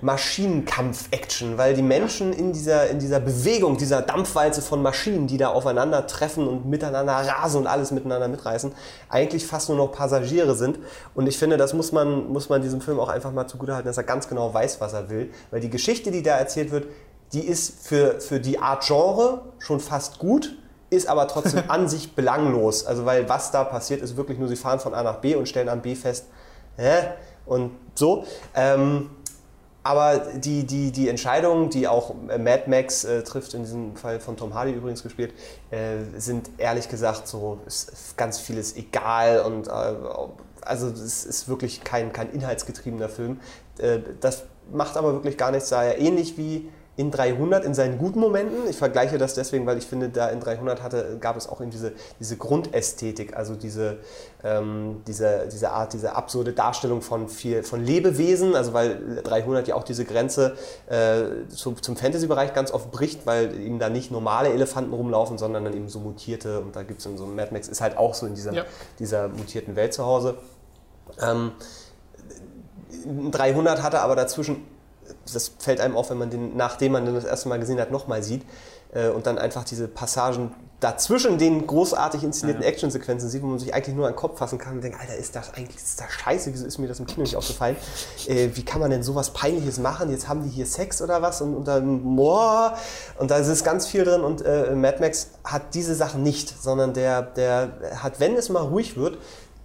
Maschinenkampf-Action, 0.00 1.58
weil 1.58 1.74
die 1.74 1.82
Menschen 1.82 2.32
in 2.32 2.52
dieser, 2.52 2.88
in 2.88 2.98
dieser 2.98 3.20
Bewegung, 3.20 3.76
dieser 3.76 4.02
Dampfwalze 4.02 4.62
von 4.62 4.82
Maschinen, 4.82 5.26
die 5.26 5.36
da 5.36 5.48
aufeinander 5.48 6.06
treffen 6.06 6.46
und 6.46 6.66
miteinander 6.66 7.12
rasen 7.12 7.60
und 7.60 7.66
alles 7.66 7.90
miteinander 7.90 8.28
mitreißen, 8.28 8.72
eigentlich 9.08 9.46
fast 9.46 9.68
nur 9.68 9.78
noch 9.78 9.92
Passagiere 9.92 10.54
sind. 10.54 10.78
Und 11.14 11.26
ich 11.26 11.38
finde, 11.38 11.56
das 11.56 11.74
muss 11.74 11.92
man, 11.92 12.28
muss 12.28 12.48
man 12.48 12.62
diesem 12.62 12.80
Film 12.80 13.00
auch 13.00 13.08
einfach 13.08 13.32
mal 13.32 13.46
zugutehalten, 13.46 13.88
dass 13.88 13.96
er 13.96 14.04
ganz 14.04 14.28
genau 14.28 14.52
weiß, 14.52 14.80
was 14.80 14.92
er 14.92 15.10
will. 15.10 15.30
Weil 15.50 15.60
die 15.60 15.70
Geschichte, 15.70 16.10
die 16.10 16.22
da 16.22 16.36
erzählt 16.36 16.70
wird, 16.70 16.86
die 17.32 17.46
ist 17.46 17.86
für, 17.86 18.20
für 18.20 18.40
die 18.40 18.58
Art 18.58 18.84
Genre 18.86 19.42
schon 19.58 19.80
fast 19.80 20.18
gut, 20.18 20.56
ist 20.90 21.08
aber 21.08 21.28
trotzdem 21.28 21.64
an 21.68 21.88
sich 21.88 22.14
belanglos. 22.14 22.86
Also 22.86 23.04
weil 23.04 23.28
was 23.28 23.50
da 23.50 23.64
passiert, 23.64 24.02
ist 24.02 24.16
wirklich 24.16 24.38
nur, 24.38 24.48
sie 24.48 24.56
fahren 24.56 24.80
von 24.80 24.94
A 24.94 25.02
nach 25.02 25.16
B 25.16 25.34
und 25.34 25.48
stellen 25.48 25.68
an 25.68 25.82
B 25.82 25.94
fest, 25.94 26.26
hä? 26.76 27.08
Und 27.44 27.72
so. 27.94 28.24
Ähm, 28.54 29.10
aber 29.88 30.18
die, 30.18 30.66
die, 30.66 30.92
die 30.92 31.08
Entscheidungen, 31.08 31.70
die 31.70 31.88
auch 31.88 32.14
Mad 32.26 32.64
Max 32.66 33.04
äh, 33.04 33.22
trifft, 33.22 33.54
in 33.54 33.62
diesem 33.62 33.96
Fall 33.96 34.20
von 34.20 34.36
Tom 34.36 34.52
Hardy 34.52 34.72
übrigens 34.72 35.02
gespielt, 35.02 35.32
äh, 35.70 35.96
sind 36.18 36.50
ehrlich 36.58 36.90
gesagt 36.90 37.26
so 37.26 37.58
ganz 38.18 38.38
vieles 38.38 38.76
egal 38.76 39.40
und 39.40 39.66
äh, 39.66 39.70
also 40.60 40.88
es 40.88 41.24
ist 41.24 41.48
wirklich 41.48 41.84
kein, 41.84 42.12
kein 42.12 42.30
inhaltsgetriebener 42.30 43.08
Film. 43.08 43.40
Äh, 43.78 44.00
das 44.20 44.42
macht 44.70 44.98
aber 44.98 45.14
wirklich 45.14 45.38
gar 45.38 45.52
nichts, 45.52 45.70
da 45.70 45.82
er 45.82 45.98
ähnlich 45.98 46.36
wie 46.36 46.68
in 46.98 47.12
300 47.12 47.64
in 47.64 47.74
seinen 47.74 47.96
guten 47.96 48.18
Momenten. 48.18 48.68
Ich 48.68 48.76
vergleiche 48.76 49.18
das 49.18 49.34
deswegen, 49.34 49.64
weil 49.66 49.78
ich 49.78 49.86
finde, 49.86 50.08
da 50.08 50.28
in 50.30 50.40
300 50.40 50.82
hatte, 50.82 51.16
gab 51.20 51.36
es 51.36 51.48
auch 51.48 51.60
eben 51.60 51.70
diese, 51.70 51.92
diese 52.18 52.36
Grundästhetik, 52.36 53.36
also 53.36 53.54
diese, 53.54 53.98
ähm, 54.42 55.02
diese, 55.06 55.46
diese 55.46 55.70
Art, 55.70 55.92
diese 55.92 56.16
absurde 56.16 56.52
Darstellung 56.52 57.00
von, 57.00 57.28
viel, 57.28 57.62
von 57.62 57.84
Lebewesen, 57.84 58.56
also 58.56 58.72
weil 58.72 59.22
300 59.22 59.68
ja 59.68 59.76
auch 59.76 59.84
diese 59.84 60.04
Grenze 60.04 60.56
äh, 60.88 61.46
zum, 61.48 61.80
zum 61.80 61.96
Fantasy-Bereich 61.96 62.52
ganz 62.52 62.72
oft 62.72 62.90
bricht, 62.90 63.26
weil 63.26 63.56
eben 63.60 63.78
da 63.78 63.90
nicht 63.90 64.10
normale 64.10 64.48
Elefanten 64.48 64.92
rumlaufen, 64.92 65.38
sondern 65.38 65.66
dann 65.66 65.74
eben 65.74 65.88
so 65.88 66.00
mutierte 66.00 66.58
und 66.60 66.74
da 66.74 66.82
gibt 66.82 66.98
es 66.98 67.06
in 67.06 67.16
so 67.16 67.26
einem 67.26 67.36
Mad 67.36 67.52
Max, 67.52 67.68
ist 67.68 67.80
halt 67.80 67.96
auch 67.96 68.14
so 68.14 68.26
in 68.26 68.34
dieser, 68.34 68.52
ja. 68.52 68.64
dieser 68.98 69.28
mutierten 69.28 69.76
Welt 69.76 69.94
zu 69.94 70.04
Hause. 70.04 70.36
Ähm, 71.22 71.52
300 73.30 73.84
hatte 73.84 74.00
aber 74.00 74.16
dazwischen 74.16 74.66
das 75.34 75.52
fällt 75.58 75.80
einem 75.80 75.96
auf, 75.96 76.10
wenn 76.10 76.18
man 76.18 76.30
den, 76.30 76.56
nachdem 76.56 76.92
man 76.92 77.04
den 77.04 77.14
das 77.14 77.24
erste 77.24 77.48
Mal 77.48 77.58
gesehen 77.58 77.80
hat, 77.80 77.90
nochmal 77.90 78.22
sieht 78.22 78.42
äh, 78.92 79.08
und 79.08 79.26
dann 79.26 79.38
einfach 79.38 79.64
diese 79.64 79.88
Passagen 79.88 80.54
dazwischen 80.80 81.38
den 81.38 81.66
großartig 81.66 82.22
inszenierten 82.22 82.62
ja. 82.62 82.68
Actionsequenzen 82.68 83.28
sieht, 83.28 83.42
wo 83.42 83.46
man 83.46 83.58
sich 83.58 83.74
eigentlich 83.74 83.96
nur 83.96 84.06
an 84.06 84.12
den 84.12 84.16
Kopf 84.16 84.38
fassen 84.38 84.58
kann 84.58 84.74
und 84.74 84.84
denkt, 84.84 85.00
Alter, 85.00 85.16
ist 85.16 85.34
das 85.34 85.52
eigentlich 85.54 85.76
ist 85.76 86.00
das 86.00 86.10
scheiße, 86.12 86.52
wieso 86.52 86.66
ist 86.66 86.78
mir 86.78 86.86
das 86.86 87.00
im 87.00 87.06
Kino 87.06 87.22
nicht 87.22 87.34
aufgefallen? 87.34 87.76
Äh, 88.28 88.50
wie 88.54 88.64
kann 88.64 88.80
man 88.80 88.90
denn 88.90 89.02
sowas 89.02 89.32
Peinliches 89.32 89.78
machen? 89.78 90.10
Jetzt 90.10 90.28
haben 90.28 90.44
die 90.44 90.48
hier 90.48 90.66
Sex 90.66 91.02
oder 91.02 91.20
was 91.20 91.40
und, 91.42 91.56
und 91.56 91.66
dann, 91.66 92.16
boah, 92.16 92.76
und 93.18 93.30
da 93.30 93.38
ist 93.38 93.64
ganz 93.64 93.86
viel 93.86 94.04
drin 94.04 94.20
und 94.20 94.42
äh, 94.42 94.74
Mad 94.74 94.98
Max 95.00 95.30
hat 95.42 95.74
diese 95.74 95.96
Sachen 95.96 96.22
nicht, 96.22 96.62
sondern 96.62 96.94
der, 96.94 97.22
der 97.22 97.72
hat, 97.96 98.20
wenn 98.20 98.36
es 98.36 98.48
mal 98.48 98.62
ruhig 98.62 98.96
wird, 98.96 99.18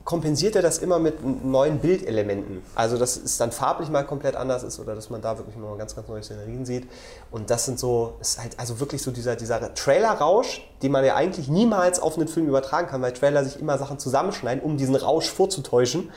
kompensiert 0.03 0.55
er 0.55 0.61
das 0.61 0.79
immer 0.79 0.99
mit 0.99 1.23
neuen 1.45 1.79
Bildelementen. 1.79 2.61
Also, 2.75 2.97
dass 2.97 3.15
es 3.15 3.37
dann 3.37 3.51
farblich 3.51 3.89
mal 3.89 4.03
komplett 4.03 4.35
anders 4.35 4.63
ist 4.63 4.79
oder 4.79 4.95
dass 4.95 5.09
man 5.09 5.21
da 5.21 5.37
wirklich 5.37 5.55
mal 5.55 5.77
ganz, 5.77 5.95
ganz 5.95 6.07
neue 6.07 6.21
Szenerien 6.21 6.65
sieht. 6.65 6.87
Und 7.31 7.49
das 7.49 7.65
sind 7.65 7.79
so, 7.79 8.15
ist 8.19 8.39
halt 8.39 8.59
also 8.59 8.79
wirklich 8.79 9.01
so 9.01 9.11
dieser, 9.11 9.35
dieser 9.35 9.73
Trailer-Rausch, 9.73 10.67
den 10.81 10.91
man 10.91 11.05
ja 11.05 11.15
eigentlich 11.15 11.47
niemals 11.47 11.99
auf 12.01 12.17
einen 12.17 12.27
Film 12.27 12.47
übertragen 12.47 12.87
kann, 12.87 13.01
weil 13.01 13.13
Trailer 13.13 13.45
sich 13.45 13.59
immer 13.59 13.77
Sachen 13.77 13.97
zusammenschneiden, 13.97 14.61
um 14.61 14.77
diesen 14.77 14.95
Rausch 14.95 15.29
vorzutäuschen. 15.29 16.11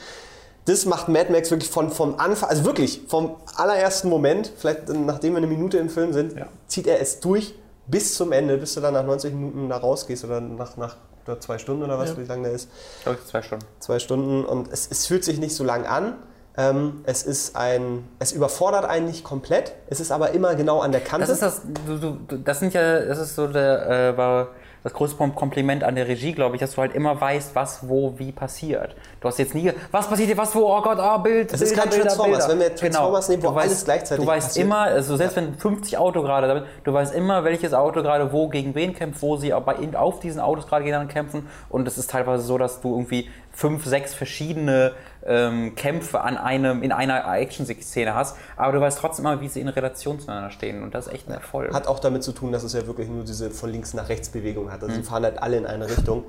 Das 0.64 0.84
macht 0.84 1.08
Mad 1.08 1.30
Max 1.30 1.52
wirklich 1.52 1.70
von, 1.70 1.90
vom 1.90 2.18
Anfang, 2.18 2.50
also 2.50 2.64
wirklich 2.64 3.02
vom 3.06 3.36
allerersten 3.54 4.08
Moment, 4.08 4.50
vielleicht 4.56 4.88
nachdem 4.88 5.34
wir 5.34 5.38
eine 5.38 5.46
Minute 5.46 5.78
im 5.78 5.90
Film 5.90 6.12
sind, 6.12 6.36
ja. 6.36 6.48
zieht 6.66 6.88
er 6.88 7.00
es 7.00 7.20
durch 7.20 7.54
bis 7.86 8.16
zum 8.16 8.32
Ende, 8.32 8.58
bis 8.58 8.74
du 8.74 8.80
dann 8.80 8.94
nach 8.94 9.04
90 9.04 9.32
Minuten 9.32 9.68
da 9.68 9.76
rausgehst 9.76 10.24
oder 10.24 10.40
nach, 10.40 10.76
nach 10.76 10.96
oder 11.26 11.40
zwei 11.40 11.58
Stunden 11.58 11.82
oder 11.82 11.98
was, 11.98 12.10
ja. 12.10 12.18
wie 12.18 12.24
lange 12.24 12.44
der 12.44 12.52
ist. 12.52 12.70
Glaube 13.02 13.18
ich, 13.20 13.26
zwei 13.28 13.42
Stunden. 13.42 13.64
Zwei 13.80 13.98
Stunden 13.98 14.44
und 14.44 14.72
es, 14.72 14.88
es 14.90 15.06
fühlt 15.06 15.24
sich 15.24 15.38
nicht 15.38 15.54
so 15.54 15.64
lang 15.64 15.86
an. 15.86 16.14
Ähm, 16.58 17.02
es 17.04 17.22
ist 17.22 17.54
ein, 17.54 18.08
es 18.18 18.32
überfordert 18.32 18.86
einen 18.86 19.06
nicht 19.06 19.24
komplett. 19.24 19.74
Es 19.88 20.00
ist 20.00 20.10
aber 20.10 20.30
immer 20.30 20.54
genau 20.54 20.80
an 20.80 20.92
der 20.92 21.02
Kante. 21.02 21.26
Das 21.26 21.34
ist 21.34 21.42
das, 21.42 21.62
du, 21.86 21.98
du, 21.98 22.38
das 22.38 22.60
sind 22.60 22.72
ja, 22.72 23.04
das 23.04 23.18
ist 23.18 23.34
so 23.34 23.46
der, 23.46 23.90
äh, 23.90 24.16
war 24.16 24.48
das 24.86 24.92
größte 24.92 25.16
Kompliment 25.16 25.82
an 25.82 25.96
der 25.96 26.06
Regie, 26.06 26.32
glaube 26.32 26.54
ich, 26.54 26.60
dass 26.60 26.76
du 26.76 26.80
halt 26.80 26.94
immer 26.94 27.20
weißt, 27.20 27.56
was, 27.56 27.88
wo, 27.88 28.16
wie 28.18 28.30
passiert. 28.30 28.94
Du 29.20 29.26
hast 29.26 29.36
jetzt 29.36 29.52
nie, 29.52 29.72
was 29.90 30.06
passiert 30.06 30.28
hier, 30.28 30.38
was, 30.38 30.54
wo, 30.54 30.60
oh 30.60 30.80
Gott, 30.80 31.00
ah, 31.00 31.18
Bild, 31.18 31.52
Es 31.52 31.60
ist 31.60 31.76
kein 31.76 31.90
Transformers, 31.90 32.46
Bilder. 32.46 32.48
wenn 32.52 32.70
wir 32.70 32.76
Transformers 32.76 33.26
genau. 33.26 33.36
nehmen, 33.36 33.50
wo 33.50 33.56
weißt, 33.56 33.66
alles 33.66 33.84
gleichzeitig 33.84 34.24
Du 34.24 34.30
weißt 34.30 34.46
passiert. 34.46 34.64
immer, 34.64 34.78
also 34.82 35.16
selbst 35.16 35.36
wenn 35.38 35.54
50 35.54 35.98
Auto 35.98 36.22
gerade, 36.22 36.66
du 36.84 36.92
weißt 36.92 37.16
immer, 37.16 37.42
welches 37.42 37.74
Auto 37.74 38.00
gerade 38.02 38.32
wo 38.32 38.46
gegen 38.48 38.76
wen 38.76 38.94
kämpft, 38.94 39.22
wo 39.22 39.36
sie 39.36 39.52
auf 39.52 40.20
diesen 40.20 40.40
Autos 40.40 40.68
gerade 40.68 40.84
gegeneinander 40.84 41.12
kämpfen 41.12 41.48
und 41.68 41.88
es 41.88 41.98
ist 41.98 42.08
teilweise 42.08 42.44
so, 42.44 42.56
dass 42.56 42.80
du 42.80 42.94
irgendwie 42.94 43.28
fünf, 43.50 43.84
sechs 43.86 44.14
verschiedene 44.14 44.92
ähm, 45.26 45.74
Kämpfe 45.74 46.20
an 46.20 46.36
einem, 46.36 46.82
in 46.82 46.92
einer 46.92 47.26
Action-Szene 47.26 48.14
hast, 48.14 48.36
aber 48.56 48.72
du 48.72 48.80
weißt 48.80 48.98
trotzdem 48.98 49.26
immer, 49.26 49.40
wie 49.40 49.48
sie 49.48 49.60
in 49.60 49.68
Relation 49.68 50.20
zueinander 50.20 50.50
stehen 50.50 50.82
und 50.82 50.94
das 50.94 51.06
ist 51.06 51.12
echt 51.12 51.28
ein 51.28 51.32
Erfolg. 51.32 51.74
Hat 51.74 51.86
auch 51.86 51.98
damit 51.98 52.22
zu 52.22 52.32
tun, 52.32 52.52
dass 52.52 52.62
es 52.62 52.72
ja 52.72 52.86
wirklich 52.86 53.08
nur 53.08 53.24
diese 53.24 53.50
von 53.50 53.70
links 53.70 53.94
nach 53.94 54.08
rechts 54.08 54.28
Bewegung 54.28 54.70
hat. 54.70 54.82
Also 54.82 54.94
mhm. 54.94 55.00
sie 55.00 55.02
fahren 55.02 55.24
halt 55.24 55.42
alle 55.42 55.56
in 55.56 55.66
eine 55.66 55.88
Richtung. 55.88 56.24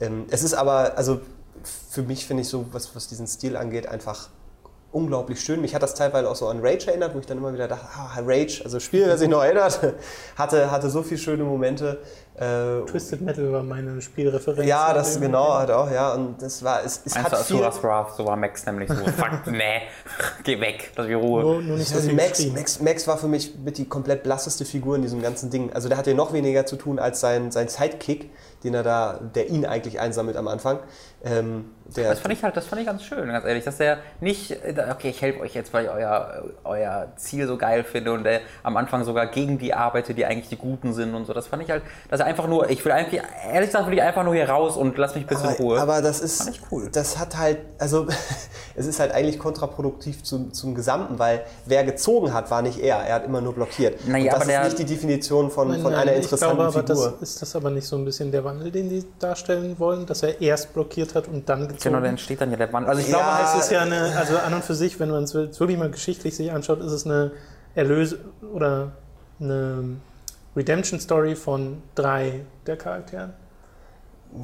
Ähm, 0.00 0.26
es 0.30 0.42
ist 0.42 0.54
aber, 0.54 0.96
also 0.96 1.20
für 1.90 2.02
mich 2.02 2.26
finde 2.26 2.42
ich 2.42 2.48
so, 2.48 2.66
was, 2.72 2.94
was 2.94 3.08
diesen 3.08 3.26
Stil 3.26 3.56
angeht, 3.56 3.88
einfach 3.88 4.28
unglaublich 4.92 5.40
schön. 5.40 5.60
Mich 5.60 5.74
hat 5.74 5.82
das 5.82 5.94
teilweise 5.94 6.28
auch 6.30 6.36
so 6.36 6.48
an 6.48 6.60
Rage 6.60 6.88
erinnert, 6.88 7.14
wo 7.14 7.18
ich 7.18 7.26
dann 7.26 7.38
immer 7.38 7.52
wieder 7.52 7.68
dachte, 7.68 7.86
ah, 7.94 8.18
Rage, 8.24 8.62
also 8.64 8.80
Spiel, 8.80 9.06
das 9.06 9.20
sich 9.20 9.28
noch 9.28 9.42
erinnert, 9.42 9.80
hatte, 10.36 10.70
hatte 10.70 10.90
so 10.90 11.02
viele 11.02 11.18
schöne 11.18 11.44
Momente. 11.44 11.98
Äh, 12.34 12.84
Twisted 12.86 13.22
Metal 13.22 13.50
war 13.50 13.62
meine 13.62 14.00
Spielreferenz. 14.00 14.66
Ja, 14.66 14.92
das 14.92 15.18
genau, 15.20 15.54
hat 15.54 15.70
auch, 15.70 15.90
ja. 15.90 16.12
Und 16.14 16.40
das 16.40 16.62
war, 16.62 16.84
es, 16.84 17.02
es 17.04 17.16
hat 17.16 17.36
viel... 17.38 17.56
Asuras 17.56 17.82
Wrath, 17.82 18.16
so 18.16 18.26
war 18.26 18.36
Max 18.36 18.66
nämlich 18.66 18.88
so, 18.88 18.94
fuck, 18.94 19.46
nee, 19.46 19.82
geh 20.44 20.60
weg, 20.60 20.92
lass 20.96 21.06
mich 21.06 21.16
Ruhe. 21.16 21.42
Nur, 21.42 21.62
nur 21.62 21.76
nicht 21.78 21.88
so 21.88 22.12
Max, 22.12 22.46
Max, 22.46 22.80
Max 22.80 23.08
war 23.08 23.16
für 23.16 23.28
mich 23.28 23.54
mit 23.64 23.78
die 23.78 23.88
komplett 23.88 24.22
blasseste 24.22 24.64
Figur 24.64 24.96
in 24.96 25.02
diesem 25.02 25.22
ganzen 25.22 25.50
Ding. 25.50 25.72
Also 25.72 25.88
der 25.88 25.96
hatte 25.96 26.14
noch 26.14 26.32
weniger 26.32 26.66
zu 26.66 26.76
tun 26.76 26.98
als 26.98 27.20
sein, 27.20 27.50
sein 27.50 27.68
Sidekick, 27.68 28.30
den 28.64 28.74
er 28.74 28.82
da, 28.82 29.20
der 29.34 29.48
ihn 29.48 29.64
eigentlich 29.64 29.98
einsammelt 30.00 30.36
am 30.36 30.48
Anfang. 30.48 30.80
Ähm, 31.24 31.70
das 31.94 32.20
fand 32.20 32.34
ich 32.34 32.42
halt, 32.42 32.56
das 32.56 32.66
fand 32.66 32.80
ich 32.80 32.86
ganz 32.86 33.02
schön, 33.04 33.28
ganz 33.28 33.44
ehrlich, 33.44 33.64
dass 33.64 33.78
er 33.80 33.98
nicht, 34.20 34.56
okay, 34.90 35.10
ich 35.10 35.22
helfe 35.22 35.40
euch 35.40 35.54
jetzt, 35.54 35.72
weil 35.72 35.84
ich 35.84 35.90
euer, 35.90 36.44
euer 36.64 37.08
Ziel 37.16 37.46
so 37.46 37.56
geil 37.56 37.84
finde 37.84 38.12
und 38.12 38.24
der 38.24 38.40
am 38.62 38.76
Anfang 38.76 39.04
sogar 39.04 39.26
gegen 39.26 39.58
die 39.58 39.74
arbeitet, 39.74 40.18
die 40.18 40.26
eigentlich 40.26 40.48
die 40.48 40.56
Guten 40.56 40.92
sind 40.92 41.14
und 41.14 41.26
so. 41.26 41.32
Das 41.32 41.46
fand 41.46 41.62
ich 41.62 41.70
halt, 41.70 41.82
dass 42.08 42.20
er 42.20 42.26
einfach 42.26 42.48
nur, 42.48 42.68
ich 42.70 42.84
will 42.84 42.92
eigentlich, 42.92 43.22
ehrlich 43.52 43.70
gesagt, 43.70 43.86
will 43.86 43.94
ich 43.94 44.02
einfach 44.02 44.24
nur 44.24 44.34
hier 44.34 44.48
raus 44.48 44.76
und 44.76 44.98
lass 44.98 45.14
mich 45.14 45.24
ein 45.24 45.26
bisschen 45.28 45.46
aber, 45.46 45.58
in 45.58 45.64
Ruhe. 45.64 45.80
Aber 45.80 46.02
das 46.02 46.20
ist, 46.20 46.42
fand 46.42 46.56
ich 46.56 46.62
cool. 46.70 46.88
das 46.92 47.18
hat 47.18 47.36
halt, 47.36 47.58
also 47.78 48.06
es 48.74 48.86
ist 48.86 49.00
halt 49.00 49.12
eigentlich 49.12 49.38
kontraproduktiv 49.38 50.22
zum, 50.22 50.52
zum 50.52 50.74
Gesamten, 50.74 51.18
weil 51.18 51.44
wer 51.64 51.84
gezogen 51.84 52.32
hat, 52.32 52.50
war 52.50 52.62
nicht 52.62 52.78
er, 52.78 52.96
er 52.96 53.16
hat 53.16 53.24
immer 53.24 53.40
nur 53.40 53.54
blockiert. 53.54 54.06
Naja, 54.06 54.34
und 54.34 54.40
das 54.40 54.48
ist 54.48 54.64
nicht 54.64 54.78
die 54.78 54.94
Definition 54.94 55.50
von, 55.50 55.68
nein, 55.68 55.82
von 55.82 55.94
einer 55.94 56.12
interessanten 56.12 56.56
glaube, 56.56 56.72
Figur. 56.72 57.06
Aber 57.06 57.16
das, 57.20 57.30
ist 57.30 57.42
das 57.42 57.56
aber 57.56 57.70
nicht 57.70 57.86
so 57.86 57.96
ein 57.96 58.04
bisschen 58.04 58.30
der 58.30 58.44
Wandel, 58.44 58.70
den 58.70 58.88
die 58.88 59.04
darstellen 59.18 59.78
wollen, 59.78 60.06
dass 60.06 60.22
er 60.22 60.40
erst 60.40 60.74
blockiert 60.74 61.14
hat 61.14 61.28
und 61.28 61.48
dann 61.48 61.75
gezogen 61.76 61.94
Genau, 61.94 62.02
dann 62.02 62.10
entsteht 62.10 62.40
dann 62.40 62.50
ja 62.50 62.56
der 62.56 62.72
Wandel. 62.72 62.90
Also 62.90 63.02
ich 63.02 63.08
ja, 63.08 63.18
glaube, 63.18 63.58
es 63.58 63.64
ist 63.64 63.70
ja 63.70 63.82
eine, 63.82 64.16
also 64.16 64.38
an 64.38 64.54
und 64.54 64.64
für 64.64 64.74
sich, 64.74 64.98
wenn 65.00 65.10
man 65.10 65.24
es 65.24 65.34
wirklich 65.34 65.78
mal 65.78 65.90
geschichtlich 65.90 66.36
sich 66.36 66.52
anschaut, 66.52 66.80
ist 66.80 66.92
es 66.92 67.06
eine 67.06 67.32
Erlöse 67.74 68.18
oder 68.52 68.92
eine 69.40 69.96
Redemption 70.56 70.98
Story 70.98 71.36
von 71.36 71.82
drei 71.94 72.40
der 72.66 72.76
Charakteren. 72.76 73.34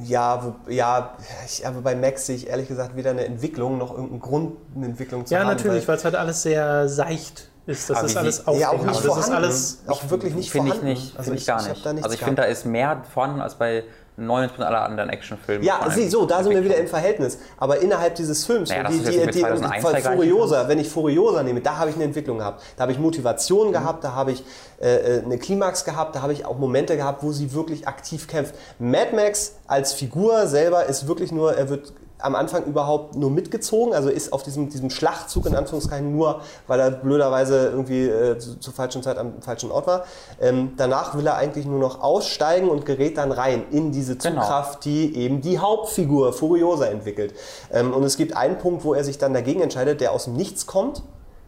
Ja, 0.03 0.55
ja, 0.67 1.17
ich, 1.45 1.65
aber 1.67 1.81
bei 1.81 1.95
Max 1.95 2.25
sehe 2.25 2.35
ich 2.35 2.47
ehrlich 2.47 2.67
gesagt 2.67 2.95
weder 2.95 3.11
eine 3.11 3.25
Entwicklung 3.25 3.77
noch 3.77 3.91
irgendeinen 3.91 4.21
Grund, 4.21 4.57
eine 4.75 4.85
Entwicklung 4.85 5.25
zu 5.25 5.33
ja, 5.33 5.41
haben. 5.41 5.47
Ja, 5.47 5.53
natürlich, 5.53 5.87
weil 5.87 5.97
es 5.97 6.05
halt 6.05 6.15
alles 6.15 6.41
sehr 6.41 6.87
seicht 6.87 7.49
ist. 7.65 7.89
Das 7.89 7.97
aber 7.97 8.07
ist 8.07 8.17
alles 8.17 8.47
aufregend. 8.47 8.61
Ja, 8.61 8.69
auch 8.69 8.85
nicht 8.85 9.05
das 9.05 9.17
ist 9.17 9.29
alles 9.29 9.83
auch 9.87 10.09
wirklich 10.09 10.33
nicht 10.33 10.51
find 10.51 10.67
vorhanden. 10.67 10.87
Ich 10.87 10.99
nicht, 10.99 11.17
also 11.17 11.23
finde 11.31 11.39
ich 11.39 11.45
gar 11.47 11.67
nicht. 11.67 11.85
also 11.85 12.13
ich 12.13 12.19
finde, 12.19 12.41
da 12.41 12.43
ist 12.43 12.65
mehr 12.65 13.03
vorhanden 13.11 13.41
als 13.41 13.55
bei 13.55 13.83
90% 14.19 14.61
aller 14.61 14.83
anderen 14.83 15.09
Actionfilme. 15.09 15.65
Ja, 15.65 15.79
sieh, 15.89 16.07
so, 16.07 16.25
da 16.25 16.43
sind 16.43 16.53
wir 16.53 16.63
wieder 16.63 16.77
im 16.77 16.87
Verhältnis. 16.87 17.39
Aber 17.57 17.79
innerhalb 17.79 18.15
dieses 18.15 18.45
Films, 18.45 18.69
naja, 18.69 18.87
die, 18.87 18.99
die, 18.99 19.27
die, 19.27 19.43
die 19.43 20.01
Furiosa, 20.01 20.67
wenn 20.67 20.79
ich 20.79 20.89
Furiosa 20.89 21.41
nehme, 21.41 21.61
da 21.61 21.77
habe 21.77 21.89
ich 21.89 21.95
eine 21.95 22.05
Entwicklung 22.05 22.37
gehabt. 22.37 22.61
Da 22.77 22.83
habe 22.83 22.91
ich 22.91 22.99
Motivation 22.99 23.69
mhm. 23.69 23.73
gehabt, 23.73 24.03
da 24.03 24.13
habe 24.13 24.31
ich 24.33 24.43
äh, 24.81 25.17
äh, 25.17 25.23
eine 25.23 25.37
Klimax 25.37 25.83
gehabt, 25.83 26.15
da 26.15 26.21
habe 26.21 26.33
ich 26.33 26.45
auch 26.45 26.57
Momente 26.57 26.95
gehabt, 26.95 27.23
wo 27.23 27.31
sie 27.31 27.53
wirklich 27.53 27.87
aktiv 27.87 28.27
kämpft. 28.27 28.53
Mad 28.77 29.15
Max 29.15 29.55
als 29.67 29.93
Figur 29.93 30.45
selber 30.47 30.85
ist 30.85 31.07
wirklich 31.07 31.31
nur, 31.31 31.55
er 31.55 31.69
wird 31.69 31.93
am 32.23 32.35
Anfang 32.35 32.63
überhaupt 32.63 33.15
nur 33.15 33.29
mitgezogen, 33.29 33.93
also 33.93 34.09
ist 34.09 34.31
auf 34.31 34.43
diesem, 34.43 34.69
diesem 34.69 34.89
Schlachtzug 34.89 35.45
in 35.45 35.55
Anführungszeichen 35.55 36.11
nur, 36.11 36.41
weil 36.67 36.79
er 36.79 36.91
blöderweise 36.91 37.67
irgendwie 37.67 38.05
äh, 38.07 38.37
zu, 38.37 38.59
zur 38.59 38.73
falschen 38.73 39.03
Zeit 39.03 39.17
am 39.17 39.41
falschen 39.41 39.71
Ort 39.71 39.87
war. 39.87 40.05
Ähm, 40.39 40.73
danach 40.77 41.17
will 41.17 41.27
er 41.27 41.35
eigentlich 41.35 41.65
nur 41.65 41.79
noch 41.79 42.01
aussteigen 42.01 42.69
und 42.69 42.85
gerät 42.85 43.17
dann 43.17 43.31
rein 43.31 43.65
in 43.71 43.91
diese 43.91 44.15
genau. 44.15 44.41
Zugkraft, 44.41 44.81
genau. 44.81 44.95
die 44.95 45.17
eben 45.17 45.41
die 45.41 45.59
Hauptfigur 45.59 46.31
Furiosa 46.31 46.85
entwickelt. 46.85 47.33
Ähm, 47.71 47.93
und 47.93 48.03
es 48.03 48.15
gibt 48.15 48.37
einen 48.37 48.57
Punkt, 48.57 48.85
wo 48.85 48.93
er 48.93 49.03
sich 49.03 49.17
dann 49.17 49.33
dagegen 49.33 49.61
entscheidet, 49.61 49.99
der 49.99 50.13
aus 50.13 50.25
dem 50.25 50.35
Nichts 50.35 50.65
kommt, 50.65 51.03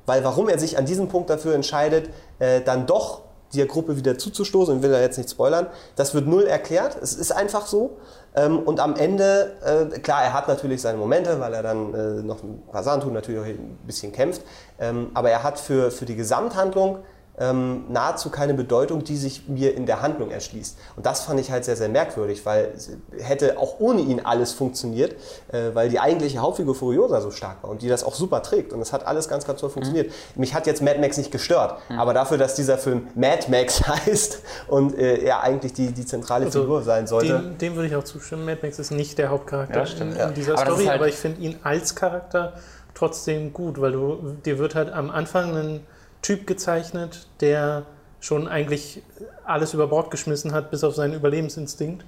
weil 0.05 0.23
warum 0.23 0.49
er 0.49 0.59
sich 0.59 0.77
an 0.77 0.85
diesem 0.85 1.07
Punkt 1.07 1.29
dafür 1.29 1.55
entscheidet, 1.55 2.09
äh, 2.39 2.61
dann 2.61 2.85
doch 2.85 3.21
der 3.53 3.65
Gruppe 3.65 3.97
wieder 3.97 4.17
zuzustoßen, 4.17 4.77
ich 4.77 4.83
will 4.83 4.91
da 4.91 4.99
jetzt 4.99 5.17
nicht 5.17 5.29
spoilern, 5.29 5.67
das 5.95 6.13
wird 6.13 6.27
null 6.27 6.43
erklärt, 6.43 6.97
es 7.01 7.13
ist 7.13 7.31
einfach 7.31 7.65
so. 7.65 7.97
Ähm, 8.35 8.59
und 8.59 8.79
am 8.79 8.95
Ende, 8.95 9.53
äh, 9.63 9.99
klar, 9.99 10.23
er 10.23 10.33
hat 10.33 10.47
natürlich 10.47 10.81
seine 10.81 10.97
Momente, 10.97 11.39
weil 11.39 11.53
er 11.53 11.63
dann 11.63 11.93
äh, 11.93 12.21
noch 12.21 12.43
ein 12.43 12.61
paar 12.71 12.83
Sachen 12.83 13.01
tut, 13.01 13.13
natürlich 13.13 13.39
auch 13.39 13.45
ein 13.45 13.77
bisschen 13.85 14.11
kämpft, 14.11 14.41
ähm, 14.79 15.11
aber 15.13 15.29
er 15.29 15.43
hat 15.43 15.59
für, 15.59 15.91
für 15.91 16.05
die 16.05 16.15
Gesamthandlung 16.15 16.99
ähm, 17.39 17.85
nahezu 17.89 18.29
keine 18.29 18.53
Bedeutung, 18.53 19.03
die 19.03 19.17
sich 19.17 19.47
mir 19.47 19.75
in 19.75 19.85
der 19.85 20.01
Handlung 20.01 20.31
erschließt. 20.31 20.77
Und 20.95 21.05
das 21.05 21.21
fand 21.21 21.39
ich 21.39 21.51
halt 21.51 21.65
sehr, 21.65 21.75
sehr 21.75 21.89
merkwürdig, 21.89 22.45
weil 22.45 22.73
hätte 23.19 23.57
auch 23.57 23.79
ohne 23.79 24.01
ihn 24.01 24.21
alles 24.21 24.53
funktioniert, 24.53 25.15
äh, 25.51 25.71
weil 25.73 25.89
die 25.89 25.99
eigentliche 25.99 26.39
Hauptfigur 26.39 26.75
Furiosa 26.75 27.21
so 27.21 27.31
stark 27.31 27.63
war 27.63 27.69
und 27.69 27.81
die 27.81 27.89
das 27.89 28.03
auch 28.03 28.15
super 28.15 28.41
trägt. 28.41 28.71
Und 28.73 28.81
es 28.81 28.93
hat 28.93 29.05
alles 29.05 29.27
ganz, 29.27 29.45
ganz 29.45 29.59
toll 29.59 29.69
funktioniert. 29.69 30.07
Mhm. 30.07 30.41
Mich 30.41 30.53
hat 30.53 30.65
jetzt 30.67 30.81
Mad 30.81 30.99
Max 30.99 31.17
nicht 31.17 31.31
gestört, 31.31 31.79
mhm. 31.89 31.99
aber 31.99 32.13
dafür, 32.13 32.37
dass 32.37 32.55
dieser 32.55 32.77
Film 32.77 33.07
Mad 33.15 33.45
Max 33.49 33.85
heißt 33.87 34.39
und 34.67 34.97
äh, 34.97 35.17
er 35.17 35.43
eigentlich 35.43 35.73
die, 35.73 35.91
die 35.91 36.05
zentrale 36.05 36.45
also 36.45 36.61
Figur 36.61 36.83
sein 36.83 37.07
sollte. 37.07 37.33
Dem, 37.33 37.57
dem, 37.57 37.75
würde 37.75 37.87
ich 37.87 37.95
auch 37.95 38.03
zustimmen. 38.03 38.45
Mad 38.45 38.59
Max 38.61 38.79
ist 38.79 38.91
nicht 38.91 39.17
der 39.17 39.29
Hauptcharakter 39.29 39.79
ja, 39.79 39.85
stimmt, 39.85 40.15
in, 40.15 40.29
in, 40.29 40.33
dieser 40.33 40.53
aber 40.53 40.71
Story, 40.71 40.85
halt 40.85 40.99
aber 40.99 41.07
ich 41.09 41.15
finde 41.15 41.41
ihn 41.41 41.59
als 41.63 41.95
Charakter 41.95 42.53
trotzdem 42.93 43.51
gut, 43.51 43.81
weil 43.81 43.91
du, 43.91 44.37
dir 44.45 44.57
wird 44.57 44.73
halt 44.73 44.91
am 44.91 45.09
Anfang 45.09 45.55
ein 45.55 45.81
Typ 46.25 46.47
gezeichnet, 46.47 47.27
der 47.39 47.83
schon 48.19 48.47
eigentlich 48.47 49.03
alles 49.45 49.75
über 49.75 49.85
Bord 49.85 50.09
geschmissen 50.09 50.53
hat, 50.53 50.71
bis 50.71 50.83
auf 50.83 50.95
seinen 50.95 51.13
Überlebensinstinkt. 51.13 52.03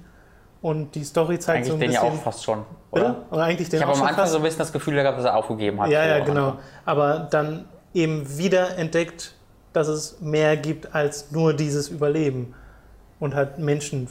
Und 0.60 0.96
die 0.96 1.04
Story 1.04 1.38
zeigt 1.38 1.58
eigentlich 1.58 1.68
so 1.68 1.74
ein 1.76 1.80
den 1.80 1.90
bisschen. 1.92 2.04
ja 2.08 2.12
auch 2.12 2.24
fast 2.24 2.44
schon. 2.44 2.66
Oder? 2.90 3.26
oder 3.30 3.44
eigentlich 3.44 3.70
den 3.70 3.80
ich 3.80 3.86
habe 3.86 3.96
am 3.96 4.04
Anfang 4.04 4.26
so 4.26 4.38
ein 4.38 4.44
bisschen 4.44 4.58
das 4.58 4.74
Gefühl 4.74 4.96
gehabt, 4.96 5.20
dass 5.20 5.26
er 5.26 5.38
aufgegeben 5.38 5.80
hat. 5.80 5.92
Ja, 5.92 6.04
ja, 6.04 6.26
genau. 6.26 6.58
Aber 6.84 7.28
dann 7.30 7.66
eben 7.94 8.40
wieder 8.40 8.76
entdeckt, 8.76 9.36
dass 9.74 9.88
es 9.88 10.20
mehr 10.20 10.58
gibt 10.58 10.96
als 10.96 11.30
nur 11.30 11.54
dieses 11.54 11.90
Überleben 11.90 12.56
und 13.20 13.36
hat 13.36 13.60
Menschen 13.60 14.08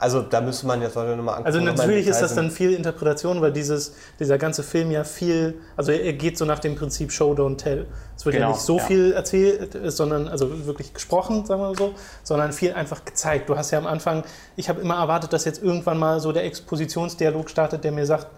also 0.00 0.22
da 0.22 0.40
müsste 0.40 0.66
man 0.66 0.80
jetzt 0.80 0.96
nochmal 0.96 1.18
angucken. 1.18 1.44
Also 1.44 1.60
natürlich 1.60 2.06
ist 2.06 2.22
das 2.22 2.34
dann 2.34 2.50
viel 2.50 2.72
Interpretation, 2.72 3.42
weil 3.42 3.52
dieses, 3.52 3.92
dieser 4.18 4.38
ganze 4.38 4.62
Film 4.62 4.90
ja 4.90 5.04
viel, 5.04 5.60
also 5.76 5.92
er 5.92 6.14
geht 6.14 6.38
so 6.38 6.46
nach 6.46 6.58
dem 6.58 6.74
Prinzip 6.74 7.12
Show, 7.12 7.34
Don't 7.34 7.58
Tell. 7.58 7.86
Es 8.16 8.24
wird 8.24 8.36
genau, 8.36 8.48
ja 8.48 8.52
nicht 8.54 8.62
so 8.62 8.78
ja. 8.78 8.84
viel 8.84 9.12
erzählt, 9.12 9.76
sondern, 9.92 10.26
also 10.26 10.64
wirklich 10.64 10.94
gesprochen, 10.94 11.44
sagen 11.44 11.60
wir 11.60 11.74
so, 11.74 11.92
sondern 12.22 12.54
viel 12.54 12.72
einfach 12.72 13.04
gezeigt. 13.04 13.50
Du 13.50 13.58
hast 13.58 13.72
ja 13.72 13.78
am 13.78 13.86
Anfang, 13.86 14.24
ich 14.56 14.70
habe 14.70 14.80
immer 14.80 14.94
erwartet, 14.94 15.34
dass 15.34 15.44
jetzt 15.44 15.62
irgendwann 15.62 15.98
mal 15.98 16.18
so 16.18 16.32
der 16.32 16.44
Expositionsdialog 16.44 17.50
startet, 17.50 17.84
der 17.84 17.92
mir 17.92 18.06
sagt, 18.06 18.28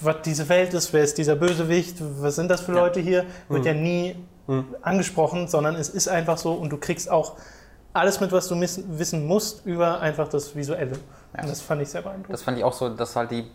was 0.00 0.16
diese 0.24 0.48
Welt 0.48 0.74
ist, 0.74 0.92
wer 0.92 1.04
ist 1.04 1.16
dieser 1.16 1.36
Bösewicht, 1.36 1.98
was 2.00 2.34
sind 2.34 2.50
das 2.50 2.60
für 2.60 2.74
ja. 2.74 2.80
Leute 2.80 2.98
hier, 2.98 3.24
wird 3.48 3.60
mhm. 3.60 3.66
ja 3.66 3.74
nie 3.74 4.16
mhm. 4.48 4.74
angesprochen, 4.82 5.46
sondern 5.46 5.76
es 5.76 5.90
ist 5.90 6.08
einfach 6.08 6.38
so 6.38 6.54
und 6.54 6.70
du 6.70 6.76
kriegst 6.76 7.08
auch 7.08 7.36
alles 7.98 8.20
mit, 8.20 8.32
was 8.32 8.48
du 8.48 8.58
wissen 8.60 9.26
musst 9.26 9.64
über 9.66 10.00
einfach 10.00 10.28
das 10.28 10.54
Visuelle. 10.54 10.98
Ja. 11.36 11.42
Und 11.42 11.50
das 11.50 11.60
fand 11.60 11.82
ich 11.82 11.90
sehr 11.90 12.02
beeindruckend. 12.02 12.32
Das 12.32 12.42
fand 12.42 12.58
ich 12.58 12.64
auch 12.64 12.72
so, 12.72 12.88
dass 12.88 13.14
halt 13.16 13.30
die, 13.30 13.50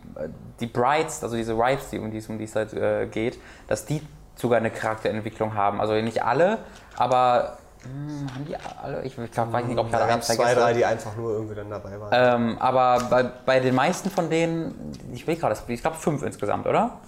die 0.60 0.66
Brides, 0.66 1.22
also 1.22 1.36
diese 1.36 1.56
Wives, 1.56 1.90
die, 1.90 1.98
um 1.98 2.10
die 2.10 2.18
es 2.18 2.28
um 2.28 2.38
die 2.38 2.44
es 2.44 2.54
halt, 2.54 2.72
äh, 2.72 3.06
geht, 3.06 3.38
dass 3.66 3.84
die 3.84 4.00
sogar 4.36 4.58
eine 4.58 4.70
Charakterentwicklung 4.70 5.54
haben. 5.54 5.80
Also 5.80 5.94
nicht 5.94 6.22
alle, 6.22 6.58
aber 6.96 7.58
hm, 7.82 8.26
haben 8.34 8.44
die 8.46 8.56
alle? 8.56 9.02
Ich 9.04 9.14
glaube, 9.14 9.52
weiß 9.52 9.66
nicht, 9.66 9.78
ob 9.78 9.86
ich 9.86 9.92
ganz 9.92 10.26
vergesse. 10.26 10.34
Zwei, 10.36 10.54
drei, 10.54 10.72
die 10.72 10.84
einfach 10.84 11.16
nur 11.16 11.32
irgendwie 11.32 11.54
dann 11.54 11.70
dabei 11.70 12.00
waren. 12.00 12.10
Ähm, 12.12 12.58
aber 12.58 13.04
bei, 13.10 13.22
bei 13.22 13.60
den 13.60 13.74
meisten 13.74 14.10
von 14.10 14.30
denen, 14.30 14.92
ich 15.12 15.26
will 15.26 15.36
gerade, 15.36 15.56
ich 15.68 15.80
glaube 15.82 15.96
fünf 15.96 16.22
insgesamt, 16.22 16.66
oder? 16.66 16.98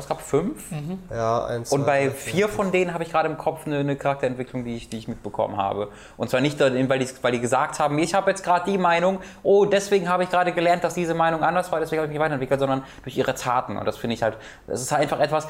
Ich 0.00 0.06
glaube, 0.06 0.20
es 0.20 0.30
gab 0.30 0.40
fünf. 0.40 0.70
Mhm. 0.70 0.98
Ja, 1.10 1.44
eins. 1.46 1.72
Und 1.72 1.86
bei 1.86 2.10
vier 2.10 2.48
von 2.48 2.72
denen 2.72 2.92
habe 2.92 3.04
ich 3.04 3.10
gerade 3.10 3.28
im 3.28 3.36
Kopf 3.36 3.66
eine, 3.66 3.78
eine, 3.78 3.96
Charakterentwicklung, 3.96 4.64
die 4.64 4.76
ich, 4.76 4.88
die 4.88 4.98
ich 4.98 5.08
mitbekommen 5.08 5.56
habe. 5.56 5.88
Und 6.16 6.30
zwar 6.30 6.40
nicht, 6.40 6.58
weil 6.60 6.98
die, 6.98 7.08
weil 7.22 7.32
die 7.32 7.40
gesagt 7.40 7.78
haben, 7.78 7.98
ich 7.98 8.14
habe 8.14 8.30
jetzt 8.30 8.42
gerade 8.42 8.70
die 8.70 8.78
Meinung, 8.78 9.20
oh, 9.42 9.64
deswegen 9.64 10.08
habe 10.08 10.24
ich 10.24 10.30
gerade 10.30 10.52
gelernt, 10.52 10.84
dass 10.84 10.94
diese 10.94 11.14
Meinung 11.14 11.42
anders 11.42 11.70
war, 11.70 11.80
deswegen 11.80 12.00
habe 12.00 12.06
ich 12.06 12.12
mich 12.12 12.20
weiterentwickelt, 12.20 12.60
sondern 12.60 12.82
durch 13.02 13.16
ihre 13.16 13.34
Taten. 13.34 13.76
Und 13.76 13.84
das 13.86 13.96
finde 13.96 14.14
ich 14.14 14.22
halt, 14.22 14.36
das 14.66 14.80
ist 14.80 14.90
halt 14.92 15.02
einfach 15.02 15.20
etwas, 15.20 15.46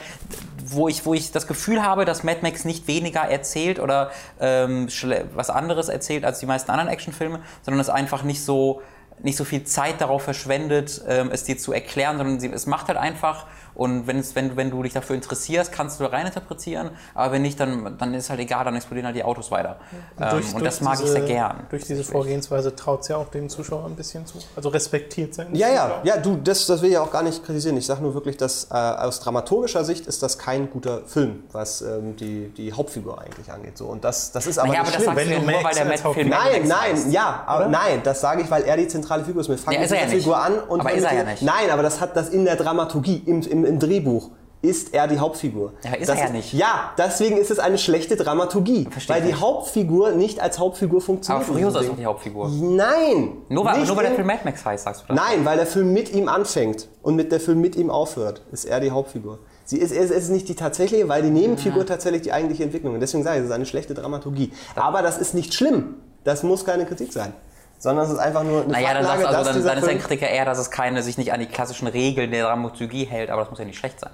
wo 0.64 0.88
ich, 0.88 1.04
wo 1.06 1.14
ich 1.14 1.32
das 1.32 1.46
Gefühl 1.46 1.82
habe, 1.82 2.04
dass 2.04 2.24
Mad 2.24 2.40
Max 2.42 2.64
nicht 2.64 2.86
weniger 2.86 3.20
erzählt 3.20 3.78
oder 3.78 4.10
ähm, 4.40 4.88
was 5.34 5.50
anderes 5.50 5.88
erzählt 5.88 6.24
als 6.24 6.38
die 6.40 6.46
meisten 6.46 6.70
anderen 6.70 6.90
Actionfilme, 6.90 7.40
sondern 7.62 7.80
es 7.80 7.88
einfach 7.88 8.22
nicht 8.22 8.44
so, 8.44 8.82
nicht 9.22 9.36
so 9.36 9.44
viel 9.44 9.64
Zeit 9.64 10.00
darauf 10.00 10.22
verschwendet, 10.22 11.02
ähm, 11.08 11.30
es 11.32 11.44
dir 11.44 11.58
zu 11.58 11.72
erklären, 11.72 12.18
sondern 12.18 12.40
sie, 12.40 12.50
es 12.50 12.66
macht 12.66 12.88
halt 12.88 12.98
einfach 12.98 13.46
und 13.74 14.06
wenn, 14.06 14.18
es, 14.18 14.34
wenn, 14.34 14.56
wenn 14.56 14.70
du 14.70 14.82
dich 14.82 14.92
dafür 14.92 15.16
interessierst, 15.16 15.72
kannst 15.72 16.00
du 16.00 16.04
reininterpretieren. 16.04 16.90
Aber 17.14 17.32
wenn 17.32 17.42
nicht, 17.42 17.58
dann, 17.58 17.98
dann 17.98 18.14
ist 18.14 18.30
halt 18.30 18.40
egal, 18.40 18.64
dann 18.64 18.76
explodieren 18.76 19.06
halt 19.06 19.16
die 19.16 19.24
Autos 19.24 19.50
weiter. 19.50 19.76
Und, 20.16 20.32
durch, 20.32 20.48
ähm, 20.50 20.56
und 20.56 20.64
das 20.64 20.80
mag 20.80 20.98
diese, 20.98 21.04
ich 21.04 21.10
sehr 21.10 21.22
gern. 21.22 21.66
Durch 21.70 21.84
diese 21.84 22.04
Vorgehensweise 22.04 22.74
traut 22.76 23.02
es 23.02 23.08
ja 23.08 23.16
auch 23.16 23.30
dem 23.30 23.48
Zuschauer 23.48 23.86
ein 23.86 23.96
bisschen 23.96 24.26
zu. 24.26 24.38
Also 24.54 24.68
respektiert 24.68 25.34
sein. 25.34 25.48
Ja, 25.54 25.68
ja, 25.68 26.00
ja, 26.04 26.16
du, 26.18 26.36
das, 26.36 26.66
das 26.66 26.82
will 26.82 26.90
ich 26.90 26.98
auch 26.98 27.10
gar 27.10 27.22
nicht 27.22 27.44
kritisieren. 27.44 27.76
Ich 27.76 27.86
sage 27.86 28.02
nur 28.02 28.14
wirklich, 28.14 28.36
dass 28.36 28.70
äh, 28.70 28.74
aus 28.74 29.20
dramaturgischer 29.20 29.84
Sicht 29.84 30.06
ist 30.06 30.22
das 30.22 30.38
kein 30.38 30.70
guter 30.70 31.02
Film, 31.06 31.42
was 31.52 31.82
ähm, 31.82 32.16
die, 32.16 32.48
die 32.56 32.72
Hauptfigur 32.72 33.20
eigentlich 33.20 33.50
angeht. 33.50 33.76
So. 33.76 33.86
Und 33.86 34.04
das, 34.04 34.30
das 34.32 34.46
ist 34.46 34.58
aber 34.58 34.68
naja, 34.68 34.82
nicht 34.82 34.94
aber 34.94 35.02
schlimm. 35.02 35.14
Das 35.16 35.24
sagst 35.24 35.30
wenn 35.30 35.46
du 35.46 35.52
nur, 35.52 35.64
weil 35.64 35.74
der 35.74 35.84
Matt 35.84 36.14
Film 36.14 36.28
Nein, 36.28 36.68
nein, 36.68 37.10
ja, 37.10 37.42
aber 37.46 37.66
nein, 37.68 38.00
das 38.04 38.20
sage 38.20 38.42
ich, 38.42 38.50
weil 38.50 38.62
er 38.64 38.76
die 38.76 38.88
zentrale 38.88 39.24
Figur 39.24 39.40
ist. 39.40 39.48
Wir 39.48 39.58
fangen 39.58 39.76
ja, 39.76 39.80
mit 39.80 39.90
der 39.90 40.00
ja 40.02 40.06
Figur 40.06 40.36
an 40.36 40.58
und 40.60 40.80
aber 40.80 40.92
ist 40.92 41.04
er 41.04 41.14
ja 41.14 41.24
nicht. 41.24 41.42
Nein, 41.42 41.70
aber 41.70 41.82
das 41.82 42.00
hat 42.00 42.16
das 42.16 42.28
in 42.28 42.44
der 42.44 42.56
Dramaturgie, 42.56 43.22
im, 43.26 43.42
im, 43.42 43.63
im 43.64 43.78
Drehbuch 43.78 44.30
ist 44.62 44.94
er 44.94 45.06
die 45.06 45.18
Hauptfigur. 45.18 45.74
Ja, 45.84 45.92
ist 45.92 46.08
das 46.08 46.18
er 46.18 46.26
ja 46.28 46.32
nicht. 46.32 46.54
Ja, 46.54 46.92
deswegen 46.96 47.36
ist 47.36 47.50
es 47.50 47.58
eine 47.58 47.76
schlechte 47.76 48.16
Dramaturgie. 48.16 48.88
Verstehe 48.90 49.16
weil 49.16 49.22
die 49.22 49.28
nicht. 49.28 49.40
Hauptfigur 49.42 50.12
nicht 50.12 50.40
als 50.40 50.58
Hauptfigur 50.58 50.96
Aber 50.98 51.04
funktioniert. 51.04 51.46
in 51.46 51.52
Furiosa 51.52 51.80
ist 51.80 51.88
doch 51.90 51.96
die 51.96 52.06
Hauptfigur. 52.06 52.48
Nein! 52.48 53.32
Nur 53.50 53.64
weil, 53.66 53.84
nur 53.84 53.96
weil 53.96 54.06
der 54.06 54.14
Film 54.14 54.26
Mad 54.26 54.40
Max 54.44 54.64
heißt, 54.64 54.84
sagst 54.84 55.02
du 55.02 55.06
das? 55.08 55.16
Nein, 55.16 55.44
weil 55.44 55.58
der 55.58 55.66
Film 55.66 55.92
mit 55.92 56.14
ihm 56.14 56.28
anfängt 56.28 56.88
und 57.02 57.14
mit 57.14 57.30
der 57.30 57.40
Film 57.40 57.60
mit 57.60 57.76
ihm 57.76 57.90
aufhört, 57.90 58.40
ist 58.52 58.64
er 58.64 58.80
die 58.80 58.90
Hauptfigur. 58.90 59.38
Sie 59.66 59.78
ist, 59.78 59.92
es 59.92 60.10
ist 60.10 60.30
nicht 60.30 60.48
die 60.48 60.54
tatsächliche, 60.54 61.08
weil 61.08 61.22
die 61.22 61.30
Nebenfigur 61.30 61.84
tatsächlich 61.84 62.22
die 62.22 62.32
eigentliche 62.32 62.64
Entwicklung 62.64 62.94
ist. 62.94 63.00
Deswegen 63.00 63.22
sage 63.22 63.36
ich, 63.36 63.42
es 63.42 63.48
ist 63.50 63.54
eine 63.54 63.66
schlechte 63.66 63.92
Dramaturgie. 63.92 64.50
Aber 64.76 65.02
das 65.02 65.18
ist 65.18 65.34
nicht 65.34 65.52
schlimm. 65.52 65.96
Das 66.24 66.42
muss 66.42 66.64
keine 66.64 66.86
Kritik 66.86 67.12
sein. 67.12 67.34
Sondern 67.78 68.06
es 68.06 68.12
ist 68.12 68.18
einfach 68.18 68.44
nur 68.44 68.62
eine 68.62 68.72
Naja, 68.72 68.94
dann, 68.94 69.04
Faktlage, 69.04 69.22
sagst, 69.22 69.36
also, 69.36 69.38
dass 69.38 69.46
dann, 69.46 69.64
dann 69.66 69.78
ist 69.78 69.82
dein 69.84 69.90
Film, 69.90 70.00
Kritik 70.00 70.22
ja 70.22 70.28
eher, 70.28 70.44
dass 70.44 70.58
es 70.58 70.70
keine, 70.70 71.02
sich 71.02 71.18
nicht 71.18 71.32
an 71.32 71.40
die 71.40 71.46
klassischen 71.46 71.86
Regeln 71.88 72.30
der 72.30 72.44
Dramaturgie 72.44 73.04
hält, 73.04 73.30
aber 73.30 73.42
das 73.42 73.50
muss 73.50 73.58
ja 73.58 73.64
nicht 73.64 73.78
schlecht 73.78 74.00
sein. 74.00 74.10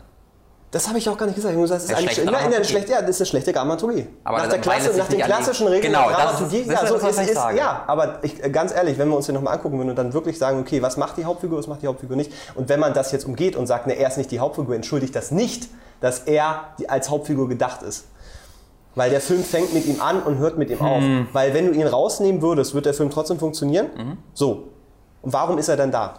Das 0.73 0.87
habe 0.87 0.99
ich 0.99 1.09
auch 1.09 1.19
gar 1.19 1.27
nicht 1.27 1.35
gesagt. 1.35 1.53
Ich 1.53 1.57
habe 1.57 1.63
gesagt, 1.63 1.83
es 1.83 1.91
ist 1.91 1.97
eine, 1.97 2.07
schlechte 2.09 2.31
Nein, 2.31 2.51
nein, 2.51 2.53
ja, 2.89 3.01
das 3.01 3.11
ist 3.11 3.21
eine 3.21 3.27
schlechte 3.27 3.53
Dramaturgie. 3.53 4.07
Aber 4.23 4.37
nach, 4.37 4.43
dann- 4.45 4.51
der 4.53 4.61
Klasse, 4.61 4.97
nach 4.97 5.09
den 5.09 5.21
klassischen 5.21 5.67
Regeln 5.67 5.93
Genau, 5.93 6.09
der 6.09 6.17
Dramaturgie, 6.17 6.65
das 6.65 6.83
ist 6.83 6.91
ja, 6.91 6.99
so 7.01 7.09
ist, 7.09 7.19
ist, 7.19 7.35
ja, 7.57 7.85
aber 7.89 8.19
ich, 8.23 8.41
ganz 8.53 8.73
ehrlich, 8.73 8.97
wenn 8.97 9.09
wir 9.09 9.17
uns 9.17 9.27
den 9.27 9.35
nochmal 9.35 9.55
angucken 9.55 9.79
würden 9.79 9.91
und 9.91 9.97
dann 9.97 10.13
wirklich 10.13 10.39
sagen, 10.39 10.61
okay, 10.61 10.81
was 10.81 10.97
macht 10.97 11.17
die 11.17 11.25
Hauptfigur, 11.25 11.59
was 11.59 11.67
macht 11.67 11.83
die 11.83 11.89
Hauptfigur 11.89 12.17
nicht? 12.17 12.33
Und 12.55 12.69
wenn 12.69 12.79
man 12.79 12.95
das 12.95 13.11
jetzt 13.11 13.25
umgeht 13.27 13.57
und 13.57 13.67
sagt, 13.67 13.89
ne, 13.89 13.95
er 13.95 14.09
ist 14.09 14.17
nicht 14.17 14.31
die 14.31 14.39
Hauptfigur, 14.39 14.77
entschuldigt 14.77 15.17
das 15.17 15.33
nicht, 15.33 15.69
dass 16.01 16.21
er 16.21 16.67
als 16.87 17.11
Hauptfigur 17.11 17.49
gedacht 17.49 17.83
ist. 17.83 18.05
Weil 18.97 19.11
der 19.11 19.21
Film 19.21 19.45
fängt 19.45 19.73
mit 19.73 19.87
ihm 19.87 20.01
an 20.01 20.23
und 20.23 20.39
hört 20.39 20.59
mit 20.59 20.69
ihm 20.71 20.81
Hm. 20.81 20.87
auf. 20.87 21.03
Weil 21.33 21.55
wenn 21.55 21.67
du 21.67 21.73
ihn 21.73 21.87
rausnehmen 21.87 22.43
würdest, 22.43 22.75
wird 22.75 22.87
der 22.87 22.95
Film 22.95 23.11
trotzdem 23.11 23.39
funktionieren. 23.39 23.87
Mhm. 23.97 24.17
So. 24.35 24.69
Und 25.23 25.33
warum 25.33 25.59
ist 25.59 25.69
er 25.69 25.77
dann 25.77 25.93
da? 25.93 26.15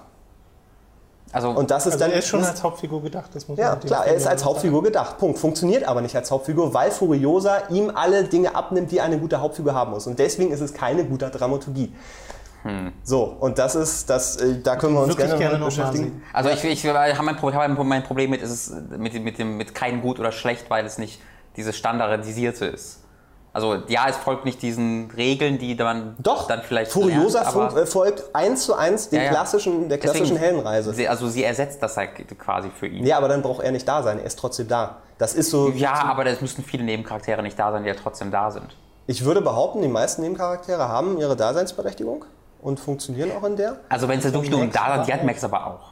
Also, 1.34 1.50
Und 1.50 1.72
das 1.72 1.86
ist 1.86 1.94
Also 1.94 2.04
dann. 2.06 2.12
er 2.12 2.20
ist 2.20 2.28
schon 2.28 2.42
das- 2.42 2.50
als 2.50 2.64
Hauptfigur 2.64 3.02
gedacht, 3.02 3.32
das 3.34 3.48
muss 3.48 3.58
ja, 3.58 3.76
klar, 3.78 4.06
er 4.06 4.16
ist 4.16 4.28
als 4.28 4.44
Hauptfigur 4.44 4.84
gedacht. 4.84 5.18
Punkt. 5.18 5.40
Funktioniert 5.40 5.86
aber 5.86 6.02
nicht 6.02 6.16
als 6.16 6.30
Hauptfigur, 6.30 6.74
weil 6.74 6.92
Furiosa 6.92 7.58
ihm 7.70 7.90
alle 7.94 8.26
Dinge 8.26 8.54
abnimmt, 8.54 8.92
die 8.92 9.00
eine 9.00 9.18
gute 9.18 9.40
Hauptfigur 9.40 9.74
haben 9.74 9.92
muss. 9.92 10.08
Und 10.08 10.20
deswegen 10.20 10.52
ist 10.52 10.60
es 10.60 10.74
keine 10.74 11.06
gute 11.06 11.30
Dramaturgie. 11.30 11.94
Hm. 12.64 12.92
So, 13.04 13.24
und 13.40 13.58
das 13.58 13.76
ist, 13.76 14.10
das, 14.10 14.36
äh, 14.38 14.60
da 14.62 14.76
können 14.76 14.94
wir 14.94 15.00
uns 15.02 15.10
Wirklich 15.10 15.28
gerne, 15.28 15.40
gerne 15.40 15.58
noch 15.58 15.68
beschäftigen. 15.68 16.22
also 16.34 16.50
ich, 16.50 16.64
ich 16.66 16.86
habe 16.86 17.24
mein, 17.24 17.36
Pro- 17.38 17.52
habe 17.54 17.84
mein 17.86 18.04
Problem 18.04 18.30
mit, 18.30 18.42
ist 18.42 18.52
es 18.52 18.74
mit, 18.98 19.14
dem- 19.14 19.24
mit, 19.24 19.40
dem, 19.40 19.58
mit 19.58 19.74
kein 19.74 20.02
gut 20.02 20.20
oder 20.20 20.32
schlecht, 20.32 20.70
weil 20.70 20.86
es 20.86 20.98
nicht 21.00 21.20
dieses 21.56 21.76
standardisierte 21.78 22.66
ist. 22.66 23.00
Also 23.54 23.76
ja, 23.90 24.06
es 24.08 24.16
folgt 24.16 24.46
nicht 24.46 24.62
diesen 24.62 25.12
Regeln, 25.12 25.58
die 25.58 25.76
man 25.76 26.16
Doch, 26.20 26.48
dann 26.48 26.62
vielleicht 26.62 26.90
Furiosa 26.92 27.42
lernt, 27.42 27.56
aber 27.56 27.82
äh, 27.82 27.86
folgt 27.86 28.24
eins 28.34 28.64
zu 28.64 28.76
eins 28.76 29.10
den 29.10 29.20
Ja, 29.20 29.26
ja. 29.26 29.32
klassischen, 29.32 29.90
der 29.90 29.98
klassischen 29.98 30.24
deswegen- 30.36 30.40
Heldenreise. 30.40 30.94
Sie, 30.94 31.06
also 31.08 31.28
sie 31.28 31.44
ersetzt 31.44 31.84
das 31.84 31.98
halt 31.98 32.12
quasi 32.40 32.70
für 32.70 32.88
ihn. 32.88 33.06
Ja, 33.06 33.18
aber 33.18 33.28
dann 33.28 33.42
braucht 33.42 33.62
er 33.64 33.72
nicht 33.74 33.86
da 33.86 34.04
sein, 34.04 34.20
er 34.20 34.26
ist 34.26 34.40
trotzdem 34.40 34.70
da. 34.70 34.98
Das 35.18 35.34
ist 35.34 35.50
so, 35.50 35.70
Ja, 35.70 35.94
aber 36.06 36.26
es 36.28 36.40
müssten 36.40 36.64
viele 36.64 36.84
Nebencharaktere 36.84 37.44
nicht 37.44 37.60
da 37.60 37.74
sein, 37.74 37.84
die 37.84 37.90
ja 37.90 37.96
trotzdem 37.96 38.32
da 38.32 38.52
sind. 38.52 38.74
ich 39.06 39.26
würde 39.26 39.42
behaupten, 39.42 39.82
die 39.82 39.90
meisten 39.90 40.22
Nebencharaktere 40.22 40.88
haben 40.88 41.18
ihre 41.18 41.36
Daseinsberechtigung 41.36 42.24
und 42.62 42.80
funktionieren 42.80 43.32
auch 43.38 43.44
in 43.44 43.58
der. 43.58 43.82
Also 43.90 44.08
wenn 44.08 44.20
es 44.20 44.24
jetzt 44.24 44.34
wirklich 44.34 44.52
nur 44.52 44.62
um 44.62 44.68
Max 44.68 44.78
da 44.80 44.96
sind, 44.96 45.08
die 45.08 45.14
hat 45.14 45.26
Max 45.26 45.44
aber 45.44 45.68
auch. 45.68 45.92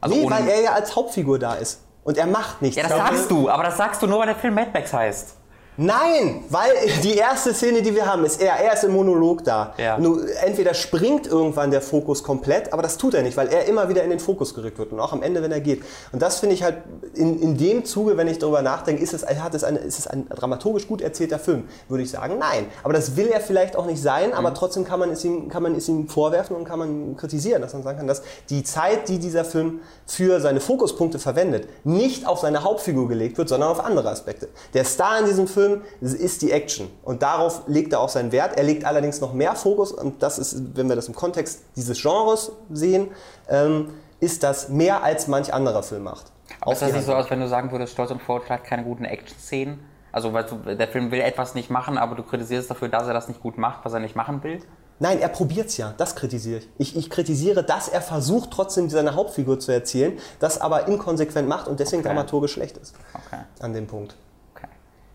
Also 0.00 0.14
nee, 0.14 0.30
weil 0.30 0.46
er 0.48 0.60
ja 0.62 0.72
als 0.74 0.94
Hauptfigur 0.94 1.40
da 1.40 1.54
ist. 1.54 1.80
Und 2.04 2.18
er 2.18 2.26
macht 2.26 2.62
nichts. 2.62 2.76
ja, 2.76 2.82
das 2.82 2.96
sagst 2.96 3.30
du, 3.30 3.48
aber 3.48 3.62
das 3.62 3.76
sagst 3.76 4.02
du 4.02 4.06
nur, 4.06 4.18
weil 4.18 4.26
der 4.26 4.36
Film 4.36 4.54
Mad 4.54 4.70
Max 4.72 4.92
heißt. 4.92 5.36
Nein, 5.78 6.44
weil 6.50 6.70
die 7.02 7.14
erste 7.16 7.54
Szene, 7.54 7.80
die 7.80 7.94
wir 7.94 8.04
haben, 8.04 8.24
ist 8.26 8.40
er. 8.42 8.52
Er 8.56 8.74
ist 8.74 8.84
im 8.84 8.92
Monolog 8.92 9.42
da. 9.42 9.72
Ja. 9.78 9.98
Nur 9.98 10.20
entweder 10.44 10.74
springt 10.74 11.26
irgendwann 11.26 11.70
der 11.70 11.80
Fokus 11.80 12.22
komplett, 12.22 12.72
aber 12.74 12.82
das 12.82 12.98
tut 12.98 13.14
er 13.14 13.22
nicht, 13.22 13.38
weil 13.38 13.48
er 13.48 13.64
immer 13.64 13.88
wieder 13.88 14.04
in 14.04 14.10
den 14.10 14.20
Fokus 14.20 14.54
gerückt 14.54 14.78
wird 14.78 14.92
und 14.92 15.00
auch 15.00 15.14
am 15.14 15.22
Ende, 15.22 15.42
wenn 15.42 15.50
er 15.50 15.60
geht. 15.60 15.82
Und 16.12 16.20
das 16.20 16.40
finde 16.40 16.54
ich 16.56 16.62
halt 16.62 16.76
in, 17.14 17.40
in 17.40 17.56
dem 17.56 17.86
Zuge, 17.86 18.18
wenn 18.18 18.28
ich 18.28 18.38
darüber 18.38 18.60
nachdenke, 18.60 19.02
ist 19.02 19.14
es, 19.14 19.24
hat 19.26 19.54
es 19.54 19.64
eine, 19.64 19.78
ist 19.78 19.98
es 19.98 20.06
ein 20.06 20.28
dramaturgisch 20.28 20.86
gut 20.86 21.00
erzählter 21.00 21.38
Film? 21.38 21.64
Würde 21.88 22.02
ich 22.04 22.10
sagen, 22.10 22.36
nein. 22.38 22.66
Aber 22.84 22.92
das 22.92 23.16
will 23.16 23.28
er 23.28 23.40
vielleicht 23.40 23.74
auch 23.74 23.86
nicht 23.86 24.02
sein, 24.02 24.28
Mhm. 24.28 24.34
aber 24.34 24.52
trotzdem 24.52 24.84
kann 24.84 25.00
man, 25.00 25.10
es 25.10 25.24
ihm, 25.24 25.48
kann 25.48 25.62
man 25.62 25.74
es 25.74 25.88
ihm 25.88 26.06
vorwerfen 26.06 26.54
und 26.54 26.64
kann 26.64 26.78
man 26.80 27.16
kritisieren, 27.16 27.62
dass 27.62 27.72
man 27.72 27.82
sagen 27.82 27.96
kann, 27.96 28.06
dass 28.06 28.22
die 28.50 28.62
Zeit, 28.62 29.08
die 29.08 29.18
dieser 29.18 29.44
Film 29.46 29.80
für 30.06 30.38
seine 30.40 30.60
Fokuspunkte 30.60 31.18
verwendet, 31.18 31.66
nicht 31.84 32.26
auf 32.26 32.40
seine 32.40 32.62
Hauptfigur 32.62 33.08
gelegt 33.08 33.38
wird, 33.38 33.48
sondern 33.48 33.70
auf 33.70 33.80
andere 33.82 34.10
Aspekte. 34.10 34.48
Der 34.74 34.84
Star 34.84 35.18
in 35.20 35.24
diesem 35.26 35.48
Film 35.48 35.61
ist 36.00 36.42
die 36.42 36.50
Action 36.52 36.88
und 37.02 37.22
darauf 37.22 37.62
legt 37.66 37.92
er 37.92 38.00
auch 38.00 38.08
seinen 38.08 38.32
Wert. 38.32 38.56
Er 38.56 38.64
legt 38.64 38.84
allerdings 38.84 39.20
noch 39.20 39.32
mehr 39.32 39.54
Fokus 39.54 39.92
und 39.92 40.22
das 40.22 40.38
ist, 40.38 40.76
wenn 40.76 40.88
wir 40.88 40.96
das 40.96 41.08
im 41.08 41.14
Kontext 41.14 41.62
dieses 41.76 42.00
Genres 42.00 42.52
sehen, 42.70 43.08
ähm, 43.48 43.90
ist 44.20 44.42
das 44.42 44.68
mehr 44.68 45.02
als 45.02 45.26
manch 45.26 45.52
anderer 45.52 45.82
Film 45.82 46.04
macht. 46.04 46.26
Aber 46.60 46.72
ist 46.72 46.82
das 46.82 46.90
die 46.90 46.96
nicht 46.96 47.06
so, 47.06 47.14
als 47.14 47.30
wenn 47.30 47.40
du 47.40 47.48
sagen 47.48 47.72
würdest, 47.72 47.92
Stolz 47.92 48.10
und 48.10 48.22
Vorurteil 48.22 48.58
hat 48.58 48.64
keine 48.64 48.84
guten 48.84 49.04
Action-Szenen? 49.04 49.80
Also 50.12 50.32
weil 50.32 50.44
du, 50.44 50.76
der 50.76 50.88
Film 50.88 51.10
will 51.10 51.20
etwas 51.20 51.54
nicht 51.54 51.70
machen, 51.70 51.98
aber 51.98 52.14
du 52.14 52.22
kritisierst 52.22 52.70
dafür, 52.70 52.88
dass 52.88 53.06
er 53.06 53.14
das 53.14 53.28
nicht 53.28 53.40
gut 53.40 53.58
macht, 53.58 53.84
was 53.84 53.94
er 53.94 54.00
nicht 54.00 54.14
machen 54.14 54.42
will? 54.44 54.60
Nein, 54.98 55.20
er 55.20 55.28
probiert's 55.28 55.78
ja. 55.78 55.94
Das 55.96 56.14
kritisiere 56.14 56.58
ich. 56.58 56.68
ich. 56.78 56.96
Ich 56.96 57.10
kritisiere, 57.10 57.64
dass 57.64 57.88
er 57.88 58.00
versucht, 58.02 58.50
trotzdem 58.52 58.88
seine 58.88 59.16
Hauptfigur 59.16 59.58
zu 59.58 59.72
erzählen, 59.72 60.18
das 60.38 60.60
aber 60.60 60.86
inkonsequent 60.86 61.48
macht 61.48 61.66
und 61.66 61.80
deswegen 61.80 62.02
Okay. 62.02 62.10
dramaturgisch 62.10 62.52
schlecht 62.52 62.76
ist. 62.76 62.94
Okay. 63.12 63.42
An 63.58 63.72
dem 63.72 63.88
Punkt. 63.88 64.14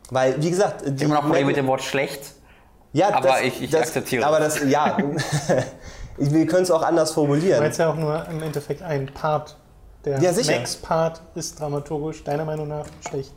Weil, 0.10 0.42
wie 0.42 0.50
gesagt, 0.50 0.84
die 0.86 1.04
Immer 1.04 1.16
noch 1.16 1.22
Problem 1.22 1.42
Mac- 1.42 1.48
mit 1.48 1.58
dem 1.58 1.68
Wort 1.68 1.82
schlecht. 1.84 2.34
Ja, 2.94 3.10
Aber 3.14 3.28
das, 3.30 3.42
ich- 3.42 3.62
ich 3.64 3.70
das, 3.70 3.82
akzeptiere 3.82 4.26
Aber 4.26 4.40
das. 4.40 4.60
ja, 4.68 4.98
wir 6.18 6.48
können 6.48 6.64
es 6.64 6.72
auch 6.72 6.82
anders 6.82 7.12
formulieren. 7.12 7.60
Weil 7.62 7.72
es 7.72 7.78
ja 7.78 7.90
auch 7.92 7.96
nur 7.96 8.26
im 8.30 8.42
Endeffekt 8.42 8.82
ein 8.82 9.08
Part. 9.14 9.58
Der 10.06 10.20
Ja, 10.22 10.32
sicher. 10.32 10.54
Max-Part 10.58 11.22
ist 11.36 11.60
dramaturgisch 11.60 12.24
deiner 12.24 12.46
Meinung 12.46 12.68
nach 12.70 12.86
schlecht. 13.10 13.34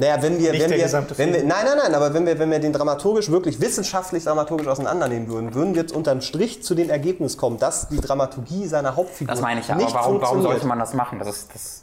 Naja, 0.00 0.22
wenn 0.22 0.38
wir, 0.38 0.52
Nicht 0.52 0.62
wenn 0.62 0.68
der 0.70 0.78
wir, 0.78 0.84
gesamte 0.84 1.18
wenn 1.18 1.32
wir, 1.32 1.40
nein, 1.42 1.64
nein, 1.64 1.76
nein, 1.76 1.92
aber 1.96 2.14
wenn 2.14 2.24
wir, 2.24 2.38
wenn 2.38 2.48
wir 2.52 2.60
den 2.60 2.72
dramaturgisch, 2.72 3.30
wirklich 3.32 3.60
wissenschaftlich 3.60 4.22
dramaturgisch 4.22 4.68
auseinandernehmen 4.68 5.26
würden, 5.28 5.54
würden 5.54 5.74
wir 5.74 5.82
jetzt 5.82 5.92
unterm 5.92 6.20
Strich 6.20 6.62
zu 6.62 6.76
dem 6.76 6.88
Ergebnis 6.88 7.36
kommen, 7.36 7.58
dass 7.58 7.88
die 7.88 8.00
Dramaturgie 8.00 8.68
seiner 8.68 8.94
Hauptfigur 8.94 9.32
Das 9.34 9.40
meine 9.42 9.58
ich 9.60 9.66
ja. 9.66 9.74
nicht 9.74 9.88
Aber 9.88 10.04
warum, 10.04 10.20
warum 10.20 10.42
sollte 10.42 10.68
man 10.68 10.78
das 10.78 10.94
machen? 10.94 11.18
Das 11.18 11.28
ist, 11.28 11.52
das, 11.52 11.82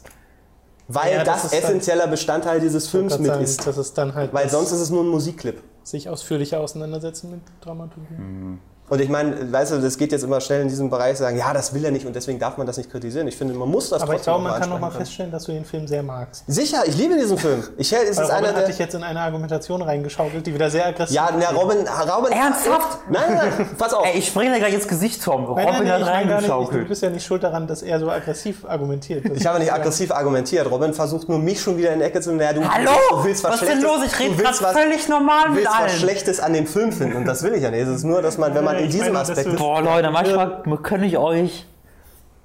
Weil 0.88 1.12
Ja, 1.14 1.24
das 1.24 1.42
das, 1.42 1.52
ist 1.52 1.64
essentieller 1.64 2.06
Bestandteil 2.06 2.60
dieses 2.60 2.88
Films 2.88 3.18
mit 3.18 3.32
ist. 3.40 3.66
dass 3.66 3.76
es 3.76 3.92
dann 3.92 4.14
halt 4.14 4.32
Weil 4.32 4.44
das 4.44 4.52
sonst 4.52 4.72
ist 4.72 4.80
es 4.80 4.90
nur 4.90 5.02
ein 5.02 5.08
Musikclip. 5.08 5.62
sich 5.82 6.08
ausführlicher 6.08 6.60
auseinandersetzen 6.60 7.30
mit 7.30 7.40
Dramaturgie. 7.60 8.58
Und 8.88 9.00
ich 9.00 9.08
meine, 9.08 9.52
weißt 9.52 9.72
du, 9.72 9.78
das 9.80 9.98
geht 9.98 10.12
jetzt 10.12 10.22
immer 10.22 10.40
schnell 10.40 10.62
in 10.62 10.68
diesem 10.68 10.90
Bereich, 10.90 11.18
sagen, 11.18 11.36
ja, 11.36 11.52
das 11.52 11.74
will 11.74 11.84
er 11.84 11.90
nicht 11.90 12.06
und 12.06 12.14
deswegen 12.14 12.38
darf 12.38 12.56
man 12.56 12.66
das 12.66 12.76
nicht 12.76 12.90
kritisieren. 12.90 13.26
Ich 13.26 13.36
finde, 13.36 13.54
man 13.54 13.68
muss 13.68 13.88
das 13.90 14.00
Aber 14.02 14.12
ich 14.14 14.18
trotzdem 14.22 14.32
glaube, 14.34 14.42
man 14.44 14.52
mal 14.52 14.60
kann 14.60 14.68
noch 14.70 14.78
mal 14.78 14.86
ansprechen 14.86 15.04
feststellen, 15.06 15.32
dass 15.32 15.44
du 15.44 15.52
den 15.52 15.64
Film 15.64 15.88
sehr 15.88 16.02
magst. 16.04 16.44
Sicher, 16.46 16.82
ich 16.86 16.96
liebe 16.96 17.16
diesen 17.16 17.36
Film. 17.36 17.64
Ich, 17.76 17.92
es 17.92 18.02
ist 18.10 18.16
Weil 18.18 18.24
einer 18.26 18.36
Robin 18.36 18.48
hat 18.50 18.56
der... 18.58 18.66
dich 18.68 18.78
jetzt 18.78 18.94
in 18.94 19.02
eine 19.02 19.20
Argumentation 19.20 19.82
reingeschaukelt, 19.82 20.46
die 20.46 20.54
wieder 20.54 20.70
sehr 20.70 20.86
aggressiv 20.86 21.14
Ja, 21.16 21.26
ist. 21.28 21.34
na, 21.38 21.50
Robin, 21.50 21.78
Robin... 22.16 22.32
Ernsthaft? 22.32 22.98
Nein, 23.10 23.22
nein, 23.34 23.52
nein, 23.58 23.68
pass 23.76 23.92
auf. 23.92 24.06
ey, 24.06 24.18
ich 24.18 24.28
springe 24.28 24.52
dir 24.52 24.58
gleich 24.60 24.74
ins 24.74 24.86
Gesicht, 24.86 25.22
Tom. 25.24 25.44
Robin 25.46 25.64
Nein, 25.64 25.84
nein, 25.84 25.88
nein, 25.88 25.90
hat 25.90 26.00
ich 26.00 26.06
nicht, 26.06 26.22
ich, 26.22 26.26
du 26.28 26.32
reingeschaukelt. 26.34 26.88
bist 26.88 27.02
ja 27.02 27.10
nicht 27.10 27.26
schuld 27.26 27.42
daran, 27.42 27.66
dass 27.66 27.82
er 27.82 27.98
so 27.98 28.08
aggressiv 28.08 28.64
argumentiert. 28.66 29.24
Das 29.28 29.36
Ich 29.38 29.46
habe 29.46 29.58
nicht 29.58 29.72
aggressiv 29.72 30.12
argumentiert. 30.12 30.70
Robin 30.70 30.94
versucht 30.94 31.28
nur, 31.28 31.38
mich 31.40 31.60
schon 31.60 31.76
wieder 31.76 31.92
in 31.92 31.98
die 31.98 32.04
Ecke 32.04 32.20
zu 32.20 32.30
nehmen. 32.30 32.38
Naja, 32.38 32.52
du, 32.52 32.68
Hallo? 32.68 32.90
du 33.10 33.24
willst 33.24 33.42
was, 33.42 33.54
was 33.54 33.62
ist 33.62 33.68
denn 33.68 33.80
Schlechtes, 33.80 33.98
los? 34.00 34.12
Ich 34.12 34.18
rede 34.20 34.36
du 34.36 34.42
gerade 34.42 34.78
völlig 34.78 35.08
normal 35.08 35.44
du 35.46 35.50
mit 35.50 35.58
willst 35.64 35.72
was 35.72 35.80
allen. 35.80 35.90
Schlechtes 35.90 36.40
an 36.40 36.52
dem 36.52 36.66
Film 36.66 36.92
finden. 36.92 37.16
Und 37.16 37.24
das 37.24 37.42
will 37.42 37.54
ich 37.54 37.62
ja 37.62 37.70
nicht. 37.70 37.82
Es 37.82 37.88
ist 37.88 38.04
nur, 38.04 38.22
dass 38.22 38.38
man, 38.38 38.54
wenn 38.54 38.64
man 38.64 38.75
Ja, 38.78 38.84
in 38.84 38.90
diesem 38.90 39.06
meine, 39.08 39.20
Aspekt 39.20 39.46
ist... 39.46 39.56
Boah, 39.56 39.80
Leute, 39.80 40.10
manchmal 40.10 40.62
kann 40.82 41.02
ich 41.02 41.16
euch 41.18 41.66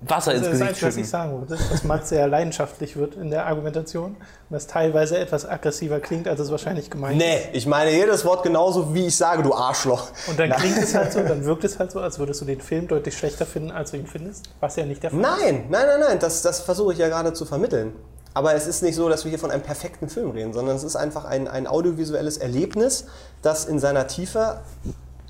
Wasser 0.01 0.33
ins 0.33 0.45
Das 0.45 0.53
ist 0.53 0.61
das 0.61 0.69
Gesicht 0.69 0.69
Einzige, 0.69 0.87
was 0.87 0.93
schütten. 0.93 1.03
ich 1.03 1.09
sagen 1.09 1.31
wollte, 1.33 1.71
dass 1.71 1.83
Mats 1.83 2.09
sehr 2.09 2.27
leidenschaftlich 2.27 2.97
wird 2.97 3.15
in 3.15 3.29
der 3.29 3.45
Argumentation 3.45 4.15
und 4.15 4.17
das 4.49 4.65
teilweise 4.65 5.19
etwas 5.19 5.47
aggressiver 5.47 5.99
klingt, 5.99 6.27
als 6.27 6.39
es 6.39 6.49
wahrscheinlich 6.49 6.89
gemeint 6.89 7.21
ist. 7.21 7.27
Nee, 7.27 7.49
ich 7.53 7.67
meine 7.67 7.91
jedes 7.91 8.25
Wort 8.25 8.41
genauso, 8.43 8.95
wie 8.95 9.07
ich 9.07 9.15
sage, 9.15 9.43
du 9.43 9.53
Arschloch. 9.53 10.07
Und 10.27 10.39
dann 10.39 10.49
klingt 10.51 10.77
es 10.77 10.95
halt 10.95 11.13
so, 11.13 11.19
dann 11.27 11.45
wirkt 11.45 11.63
es 11.63 11.77
halt 11.77 11.91
so, 11.91 11.99
als 11.99 12.17
würdest 12.17 12.41
du 12.41 12.45
den 12.45 12.61
Film 12.61 12.87
deutlich 12.87 13.15
schlechter 13.15 13.45
finden, 13.45 13.71
als 13.71 13.91
du 13.91 13.97
ihn 13.97 14.07
findest, 14.07 14.49
was 14.59 14.75
ja 14.75 14.85
nicht 14.85 15.03
der 15.03 15.11
Fall 15.11 15.19
ist. 15.19 15.25
Nein, 15.25 15.65
nein, 15.69 15.85
nein, 15.85 15.99
nein, 15.99 16.19
das, 16.19 16.41
das 16.41 16.61
versuche 16.61 16.93
ich 16.93 16.99
ja 16.99 17.07
gerade 17.07 17.33
zu 17.33 17.45
vermitteln. 17.45 17.93
Aber 18.33 18.55
es 18.55 18.65
ist 18.65 18.81
nicht 18.81 18.95
so, 18.95 19.09
dass 19.09 19.25
wir 19.25 19.29
hier 19.29 19.39
von 19.39 19.51
einem 19.51 19.61
perfekten 19.61 20.09
Film 20.09 20.31
reden, 20.31 20.53
sondern 20.53 20.77
es 20.77 20.83
ist 20.83 20.95
einfach 20.95 21.25
ein, 21.25 21.47
ein 21.47 21.67
audiovisuelles 21.67 22.37
Erlebnis, 22.37 23.05
das 23.41 23.65
in 23.65 23.77
seiner 23.77 24.07
Tiefe 24.07 24.61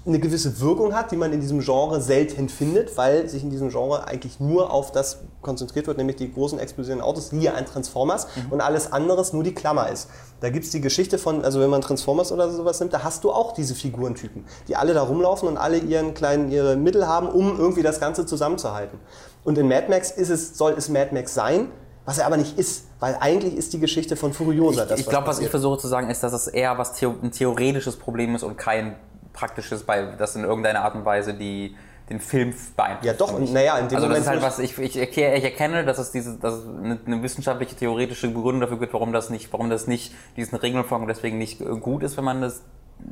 eine 0.03 0.19
gewisse 0.19 0.59
Wirkung 0.59 0.95
hat, 0.95 1.11
die 1.11 1.15
man 1.15 1.31
in 1.31 1.41
diesem 1.41 1.59
Genre 1.59 2.01
selten 2.01 2.49
findet, 2.49 2.97
weil 2.97 3.29
sich 3.29 3.43
in 3.43 3.51
diesem 3.51 3.69
Genre 3.69 4.07
eigentlich 4.07 4.39
nur 4.39 4.73
auf 4.73 4.91
das 4.91 5.19
konzentriert 5.41 5.85
wird, 5.85 5.99
nämlich 5.99 6.15
die 6.15 6.33
großen 6.33 6.57
explosierenden 6.57 7.05
Autos, 7.05 7.31
wie 7.31 7.41
ja 7.41 7.53
ein 7.53 7.67
Transformers 7.67 8.27
und 8.49 8.61
alles 8.61 8.91
anderes 8.91 9.31
nur 9.31 9.43
die 9.43 9.53
Klammer 9.53 9.89
ist. 9.89 10.09
Da 10.39 10.49
gibt 10.49 10.65
es 10.65 10.71
die 10.71 10.81
Geschichte 10.81 11.19
von, 11.19 11.45
also 11.45 11.59
wenn 11.59 11.69
man 11.69 11.81
Transformers 11.81 12.31
oder 12.31 12.49
sowas 12.49 12.79
nimmt, 12.79 12.93
da 12.93 13.03
hast 13.03 13.23
du 13.23 13.31
auch 13.31 13.53
diese 13.53 13.75
Figurentypen, 13.75 14.43
die 14.67 14.75
alle 14.75 14.95
da 14.95 15.03
rumlaufen 15.03 15.47
und 15.47 15.57
alle 15.57 15.77
ihren 15.77 16.15
kleinen, 16.15 16.51
ihre 16.51 16.75
Mittel 16.77 17.07
haben, 17.07 17.27
um 17.27 17.59
irgendwie 17.59 17.83
das 17.83 17.99
Ganze 17.99 18.25
zusammenzuhalten. 18.25 18.97
Und 19.43 19.59
in 19.59 19.67
Mad 19.67 19.87
Max 19.87 20.09
ist 20.09 20.29
es, 20.29 20.57
soll 20.57 20.73
es 20.75 20.89
Mad 20.89 21.13
Max 21.13 21.35
sein, 21.35 21.67
was 22.05 22.17
er 22.17 22.25
aber 22.25 22.37
nicht 22.37 22.57
ist, 22.57 22.85
weil 22.99 23.15
eigentlich 23.19 23.55
ist 23.55 23.73
die 23.73 23.79
Geschichte 23.79 24.15
von 24.15 24.33
Furiosa 24.33 24.85
das, 24.85 24.99
Ich 24.99 25.05
glaube, 25.05 25.27
was 25.27 25.37
ich 25.37 25.49
versuche 25.49 25.77
zu 25.77 25.87
sagen, 25.87 26.09
ist, 26.09 26.23
dass 26.23 26.33
es 26.33 26.47
eher 26.47 26.79
was 26.79 26.93
Theo 26.93 27.13
ein 27.21 27.31
theoretisches 27.31 27.97
Problem 27.97 28.33
ist 28.33 28.41
und 28.41 28.57
kein 28.57 28.95
praktisches, 29.33 29.83
bei, 29.83 30.13
das 30.17 30.35
in 30.35 30.43
irgendeiner 30.43 30.83
Art 30.83 30.95
und 30.95 31.05
Weise 31.05 31.33
die, 31.33 31.75
den 32.09 32.19
Film 32.19 32.53
beeinflusst. 32.75 33.05
Ja, 33.05 33.13
doch, 33.13 33.39
naja, 33.39 33.77
in 33.77 33.87
dem 33.87 33.95
also 33.95 34.07
Moment. 34.07 34.11
das 34.11 34.19
ist 34.19 34.27
halt 34.27 34.41
was, 34.41 34.59
ich, 34.59 34.77
ich, 34.77 34.97
erkläre, 34.97 35.37
ich 35.37 35.43
erkenne, 35.43 35.85
dass 35.85 35.97
es, 35.97 36.11
diese, 36.11 36.37
dass 36.37 36.55
es 36.55 36.67
eine, 36.67 36.99
eine 37.05 37.23
wissenschaftliche, 37.23 37.75
theoretische 37.75 38.27
Begründung 38.27 38.61
dafür 38.61 38.79
gibt, 38.79 38.93
warum 38.93 39.13
das 39.13 39.29
nicht, 39.29 39.51
warum 39.53 39.69
das 39.69 39.87
nicht 39.87 40.13
diesen 40.35 40.57
Regeln 40.57 40.83
folgt 40.83 41.03
und 41.03 41.07
deswegen 41.07 41.37
nicht 41.37 41.61
äh, 41.61 41.65
gut 41.65 42.03
ist, 42.03 42.17
wenn 42.17 42.25
man 42.25 42.41
das 42.41 42.61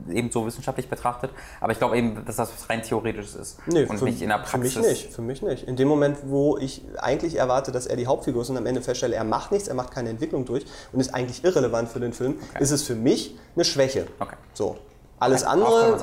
eben 0.10 0.30
so 0.32 0.46
wissenschaftlich 0.46 0.90
betrachtet. 0.90 1.32
Aber 1.62 1.72
ich 1.72 1.80
glaube 1.80 1.98
eben, 1.98 2.24
dass 2.26 2.36
das 2.36 2.70
rein 2.70 2.84
theoretisches 2.84 3.36
ist 3.36 3.60
Nee, 3.68 3.86
und 3.86 3.98
für, 3.98 4.06
nicht 4.06 4.22
in 4.22 4.30
der 4.30 4.38
Praxis. 4.38 4.74
Für 4.74 4.80
mich 4.80 4.88
nicht, 4.88 5.14
für 5.14 5.22
mich 5.22 5.42
nicht. 5.42 5.68
In 5.68 5.76
dem 5.76 5.88
Moment, 5.88 6.18
wo 6.26 6.58
ich 6.58 6.84
eigentlich 6.98 7.36
erwarte, 7.36 7.72
dass 7.72 7.88
er 7.88 7.96
die 7.96 8.06
Hauptfigur 8.06 8.42
ist 8.42 8.50
und 8.50 8.58
am 8.58 8.66
Ende 8.66 8.82
feststelle, 8.82 9.16
er 9.16 9.24
macht 9.24 9.52
nichts, 9.52 9.68
er 9.68 9.76
macht 9.76 9.92
keine 9.92 10.10
Entwicklung 10.10 10.46
durch 10.46 10.66
und 10.92 11.00
ist 11.00 11.14
eigentlich 11.14 11.44
irrelevant 11.44 11.90
für 11.90 12.00
den 12.00 12.14
Film, 12.14 12.36
ist 12.60 12.72
es 12.72 12.84
für 12.84 12.96
mich 12.96 13.38
eine 13.56 13.66
Schwäche. 13.66 14.08
Okay. 14.20 14.36
So. 14.54 14.78
Alles 15.20 15.44
andere 15.44 16.00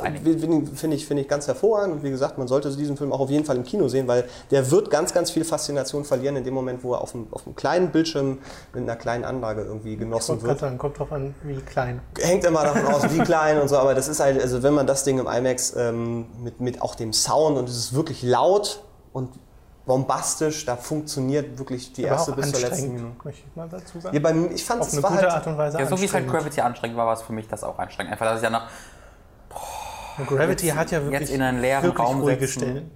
finde 0.76 0.96
ich, 0.96 1.06
finde 1.06 1.22
ich 1.22 1.28
ganz 1.28 1.46
hervorragend 1.46 1.94
und 1.96 2.02
wie 2.02 2.10
gesagt, 2.10 2.36
man 2.38 2.48
sollte 2.48 2.74
diesen 2.76 2.96
Film 2.96 3.12
auch 3.12 3.20
auf 3.20 3.30
jeden 3.30 3.44
Fall 3.44 3.56
im 3.56 3.64
Kino 3.64 3.88
sehen, 3.88 4.06
weil 4.08 4.24
der 4.50 4.70
wird 4.70 4.90
ganz, 4.90 5.14
ganz 5.14 5.30
viel 5.30 5.44
Faszination 5.44 6.04
verlieren 6.04 6.36
in 6.36 6.44
dem 6.44 6.52
Moment, 6.54 6.84
wo 6.84 6.92
er 6.94 7.00
auf 7.00 7.14
einem, 7.14 7.26
auf 7.30 7.46
einem 7.46 7.56
kleinen 7.56 7.90
Bildschirm 7.90 8.38
mit 8.74 8.82
einer 8.82 8.96
kleinen 8.96 9.24
Anlage 9.24 9.62
irgendwie 9.62 9.94
Ich 9.94 9.98
genossen 9.98 10.36
gerade 10.36 10.48
wird. 10.48 10.58
sagen, 10.60 10.78
kommt 10.78 10.98
drauf 10.98 11.12
an, 11.12 11.34
wie 11.44 11.54
klein. 11.56 12.00
Hängt 12.20 12.44
immer 12.44 12.62
davon 12.62 12.86
aus, 12.86 13.04
wie 13.10 13.18
klein 13.24 13.60
und 13.60 13.68
so, 13.68 13.78
aber 13.78 13.94
das 13.94 14.08
ist 14.08 14.20
halt, 14.20 14.40
also 14.40 14.62
wenn 14.62 14.74
man 14.74 14.86
das 14.86 15.04
Ding 15.04 15.18
im 15.18 15.26
IMAX 15.26 15.74
ähm, 15.76 16.26
mit, 16.42 16.60
mit 16.60 16.82
auch 16.82 16.94
dem 16.94 17.12
Sound 17.12 17.56
und 17.58 17.68
es 17.68 17.76
ist 17.76 17.94
wirklich 17.94 18.22
laut 18.22 18.82
und 19.12 19.30
bombastisch, 19.86 20.64
da 20.66 20.76
funktioniert 20.76 21.58
wirklich 21.58 21.92
die 21.92 22.04
Aber 22.06 22.16
erste 22.16 22.32
bis 22.32 22.50
zur 22.52 22.60
letzten 22.68 22.92
Minute. 22.94 23.16
möchte 23.24 23.42
ich 23.48 23.56
mal 23.56 23.68
dazu 23.68 24.00
sagen. 24.00 24.14
Ja, 24.16 24.20
bei, 24.20 24.34
mir- 24.34 24.50
ich 24.50 24.64
fand 24.64 24.82
es 24.82 24.92
eine 24.92 25.02
war 25.02 25.10
gute 25.10 25.22
halt, 25.22 25.32
Art 25.32 25.46
und 25.46 25.56
Weise 25.58 25.78
Ja, 25.78 25.86
so 25.86 26.00
wie 26.00 26.04
es 26.06 26.12
halt 26.12 26.24
anstrengend. 26.24 26.32
Gravity 26.32 26.60
anstrengend 26.60 26.96
war, 26.98 27.06
war 27.06 27.14
es 27.14 27.22
für 27.22 27.32
mich 27.32 27.46
das 27.46 27.62
auch 27.62 27.78
anstrengend. 27.78 28.12
Einfach, 28.12 28.26
dass 28.26 28.38
ich 28.38 28.42
ja 28.42 28.50
nach 30.18 30.26
Gravity 30.26 30.68
hat 30.68 30.90
ja 30.90 31.02
wirklich 31.02 31.20
jetzt 31.20 31.30
in 31.30 31.42
einen 31.42 31.60
leeren 31.60 31.82
wirklich 31.84 32.06
Raum 32.06 32.20
ruhige 32.20 32.46
setzen. 32.46 32.60
Stellen. 32.60 32.90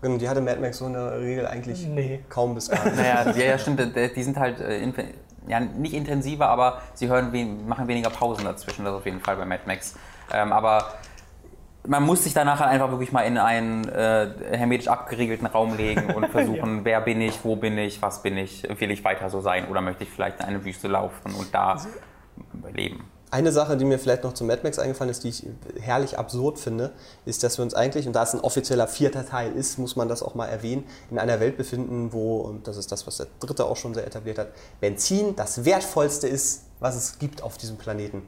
Genau, 0.00 0.16
die 0.16 0.28
hatte 0.28 0.40
Mad 0.40 0.60
Max 0.60 0.78
so 0.78 0.86
in 0.86 0.92
der 0.92 1.20
Regel 1.20 1.46
eigentlich 1.46 1.86
Nee. 1.86 2.20
kaum 2.28 2.54
bis 2.54 2.68
gar 2.68 2.84
nicht. 2.84 2.96
Naja, 2.96 3.30
ja, 3.32 3.44
ja, 3.44 3.58
stimmt. 3.58 3.80
Die 4.16 4.22
sind 4.22 4.36
halt 4.36 4.60
äh, 4.60 4.80
ja, 5.48 5.60
nicht 5.60 5.94
intensiver, 5.94 6.48
aber 6.48 6.80
sie 6.94 7.08
hören 7.08 7.66
machen 7.66 7.88
weniger 7.88 8.10
Pausen 8.10 8.44
dazwischen. 8.44 8.84
Das 8.84 8.94
auf 8.94 9.06
jeden 9.06 9.20
Fall 9.20 9.36
bei 9.36 9.44
Mad 9.44 9.62
Max. 9.66 9.96
Ähm, 10.32 10.52
aber 10.52 10.84
man 11.86 12.02
muss 12.02 12.24
sich 12.24 12.34
danach 12.34 12.60
halt 12.60 12.70
einfach 12.70 12.90
wirklich 12.90 13.12
mal 13.12 13.22
in 13.22 13.38
einen 13.38 13.88
äh, 13.88 14.28
hermetisch 14.52 14.88
abgeriegelten 14.88 15.46
Raum 15.46 15.76
legen 15.76 16.10
und 16.14 16.26
versuchen, 16.30 16.84
wer 16.84 17.00
bin 17.00 17.20
ich, 17.20 17.44
wo 17.44 17.56
bin 17.56 17.78
ich, 17.78 18.02
was 18.02 18.22
bin 18.22 18.36
ich, 18.36 18.62
will 18.78 18.90
ich 18.90 19.02
weiter 19.04 19.30
so 19.30 19.40
sein 19.40 19.68
oder 19.68 19.80
möchte 19.80 20.04
ich 20.04 20.10
vielleicht 20.10 20.40
in 20.40 20.46
eine 20.46 20.64
Wüste 20.64 20.86
laufen 20.86 21.34
und 21.34 21.52
da 21.54 21.76
leben. 22.72 23.04
Eine 23.30 23.52
Sache, 23.52 23.76
die 23.76 23.84
mir 23.84 23.98
vielleicht 23.98 24.24
noch 24.24 24.32
zu 24.32 24.44
Mad 24.44 24.60
Max 24.62 24.78
eingefallen 24.78 25.10
ist, 25.10 25.22
die 25.22 25.28
ich 25.28 25.46
herrlich 25.80 26.18
absurd 26.18 26.58
finde, 26.58 26.92
ist, 27.26 27.42
dass 27.42 27.58
wir 27.58 27.62
uns 27.62 27.74
eigentlich, 27.74 28.06
und 28.06 28.14
da 28.14 28.22
es 28.22 28.32
ein 28.32 28.40
offizieller 28.40 28.88
vierter 28.88 29.26
Teil 29.26 29.52
ist, 29.52 29.78
muss 29.78 29.96
man 29.96 30.08
das 30.08 30.22
auch 30.22 30.34
mal 30.34 30.46
erwähnen, 30.46 30.84
in 31.10 31.18
einer 31.18 31.38
Welt 31.38 31.58
befinden, 31.58 32.12
wo, 32.12 32.38
und 32.38 32.66
das 32.66 32.78
ist 32.78 32.90
das, 32.90 33.06
was 33.06 33.18
der 33.18 33.26
dritte 33.40 33.66
auch 33.66 33.76
schon 33.76 33.92
sehr 33.92 34.06
etabliert 34.06 34.38
hat, 34.38 34.48
Benzin 34.80 35.36
das 35.36 35.66
wertvollste 35.66 36.26
ist, 36.26 36.62
was 36.80 36.96
es 36.96 37.18
gibt 37.18 37.42
auf 37.42 37.58
diesem 37.58 37.76
Planeten. 37.76 38.22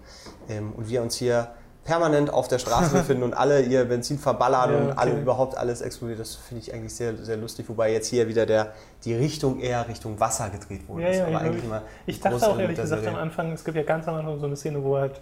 Ähm, 0.48 0.72
und 0.76 0.88
wir 0.90 1.00
uns 1.00 1.16
hier 1.16 1.54
permanent 1.84 2.32
auf 2.32 2.48
der 2.48 2.58
Straße 2.58 2.92
befinden 2.96 3.22
und 3.22 3.34
alle 3.34 3.62
ihr 3.62 3.84
Benzin 3.84 4.18
verballern 4.18 4.70
Ja, 4.72 4.78
und 4.78 4.98
alle 4.98 5.12
okay. 5.12 5.20
überhaupt 5.22 5.56
alles 5.56 5.80
explodiert. 5.80 6.20
Das 6.20 6.34
finde 6.36 6.62
ich 6.62 6.72
eigentlich 6.74 6.94
sehr, 6.94 7.16
sehr 7.16 7.36
lustig, 7.36 7.68
wobei 7.68 7.92
jetzt 7.92 8.08
hier 8.08 8.28
wieder 8.28 8.46
der, 8.46 8.72
die 9.04 9.14
Richtung 9.14 9.60
eher 9.60 9.88
Richtung 9.88 10.20
Wasser 10.20 10.50
gedreht 10.50 10.88
wurde. 10.88 11.02
Ja, 11.04 11.08
ja, 11.10 11.28
ja, 11.28 11.38
eigentlich 11.38 11.64
ich- 11.64 11.68
mal 11.70 11.82
Ich 12.06 12.20
dachte 12.20 12.46
auch 12.48 12.58
ehrlich 12.58 12.78
gesagt 12.78 13.06
am. 13.06 13.16
Anfang, 13.16 13.52
es 13.52 13.64
gibt 13.64 13.76
ja 13.76 13.82
ganz 13.82 14.06
am 14.08 14.16
Anfang 14.16 14.38
so 14.38 14.46
eine 14.46 14.56
Szene, 14.56 14.82
wo 14.84 14.96
halt 14.98 15.20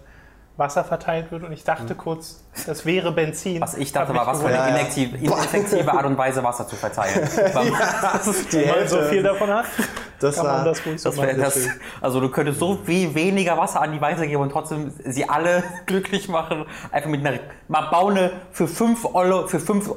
Wasser 0.57 0.83
verteilt 0.83 1.31
wird 1.31 1.43
und 1.43 1.53
ich 1.53 1.63
dachte 1.63 1.95
kurz, 1.95 2.43
das 2.65 2.85
wäre 2.85 3.11
Benzin. 3.11 3.61
Was 3.61 3.75
ich 3.75 3.91
dachte, 3.91 4.13
war, 4.13 4.25
was 4.27 4.39
für 4.41 4.47
eine 4.47 4.55
Ja, 4.57 4.67
ja. 4.69 4.77
ineffektive, 4.77 5.91
Art 5.93 6.05
und 6.05 6.17
Weise, 6.17 6.43
Wasser 6.43 6.67
zu 6.67 6.75
verteilen. 6.75 7.27
Die 8.51 8.57
Wenn 8.57 8.67
man 8.79 8.87
so 8.87 9.01
viel 9.03 9.23
davon 9.23 9.49
hat, 9.49 9.65
Das 10.19 10.35
kann 10.35 10.45
war- 10.45 10.55
man 10.57 10.65
das 10.65 10.85
ruhig 10.85 11.01
so 11.01 11.09
Das 11.09 11.17
machen. 11.17 11.37
das, 11.39 11.59
also 12.01 12.19
du 12.19 12.29
könntest 12.29 12.59
so 12.59 12.77
viel 12.83 13.13
weniger 13.15 13.57
Wasser 13.57 13.81
an 13.81 13.91
die 13.91 14.01
weitergeben 14.01 14.41
und 14.41 14.51
trotzdem 14.51 14.91
sie 15.05 15.27
alle 15.29 15.63
glücklich 15.85 16.27
machen. 16.29 16.65
Einfach 16.91 17.09
mit 17.09 17.25
einer, 17.25 17.39
mal 17.67 17.87
bau 17.89 18.07
eine 18.09 18.31
für 18.51 18.67
5 18.67 19.05
Euro, 19.13 19.47
für 19.47 19.59
5 19.59 19.91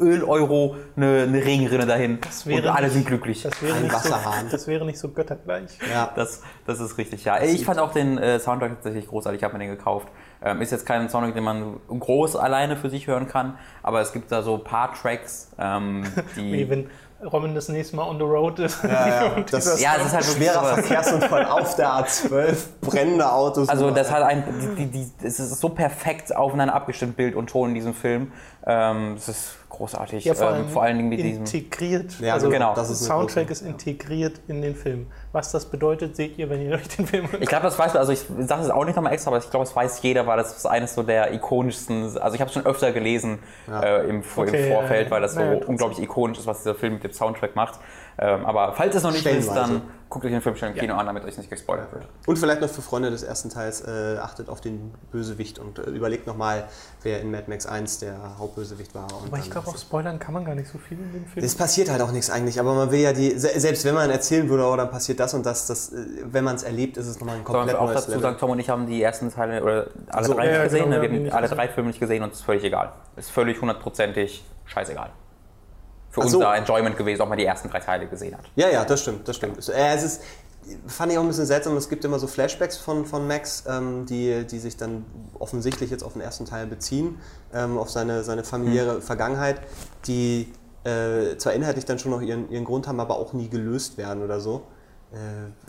Öl-Euro 0.00 0.76
eine, 0.96 1.24
eine 1.28 1.44
Regenrinne 1.44 1.84
dahin 1.86 2.18
Das 2.22 2.46
wäre 2.46 2.62
und 2.62 2.68
alle 2.74 2.86
nicht- 2.86 2.94
sind 2.94 3.06
glücklich. 3.06 3.42
Das 3.42 3.60
wäre, 3.62 3.74
Ein 3.76 3.82
nicht 3.82 3.92
so, 3.92 3.98
Wasserhahn. 3.98 4.46
das 4.50 4.66
wäre 4.66 4.86
nicht 4.86 4.98
so 4.98 5.08
göttergleich. 5.10 5.78
Ja. 5.92 6.10
Das, 6.16 6.40
das 6.66 6.80
ist 6.80 6.96
richtig, 6.96 7.24
ja. 7.24 7.42
Ich 7.42 7.64
fand 7.64 7.78
auch 7.78 7.92
den 7.92 8.16
äh, 8.18 8.38
Soundtrack 8.40 8.72
tatsächlich 8.76 9.06
großartig, 9.06 9.40
ich 9.40 9.44
habe 9.44 9.52
mir 9.54 9.60
den 9.60 9.76
gekauft. 9.76 10.08
Ähm, 10.42 10.60
ist 10.60 10.70
jetzt 10.70 10.84
kein 10.86 11.08
Soundtrack, 11.08 11.34
den 11.34 11.44
man 11.44 11.76
groß 11.88 12.36
alleine 12.36 12.76
für 12.76 12.90
sich 12.90 13.06
hören 13.06 13.26
kann, 13.26 13.58
aber 13.82 14.00
es 14.02 14.12
gibt 14.12 14.30
da 14.30 14.42
so 14.42 14.56
ein 14.56 14.64
paar 14.64 14.92
Tracks, 14.94 15.50
ähm, 15.58 16.04
Wie 16.34 16.52
die... 16.58 16.70
wenn 16.70 16.90
Robin 17.32 17.54
das 17.54 17.70
nächste 17.70 17.96
Mal 17.96 18.02
on 18.06 18.18
the 18.18 18.24
road 18.24 18.58
ist. 18.58 18.84
Ja, 18.84 19.08
ja. 19.28 19.40
Das- 19.50 19.80
Ja, 19.80 19.94
es 19.98 20.06
ist 20.08 20.12
halt 20.12 20.24
Schwerer. 20.26 20.74
Verkehrsunfall 20.74 21.46
auf 21.46 21.74
der 21.74 21.88
A12, 21.88 22.54
brennende 22.82 23.32
Autos. 23.32 23.70
Also 23.70 23.90
das 23.90 24.10
hat 24.12 24.22
ein, 24.22 24.44
die, 24.76 24.84
die, 24.84 24.90
die, 24.90 25.26
es 25.26 25.40
ist 25.40 25.58
so 25.58 25.70
perfekt 25.70 26.36
aufeinander 26.36 26.74
abgestimmt, 26.74 27.16
Bild 27.16 27.34
und 27.34 27.48
Ton 27.48 27.70
in 27.70 27.74
diesem 27.74 27.94
Film. 27.94 28.32
Ähm, 28.68 29.14
es 29.14 29.28
ist 29.28 29.56
großartig. 29.68 30.24
ja, 30.24 30.34
vor, 30.34 30.56
ähm, 30.56 30.68
vor 30.68 30.82
allen 30.82 30.96
Dingen 30.96 31.08
mit 31.08 31.20
diesem. 31.20 31.44
integriert. 31.44 32.18
Ja, 32.18 32.34
also 32.34 32.48
genau. 32.48 32.74
das 32.74 32.90
ist 32.90 33.04
Soundtrack 33.04 33.48
ist 33.50 33.62
integriert 33.62 34.40
in 34.48 34.60
den 34.60 34.74
Film. 34.74 35.06
Was 35.30 35.52
das 35.52 35.66
bedeutet, 35.66 36.16
seht 36.16 36.36
ihr, 36.36 36.50
wenn 36.50 36.62
ihr 36.62 36.74
euch 36.74 36.88
den 36.88 37.06
Film 37.06 37.28
Ich 37.38 37.48
glaube, 37.48 37.62
das 37.64 37.78
weiß 37.78 37.94
man, 37.94 38.00
also 38.00 38.12
ich 38.12 38.24
sage 38.40 38.62
es 38.62 38.70
auch 38.70 38.84
nicht 38.84 38.96
nochmal 38.96 39.12
extra, 39.12 39.30
aber 39.30 39.38
ich 39.38 39.48
glaube, 39.50 39.66
das 39.66 39.76
weiß 39.76 40.02
jeder, 40.02 40.26
weil 40.26 40.36
das 40.36 40.56
ist 40.56 40.66
eines 40.66 40.94
so 40.96 41.04
der 41.04 41.32
ikonischsten, 41.32 42.18
also 42.18 42.34
ich 42.34 42.40
habe 42.40 42.48
es 42.48 42.54
schon 42.54 42.66
öfter 42.66 42.90
gelesen 42.90 43.38
äh, 43.70 44.08
im, 44.08 44.24
Okay, 44.36 44.68
im 44.68 44.72
Vorfeld, 44.72 45.06
ja, 45.06 45.10
weil 45.12 45.20
das 45.20 45.34
so 45.34 45.40
naja, 45.40 45.60
unglaublich 45.64 46.00
ikonisch 46.00 46.38
ist, 46.38 46.46
was 46.46 46.58
dieser 46.58 46.74
Film 46.74 46.94
mit 46.94 47.04
dem 47.04 47.12
Soundtrack 47.12 47.54
macht. 47.54 47.78
Ähm, 48.18 48.46
aber 48.46 48.72
falls 48.72 48.94
ihr 48.94 48.98
es 48.98 49.02
noch 49.02 49.10
nicht 49.10 49.20
Stellenweise. 49.20 49.54
dann 49.54 49.82
guckt 50.08 50.24
euch 50.24 50.30
den 50.30 50.40
Film 50.40 50.54
schon 50.56 50.68
im 50.70 50.74
Kino 50.76 50.94
an, 50.94 51.04
damit 51.04 51.24
euch 51.24 51.36
nicht 51.36 51.50
gespoilert 51.50 51.92
wird. 51.92 52.06
Und 52.26 52.38
vielleicht 52.38 52.60
noch 52.60 52.68
für 52.70 52.80
Freunde 52.80 53.10
des 53.10 53.22
ersten 53.24 53.50
Teils, 53.50 53.80
äh, 53.82 54.16
achtet 54.22 54.48
auf 54.48 54.60
den 54.60 54.94
Bösewicht 55.10 55.58
und 55.58 55.78
äh, 55.80 55.82
überlegt 55.90 56.26
nochmal, 56.28 56.64
wer 57.02 57.20
in 57.20 57.30
Mad 57.30 57.44
Max 57.48 57.66
1 57.66 57.98
der 57.98 58.38
Hauptbösewicht 58.38 58.94
war. 58.94 59.04
Und 59.20 59.26
Aber 59.28 59.36
ich 59.38 59.42
dann- 59.44 59.50
glaube, 59.52 59.68
auf 59.68 59.78
Spoilern 59.78 60.18
kann 60.20 60.32
man 60.32 60.44
gar 60.44 60.54
nicht 60.54 60.70
so 60.70 60.78
viel 60.78 60.96
in 60.96 61.12
dem 61.12 61.26
Film. 61.26 61.44
Es 61.44 61.54
passiert 61.56 61.90
halt 61.90 62.00
auch 62.00 62.12
nichts 62.12 62.30
eigentlich, 62.30 62.58
aber 62.60 62.72
man 62.74 62.90
will 62.90 63.00
ja 63.00 63.12
die, 63.12 63.32
se- 63.38 63.58
selbst 63.60 63.84
wenn 63.84 63.94
man 63.94 64.08
erzählen 64.08 64.48
würde, 64.48 64.64
oh, 64.64 64.76
dann 64.76 64.90
passiert 64.90 65.18
das 65.20 65.34
und 65.34 65.44
das, 65.44 65.66
das 65.66 65.92
äh, 65.92 66.06
wenn 66.24 66.44
man 66.44 66.54
es 66.54 66.62
erlebt, 66.62 66.96
ist 66.96 67.08
es 67.08 67.18
nochmal 67.18 67.36
ein 67.36 67.44
Soll 67.44 67.52
man 67.56 67.66
komplett 67.66 67.76
auch 67.76 67.92
dazu 67.92 68.10
Level. 68.12 68.22
sagen, 68.22 68.36
Tom 68.38 68.50
und 68.50 68.60
ich 68.60 68.70
haben 68.70 68.86
die 68.86 69.02
ersten 69.02 69.30
Teile 69.30 69.62
oder 69.62 69.88
alle 70.08 70.26
so, 70.26 70.34
drei 70.34 70.46
ja, 70.46 70.52
nicht 70.52 70.62
gesehen. 70.70 70.84
genau, 70.84 70.96
ne? 70.96 71.02
wir 71.02 71.10
wir 71.10 71.18
haben 71.18 71.32
alle 71.32 71.42
gesehen. 71.42 71.56
drei 71.58 71.68
Filme 71.68 71.88
nicht 71.88 72.00
gesehen 72.00 72.22
und 72.22 72.32
es 72.32 72.38
ist 72.38 72.44
völlig 72.44 72.62
egal. 72.64 72.92
Ist 73.16 73.30
völlig 73.30 73.60
hundertprozentig 73.60 74.44
scheißegal. 74.66 75.10
Für 76.22 76.28
so. 76.28 76.38
unser 76.38 76.56
Enjoyment 76.56 76.96
gewesen, 76.96 77.20
ob 77.20 77.28
man 77.28 77.38
die 77.38 77.44
ersten 77.44 77.68
drei 77.68 77.80
Teile 77.80 78.06
gesehen 78.06 78.36
hat. 78.36 78.44
Ja, 78.56 78.68
ja, 78.68 78.84
das 78.84 79.02
stimmt, 79.02 79.28
das 79.28 79.36
stimmt. 79.36 79.58
Es, 79.58 79.68
äh, 79.68 79.94
es 79.94 80.02
ist, 80.02 80.22
fand 80.86 81.12
ich 81.12 81.18
auch 81.18 81.22
ein 81.22 81.28
bisschen 81.28 81.46
seltsam, 81.46 81.76
es 81.76 81.88
gibt 81.88 82.04
immer 82.04 82.18
so 82.18 82.26
Flashbacks 82.26 82.76
von, 82.78 83.04
von 83.04 83.26
Max, 83.26 83.64
ähm, 83.68 84.06
die, 84.06 84.44
die 84.44 84.58
sich 84.58 84.76
dann 84.76 85.04
offensichtlich 85.38 85.90
jetzt 85.90 86.02
auf 86.02 86.14
den 86.14 86.22
ersten 86.22 86.46
Teil 86.46 86.66
beziehen, 86.66 87.18
ähm, 87.52 87.78
auf 87.78 87.90
seine, 87.90 88.24
seine 88.24 88.44
familiäre 88.44 88.94
Hm. 88.94 89.02
Vergangenheit, 89.02 89.60
die 90.06 90.52
äh, 90.84 91.36
zwar 91.36 91.52
inhaltlich 91.52 91.84
dann 91.84 91.98
schon 91.98 92.12
noch 92.12 92.22
ihren, 92.22 92.50
ihren 92.50 92.64
Grund 92.64 92.86
haben, 92.88 93.00
aber 93.00 93.18
auch 93.18 93.32
nie 93.32 93.48
gelöst 93.48 93.98
werden 93.98 94.22
oder 94.22 94.40
so. 94.40 94.62
Äh, 95.12 95.16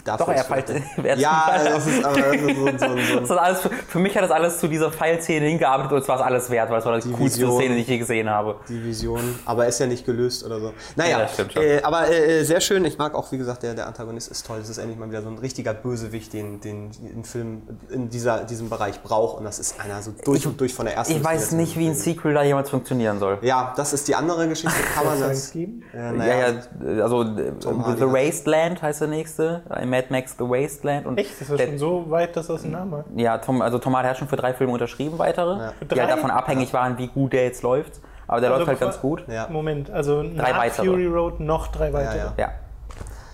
Doch, 0.04 0.28
er 0.30 0.46
zum 0.46 1.06
Ja, 1.18 1.60
das 1.64 1.86
ist, 1.86 2.04
aber 2.04 2.20
das 2.20 2.36
ist 2.36 2.56
so, 2.56 2.66
so, 2.66 2.98
so, 2.98 3.20
Das 3.20 3.30
ist 3.30 3.32
alles, 3.32 3.60
für, 3.88 4.00
mich 4.00 4.16
hat 4.16 4.24
das 4.24 4.32
alles 4.32 4.60
zu 4.60 4.68
dieser 4.68 4.92
Pfeilszene 4.92 5.46
hingearbeitet 5.46 5.92
und 5.92 6.00
es 6.00 6.08
war 6.08 6.16
es 6.18 6.22
alles 6.22 6.50
wert, 6.50 6.72
weil 6.72 6.80
es 6.80 6.86
war 6.86 7.00
die, 7.00 7.12
coolste 7.12 7.42
Vision. 7.42 7.60
Szene, 7.60 7.76
die 7.76 7.82
ich 7.82 7.88
je 7.88 7.98
gesehen 8.00 8.30
habe. 8.30 8.56
die 8.68 8.84
Vision, 8.84 9.40
aber 9.46 9.68
ist 9.68 9.80
ja 9.80 9.86
nicht 9.86 10.06
gelöst 10.06 10.44
oder 10.44 10.60
so. 10.60 10.74
Naja, 10.96 11.20
Ja, 11.20 11.28
stimmt 11.28 11.54
schon. 11.54 11.62
Äh, 11.62 11.82
aber 11.84 12.10
äh, 12.10 12.44
sehr 12.44 12.62
schön. 12.62 12.84
Ich 12.86 12.98
mag 12.98 13.14
auch, 13.14 13.32
wie 13.32 13.38
gesagt, 13.38 13.62
der, 13.62 13.76
der 13.76 13.88
Antagonist 13.88 14.30
ist 14.32 14.46
toll. 14.46 14.58
Das 14.60 14.70
ist 14.70 14.80
endlich 14.80 14.98
mal 14.98 15.10
wieder 15.10 15.22
so 15.22 15.30
ein 15.30 15.38
richtiger 15.38 15.74
Bösewicht, 15.74 16.34
den, 16.34 16.60
den 16.60 16.90
ein 17.16 17.24
Film 17.24 17.62
in 17.90 18.10
dieser, 18.10 18.44
diesem 18.44 18.70
Bereich 18.70 19.02
braucht. 19.04 19.38
Und 19.38 19.44
das 19.44 19.60
ist 19.60 19.80
einer 19.80 20.02
so 20.02 20.14
durch 20.26 20.48
und 20.48 20.60
durch 20.60 20.74
von 20.74 20.86
der 20.86 20.96
ersten. 20.96 21.16
Ich 21.16 21.24
weiß 21.24 21.52
nicht, 21.52 21.78
wie 21.78 21.88
ein. 21.88 21.98
Sequel 21.98 22.34
da 22.34 22.44
jemals 22.44 22.70
funktionieren 22.70 23.20
soll. 23.20 23.40
Ja, 23.42 23.74
das 23.76 23.92
ist 23.92 24.08
die 24.08 24.16
andere 24.16 24.48
Geschichte. 24.48 24.76
Kann 24.96 25.06
man 25.06 25.20
das? 25.20 25.38
es 25.38 25.52
geben? 25.52 25.84
Äh, 25.94 25.98
Ja, 25.98 26.12
naja, 26.12 26.50
ja, 26.50 27.04
also 27.04 27.24
äh, 27.24 27.52
The 27.60 28.06
Wasteland 28.06 28.82
heißt 28.82 29.02
der 29.02 29.08
nächste, 29.10 29.27
äh, 29.40 29.86
Mad 29.86 30.08
Max 30.10 30.36
The 30.38 30.44
Wasteland. 30.44 31.06
Und 31.06 31.18
Echt? 31.18 31.40
Das 31.40 31.50
ist 31.50 31.60
der, 31.60 31.68
schon 31.68 31.78
so 31.78 32.10
weit, 32.10 32.36
dass 32.36 32.48
das 32.48 32.64
einen 32.64 32.74
Namen 32.74 32.96
hat. 32.98 33.06
Ja, 33.16 33.38
Tom, 33.38 33.62
also 33.62 33.78
Tom 33.80 33.96
Hardy 33.96 34.10
hat 34.10 34.18
schon 34.18 34.28
für 34.28 34.36
drei 34.38 34.54
Filme 34.54 34.74
unterschrieben, 34.74 35.18
weitere, 35.20 35.52
Ja. 35.60 35.74
Die 35.82 36.00
halt 36.00 36.10
drei? 36.10 36.16
davon 36.16 36.32
abhängig 36.32 36.74
waren, 36.74 36.98
wie 36.98 37.08
gut 37.08 37.34
der 37.34 37.44
jetzt 37.44 37.64
läuft. 37.64 38.00
Aber 38.28 38.42
der 38.42 38.50
Also 38.50 38.60
läuft 38.60 38.70
halt 38.70 38.80
ganz 38.80 39.00
gut. 39.00 39.24
Ja. 39.28 39.48
Moment, 39.50 39.90
also 39.90 40.22
nach 40.24 40.58
weitere. 40.58 40.86
Fury 40.88 41.06
Road 41.08 41.40
noch 41.40 41.68
drei 41.68 41.94
weitere. 41.94 42.18
ja. 42.18 42.34
Ja. 42.38 42.50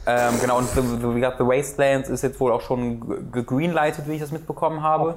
Ähm, 0.06 0.34
genau, 0.42 0.58
und 0.58 0.68
wie 1.16 1.20
gesagt, 1.22 1.38
The 1.38 1.46
Wastelands 1.46 2.10
ist 2.10 2.24
jetzt 2.24 2.38
wohl 2.42 2.52
auch 2.52 2.60
schon 2.62 3.00
ge- 3.08 3.20
gegreenlightet, 3.32 4.06
wie 4.08 4.16
ich 4.16 4.20
das 4.22 4.32
mitbekommen 4.34 4.84
habe. 4.84 5.16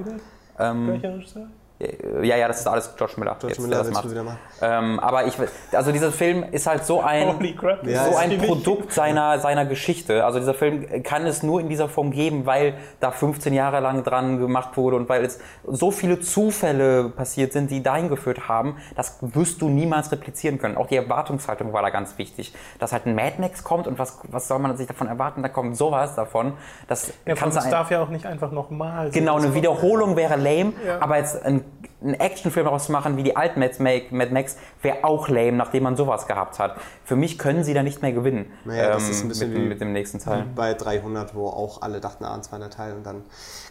Ähm, 0.61 0.89
Welcher 0.93 1.15
Regisseur? 1.15 1.47
Ja, 1.79 2.37
ja, 2.37 2.49
das 2.49 2.61
ist 2.61 2.67
alles 2.67 2.97
George 2.97 3.15
Miller. 3.19 3.37
George 3.39 3.61
Miller, 3.61 3.79
das 3.79 3.91
macht. 3.91 4.11
Wieder 4.11 4.23
machen. 4.23 4.39
Ähm, 4.63 4.99
aber 4.99 5.27
ich, 5.27 5.35
also 5.73 5.93
dieser 5.93 6.11
Film 6.11 6.45
ist 6.51 6.67
halt 6.67 6.87
so 6.87 7.03
ein, 7.03 7.39
crap, 7.55 7.81
so 7.85 8.17
ein 8.17 8.39
Produkt 8.39 8.93
seiner, 8.93 9.39
seiner 9.41 9.67
Geschichte. 9.67 10.25
Also 10.25 10.39
dieser 10.39 10.55
Film 10.55 10.87
kann 11.03 11.27
es 11.27 11.43
nur 11.43 11.61
in 11.61 11.69
dieser 11.69 11.91
Form 11.91 12.13
geben, 12.13 12.47
weil 12.47 12.75
da 13.01 13.11
15 13.11 13.53
Jahre 13.53 13.81
lang 13.81 14.05
dran 14.05 14.39
gemacht 14.39 14.79
wurde 14.79 14.97
und 14.97 15.09
weil 15.11 15.23
es 15.23 15.39
so 15.67 15.91
viele 15.91 16.21
Zufälle 16.21 17.11
passiert 17.11 17.53
sind, 17.53 17.71
die 17.71 17.83
dahin 17.83 18.09
geführt 18.09 18.49
haben. 18.49 18.77
Das 18.95 19.19
wirst 19.21 19.61
du 19.61 19.69
niemals 19.69 20.11
replizieren 20.11 20.59
können. 20.59 20.79
Auch 20.79 20.87
die 20.87 20.97
Erwartungshaltung 20.97 21.75
war 21.75 21.83
da 21.83 21.91
ganz 21.91 22.17
wichtig. 22.17 22.55
Dass 22.79 22.93
halt 22.93 23.05
ein 23.05 23.15
Mad 23.15 23.35
Max 23.39 23.65
kommt 23.65 23.87
und 23.87 23.99
was, 23.99 24.19
was 24.29 24.49
soll 24.49 24.61
man 24.61 24.79
sich 24.79 24.87
davon 24.87 25.09
erwarten? 25.09 25.43
Da 25.43 25.51
kommt 25.51 25.77
sowas 25.77 26.15
davon. 26.15 26.55
Das 26.89 27.13
ja, 27.27 27.35
kannst 27.35 27.63
du 27.63 27.71
darf 27.71 27.91
ja 27.91 28.03
auch 28.03 28.09
nicht 28.09 28.25
einfach 28.25 28.51
nochmal. 28.51 29.11
Genau, 29.11 29.37
eine 29.37 29.55
Wiederholung 29.55 30.17
wäre 30.17 30.37
lame, 30.37 30.73
ja. 30.87 31.01
aber 31.01 31.19
jetzt 31.19 31.45
ein 31.45 31.66
einen 32.03 32.15
Actionfilm 32.15 32.67
daraus 32.67 32.87
zu 32.87 32.93
machen 32.93 33.17
wie 33.17 33.23
die 33.23 33.37
alten 33.37 33.59
Mad 33.59 34.33
Max 34.33 34.57
wäre 34.83 34.99
auch 35.03 35.29
lame, 35.29 35.53
nachdem 35.53 35.85
man 35.85 35.97
sowas 35.97 36.27
gehabt 36.27 36.59
hat. 36.59 36.77
Für 37.05 37.17
mich 37.17 37.39
können 37.39 37.65
sie 37.65 37.73
da 37.75 37.83
nicht 37.83 38.03
mehr 38.03 38.13
gewinnen. 38.13 38.53
Naja, 38.65 38.91
das 38.91 39.09
ist 39.09 39.21
ein 39.21 39.23
ähm, 39.23 39.29
bisschen 39.29 39.53
mit, 39.53 39.63
wie 39.63 39.67
mit 39.67 39.81
dem 39.81 39.93
nächsten 39.93 40.19
Teil. 40.19 40.45
Bei 40.55 40.75
300, 40.75 41.35
wo 41.35 41.49
auch 41.49 41.83
alle 41.83 42.01
dachten, 42.01 42.25
ah, 42.25 42.35
ein 42.35 42.43
zweiter 42.43 42.69
Teil 42.69 42.95
und 42.95 43.05
dann 43.05 43.23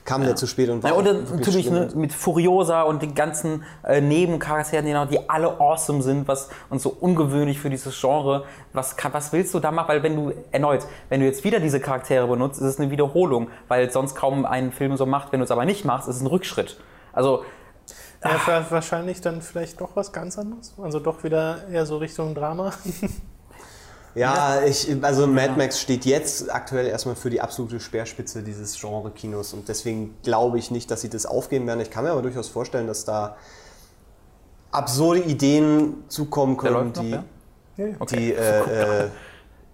kam 0.06 0.22
ja. 0.22 0.28
der 0.28 0.36
zu 0.36 0.48
spät 0.48 0.70
und 0.70 0.84
war. 0.84 0.92
Ja, 0.92 0.98
oder 0.98 1.14
natürlich 1.14 1.70
ne, 1.70 1.90
mit 1.96 2.14
Furiosa 2.14 2.82
und 2.82 3.02
den 3.02 3.14
ganzen 3.14 3.64
äh, 3.84 4.02
Nebencharakteren, 4.02 4.86
die 5.10 5.30
alle 5.30 5.60
awesome 5.60 6.02
sind, 6.02 6.28
was 6.28 6.50
und 6.70 6.82
so 6.82 6.96
ungewöhnlich 7.00 7.60
für 7.60 7.70
dieses 7.70 8.00
Genre. 8.00 8.46
Was, 8.74 8.96
was 9.12 9.34
willst 9.34 9.54
du 9.54 9.60
da 9.60 9.72
machen? 9.72 9.88
Weil 9.88 10.04
wenn 10.04 10.16
du 10.16 10.34
erneut, 10.52 10.86
wenn 11.10 11.20
du 11.20 11.26
jetzt 11.26 11.44
wieder 11.44 11.60
diese 11.60 11.80
Charaktere 11.80 12.28
benutzt, 12.28 12.60
ist 12.60 12.68
es 12.68 12.80
eine 12.80 12.90
Wiederholung, 12.90 13.50
weil 13.68 13.90
sonst 13.92 14.16
kaum 14.16 14.46
einen 14.46 14.72
Film 14.72 14.98
so 14.98 15.06
macht. 15.06 15.32
Wenn 15.32 15.40
du 15.40 15.44
es 15.46 15.52
aber 15.52 15.66
nicht 15.66 15.86
machst, 15.86 16.10
ist 16.10 16.18
es 16.18 16.22
ein 16.22 16.28
Rückschritt. 16.28 16.80
Also 17.14 17.44
ja, 18.26 18.66
wahrscheinlich 18.70 19.22
dann 19.22 19.42
vielleicht 19.42 19.80
doch 19.82 19.96
was 19.96 20.12
ganz 20.12 20.38
anderes. 20.38 20.74
Also 20.82 21.00
doch 21.00 21.24
wieder 21.24 21.68
eher 21.70 21.86
so 21.86 21.98
Richtung 21.98 22.36
Drama. 22.36 22.72
Ja, 24.16 24.64
ich, 24.64 24.88
also 25.04 25.28
Mad 25.28 25.56
Max 25.58 25.82
steht 25.82 26.06
jetzt 26.06 26.50
aktuell 26.50 26.88
erstmal 26.88 27.18
für 27.18 27.30
die 27.30 27.42
absolute 27.42 27.82
Speerspitze 27.82 28.44
dieses 28.44 28.80
Genre-Kinos 28.80 29.54
und 29.54 29.68
deswegen 29.68 30.16
glaube 30.24 30.58
ich 30.58 30.72
nicht, 30.72 30.90
dass 30.90 31.02
sie 31.02 31.10
das 31.10 31.26
aufgeben 31.26 31.68
werden. 31.68 31.82
Ich 31.82 31.92
kann 31.92 32.06
mir 32.06 32.12
aber 32.12 32.22
durchaus 32.22 32.48
vorstellen, 32.48 32.88
dass 32.88 33.04
da 33.04 33.36
absurde 34.72 35.20
Ideen 35.20 36.06
zukommen 36.08 36.56
können, 36.56 36.94
die, 36.94 37.10
noch, 37.10 37.24
ja? 37.76 37.88
okay. 38.00 38.16
die 38.16 38.34
äh, 38.34 39.04
äh, 39.04 39.10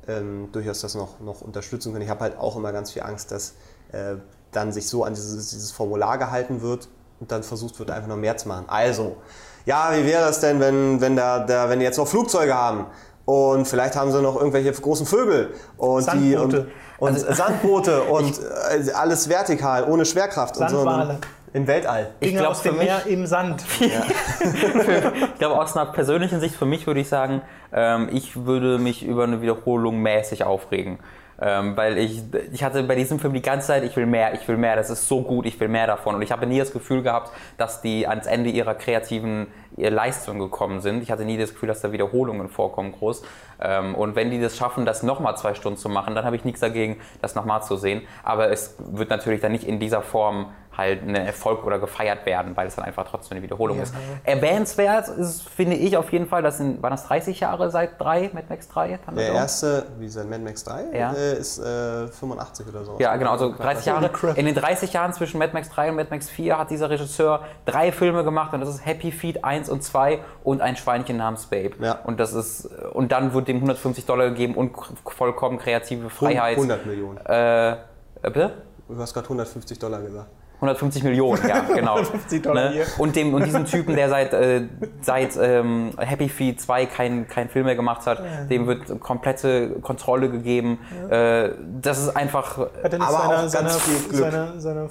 ähm, 0.08 0.50
durchaus 0.52 0.82
das 0.82 0.96
noch, 0.96 1.20
noch 1.20 1.42
unterstützen 1.42 1.92
können. 1.92 2.04
Ich 2.04 2.10
habe 2.10 2.22
halt 2.22 2.40
auch 2.40 2.56
immer 2.56 2.72
ganz 2.72 2.92
viel 2.92 3.04
Angst, 3.04 3.32
dass 3.32 3.54
äh, 3.92 4.16
dann 4.52 4.72
sich 4.72 4.88
so 4.88 5.04
an 5.04 5.14
dieses, 5.14 5.52
dieses 5.52 5.72
Formular 5.72 6.18
gehalten 6.18 6.64
wird 6.64 6.90
und 7.22 7.32
dann 7.32 7.44
versucht 7.44 7.80
wird, 7.80 7.92
einfach 7.92 8.10
noch 8.10 8.18
mehr 8.18 8.36
zu 8.36 8.50
machen. 8.50 8.66
Also, 8.68 9.18
ja, 9.66 9.92
wie 9.96 10.06
wäre 10.06 10.28
es 10.28 10.40
denn, 10.40 10.60
wenn, 10.60 11.00
wenn, 11.00 11.16
da, 11.16 11.40
da, 11.40 11.70
wenn 11.70 11.80
die 11.80 11.86
jetzt 11.86 11.98
noch 11.98 12.08
Flugzeuge 12.08 12.54
haben 12.54 12.88
und 13.26 13.68
vielleicht 13.68 13.96
haben 13.96 14.12
sie 14.12 14.22
noch 14.22 14.36
irgendwelche 14.36 14.72
großen 14.74 15.06
Vögel 15.06 15.54
und 15.78 16.02
Sandboote. 16.02 16.28
die 16.28 16.36
und, 16.36 16.68
und 16.98 17.14
also, 17.14 17.34
Sandboote 17.34 18.02
und 18.04 18.40
äh, 18.40 18.92
alles 18.92 19.30
vertikal, 19.30 19.86
ohne 19.86 20.06
Schwerkraft 20.06 20.56
Sandwale. 20.56 21.02
und 21.02 21.22
so. 21.22 21.28
Im 21.54 21.68
Weltall. 21.68 22.12
Ich 22.22 22.32
glaube, 22.32 22.48
aus 22.48 22.62
dem 22.62 22.78
Meer 22.78 23.06
im 23.08 23.26
Sand. 23.28 23.64
Ja. 23.82 24.04
ich 24.42 25.38
glaube, 25.38 25.60
aus 25.60 25.76
einer 25.76 25.92
persönlichen 25.92 26.40
Sicht, 26.40 26.56
für 26.56 26.66
mich 26.66 26.88
würde 26.88 27.02
ich 27.02 27.10
sagen, 27.10 27.42
ähm, 27.74 28.08
ich 28.12 28.46
würde 28.46 28.78
mich 28.78 29.04
über 29.04 29.26
eine 29.26 29.42
Wiederholung 29.42 29.98
mäßig 29.98 30.46
aufregen. 30.46 31.00
Ähm, 31.44 31.76
weil 31.76 31.98
ich, 31.98 32.22
ich 32.52 32.64
hatte 32.64 32.84
bei 32.84 32.94
diesem 32.94 33.20
Film 33.20 33.34
die 33.34 33.42
ganze 33.42 33.68
Zeit, 33.68 33.84
ich 33.84 33.96
will 33.98 34.06
mehr, 34.06 34.36
ich 34.36 34.48
will 34.48 34.58
mehr, 34.58 34.76
das 34.76 34.92
ist 34.92 35.08
so 35.08 35.24
gut, 35.24 35.48
ich 35.48 35.60
will 35.60 35.70
mehr 35.70 35.88
davon. 35.88 36.14
Und 36.14 36.22
ich 36.22 36.32
habe 36.32 36.46
nie 36.46 36.60
das 36.60 36.72
Gefühl 36.72 37.02
gehabt, 37.02 37.32
dass 37.58 37.82
die 37.82 38.08
ans 38.08 38.28
Ende 38.28 38.52
ihrer 38.52 38.76
kreativen 38.76 39.48
Leistung 39.76 40.38
gekommen 40.38 40.82
sind. 40.82 41.02
Ich 41.02 41.10
hatte 41.12 41.26
nie 41.26 41.38
das 41.38 41.54
Gefühl, 41.54 41.68
dass 41.68 41.82
da 41.82 41.92
Wiederholungen 41.92 42.48
vorkommen 42.50 42.92
groß. 42.92 43.24
Ähm, 43.60 43.96
und 43.96 44.16
wenn 44.16 44.30
die 44.30 44.40
das 44.40 44.56
schaffen, 44.56 44.86
das 44.86 45.02
nochmal 45.02 45.36
zwei 45.36 45.56
Stunden 45.56 45.80
zu 45.80 45.90
machen, 45.90 46.14
dann 46.14 46.26
habe 46.26 46.36
ich 46.36 46.46
nichts 46.46 46.60
dagegen, 46.60 46.98
das 47.22 47.34
nochmal 47.34 47.64
zu 47.64 47.76
sehen. 47.76 48.02
Aber 48.24 48.52
es 48.52 48.76
wird 48.80 49.10
natürlich 49.10 49.42
dann 49.42 49.52
nicht 49.52 49.64
in 49.64 49.80
dieser 49.80 50.02
Form 50.02 50.52
halt 50.78 51.04
ein 51.04 51.16
Erfolg 51.16 51.66
oder 51.66 51.80
gefeiert 51.80 52.26
werden, 52.26 52.56
weil 52.56 52.68
es 52.68 52.76
dann 52.76 52.86
einfach 52.86 53.06
trotzdem 53.10 53.38
eine 53.38 53.44
Wiederholung 53.44 53.78
ja. 53.78 53.84
ist. 53.84 53.94
Erwähnenswert 54.24 55.10
ist, 55.10 55.48
finde 55.48 55.76
ich 55.76 55.98
auf 55.98 56.12
jeden 56.12 56.28
Fall, 56.28 56.42
das 56.42 56.58
sind, 56.58 56.82
waren 56.82 56.92
das 56.92 57.06
30 57.08 57.40
Jahre 57.42 57.70
seit 57.70 58.00
3, 58.00 58.32
Mad 58.34 58.46
Max 58.50 58.68
3? 58.70 59.00
Der 59.16 59.34
erste, 59.34 59.86
wie 60.00 60.08
seit 60.08 60.30
Mad 60.30 60.44
Max 60.44 60.64
3, 60.64 60.98
ja. 60.98 61.14
äh, 61.14 61.38
ist 61.38 61.60
äh, 61.60 62.08
85 62.08 62.68
oder 62.68 62.86
so. 62.86 62.96
Ja, 63.00 63.16
genau, 63.18 63.32
also 63.32 63.54
30 63.54 63.86
Jahre. 63.86 64.10
In 64.36 64.46
den 64.46 64.56
30 64.56 64.94
Jahren 64.94 65.14
zwischen 65.14 65.40
Mad 65.40 65.54
Max 65.54 65.70
3 65.70 65.90
und 65.90 65.96
Mad 65.98 66.10
Max 66.10 66.30
4 66.30 66.58
hat 66.58 66.70
dieser 66.70 66.90
Regisseur 66.90 67.44
drei 67.66 67.92
Filme 67.92 68.24
gemacht 68.24 68.54
und 68.54 68.62
das 68.62 68.70
ist 68.70 68.86
Happy 68.86 69.12
Feet 69.12 69.44
1 69.44 69.70
und 69.70 69.84
2 69.84 70.20
und 70.44 70.62
ein 70.62 70.78
Schweinchen 70.78 71.18
namens 71.18 71.48
Babe. 71.48 71.76
Ja. 71.80 72.00
Und 72.04 72.20
das 72.20 72.34
ist, 72.34 72.66
und 72.94 73.12
dann 73.12 73.34
wird 73.34 73.48
dem 73.48 73.58
150 73.58 74.06
Dollar 74.06 74.30
gegeben 74.30 74.56
und 74.56 74.72
vollkommen 75.06 75.58
kreative 75.58 76.10
Freiheit. 76.10 76.56
100 76.56 76.86
Millionen. 76.86 77.18
Äh, 77.26 77.78
bitte? 78.22 78.54
Du 78.88 78.98
hast 78.98 79.14
gerade 79.14 79.26
150 79.26 79.80
Dollar 79.80 80.02
gesagt. 80.02 80.28
150 80.62 81.04
Millionen, 81.04 81.48
ja, 81.48 81.62
genau. 81.76 81.96
150 81.96 82.42
Dollar 82.44 82.70
ne? 82.70 82.84
und, 83.00 83.16
dem, 83.16 83.34
und 83.34 83.46
diesem 83.46 83.66
Typen, 83.66 83.96
der 83.96 84.10
seit, 84.10 84.32
äh, 84.34 84.68
seit 85.02 85.36
ähm, 85.42 85.92
Happy 85.98 86.30
Feet 86.30 86.62
2 86.62 86.86
keinen 86.86 87.28
kein 87.28 87.50
Film 87.50 87.66
mehr 87.66 87.76
gemacht 87.76 88.06
hat, 88.06 88.20
ja. 88.20 88.46
dem 88.46 88.68
wird 88.68 89.00
komplette 89.00 89.72
Kontrolle 89.82 90.30
gegeben. 90.30 90.78
Ja. 91.10 91.46
Äh, 91.46 91.56
das 91.82 92.00
ist 92.00 92.16
einfach. 92.16 92.60
Hat 92.60 92.70
er 92.84 93.00
nicht 93.00 93.02
aber 93.02 93.50
seine, 93.50 93.70
auch 93.70 93.72
ganz 93.72 93.82
viel 93.82 94.10
Glück. 94.10 94.32
Seine, 94.32 94.62
seine, 94.62 94.90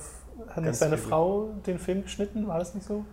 hat 0.48 0.64
nicht 0.64 0.74
seine 0.74 0.98
Frau 0.98 1.50
den 1.66 1.78
Film 1.78 2.02
geschnitten? 2.02 2.48
War 2.48 2.58
das 2.58 2.74
nicht 2.74 2.86
so? 2.86 3.04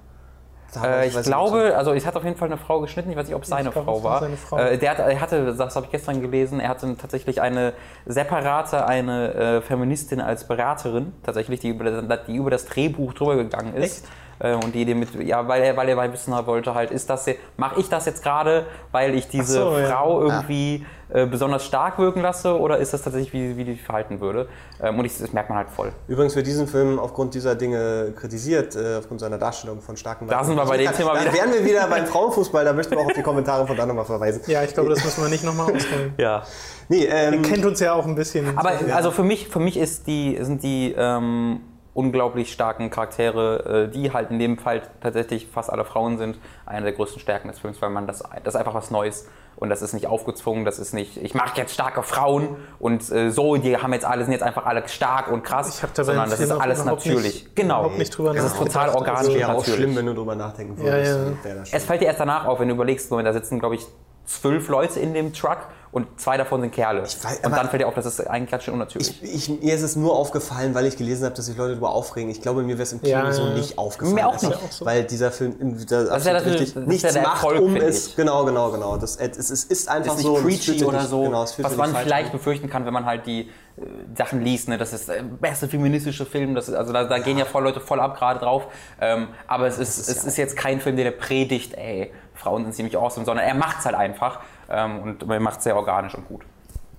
Äh, 0.83 1.07
ich 1.07 1.21
glaube, 1.21 1.73
also 1.75 1.93
es 1.93 2.05
hat 2.05 2.15
auf 2.15 2.23
jeden 2.23 2.35
Fall 2.35 2.49
eine 2.49 2.57
Frau 2.57 2.81
geschnitten, 2.81 3.09
ich 3.09 3.17
weiß 3.17 3.27
nicht, 3.27 3.35
ob 3.35 3.43
es 3.43 3.49
seine 3.49 3.71
glaub, 3.71 3.85
Frau 3.85 4.03
war. 4.03 4.27
Frau. 4.47 4.57
Äh, 4.57 4.77
der 4.77 4.91
hat, 4.91 4.99
er 4.99 5.21
hatte, 5.21 5.53
das 5.53 5.75
habe 5.75 5.85
ich 5.85 5.91
gestern 5.91 6.21
gelesen, 6.21 6.59
er 6.59 6.69
hatte 6.69 6.95
tatsächlich 6.97 7.41
eine 7.41 7.73
separate, 8.05 8.85
eine 8.85 9.33
äh, 9.33 9.61
Feministin 9.61 10.21
als 10.21 10.45
Beraterin, 10.45 11.13
tatsächlich, 11.23 11.59
die 11.59 11.69
über, 11.69 12.17
die 12.27 12.35
über 12.35 12.51
das 12.51 12.65
Drehbuch 12.65 13.13
drüber 13.13 13.35
gegangen 13.35 13.73
ist. 13.75 14.03
Echt? 14.03 14.11
Äh, 14.39 14.53
und 14.53 14.75
die 14.75 14.85
mit, 14.93 15.15
ja, 15.15 15.47
weil 15.47 15.63
er, 15.63 15.75
weil 15.77 15.89
er 15.89 16.13
wissen 16.13 16.33
wollte, 16.45 16.75
halt, 16.75 16.91
ist 16.91 17.09
das, 17.09 17.27
mache 17.55 17.79
ich 17.79 17.89
das 17.89 18.05
jetzt 18.05 18.23
gerade, 18.23 18.65
weil 18.91 19.15
ich 19.15 19.27
diese 19.27 19.53
so, 19.53 19.71
Frau 19.71 20.21
ja. 20.21 20.27
irgendwie 20.27 20.77
ja. 20.77 20.85
Äh, 21.09 21.25
besonders 21.25 21.65
stark 21.65 21.99
wirken 21.99 22.21
lasse 22.21 22.59
oder 22.59 22.79
ist 22.79 22.93
das 22.93 23.01
tatsächlich, 23.01 23.31
wie, 23.31 23.55
wie 23.55 23.63
die 23.63 23.75
verhalten 23.75 24.19
würde? 24.19 24.49
Ähm, 24.81 24.99
und 24.99 25.05
ich, 25.05 25.17
das 25.17 25.31
merkt 25.31 25.49
man 25.49 25.57
halt 25.57 25.69
voll. 25.69 25.93
Übrigens 26.07 26.35
wird 26.35 26.47
diesen 26.47 26.67
Film 26.67 26.99
aufgrund 26.99 27.33
dieser 27.33 27.55
Dinge 27.55 28.11
kritisiert, 28.15 28.75
äh, 28.75 28.97
aufgrund 28.97 29.21
seiner 29.21 29.37
Darstellung 29.37 29.81
von 29.81 29.95
starken 29.95 30.27
Da 30.27 30.43
sind 30.43 30.57
wir 30.57 30.65
bei 30.65 30.77
dem 30.77 30.91
Thema 30.91 31.13
wieder. 31.13 31.25
Dann 31.25 31.33
wären 31.33 31.53
wir 31.53 31.63
wieder 31.63 31.87
beim 31.87 32.05
Frauenfußball, 32.05 32.65
da 32.65 32.73
möchten 32.73 32.91
wir 32.91 32.99
auch 32.99 33.05
auf 33.05 33.13
die 33.13 33.21
Kommentare 33.21 33.65
von 33.65 33.77
da 33.77 33.85
nochmal 33.85 34.03
verweisen. 34.03 34.41
Ja, 34.47 34.63
ich 34.63 34.73
glaube, 34.73 34.89
das 34.89 35.03
müssen 35.03 35.23
wir 35.23 35.29
nicht 35.29 35.45
nochmal 35.45 35.73
ausholen. 35.73 36.13
ja. 36.17 36.43
Nee, 36.89 37.05
ähm, 37.05 37.35
Ihr 37.35 37.41
kennt 37.41 37.65
uns 37.65 37.79
ja 37.79 37.93
auch 37.93 38.05
ein 38.05 38.15
bisschen. 38.15 38.57
Aber 38.57 38.71
also 38.93 39.11
für 39.11 39.23
mich, 39.23 39.47
für 39.47 39.59
mich 39.59 39.77
ist 39.77 40.07
die, 40.07 40.37
sind 40.41 40.63
die 40.63 40.93
ähm, 40.97 41.61
unglaublich 41.93 42.51
starken 42.51 42.89
Charaktere, 42.89 43.87
äh, 43.87 43.91
die 43.91 44.13
halt 44.13 44.29
in 44.29 44.39
dem 44.39 44.57
Fall 44.57 44.83
tatsächlich 45.01 45.47
fast 45.47 45.71
alle 45.71 45.83
Frauen 45.83 46.17
sind, 46.17 46.37
eine 46.65 46.83
der 46.83 46.93
größten 46.93 47.19
Stärken 47.19 47.47
des 47.47 47.59
Films, 47.59 47.81
weil 47.81 47.89
man 47.89 48.07
das, 48.07 48.23
das 48.43 48.53
ist 48.53 48.55
einfach 48.55 48.75
was 48.75 48.91
Neues 48.91 49.27
und 49.57 49.69
das 49.69 49.81
ist 49.81 49.93
nicht 49.93 50.07
aufgezwungen, 50.07 50.65
das 50.65 50.79
ist 50.79 50.93
nicht, 50.93 51.17
ich 51.17 51.33
mache 51.33 51.57
jetzt 51.57 51.73
starke 51.73 52.03
Frauen 52.03 52.55
und 52.79 53.11
äh, 53.11 53.31
so, 53.31 53.57
die 53.57 53.77
haben 53.77 53.91
jetzt 53.91 54.05
alle, 54.05 54.23
sind 54.23 54.31
jetzt 54.31 54.43
einfach 54.43 54.65
alle 54.65 54.87
stark 54.87 55.31
und 55.31 55.43
krass, 55.43 55.81
da 55.93 56.03
sondern 56.03 56.29
das 56.29 56.39
ist 56.39 56.51
alles 56.51 56.85
natürlich. 56.85 57.43
Nicht, 57.43 57.55
genau. 57.55 57.89
Nicht 57.89 58.15
drüber 58.17 58.33
das 58.33 58.45
ist 58.45 58.57
total 58.57 58.89
organisch. 58.89 59.25
Das 59.27 59.33
wäre 59.33 59.53
auch 59.53 59.65
schlimm, 59.65 59.95
wenn 59.95 60.05
du 60.05 60.13
drüber 60.13 60.35
nachdenken 60.35 60.77
würdest. 60.77 61.19
Ja, 61.43 61.55
ja. 61.55 61.63
Es 61.71 61.85
fällt 61.85 62.01
dir 62.01 62.05
erst 62.05 62.19
danach 62.19 62.45
auf, 62.45 62.59
wenn 62.59 62.67
du 62.67 62.75
überlegst, 62.75 63.11
da 63.11 63.33
sitzen, 63.33 63.59
glaube 63.59 63.75
ich, 63.75 63.85
zwölf 64.25 64.67
Leute 64.67 64.99
in 64.99 65.13
dem 65.13 65.33
Truck 65.33 65.59
und 65.97 66.19
zwei 66.19 66.37
davon 66.37 66.61
sind 66.61 66.71
Kerle. 66.71 67.01
Weiß, 67.01 67.41
und 67.43 67.51
dann 67.51 67.69
fällt 67.69 67.81
dir 67.81 67.87
auf, 67.87 67.95
das 67.95 68.05
ist 68.05 68.21
eigentlich 68.21 68.51
ganz 68.51 68.63
schön 68.63 68.75
unnatürlich. 68.75 69.21
Ich, 69.21 69.49
ich, 69.49 69.61
mir 69.61 69.73
ist 69.73 69.81
es 69.81 69.95
nur 69.95 70.15
aufgefallen, 70.15 70.75
weil 70.75 70.85
ich 70.85 70.95
gelesen 70.95 71.25
habe, 71.25 71.35
dass 71.35 71.47
sich 71.47 71.57
Leute 71.57 71.71
darüber 71.71 71.89
aufregen. 71.89 72.29
Ich 72.29 72.41
glaube, 72.41 72.61
mir 72.61 72.77
wäre 72.77 72.83
es 72.83 72.93
im 72.93 73.01
Kino 73.01 73.11
ja, 73.11 73.31
so 73.31 73.49
nicht 73.49 73.77
aufgefallen. 73.77 74.15
Mir 74.15 74.27
auch 74.27 74.41
nicht. 74.41 74.63
Also, 74.63 74.85
weil 74.85 75.03
dieser 75.03 75.31
Film 75.31 75.55
das 75.89 76.03
ist 76.03 76.25
ja 76.27 76.33
das 76.33 76.45
richtig 76.45 76.73
das 76.73 76.85
nichts 76.85 77.13
ja 77.13 77.21
macht, 77.21 77.43
Erfolg, 77.43 77.61
um 77.61 77.75
es. 77.75 78.15
Genau, 78.15 78.45
genau, 78.45 78.71
genau. 78.71 78.97
Das, 78.97 79.15
es, 79.15 79.49
es 79.49 79.63
ist 79.63 79.89
einfach 79.89 80.15
ist 80.15 80.21
so. 80.21 80.35
Preachy 80.35 80.85
oder 80.85 81.01
so, 81.01 81.23
genau, 81.23 81.41
was 81.41 81.75
man 81.75 81.95
vielleicht 81.95 82.31
befürchten 82.31 82.69
kann, 82.69 82.85
wenn 82.85 82.93
man 82.93 83.05
halt 83.05 83.25
die 83.25 83.41
äh, 83.41 83.81
Sachen 84.15 84.41
liest, 84.41 84.69
ne? 84.69 84.77
das 84.77 84.93
ist 84.93 85.09
der 85.09 85.23
beste 85.23 85.67
feministische 85.67 86.25
Film, 86.25 86.55
das 86.55 86.69
ist, 86.69 86.75
also 86.75 86.93
da, 86.93 87.03
da 87.03 87.19
gehen 87.19 87.37
ja 87.37 87.45
voll 87.45 87.63
Leute 87.63 87.79
voll 87.79 87.99
ab 87.99 88.17
gerade 88.17 88.39
drauf, 88.39 88.67
ähm, 89.01 89.29
aber 89.47 89.67
es 89.67 89.77
ist, 89.77 89.97
ist 89.97 90.09
es 90.09 90.23
ja. 90.23 90.27
ist 90.29 90.37
jetzt 90.37 90.57
kein 90.57 90.79
Film, 90.79 90.97
der 90.97 91.11
predigt, 91.11 91.73
ey, 91.75 92.11
Frauen 92.47 92.63
sind 92.63 92.73
ziemlich 92.73 92.97
awesome, 92.97 93.25
sondern 93.25 93.45
er 93.45 93.55
macht 93.55 93.79
es 93.79 93.85
halt 93.85 93.95
einfach 93.95 94.39
ähm, 94.69 94.99
und 94.99 95.29
er 95.29 95.39
macht 95.39 95.57
es 95.57 95.65
sehr 95.65 95.75
organisch 95.75 96.15
und 96.15 96.27
gut. 96.27 96.43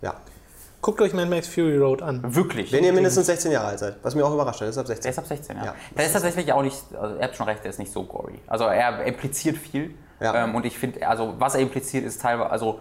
Ja. 0.02 0.14
Guckt 0.80 1.00
euch 1.00 1.12
Mad 1.12 1.28
Max 1.28 1.48
Fury 1.48 1.76
Road 1.78 2.02
an. 2.02 2.22
Wirklich. 2.34 2.70
Wenn 2.70 2.84
ihr 2.84 2.92
mindestens 2.92 3.26
16 3.26 3.50
Jahre 3.50 3.68
alt 3.68 3.78
seid. 3.78 3.96
Was 4.02 4.14
mir 4.14 4.24
auch 4.24 4.32
überrascht 4.32 4.60
hat, 4.60 4.68
ist 4.68 4.78
ab 4.78 4.86
16. 4.86 5.06
Er 5.06 5.10
ist 5.10 5.18
ab 5.18 5.26
16, 5.26 5.56
ja. 5.56 5.64
ja. 5.64 5.74
Der 5.96 6.06
ist 6.06 6.12
tatsächlich 6.12 6.52
auch 6.52 6.62
nicht, 6.62 6.82
also 6.94 7.16
er 7.16 7.24
hat 7.24 7.34
schon 7.34 7.48
recht, 7.48 7.64
er 7.64 7.70
ist 7.70 7.78
nicht 7.78 7.90
so 7.90 8.04
gory. 8.04 8.38
Also 8.46 8.64
er 8.64 9.04
impliziert 9.04 9.56
viel. 9.56 9.94
Ja. 10.20 10.44
Ähm, 10.44 10.54
und 10.54 10.66
ich 10.66 10.78
finde, 10.78 11.06
also 11.08 11.34
was 11.38 11.54
er 11.54 11.62
impliziert, 11.62 12.04
ist 12.04 12.20
teilweise, 12.20 12.50
also 12.50 12.80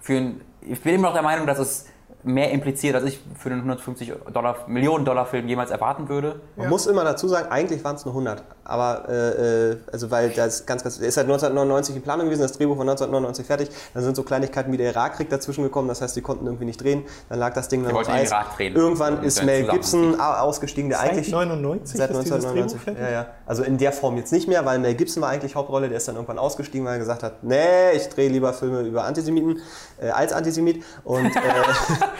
für 0.00 0.14
ein, 0.14 0.40
ich 0.62 0.80
bin 0.80 0.94
immer 0.94 1.08
noch 1.08 1.14
der 1.14 1.22
Meinung, 1.22 1.46
dass 1.46 1.58
es 1.58 1.86
mehr 2.26 2.50
impliziert, 2.50 2.96
als 2.96 3.04
ich 3.04 3.20
für 3.38 3.50
einen 3.50 3.60
150 3.60 4.12
Dollar, 4.32 4.56
Millionen 4.66 5.04
Dollar 5.04 5.26
Film 5.26 5.46
jemals 5.46 5.70
erwarten 5.70 6.08
würde. 6.08 6.40
Man 6.56 6.64
ja. 6.64 6.70
muss 6.70 6.86
immer 6.86 7.04
dazu 7.04 7.28
sagen, 7.28 7.50
eigentlich 7.50 7.82
waren 7.84 7.96
es 7.96 8.04
nur 8.04 8.14
100. 8.14 8.42
Aber, 8.64 9.08
äh, 9.08 9.70
äh, 9.70 9.76
also 9.92 10.10
weil 10.10 10.30
das 10.30 10.66
ganz, 10.66 10.82
ganz, 10.82 10.98
ist 10.98 11.16
halt 11.16 11.26
1999 11.26 11.96
in 11.96 12.02
Planung 12.02 12.26
gewesen, 12.26 12.42
das 12.42 12.52
Drehbuch 12.52 12.76
war 12.76 12.82
1999 12.82 13.46
fertig. 13.46 13.70
Dann 13.94 14.02
sind 14.02 14.16
so 14.16 14.24
Kleinigkeiten 14.24 14.72
wie 14.72 14.76
der 14.76 14.90
Irakkrieg 14.90 15.30
dazwischen 15.30 15.62
gekommen, 15.62 15.86
das 15.86 16.02
heißt, 16.02 16.16
die 16.16 16.20
konnten 16.20 16.46
irgendwie 16.46 16.64
nicht 16.64 16.82
drehen. 16.82 17.04
Dann 17.28 17.38
lag 17.38 17.54
das 17.54 17.68
Ding 17.68 17.84
dann 17.84 17.94
auf 17.94 18.08
Eis. 18.08 18.32
Irgendwann 18.58 19.22
ist 19.22 19.44
Mel 19.44 19.68
Gibson 19.68 20.18
ausgestiegen, 20.18 20.90
der 20.90 20.98
seit 20.98 21.10
eigentlich... 21.12 21.30
99 21.30 21.96
seit 21.96 22.10
1999. 22.10 22.98
Ja, 22.98 23.10
ja. 23.10 23.26
Also 23.46 23.62
in 23.62 23.78
der 23.78 23.92
Form 23.92 24.16
jetzt 24.16 24.32
nicht 24.32 24.48
mehr, 24.48 24.64
weil 24.64 24.80
Mel 24.80 24.94
Gibson 24.94 25.22
war 25.22 25.28
eigentlich 25.28 25.54
Hauptrolle, 25.54 25.88
der 25.88 25.98
ist 25.98 26.08
dann 26.08 26.16
irgendwann 26.16 26.38
ausgestiegen, 26.38 26.84
weil 26.84 26.94
er 26.94 26.98
gesagt 26.98 27.22
hat, 27.22 27.44
nee, 27.44 27.92
ich 27.94 28.08
drehe 28.08 28.28
lieber 28.28 28.52
Filme 28.52 28.80
über 28.80 29.04
Antisemiten 29.04 29.60
äh, 30.00 30.08
als 30.08 30.32
Antisemit. 30.32 30.82
Und 31.04 31.26
äh, 31.26 31.40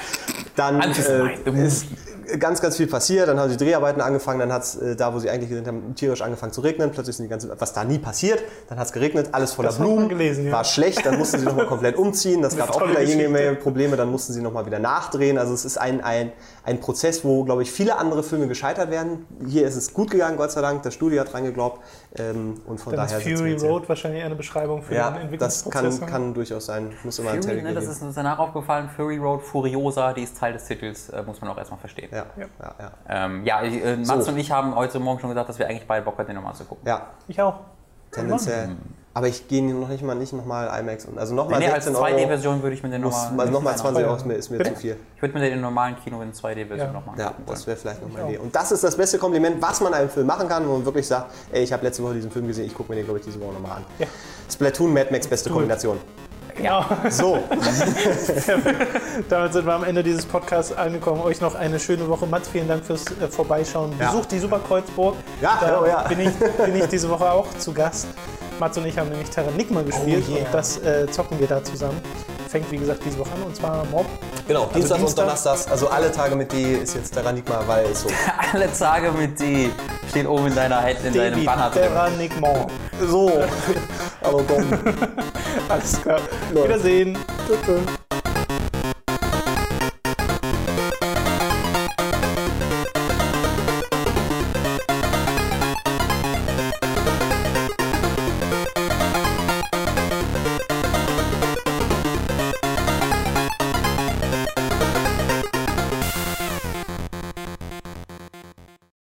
dann 0.55 0.81
äh, 0.81 1.67
ist 1.67 1.87
ganz, 2.39 2.61
ganz 2.61 2.77
viel 2.77 2.87
passiert. 2.87 3.29
Dann 3.29 3.39
haben 3.39 3.51
die 3.51 3.57
Dreharbeiten 3.57 4.01
angefangen. 4.01 4.41
Dann 4.41 4.53
hat 4.53 4.63
es 4.63 4.77
äh, 4.77 4.97
da, 4.97 5.15
wo 5.15 5.19
sie 5.19 5.31
eigentlich 5.31 5.49
gesehen 5.49 5.67
haben, 5.67 5.95
tierisch 5.95 6.23
angefangen 6.23 6.53
zu 6.53 6.61
regnen. 6.61 6.91
Plötzlich 6.91 7.17
sind 7.17 7.25
die 7.25 7.31
ganze, 7.31 7.49
was 7.59 7.73
da 7.73 7.85
nie 7.85 7.99
passiert. 7.99 8.43
Dann 8.69 8.79
hat 8.79 8.87
es 8.87 8.93
geregnet, 8.93 9.31
alles 9.33 9.53
voller 9.53 9.69
das 9.69 9.79
Blumen. 9.79 10.09
Gelesen, 10.09 10.47
ja. 10.47 10.53
War 10.53 10.65
schlecht. 10.65 11.05
Dann 11.05 11.19
mussten 11.19 11.39
sie 11.39 11.45
nochmal 11.45 11.67
komplett 11.67 11.97
umziehen. 11.97 12.43
Das, 12.43 12.57
das 12.57 12.67
gab 12.67 12.77
auch 12.77 12.89
wieder 12.89 13.03
jede 13.03 13.55
Probleme. 13.55 13.97
Dann 13.97 14.11
mussten 14.11 14.33
sie 14.33 14.43
nochmal 14.43 14.67
wieder 14.67 14.79
nachdrehen. 14.79 15.39
Also 15.39 15.55
es 15.55 15.65
ist 15.65 15.79
ein, 15.79 16.03
ein, 16.03 16.33
ein 16.65 16.81
Prozess, 16.81 17.25
wo, 17.25 17.45
glaube 17.45 17.63
ich, 17.63 17.71
viele 17.71 17.97
andere 17.97 18.23
Filme 18.23 18.49
gescheitert 18.49 18.91
werden. 18.91 19.27
Hier 19.47 19.67
ist 19.67 19.77
es 19.77 19.93
gut 19.93 20.11
gegangen, 20.11 20.37
Gott 20.37 20.53
sei 20.53 20.61
Dank. 20.61 20.83
Das 20.83 20.95
Studio 20.95 21.21
hat 21.21 21.33
dran 21.33 21.45
geglaubt. 21.45 21.81
Ähm, 22.19 22.55
und 22.67 22.81
von 22.81 22.95
dann 22.95 23.07
daher 23.07 23.19
ist 23.19 23.39
Fury 23.39 23.55
Road 23.55 23.89
wahrscheinlich 23.89 24.23
eine 24.25 24.35
Beschreibung 24.35 24.83
für 24.83 24.95
ja, 24.95 25.11
den 25.11 25.23
Entwicklungsprozess. 25.23 25.83
Das 25.83 26.01
kann, 26.01 26.09
kann 26.09 26.35
durchaus 26.35 26.67
sein. 26.67 26.93
Muss 27.05 27.19
immer 27.19 27.31
Fury, 27.31 27.63
ne, 27.63 27.75
das 27.75 27.87
ist 27.87 28.03
uns 28.03 28.15
danach 28.15 28.39
aufgefallen. 28.39 28.89
Fury 28.95 29.19
Road, 29.19 29.43
Furiosa, 29.43 30.13
die 30.13 30.23
ist 30.23 30.39
Teil 30.39 30.53
des 30.53 30.65
Titels, 30.65 31.09
äh, 31.11 31.23
muss 31.23 31.41
man 31.41 31.51
auch 31.51 31.59
erstmal 31.59 31.81
verstehen. 31.81 32.09
Ja, 32.13 32.16
ja. 32.17 32.47
ja, 32.61 32.75
ja. 32.79 32.91
Ähm, 33.09 33.45
ja 33.45 33.63
äh, 33.63 33.97
Mats 33.97 34.27
so. 34.27 34.33
und 34.33 34.39
ich 34.39 34.51
haben 34.51 34.75
heute 34.75 34.99
Morgen 34.99 35.21
schon 35.21 35.31
gesagt, 35.31 35.49
dass 35.49 35.59
wir 35.59 35.69
eigentlich 35.69 35.87
beide 35.87 36.05
Bock 36.05 36.19
hatten, 36.19 36.29
den 36.29 36.37
nochmal 36.37 36.55
zu 36.55 36.65
gucken. 36.65 36.87
Ja. 36.87 37.09
Ich 37.29 37.41
auch. 37.41 37.61
Tendenziell. 38.11 38.77
Aber 39.17 39.29
ich 39.29 39.49
gehe 39.49 39.63
noch 39.63 39.89
nicht 39.89 40.05
mal 40.05 40.15
nicht 40.15 40.35
nochmal 40.35 40.69
IMAX. 40.79 41.09
Also 41.17 41.35
nochmal 41.35 41.59
nee, 41.59 41.71
als 41.71 41.89
2D-Version 41.89 42.63
würde 42.63 42.77
ich 42.77 42.83
mir 42.83 42.91
den 42.91 43.01
nochmal. 43.01 43.41
Also 43.41 43.53
nochmal 43.53 43.75
20 43.75 44.05
Euro 44.05 44.15
ist 44.15 44.27
mir, 44.27 44.35
ist 44.35 44.51
mir 44.51 44.63
zu 44.63 44.75
viel. 44.75 44.99
Ich 45.17 45.23
würde 45.23 45.39
mir 45.39 45.49
den 45.49 45.63
normalen 45.63 45.97
Kino 45.97 46.21
in 46.21 46.35
2D-Version 46.35 46.79
ja. 46.79 46.93
nochmal 46.93 47.19
Ja, 47.19 47.33
das 47.47 47.67
wäre 47.67 47.79
vielleicht 47.79 48.03
nochmal 48.03 48.25
eine 48.25 48.33
Idee. 48.33 48.39
Und 48.39 48.55
das 48.55 48.73
ist 48.73 48.85
das 48.85 48.95
beste 48.95 49.17
Kompliment, 49.17 49.57
was 49.63 49.81
man 49.81 49.95
einem 49.95 50.11
Film 50.11 50.27
machen 50.27 50.47
kann, 50.47 50.69
wo 50.69 50.75
man 50.75 50.85
wirklich 50.85 51.07
sagt, 51.07 51.33
ey, 51.51 51.63
ich 51.63 51.73
habe 51.73 51.83
letzte 51.85 52.03
Woche 52.03 52.13
diesen 52.13 52.31
Film 52.31 52.47
gesehen, 52.47 52.67
ich 52.67 52.75
gucke 52.75 52.91
mir 52.91 52.97
den, 52.97 53.07
glaube 53.07 53.19
ich, 53.19 53.25
diese 53.25 53.41
Woche 53.41 53.55
nochmal 53.55 53.79
an. 53.79 53.85
Ja. 53.99 54.07
Splatoon, 54.53 54.93
Mad 54.93 55.09
Max, 55.11 55.27
beste 55.27 55.49
Kombination. 55.49 55.99
Ja. 56.63 56.87
So. 57.11 57.39
Damit 59.29 59.53
sind 59.53 59.67
wir 59.67 59.75
am 59.75 59.85
Ende 59.85 60.03
dieses 60.03 60.25
Podcasts 60.25 60.73
angekommen. 60.73 61.21
Euch 61.23 61.41
noch 61.41 61.55
eine 61.55 61.79
schöne 61.79 62.09
Woche. 62.09 62.27
Mats, 62.27 62.49
vielen 62.49 62.69
Dank 62.69 62.85
fürs 62.85 63.05
äh, 63.07 63.29
Vorbeischauen. 63.29 63.93
Ja. 63.99 64.11
Besucht 64.11 64.33
die 64.33 64.39
Superkreuzburg. 64.39 65.17
Ja, 65.41 65.59
da 65.61 65.81
oh, 65.81 65.87
ja. 65.87 66.03
Bin, 66.09 66.21
ich, 66.21 66.35
bin 66.35 66.77
ich 66.77 66.87
diese 66.87 67.09
Woche 67.09 67.31
auch 67.31 67.49
zu 67.59 67.73
Gast. 67.73 68.09
Mats 68.59 68.79
und 68.79 68.87
ich 68.87 68.99
haben 68.99 69.11
nämlich 69.11 69.29
Terranigma 69.29 69.83
gespielt 69.83 70.25
oh, 70.29 70.33
yeah. 70.33 70.45
und 70.47 70.55
das 70.55 70.79
äh, 70.79 71.07
zocken 71.11 71.39
wir 71.39 71.47
da 71.47 71.63
zusammen. 71.63 72.01
Fängt 72.49 72.71
wie 72.71 72.79
gesagt 72.79 73.01
diese 73.05 73.19
Woche 73.19 73.33
an 73.33 73.43
und 73.43 73.57
zwar 73.57 73.85
Mob. 73.87 74.07
Genau, 74.47 74.63
also 74.65 74.75
Dienstag 74.75 75.01
und 75.01 75.19
Donnerstag, 75.19 75.59
also 75.71 75.89
alle 75.89 76.13
Tage 76.13 76.37
mit 76.37 76.53
D 76.53 76.75
ist 76.77 76.95
jetzt 76.95 77.13
Terranigma, 77.13 77.63
weil 77.67 77.87
es 77.87 78.03
so. 78.03 78.09
alle 78.53 78.73
Tage 78.73 79.11
mit 79.13 79.39
D 79.41 79.71
steht 80.09 80.27
oben 80.27 80.47
in 80.47 80.55
deiner 80.55 80.81
Head, 80.83 80.99
in 81.05 81.15
deinem 81.15 81.45
Banner 81.45 81.71
drin. 81.71 81.83
Terranigma. 81.83 82.67
So, 83.07 83.43
aber 84.23 84.43
komm. 84.45 84.65
Alles 85.69 86.01
klar. 86.01 86.21
Wiedersehen. 86.53 87.19
Tschüss. 87.47 88.16